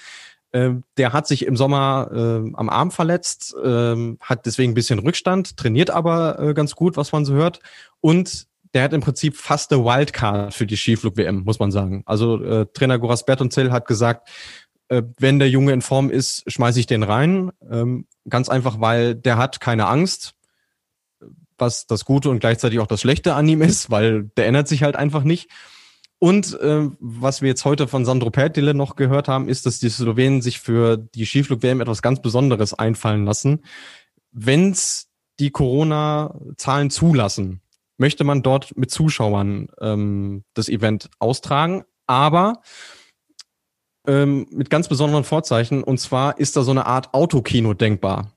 Äh, 0.51 0.71
der 0.97 1.13
hat 1.13 1.25
sich 1.25 1.45
im 1.45 1.55
Sommer 1.55 2.09
äh, 2.11 2.51
am 2.53 2.67
Arm 2.67 2.91
verletzt, 2.91 3.55
äh, 3.63 3.95
hat 4.19 4.45
deswegen 4.45 4.73
ein 4.73 4.75
bisschen 4.75 4.99
Rückstand, 4.99 5.55
trainiert 5.55 5.89
aber 5.89 6.37
äh, 6.37 6.53
ganz 6.53 6.75
gut, 6.75 6.97
was 6.97 7.13
man 7.13 7.23
so 7.23 7.33
hört. 7.33 7.61
Und 8.01 8.47
der 8.73 8.83
hat 8.83 8.91
im 8.91 8.99
Prinzip 8.99 9.37
fast 9.37 9.71
eine 9.71 9.85
Wildcard 9.85 10.53
für 10.53 10.67
die 10.67 10.75
Skiflug-WM, 10.75 11.43
muss 11.45 11.59
man 11.59 11.71
sagen. 11.71 12.03
Also 12.05 12.43
äh, 12.43 12.65
Trainer 12.73 12.99
Goras 12.99 13.25
Bertonzell 13.25 13.71
hat 13.71 13.87
gesagt, 13.87 14.27
äh, 14.89 15.01
wenn 15.17 15.39
der 15.39 15.49
Junge 15.49 15.71
in 15.71 15.81
Form 15.81 16.09
ist, 16.09 16.43
schmeiße 16.51 16.81
ich 16.81 16.87
den 16.87 17.03
rein. 17.03 17.51
Ähm, 17.71 18.05
ganz 18.27 18.49
einfach, 18.49 18.81
weil 18.81 19.15
der 19.15 19.37
hat 19.37 19.61
keine 19.61 19.87
Angst 19.87 20.33
was 21.57 21.87
das 21.87 22.05
Gute 22.05 22.29
und 22.29 22.39
gleichzeitig 22.39 22.79
auch 22.79 22.87
das 22.87 23.01
Schlechte 23.01 23.33
an 23.35 23.47
ihm 23.47 23.61
ist, 23.61 23.89
weil 23.91 24.29
der 24.37 24.47
ändert 24.47 24.67
sich 24.67 24.83
halt 24.83 24.95
einfach 24.95 25.23
nicht. 25.23 25.49
Und 26.19 26.59
äh, 26.59 26.89
was 26.99 27.41
wir 27.41 27.49
jetzt 27.49 27.63
heute 27.63 27.87
von 27.87 28.03
Sandro 28.03 28.31
Pertile 28.31 28.73
noch 28.73 28.95
gehört 28.95 29.27
haben, 29.27 29.49
ist, 29.49 29.65
dass 29.65 29.79
die 29.79 29.89
Slowenen 29.89 30.41
sich 30.41 30.59
für 30.59 30.97
die 30.97 31.25
Skiflug-WM 31.25 31.81
etwas 31.81 32.01
ganz 32.01 32.21
Besonderes 32.21 32.73
einfallen 32.73 33.25
lassen. 33.25 33.63
Wenn's 34.31 35.09
die 35.39 35.51
Corona-Zahlen 35.51 36.89
zulassen, 36.89 37.61
möchte 37.97 38.23
man 38.23 38.41
dort 38.41 38.75
mit 38.75 38.89
Zuschauern 38.89 39.69
ähm, 39.79 40.43
das 40.55 40.69
Event 40.69 41.09
austragen, 41.19 41.83
aber 42.07 42.61
ähm, 44.07 44.47
mit 44.51 44.71
ganz 44.71 44.87
besonderen 44.87 45.23
Vorzeichen. 45.23 45.83
Und 45.83 45.99
zwar 45.99 46.39
ist 46.39 46.55
da 46.55 46.63
so 46.63 46.71
eine 46.71 46.87
Art 46.87 47.13
Autokino 47.13 47.75
denkbar. 47.75 48.36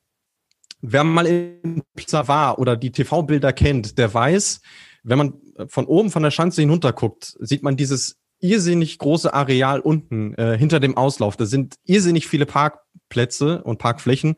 Wer 0.82 1.04
mal 1.04 1.26
in 1.26 1.82
Pizza 1.94 2.28
war 2.28 2.58
oder 2.58 2.76
die 2.76 2.92
TV-Bilder 2.92 3.52
kennt, 3.52 3.98
der 3.98 4.12
weiß, 4.12 4.60
wenn 5.02 5.18
man 5.18 5.34
von 5.68 5.86
oben 5.86 6.10
von 6.10 6.22
der 6.22 6.30
Schanze 6.30 6.62
hinunter 6.62 6.92
guckt, 6.92 7.36
sieht 7.40 7.62
man 7.62 7.76
dieses 7.76 8.16
irrsinnig 8.40 8.98
große 8.98 9.32
Areal 9.32 9.80
unten 9.80 10.34
äh, 10.34 10.56
hinter 10.56 10.80
dem 10.80 10.96
Auslauf. 10.96 11.36
Da 11.36 11.46
sind 11.46 11.74
irrsinnig 11.84 12.26
viele 12.26 12.46
Parkplätze 12.46 13.62
und 13.62 13.78
Parkflächen. 13.78 14.36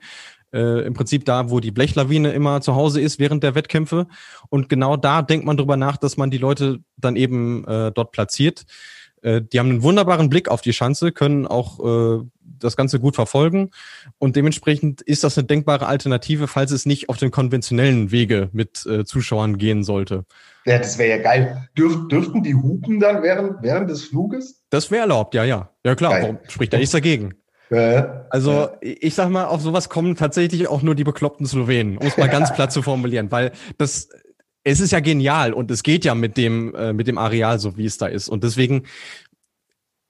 Äh, 0.53 0.85
Im 0.85 0.95
Prinzip 0.95 1.25
da, 1.25 1.51
wo 1.51 1.61
die 1.61 1.71
Blechlawine 1.71 2.33
immer 2.33 2.61
zu 2.61 2.75
Hause 2.75 3.01
ist 3.01 3.19
während 3.19 3.43
der 3.43 3.55
Wettkämpfe. 3.55 4.07
Und 4.51 4.69
genau 4.69 4.97
da 4.97 5.23
denkt 5.23 5.47
man 5.47 5.57
drüber 5.57 5.77
nach, 5.77 5.97
dass 5.97 6.17
man 6.17 6.31
die 6.31 6.39
Leute 6.39 6.81
dann 6.97 7.17
eben 7.17 7.65
äh, 7.67 7.93
dort 7.93 8.13
platziert. 8.13 8.65
Äh, 9.23 9.43
die 9.43 9.59
haben 9.59 9.71
einen 9.71 9.83
wunderbaren 9.83 10.29
Blick 10.29 10.49
auf 10.49 10.61
die 10.61 10.73
Schanze, 10.73 11.13
können 11.13 11.47
auch 11.47 11.81
äh, 12.21 12.25
das 12.59 12.77
Ganze 12.77 13.01
gut 13.01 13.15
verfolgen. 13.15 13.71
Und 14.19 14.37
dementsprechend 14.37 15.01
ist 15.03 15.25
das 15.25 15.39
eine 15.39 15.47
denkbare 15.47 15.87
Alternative, 15.87 16.49
falls 16.49 16.71
es 16.71 16.87
nicht 16.87 17.09
auf 17.09 17.17
den 17.17 17.31
konventionellen 17.31 18.11
Wege 18.11 18.49
mit 18.53 18.87
äh, 18.87 19.05
Zuschauern 19.05 19.59
gehen 19.59 19.85
sollte. 19.85 20.25
Ja, 20.65 20.79
das 20.79 20.99
wäre 20.99 21.19
ja 21.19 21.23
geil. 21.23 21.69
Dürf, 21.77 22.09
dürften 22.09 22.43
die 22.43 22.55
hupen 22.55 23.01
dann 23.01 23.23
während, 23.23 23.63
während 23.63 23.91
des 23.91 24.05
Fluges? 24.05 24.63
Das 24.71 24.91
wäre 24.91 25.03
erlaubt, 25.03 25.35
ja, 25.35 25.45
ja. 25.45 25.71
Ja 25.85 25.95
klar, 25.95 26.13
geil. 26.13 26.23
warum 26.23 26.39
spricht 26.49 26.73
da 26.73 26.79
nichts 26.79 26.93
dagegen? 26.93 27.35
Ja, 27.71 28.27
also 28.29 28.53
ja. 28.53 28.73
ich 28.83 29.15
sag 29.15 29.31
mal, 29.31 29.47
auf 29.47 29.63
sowas 29.63 29.89
kommen 29.89 30.15
tatsächlich 30.15 30.69
auch 30.69 30.83
nur 30.83 30.95
die 30.95 31.05
bekloppten 31.05 31.47
Slowenen, 31.47 31.97
um 31.97 32.07
es 32.07 32.19
mal 32.19 32.29
ganz 32.29 32.53
platt 32.55 32.71
zu 32.71 32.83
formulieren, 32.83 33.31
weil 33.31 33.53
das 33.79 34.11
es 34.65 34.81
ist 34.81 34.93
ja 34.93 35.01
genial 35.01 35.53
und 35.53 35.71
es 35.71 35.83
geht 35.83 36.05
ja 36.05 36.15
mit 36.15 36.37
dem 36.37 36.75
äh, 36.75 36.93
mit 36.93 37.07
dem 37.07 37.19
Areal 37.19 37.59
so 37.59 37.77
wie 37.77 37.87
es 37.87 37.99
da 37.99 38.07
ist 38.07 38.29
und 38.29 38.45
deswegen 38.45 38.85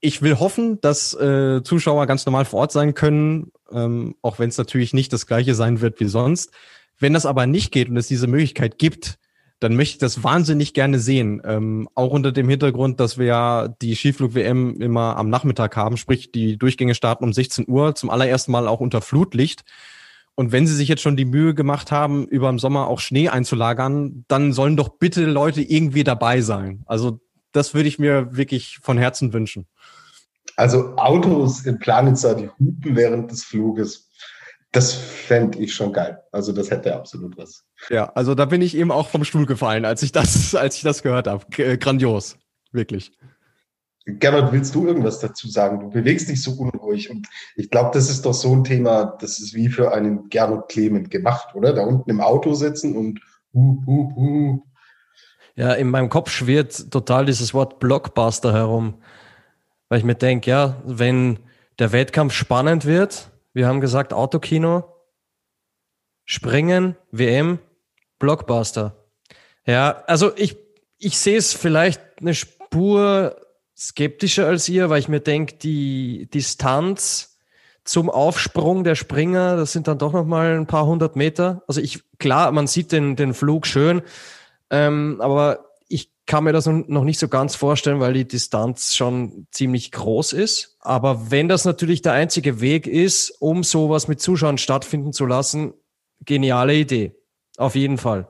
ich 0.04 0.20
will 0.20 0.38
hoffen, 0.40 0.80
dass 0.80 1.14
äh, 1.14 1.62
Zuschauer 1.62 2.06
ganz 2.06 2.26
normal 2.26 2.44
vor 2.44 2.60
Ort 2.60 2.72
sein 2.72 2.94
können, 2.94 3.52
ähm, 3.70 4.16
auch 4.20 4.40
wenn 4.40 4.48
es 4.48 4.58
natürlich 4.58 4.92
nicht 4.92 5.12
das 5.12 5.28
gleiche 5.28 5.54
sein 5.54 5.80
wird 5.80 6.00
wie 6.00 6.06
sonst. 6.06 6.50
Wenn 6.98 7.12
das 7.12 7.24
aber 7.24 7.46
nicht 7.46 7.70
geht 7.70 7.88
und 7.88 7.96
es 7.96 8.08
diese 8.08 8.26
Möglichkeit 8.26 8.78
gibt, 8.78 9.18
dann 9.60 9.76
möchte 9.76 9.94
ich 9.94 9.98
das 9.98 10.24
wahnsinnig 10.24 10.74
gerne 10.74 10.98
sehen. 10.98 11.40
Ähm, 11.44 11.88
auch 11.94 12.10
unter 12.10 12.32
dem 12.32 12.48
Hintergrund, 12.48 12.98
dass 12.98 13.16
wir 13.16 13.26
ja 13.26 13.68
die 13.68 13.94
Skiflug-WM 13.94 14.80
immer 14.80 15.16
am 15.16 15.30
Nachmittag 15.30 15.76
haben, 15.76 15.96
sprich 15.96 16.32
die 16.32 16.56
Durchgänge 16.56 16.96
starten 16.96 17.22
um 17.22 17.32
16 17.32 17.66
Uhr, 17.68 17.94
zum 17.94 18.10
allerersten 18.10 18.50
Mal 18.50 18.66
auch 18.66 18.80
unter 18.80 19.00
Flutlicht. 19.00 19.62
Und 20.34 20.52
wenn 20.52 20.66
sie 20.66 20.74
sich 20.74 20.88
jetzt 20.88 21.02
schon 21.02 21.16
die 21.16 21.24
Mühe 21.24 21.54
gemacht 21.54 21.92
haben, 21.92 22.26
über 22.26 22.48
im 22.48 22.58
Sommer 22.58 22.88
auch 22.88 23.00
Schnee 23.00 23.28
einzulagern, 23.28 24.24
dann 24.28 24.52
sollen 24.52 24.76
doch 24.76 24.88
bitte 24.88 25.24
Leute 25.26 25.60
irgendwie 25.60 26.04
dabei 26.04 26.40
sein. 26.40 26.82
Also 26.86 27.20
das 27.52 27.74
würde 27.74 27.88
ich 27.88 27.98
mir 27.98 28.34
wirklich 28.34 28.78
von 28.82 28.96
Herzen 28.96 29.32
wünschen. 29.32 29.66
Also 30.56 30.96
Autos 30.96 31.66
in 31.66 31.78
Planitzer, 31.78 32.34
die 32.34 32.48
hupen 32.48 32.96
während 32.96 33.30
des 33.30 33.44
Fluges, 33.44 34.08
das 34.70 34.94
fände 34.94 35.58
ich 35.58 35.74
schon 35.74 35.92
geil. 35.92 36.22
Also 36.32 36.52
das 36.52 36.70
hätte 36.70 36.94
absolut 36.94 37.36
was. 37.36 37.64
Ja, 37.90 38.06
also 38.14 38.34
da 38.34 38.46
bin 38.46 38.62
ich 38.62 38.74
eben 38.74 38.90
auch 38.90 39.08
vom 39.08 39.24
Stuhl 39.24 39.44
gefallen, 39.44 39.84
als 39.84 40.02
ich 40.02 40.12
das, 40.12 40.54
als 40.54 40.76
ich 40.76 40.82
das 40.82 41.02
gehört 41.02 41.26
habe. 41.26 41.44
Äh, 41.62 41.76
grandios, 41.76 42.36
wirklich. 42.72 43.12
Gernot, 44.04 44.52
willst 44.52 44.74
du 44.74 44.86
irgendwas 44.86 45.20
dazu 45.20 45.48
sagen? 45.48 45.80
Du 45.80 45.90
bewegst 45.90 46.28
dich 46.28 46.42
so 46.42 46.52
unruhig 46.52 47.10
und 47.10 47.28
ich 47.56 47.70
glaube, 47.70 47.90
das 47.94 48.10
ist 48.10 48.26
doch 48.26 48.34
so 48.34 48.52
ein 48.52 48.64
Thema, 48.64 49.16
das 49.20 49.38
ist 49.38 49.54
wie 49.54 49.68
für 49.68 49.92
einen 49.92 50.28
Gernot 50.28 50.68
Clement 50.68 51.10
gemacht, 51.10 51.54
oder? 51.54 51.72
Da 51.72 51.82
unten 51.82 52.10
im 52.10 52.20
Auto 52.20 52.54
sitzen 52.54 52.96
und 52.96 53.20
Uh, 53.52 53.82
uh, 53.86 54.12
uh. 54.16 54.62
Ja, 55.54 55.74
in 55.74 55.90
meinem 55.90 56.08
Kopf 56.08 56.30
schwirrt 56.30 56.90
total 56.90 57.26
dieses 57.26 57.52
Wort 57.52 57.78
Blockbuster 57.78 58.52
herum. 58.52 59.02
Weil 59.88 59.98
ich 59.98 60.04
mir 60.04 60.14
denke, 60.14 60.50
ja, 60.50 60.76
wenn 60.84 61.38
der 61.78 61.92
Wettkampf 61.92 62.32
spannend 62.32 62.86
wird, 62.86 63.30
wir 63.52 63.68
haben 63.68 63.82
gesagt 63.82 64.14
Autokino, 64.14 64.84
Springen, 66.24 66.96
WM, 67.10 67.58
Blockbuster. 68.18 68.96
Ja, 69.66 70.02
also 70.06 70.34
ich, 70.36 70.56
ich 70.98 71.18
sehe 71.18 71.36
es 71.36 71.52
vielleicht 71.52 72.00
eine 72.20 72.34
Spur 72.34 73.36
skeptischer 73.88 74.46
als 74.46 74.68
ihr, 74.68 74.90
weil 74.90 75.00
ich 75.00 75.08
mir 75.08 75.20
denke, 75.20 75.56
die 75.56 76.28
Distanz 76.32 77.38
zum 77.84 78.10
Aufsprung 78.10 78.84
der 78.84 78.94
Springer, 78.94 79.56
das 79.56 79.72
sind 79.72 79.88
dann 79.88 79.98
doch 79.98 80.12
noch 80.12 80.24
mal 80.24 80.56
ein 80.56 80.66
paar 80.66 80.86
hundert 80.86 81.16
Meter. 81.16 81.62
Also 81.66 81.80
ich, 81.80 82.00
klar, 82.18 82.52
man 82.52 82.68
sieht 82.68 82.92
den, 82.92 83.16
den 83.16 83.34
Flug 83.34 83.66
schön, 83.66 84.02
ähm, 84.70 85.20
aber 85.20 85.66
ich 85.88 86.10
kann 86.26 86.44
mir 86.44 86.52
das 86.52 86.66
noch 86.66 87.02
nicht 87.02 87.18
so 87.18 87.26
ganz 87.26 87.56
vorstellen, 87.56 87.98
weil 87.98 88.12
die 88.12 88.26
Distanz 88.26 88.94
schon 88.94 89.48
ziemlich 89.50 89.90
groß 89.90 90.32
ist. 90.32 90.76
Aber 90.78 91.32
wenn 91.32 91.48
das 91.48 91.64
natürlich 91.64 92.02
der 92.02 92.12
einzige 92.12 92.60
Weg 92.60 92.86
ist, 92.86 93.30
um 93.40 93.64
sowas 93.64 94.06
mit 94.06 94.20
Zuschauern 94.20 94.58
stattfinden 94.58 95.12
zu 95.12 95.26
lassen, 95.26 95.74
geniale 96.24 96.74
Idee. 96.74 97.16
Auf 97.56 97.74
jeden 97.74 97.98
Fall. 97.98 98.28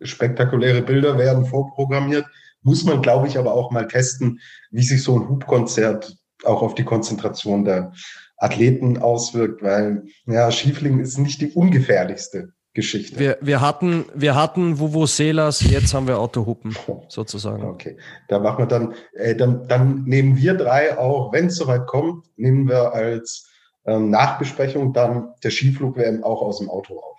Spektakuläre 0.00 0.82
Bilder 0.82 1.18
werden 1.18 1.44
vorprogrammiert. 1.44 2.26
Muss 2.62 2.84
man, 2.84 3.02
glaube 3.02 3.26
ich, 3.26 3.38
aber 3.38 3.54
auch 3.54 3.70
mal 3.70 3.88
testen, 3.88 4.40
wie 4.70 4.82
sich 4.82 5.02
so 5.02 5.18
ein 5.18 5.28
Hubkonzert 5.28 6.16
auch 6.44 6.62
auf 6.62 6.74
die 6.74 6.84
Konzentration 6.84 7.64
der 7.64 7.92
Athleten 8.36 8.98
auswirkt, 8.98 9.62
weil 9.62 10.04
ja, 10.26 10.50
Schiefling 10.50 10.98
ist 11.00 11.18
nicht 11.18 11.40
die 11.40 11.52
ungefährlichste 11.52 12.52
Geschichte. 12.74 13.18
Wir, 13.18 13.38
wir 13.40 13.60
hatten, 13.60 14.06
wir 14.14 14.34
hatten 14.34 14.78
Vuvuzelas, 14.78 15.60
jetzt 15.60 15.92
haben 15.92 16.06
wir 16.06 16.18
Autohupen, 16.18 16.74
sozusagen. 17.08 17.62
Okay, 17.64 17.98
da 18.28 18.38
machen 18.38 18.58
wir 18.60 18.66
dann, 18.66 18.94
äh, 19.14 19.36
dann, 19.36 19.68
dann 19.68 20.04
nehmen 20.04 20.36
wir 20.36 20.54
drei 20.54 20.98
auch, 20.98 21.32
wenn 21.32 21.46
es 21.46 21.56
soweit 21.56 21.86
kommt, 21.86 22.26
nehmen 22.36 22.68
wir 22.68 22.92
als 22.94 23.48
ähm, 23.84 24.10
Nachbesprechung 24.10 24.92
dann 24.92 25.34
der 25.44 25.50
Skiflug-WM 25.50 26.24
auch 26.24 26.40
aus 26.40 26.58
dem 26.58 26.70
Auto 26.70 26.98
auf. 26.98 27.11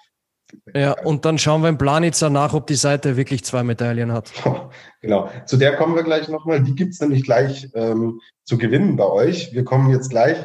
Ja, 0.74 0.94
und 1.04 1.26
dann 1.26 1.38
schauen 1.38 1.62
wir 1.62 1.70
im 1.70 1.78
Planitzer 1.78 2.30
nach, 2.30 2.54
ob 2.54 2.68
die 2.68 2.76
Seite 2.76 3.18
wirklich 3.18 3.44
zwei 3.44 3.64
Medaillen 3.64 4.12
hat. 4.12 4.32
Genau, 5.02 5.30
zu 5.46 5.58
der 5.58 5.76
kommen 5.76 5.96
wir 5.96 6.04
gleich 6.04 6.30
nochmal. 6.30 6.64
Die 6.64 6.76
gibt's 6.76 7.02
nämlich 7.02 7.26
gleich 7.26 7.70
ähm, 7.74 8.22
zu 8.46 8.58
gewinnen 8.58 8.96
bei 8.96 9.06
euch. 9.06 9.52
Wir 9.52 9.66
kommen 9.66 9.90
jetzt 9.90 10.10
gleich 10.10 10.38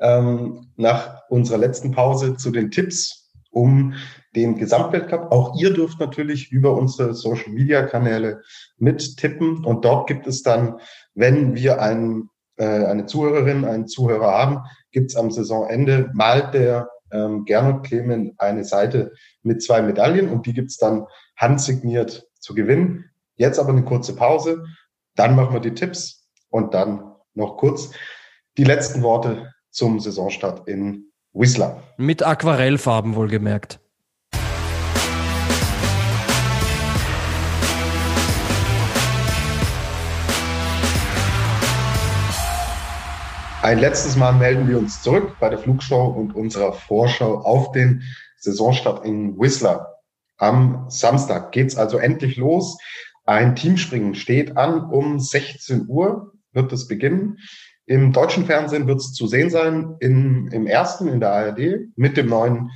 ähm, 0.00 0.66
nach 0.76 1.22
unserer 1.30 1.56
letzten 1.56 1.92
Pause 1.92 2.36
zu 2.36 2.50
den 2.50 2.70
Tipps 2.70 3.32
um 3.50 3.94
den 4.34 4.56
Gesamtweltcup. 4.56 5.30
Auch 5.30 5.58
ihr 5.58 5.72
dürft 5.72 6.00
natürlich 6.00 6.50
über 6.50 6.74
unsere 6.74 7.14
Social-Media-Kanäle 7.14 8.42
mittippen. 8.78 9.64
Und 9.64 9.84
dort 9.84 10.08
gibt 10.08 10.26
es 10.26 10.42
dann, 10.42 10.78
wenn 11.14 11.54
wir 11.54 11.80
einen, 11.80 12.28
äh, 12.56 12.64
eine 12.64 13.06
Zuhörerin, 13.06 13.64
einen 13.64 13.86
Zuhörer 13.86 14.32
haben, 14.32 14.58
gibt's 14.90 15.16
am 15.16 15.30
Saisonende 15.30 16.10
mal 16.14 16.50
der 16.50 16.88
ähm, 17.12 17.44
Gernot 17.44 17.84
Clement 17.84 18.34
eine 18.38 18.64
Seite 18.64 19.12
mit 19.42 19.62
zwei 19.62 19.82
Medaillen 19.82 20.28
und 20.28 20.46
die 20.46 20.52
gibt's 20.52 20.76
dann 20.76 21.06
handsigniert 21.36 22.28
zu 22.38 22.54
gewinnen. 22.54 23.10
Jetzt 23.36 23.58
aber 23.58 23.70
eine 23.70 23.84
kurze 23.84 24.14
Pause, 24.14 24.64
dann 25.14 25.36
machen 25.36 25.52
wir 25.52 25.60
die 25.60 25.74
Tipps 25.74 26.28
und 26.50 26.74
dann 26.74 27.12
noch 27.34 27.56
kurz 27.56 27.92
die 28.58 28.64
letzten 28.64 29.02
Worte 29.02 29.52
zum 29.70 30.00
Saisonstart 30.00 30.68
in 30.68 31.10
Whistler. 31.32 31.82
Mit 31.96 32.22
Aquarellfarben 32.22 33.14
wohlgemerkt. 33.14 33.80
Ein 43.62 43.78
letztes 43.78 44.16
Mal 44.16 44.32
melden 44.32 44.68
wir 44.68 44.76
uns 44.76 45.02
zurück 45.02 45.36
bei 45.38 45.48
der 45.48 45.56
Flugshow 45.56 46.06
und 46.06 46.34
unserer 46.34 46.72
Vorschau 46.72 47.38
auf 47.38 47.70
den 47.70 48.02
Saisonstart 48.42 49.04
in 49.04 49.38
Whistler. 49.38 49.98
Am 50.36 50.86
Samstag 50.88 51.52
geht's 51.52 51.76
also 51.76 51.98
endlich 51.98 52.36
los. 52.36 52.76
Ein 53.24 53.54
Teamspringen 53.54 54.14
steht 54.14 54.56
an. 54.56 54.84
Um 54.90 55.20
16 55.20 55.86
Uhr 55.88 56.32
wird 56.52 56.72
es 56.72 56.88
beginnen. 56.88 57.38
Im 57.86 58.12
deutschen 58.12 58.44
Fernsehen 58.44 58.86
wird 58.86 59.00
es 59.00 59.12
zu 59.12 59.26
sehen 59.26 59.50
sein, 59.50 59.96
in, 60.00 60.48
im 60.48 60.66
ersten, 60.66 61.08
in 61.08 61.20
der 61.20 61.32
ARD, 61.32 61.88
mit 61.96 62.16
dem 62.16 62.28
neuen 62.28 62.70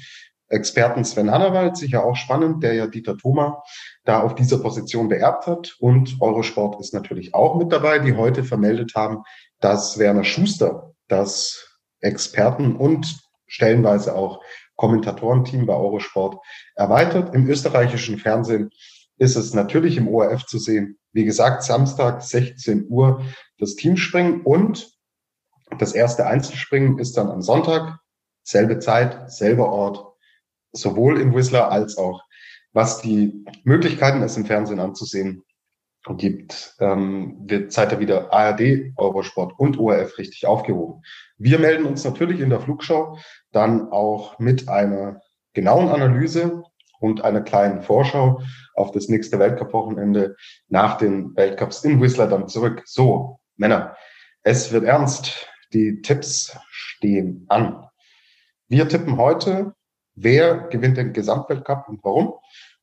Experten 0.49 1.05
Sven 1.05 1.33
Hannawald, 1.33 1.77
sicher 1.77 2.05
auch 2.05 2.15
spannend, 2.15 2.63
der 2.63 2.75
ja 2.75 2.87
Dieter 2.87 3.17
Thoma 3.17 3.63
da 4.05 4.21
auf 4.21 4.37
dieser 4.37 4.59
Position 4.59 5.09
beerbt 5.09 5.49
hat. 5.49 5.77
Und 5.81 6.19
Eurosport 6.21 6.81
ist 6.81 6.95
natürlich 6.95 7.35
auch 7.35 7.57
mit 7.57 7.73
dabei, 7.73 7.99
die 7.99 8.15
heute 8.15 8.45
vermeldet 8.45 8.93
haben, 8.95 9.25
dass 9.61 9.99
Werner 9.99 10.23
Schuster 10.23 10.93
das 11.09 11.81
Experten- 12.01 12.77
und 12.77 13.19
stellenweise 13.49 14.15
auch 14.15 14.41
Kommentatorenteam 14.77 15.67
bei 15.67 15.75
Eurosport 15.75 16.39
erweitert. 16.75 17.35
Im 17.35 17.49
österreichischen 17.49 18.19
Fernsehen 18.19 18.71
ist 19.19 19.37
es 19.37 19.55
natürlich 19.55 19.97
im 19.97 20.09
ORF 20.09 20.47
zu 20.47 20.59
sehen. 20.59 20.99
Wie 21.13 21.25
gesagt, 21.25 21.63
Samstag 21.63 22.23
16 22.23 22.87
Uhr 22.89 23.25
das 23.59 23.75
Teamspringen 23.75 24.43
und 24.43 24.91
das 25.79 25.93
erste 25.93 26.27
Einzelspringen 26.27 26.99
ist 26.99 27.17
dann 27.17 27.31
am 27.31 27.43
Sonntag, 27.43 27.99
selbe 28.43 28.79
Zeit, 28.79 29.31
selber 29.33 29.73
Ort, 29.73 30.15
sowohl 30.73 31.21
in 31.21 31.35
Whistler 31.35 31.71
als 31.71 31.97
auch 31.97 32.23
was 32.77 33.01
die 33.01 33.43
Möglichkeiten 33.65 34.23
es 34.23 34.37
im 34.37 34.45
Fernsehen 34.45 34.81
anzusehen 34.81 35.43
gibt, 36.15 36.75
ähm, 36.79 37.37
wird 37.47 37.73
seid 37.73 37.99
wieder 37.99 38.33
ARD, 38.33 38.93
Eurosport 38.97 39.59
und 39.59 39.79
ORF 39.79 40.19
richtig 40.19 40.47
aufgehoben. 40.47 41.03
Wir 41.39 41.59
melden 41.59 41.85
uns 41.85 42.05
natürlich 42.05 42.41
in 42.41 42.51
der 42.51 42.61
Flugschau 42.61 43.19
dann 43.53 43.91
auch 43.91 44.39
mit 44.39 44.69
einer 44.69 45.21
genauen 45.53 45.89
Analyse 45.89 46.63
und 47.01 47.25
einer 47.25 47.41
kleinen 47.41 47.83
Vorschau 47.83 48.41
auf 48.75 48.93
das 48.93 49.09
nächste 49.09 49.39
Weltcup-Wochenende 49.39 50.37
nach 50.69 50.99
den 50.99 51.35
Weltcups 51.37 51.85
in 51.85 52.01
Whistler 52.01 52.29
dann 52.29 52.49
zurück. 52.49 52.83
So, 52.85 53.41
Männer, 53.57 53.97
es 54.43 54.73
wird 54.73 54.85
ernst. 54.85 55.49
Die 55.73 56.01
Tipps 56.01 56.57
stehen 56.71 57.45
an. 57.49 57.87
Wir 58.69 58.89
tippen 58.89 59.17
heute, 59.17 59.75
wer 60.15 60.69
gewinnt 60.69 60.97
den 60.97 61.13
Gesamtweltcup 61.13 61.89
und 61.89 62.05
warum 62.05 62.35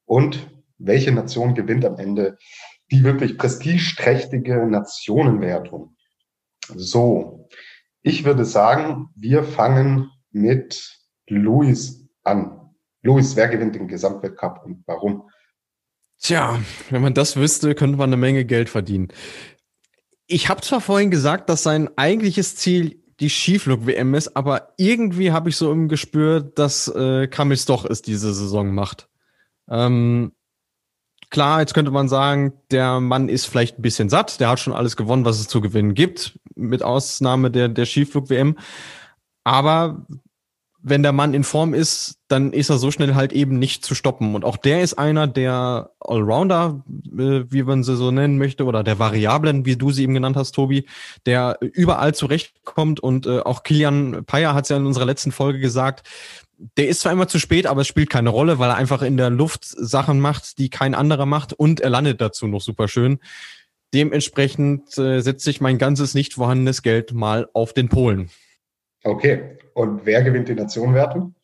und 0.06 0.50
welche 0.78 1.12
Nation 1.12 1.56
gewinnt 1.56 1.86
am 1.86 1.98
Ende 1.98 2.38
die 2.92 3.04
wirklich 3.04 3.38
prestigeträchtige 3.38 4.66
Nationenwertung. 4.68 5.96
So, 6.76 7.50
ich 8.02 8.26
würde 8.26 8.46
sagen, 8.46 9.10
wir 9.16 9.44
fangen 9.44 10.10
mit 10.32 11.00
Luis 11.28 12.08
an. 12.24 12.60
Luis, 13.02 13.36
wer 13.36 13.48
gewinnt 13.48 13.76
den 13.76 13.88
Gesamtweltcup 13.88 14.62
und 14.66 14.84
warum? 14.86 15.30
Tja, 16.20 16.60
wenn 16.90 17.02
man 17.02 17.14
das 17.14 17.36
wüsste, 17.36 17.76
könnte 17.76 17.98
man 17.98 18.10
eine 18.10 18.18
Menge 18.18 18.46
Geld 18.46 18.70
verdienen. 18.70 19.10
Ich 20.26 20.48
habe 20.48 20.62
zwar 20.62 20.80
vorhin 20.80 21.12
gesagt, 21.12 21.50
dass 21.50 21.64
sein 21.64 21.90
eigentliches 21.98 22.56
Ziel 22.56 23.04
die 23.20 23.30
Skiflug-WM 23.30 24.14
ist, 24.16 24.36
aber 24.36 24.74
irgendwie 24.78 25.32
habe 25.32 25.50
ich 25.50 25.58
so 25.58 25.72
im 25.72 25.90
Gespür, 25.90 26.42
dass 26.42 26.88
äh, 26.88 27.28
Kamis 27.28 27.66
doch 27.66 27.86
es 27.86 28.02
diese 28.02 28.34
Saison 28.34 28.74
macht. 28.74 29.10
Ähm, 29.70 30.32
Klar, 31.34 31.62
jetzt 31.62 31.74
könnte 31.74 31.90
man 31.90 32.10
sagen, 32.10 32.54
der 32.70 33.00
Mann 33.00 33.28
ist 33.28 33.48
vielleicht 33.48 33.80
ein 33.80 33.82
bisschen 33.82 34.08
satt, 34.08 34.40
der 34.40 34.50
hat 34.50 34.60
schon 34.60 34.72
alles 34.72 34.96
gewonnen, 34.96 35.26
was 35.26 35.40
es 35.40 35.48
zu 35.48 35.62
gewinnen 35.62 35.96
gibt, 35.96 36.40
mit 36.54 36.84
Ausnahme 36.84 37.50
der, 37.50 37.70
der 37.70 37.88
Skiflug-WM. 37.88 38.56
Aber 39.44 40.06
wenn 40.86 41.02
der 41.02 41.14
Mann 41.14 41.34
in 41.34 41.46
Form 41.46 41.74
ist, 41.74 42.20
dann 42.28 42.52
ist 42.52 42.70
er 42.70 42.78
so 42.78 42.92
schnell 42.92 43.16
halt 43.16 43.32
eben 43.32 43.58
nicht 43.58 43.86
zu 43.86 43.96
stoppen. 43.96 44.36
Und 44.36 44.44
auch 44.44 44.58
der 44.58 44.82
ist 44.82 44.96
einer 44.96 45.28
der 45.28 45.92
Allrounder, 46.02 46.84
äh, 47.18 47.46
wie 47.50 47.64
man 47.64 47.84
sie 47.84 47.96
so 47.96 48.12
nennen 48.12 48.38
möchte, 48.38 48.66
oder 48.66 48.84
der 48.84 49.00
Variablen, 49.00 49.66
wie 49.66 49.78
du 49.78 49.92
sie 49.92 50.04
eben 50.04 50.14
genannt 50.14 50.36
hast, 50.36 50.52
Tobi, 50.52 50.86
der 51.26 51.58
überall 51.62 52.14
zurechtkommt. 52.14 53.00
Und 53.00 53.26
äh, 53.26 53.40
auch 53.40 53.64
Kilian 53.64 54.26
Payer 54.26 54.54
hat 54.54 54.66
es 54.66 54.70
ja 54.70 54.78
in 54.78 54.86
unserer 54.86 55.06
letzten 55.06 55.32
Folge 55.32 55.60
gesagt, 55.60 56.06
der 56.78 56.90
ist 56.90 57.00
zwar 57.00 57.14
immer 57.14 57.30
zu 57.30 57.40
spät, 57.40 57.66
aber 57.66 57.82
es 57.82 57.88
spielt 57.88 58.10
keine 58.10 58.30
Rolle, 58.30 58.60
weil 58.60 58.70
er 58.70 58.76
einfach 58.76 59.02
in 59.02 59.16
der 59.16 59.30
Luft 59.30 59.64
Sachen 59.66 60.20
macht, 60.20 60.58
die 60.58 60.70
kein 60.70 60.96
anderer 60.96 61.26
macht 61.26 61.54
und 61.54 61.80
er 61.80 61.90
landet 61.90 62.20
dazu 62.20 62.46
noch 62.48 62.62
super 62.62 62.88
schön. 62.88 63.20
Dementsprechend 63.94 64.98
äh, 64.98 65.22
setze 65.22 65.50
ich 65.50 65.62
mein 65.62 65.78
ganzes 65.78 66.14
nicht 66.14 66.34
vorhandenes 66.34 66.82
Geld 66.82 67.14
mal 67.14 67.48
auf 67.54 67.74
den 67.74 67.90
Polen. 67.90 68.30
Okay. 69.04 69.58
Und 69.74 70.06
wer 70.06 70.24
gewinnt 70.24 70.48
die 70.48 70.56
Nationenwertung? 70.56 71.36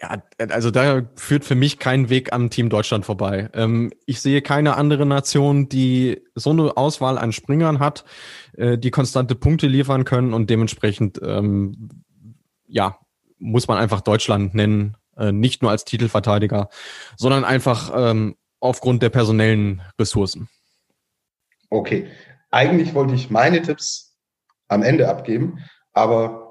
Ja, 0.00 0.20
also 0.48 0.72
da 0.72 1.02
führt 1.14 1.44
für 1.44 1.54
mich 1.54 1.78
kein 1.78 2.08
Weg 2.08 2.32
am 2.32 2.50
Team 2.50 2.70
Deutschland 2.70 3.04
vorbei. 3.04 3.48
Ähm, 3.54 3.92
ich 4.04 4.20
sehe 4.20 4.42
keine 4.42 4.76
andere 4.76 5.06
Nation, 5.06 5.68
die 5.68 6.22
so 6.34 6.50
eine 6.50 6.76
Auswahl 6.76 7.18
an 7.18 7.32
Springern 7.32 7.78
hat, 7.78 8.04
äh, 8.56 8.78
die 8.78 8.90
konstante 8.90 9.36
Punkte 9.36 9.68
liefern 9.68 10.04
können 10.04 10.34
und 10.34 10.50
dementsprechend 10.50 11.20
ähm, 11.24 11.88
ja, 12.66 12.98
muss 13.38 13.68
man 13.68 13.78
einfach 13.78 14.00
Deutschland 14.00 14.54
nennen, 14.54 14.96
äh, 15.16 15.30
nicht 15.30 15.62
nur 15.62 15.70
als 15.70 15.84
Titelverteidiger, 15.84 16.68
sondern 17.16 17.44
einfach 17.44 17.92
ähm, 17.94 18.34
aufgrund 18.58 19.02
der 19.02 19.10
personellen 19.10 19.82
Ressourcen. 20.00 20.48
Okay. 21.70 22.08
Eigentlich 22.50 22.92
wollte 22.94 23.14
ich 23.14 23.30
meine 23.30 23.62
Tipps 23.62 24.16
am 24.68 24.82
Ende 24.82 25.08
abgeben, 25.08 25.60
aber 25.92 26.41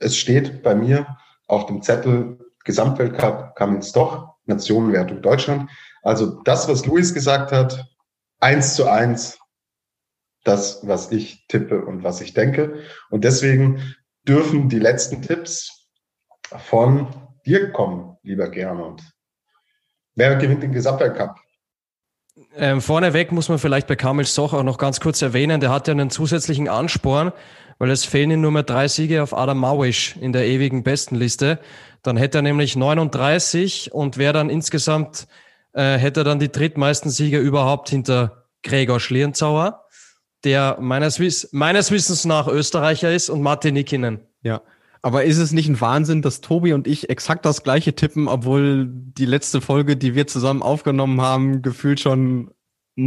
es 0.00 0.16
steht 0.16 0.62
bei 0.62 0.74
mir 0.74 1.16
auf 1.46 1.66
dem 1.66 1.82
Zettel 1.82 2.38
Gesamtweltcup 2.64 3.54
kam 3.54 3.76
ins 3.76 3.92
doch, 3.92 4.34
Nationenwertung 4.46 5.22
Deutschland. 5.22 5.70
Also 6.02 6.42
das, 6.42 6.68
was 6.68 6.86
Luis 6.86 7.14
gesagt 7.14 7.52
hat, 7.52 7.86
eins 8.40 8.74
zu 8.74 8.88
eins 8.88 9.38
das, 10.44 10.86
was 10.86 11.12
ich 11.12 11.46
tippe 11.48 11.84
und 11.84 12.02
was 12.02 12.20
ich 12.20 12.32
denke. 12.32 12.82
Und 13.10 13.24
deswegen 13.24 13.94
dürfen 14.26 14.68
die 14.68 14.78
letzten 14.78 15.22
Tipps 15.22 15.88
von 16.56 17.08
dir 17.44 17.72
kommen, 17.72 18.16
lieber 18.22 18.48
Gernot. 18.48 19.02
Wer 20.14 20.36
gewinnt 20.36 20.62
den 20.62 20.72
Gesamtweltcup? 20.72 21.36
Ähm, 22.54 22.80
vorneweg 22.80 23.32
muss 23.32 23.48
man 23.48 23.58
vielleicht 23.58 23.86
bei 23.86 23.96
Kamil 23.96 24.24
Soch 24.24 24.54
auch 24.54 24.62
noch 24.62 24.78
ganz 24.78 25.00
kurz 25.00 25.20
erwähnen, 25.20 25.60
der 25.60 25.70
hat 25.70 25.88
ja 25.88 25.92
einen 25.92 26.10
zusätzlichen 26.10 26.68
Ansporn, 26.68 27.32
weil 27.80 27.90
es 27.90 28.04
fehlen 28.04 28.30
ihm 28.30 28.42
nur 28.42 28.52
mehr 28.52 28.62
drei 28.62 28.88
Siege 28.88 29.22
auf 29.22 29.36
Adam 29.36 29.58
Mawish 29.58 30.14
in 30.20 30.34
der 30.34 30.46
ewigen 30.46 30.82
Bestenliste. 30.82 31.58
Dann 32.02 32.18
hätte 32.18 32.38
er 32.38 32.42
nämlich 32.42 32.76
39 32.76 33.92
und 33.92 34.18
wäre 34.18 34.34
dann 34.34 34.50
insgesamt, 34.50 35.26
äh, 35.72 35.96
hätte 35.96 36.20
er 36.20 36.24
dann 36.24 36.38
die 36.38 36.52
drittmeisten 36.52 37.10
Siege 37.10 37.38
überhaupt 37.38 37.88
hinter 37.88 38.44
Gregor 38.62 39.00
Schlierenzauer, 39.00 39.86
der 40.44 40.76
meines, 40.78 41.18
Wiss 41.20 41.48
meines 41.52 41.90
Wissens 41.90 42.26
nach 42.26 42.48
Österreicher 42.48 43.14
ist 43.14 43.30
und 43.30 43.40
Martin 43.40 43.72
Nikinen. 43.72 44.20
Ja. 44.42 44.60
Aber 45.00 45.24
ist 45.24 45.38
es 45.38 45.52
nicht 45.52 45.70
ein 45.70 45.80
Wahnsinn, 45.80 46.20
dass 46.20 46.42
Tobi 46.42 46.74
und 46.74 46.86
ich 46.86 47.08
exakt 47.08 47.46
das 47.46 47.62
gleiche 47.62 47.94
tippen, 47.94 48.28
obwohl 48.28 48.88
die 48.90 49.24
letzte 49.24 49.62
Folge, 49.62 49.96
die 49.96 50.14
wir 50.14 50.26
zusammen 50.26 50.62
aufgenommen 50.62 51.22
haben, 51.22 51.62
gefühlt 51.62 51.98
schon 51.98 52.50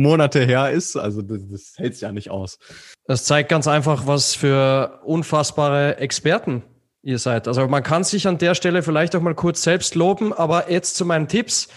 Monate 0.01 0.45
her 0.45 0.71
ist? 0.71 0.95
Also 0.95 1.21
das, 1.21 1.41
das 1.49 1.73
hält 1.77 1.99
ja 2.01 2.11
nicht 2.11 2.29
aus. 2.29 2.57
Das 3.05 3.25
zeigt 3.25 3.49
ganz 3.49 3.67
einfach, 3.67 4.07
was 4.07 4.35
für 4.35 4.99
unfassbare 5.03 5.97
Experten 5.97 6.63
ihr 7.01 7.19
seid. 7.19 7.47
Also 7.47 7.67
man 7.67 7.83
kann 7.83 8.03
sich 8.03 8.27
an 8.27 8.37
der 8.37 8.55
Stelle 8.55 8.81
vielleicht 8.81 9.15
auch 9.15 9.21
mal 9.21 9.35
kurz 9.35 9.61
selbst 9.61 9.95
loben, 9.95 10.33
aber 10.33 10.71
jetzt 10.71 10.95
zu 10.95 11.05
meinen 11.05 11.27
Tipps. 11.27 11.67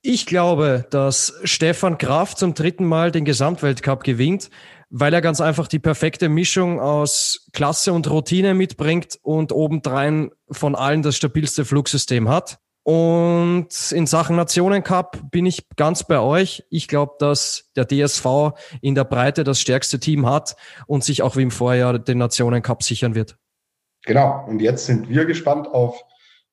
Ich 0.00 0.26
glaube, 0.26 0.86
dass 0.90 1.34
Stefan 1.42 1.98
Graf 1.98 2.36
zum 2.36 2.54
dritten 2.54 2.84
Mal 2.84 3.10
den 3.10 3.24
Gesamtweltcup 3.24 4.04
gewinnt, 4.04 4.50
weil 4.90 5.12
er 5.12 5.20
ganz 5.20 5.40
einfach 5.40 5.66
die 5.66 5.80
perfekte 5.80 6.28
Mischung 6.28 6.80
aus 6.80 7.48
Klasse 7.52 7.92
und 7.92 8.08
Routine 8.08 8.54
mitbringt 8.54 9.18
und 9.22 9.52
obendrein 9.52 10.30
von 10.50 10.76
allen 10.76 11.02
das 11.02 11.16
stabilste 11.16 11.64
Flugsystem 11.64 12.28
hat. 12.28 12.60
Und 12.88 13.92
in 13.92 14.06
Sachen 14.06 14.36
Nationencup 14.36 15.30
bin 15.30 15.44
ich 15.44 15.68
ganz 15.76 16.04
bei 16.04 16.20
euch. 16.20 16.64
Ich 16.70 16.88
glaube, 16.88 17.16
dass 17.18 17.70
der 17.76 17.86
DSV 17.86 18.54
in 18.80 18.94
der 18.94 19.04
Breite 19.04 19.44
das 19.44 19.60
stärkste 19.60 20.00
Team 20.00 20.24
hat 20.24 20.56
und 20.86 21.04
sich 21.04 21.20
auch 21.20 21.36
wie 21.36 21.42
im 21.42 21.50
Vorjahr 21.50 21.98
den 21.98 22.16
Nationencup 22.16 22.82
sichern 22.82 23.14
wird. 23.14 23.36
Genau. 24.06 24.42
Und 24.48 24.62
jetzt 24.62 24.86
sind 24.86 25.10
wir 25.10 25.26
gespannt 25.26 25.68
auf 25.68 26.02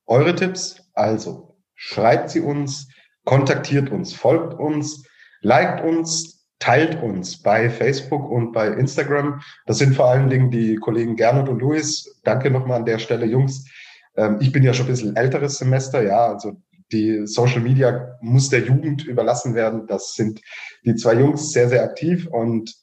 eure 0.07 0.35
Tipps. 0.35 0.75
Also 0.93 1.55
schreibt 1.73 2.29
sie 2.31 2.41
uns, 2.41 2.89
kontaktiert 3.23 3.89
uns, 3.89 4.13
folgt 4.13 4.59
uns, 4.59 5.07
liked 5.39 5.85
uns, 5.85 6.45
teilt 6.59 7.01
uns 7.01 7.41
bei 7.41 7.69
Facebook 7.69 8.29
und 8.29 8.51
bei 8.51 8.67
Instagram. 8.67 9.41
Das 9.67 9.77
sind 9.77 9.95
vor 9.95 10.07
allen 10.07 10.29
Dingen 10.29 10.51
die 10.51 10.75
Kollegen 10.75 11.15
Gernot 11.15 11.47
und 11.47 11.59
Luis. 11.59 12.19
Danke 12.25 12.51
nochmal 12.51 12.79
an 12.79 12.85
der 12.85 12.99
Stelle, 12.99 13.25
Jungs. 13.25 13.69
Ähm, 14.17 14.37
ich 14.39 14.51
bin 14.51 14.63
ja 14.63 14.73
schon 14.73 14.85
ein 14.85 14.89
bisschen 14.89 15.15
älteres 15.15 15.57
Semester, 15.57 16.01
ja, 16.03 16.27
also 16.27 16.57
die 16.91 17.25
Social 17.25 17.61
Media 17.61 18.15
muss 18.21 18.49
der 18.49 18.61
Jugend 18.61 19.05
überlassen 19.05 19.55
werden. 19.55 19.87
Das 19.87 20.13
sind 20.13 20.41
die 20.85 20.95
zwei 20.95 21.15
Jungs 21.15 21.51
sehr, 21.51 21.69
sehr 21.69 21.83
aktiv 21.83 22.27
und 22.27 22.73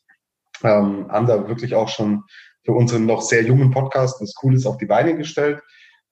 ähm, 0.64 1.06
haben 1.08 1.26
da 1.26 1.48
wirklich 1.48 1.74
auch 1.74 1.88
schon 1.88 2.22
für 2.64 2.72
unseren 2.72 3.06
noch 3.06 3.22
sehr 3.22 3.42
jungen 3.42 3.70
Podcast 3.70 4.20
was 4.20 4.34
Cooles 4.34 4.66
auf 4.66 4.76
die 4.76 4.86
Beine 4.86 5.16
gestellt. 5.16 5.60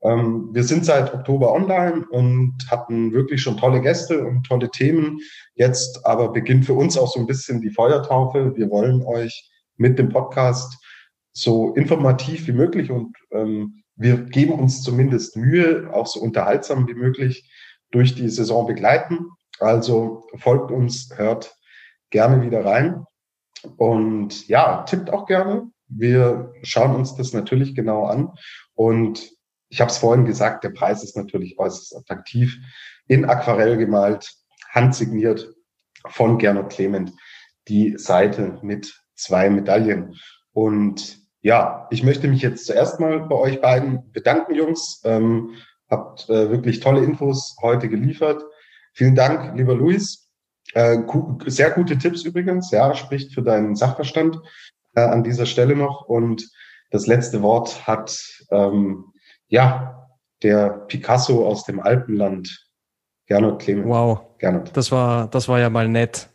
Ähm, 0.02 0.48
wir 0.52 0.64
sind 0.64 0.84
seit 0.84 1.12
Oktober 1.12 1.52
online 1.52 2.06
und 2.10 2.54
hatten 2.70 3.12
wirklich 3.12 3.42
schon 3.42 3.56
tolle 3.56 3.80
Gäste 3.80 4.24
und 4.24 4.44
tolle 4.44 4.70
Themen. 4.70 5.18
Jetzt 5.54 6.06
aber 6.06 6.32
beginnt 6.32 6.64
für 6.64 6.74
uns 6.74 6.96
auch 6.96 7.12
so 7.12 7.20
ein 7.20 7.26
bisschen 7.26 7.60
die 7.60 7.70
Feuertaufe. 7.70 8.56
Wir 8.56 8.70
wollen 8.70 9.02
euch 9.02 9.50
mit 9.76 9.98
dem 9.98 10.08
Podcast 10.08 10.78
so 11.32 11.74
informativ 11.74 12.46
wie 12.48 12.52
möglich 12.52 12.90
und 12.90 13.14
ähm, 13.30 13.79
wir 14.00 14.16
geben 14.24 14.54
uns 14.54 14.82
zumindest 14.82 15.36
Mühe, 15.36 15.90
auch 15.92 16.06
so 16.06 16.20
unterhaltsam 16.20 16.88
wie 16.88 16.94
möglich 16.94 17.52
durch 17.90 18.14
die 18.14 18.30
Saison 18.30 18.66
begleiten. 18.66 19.26
Also 19.58 20.26
folgt 20.36 20.70
uns, 20.70 21.10
hört 21.16 21.54
gerne 22.08 22.42
wieder 22.42 22.64
rein 22.64 23.04
und 23.76 24.48
ja, 24.48 24.84
tippt 24.84 25.10
auch 25.10 25.26
gerne. 25.26 25.70
Wir 25.86 26.50
schauen 26.62 26.94
uns 26.94 27.14
das 27.14 27.34
natürlich 27.34 27.74
genau 27.74 28.06
an 28.06 28.32
und 28.72 29.30
ich 29.68 29.82
habe 29.82 29.90
es 29.90 29.98
vorhin 29.98 30.24
gesagt, 30.24 30.64
der 30.64 30.70
Preis 30.70 31.04
ist 31.04 31.14
natürlich 31.16 31.58
äußerst 31.58 31.94
attraktiv. 31.94 32.56
In 33.06 33.26
Aquarell 33.26 33.76
gemalt, 33.76 34.32
handsigniert 34.70 35.46
von 36.08 36.38
Gernot 36.38 36.70
Clement, 36.70 37.12
die 37.68 37.98
Seite 37.98 38.58
mit 38.62 38.98
zwei 39.14 39.50
Medaillen. 39.50 40.16
Und 40.52 41.19
ja, 41.42 41.86
ich 41.90 42.02
möchte 42.02 42.28
mich 42.28 42.42
jetzt 42.42 42.66
zuerst 42.66 43.00
mal 43.00 43.20
bei 43.20 43.36
euch 43.36 43.60
beiden 43.60 44.10
bedanken, 44.12 44.54
Jungs. 44.54 45.00
Ähm, 45.04 45.54
habt 45.88 46.28
äh, 46.28 46.50
wirklich 46.50 46.80
tolle 46.80 47.02
Infos 47.02 47.56
heute 47.62 47.88
geliefert. 47.88 48.44
Vielen 48.92 49.14
Dank, 49.14 49.56
lieber 49.56 49.74
Luis. 49.74 50.30
Äh, 50.74 50.98
sehr 51.46 51.70
gute 51.70 51.98
Tipps 51.98 52.22
übrigens, 52.22 52.70
ja, 52.70 52.94
spricht 52.94 53.34
für 53.34 53.42
deinen 53.42 53.74
Sachverstand 53.74 54.38
äh, 54.94 55.00
an 55.00 55.24
dieser 55.24 55.46
Stelle 55.46 55.74
noch. 55.74 56.02
Und 56.06 56.48
das 56.90 57.06
letzte 57.06 57.42
Wort 57.42 57.86
hat 57.86 58.16
ähm, 58.50 59.12
ja, 59.48 60.08
der 60.42 60.70
Picasso 60.88 61.46
aus 61.46 61.64
dem 61.64 61.80
Alpenland, 61.80 62.66
Gernot 63.26 63.60
Clement. 63.60 63.88
Wow. 63.88 64.20
Gernot. 64.38 64.70
Das 64.74 64.90
war, 64.90 65.28
das 65.28 65.48
war 65.48 65.58
ja 65.58 65.70
mal 65.70 65.88
nett. 65.88 66.28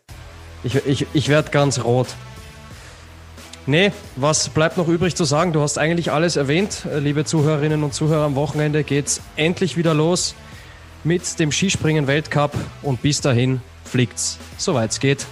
Ich, 0.64 0.76
ich, 0.86 1.08
ich 1.14 1.30
werde 1.30 1.52
ganz 1.52 1.84
rot. 1.84 2.08
Nee, 3.68 3.92
was 4.16 4.50
bleibt 4.50 4.78
noch 4.78 4.88
übrig 4.88 5.16
zu 5.16 5.24
sagen? 5.24 5.52
Du 5.52 5.62
hast 5.62 5.80
eigentlich 5.80 6.12
alles 6.12 6.36
erwähnt. 6.36 6.88
Liebe 7.00 7.26
Zuhörerinnen 7.26 7.84
und 7.84 7.96
Zuhörer, 7.96 8.26
am 8.26 8.36
Wochenende 8.36 8.84
geht's 8.84 9.22
endlich 9.38 9.76
wieder 9.76 9.96
los 9.96 10.36
mit 11.04 11.40
dem 11.40 11.52
Skispringen 11.52 12.06
Weltcup 12.06 12.52
und 12.84 13.02
bis 13.02 13.22
dahin 13.22 13.62
fliegt's, 13.84 14.38
soweit's 14.58 15.00
geht. 15.00 15.26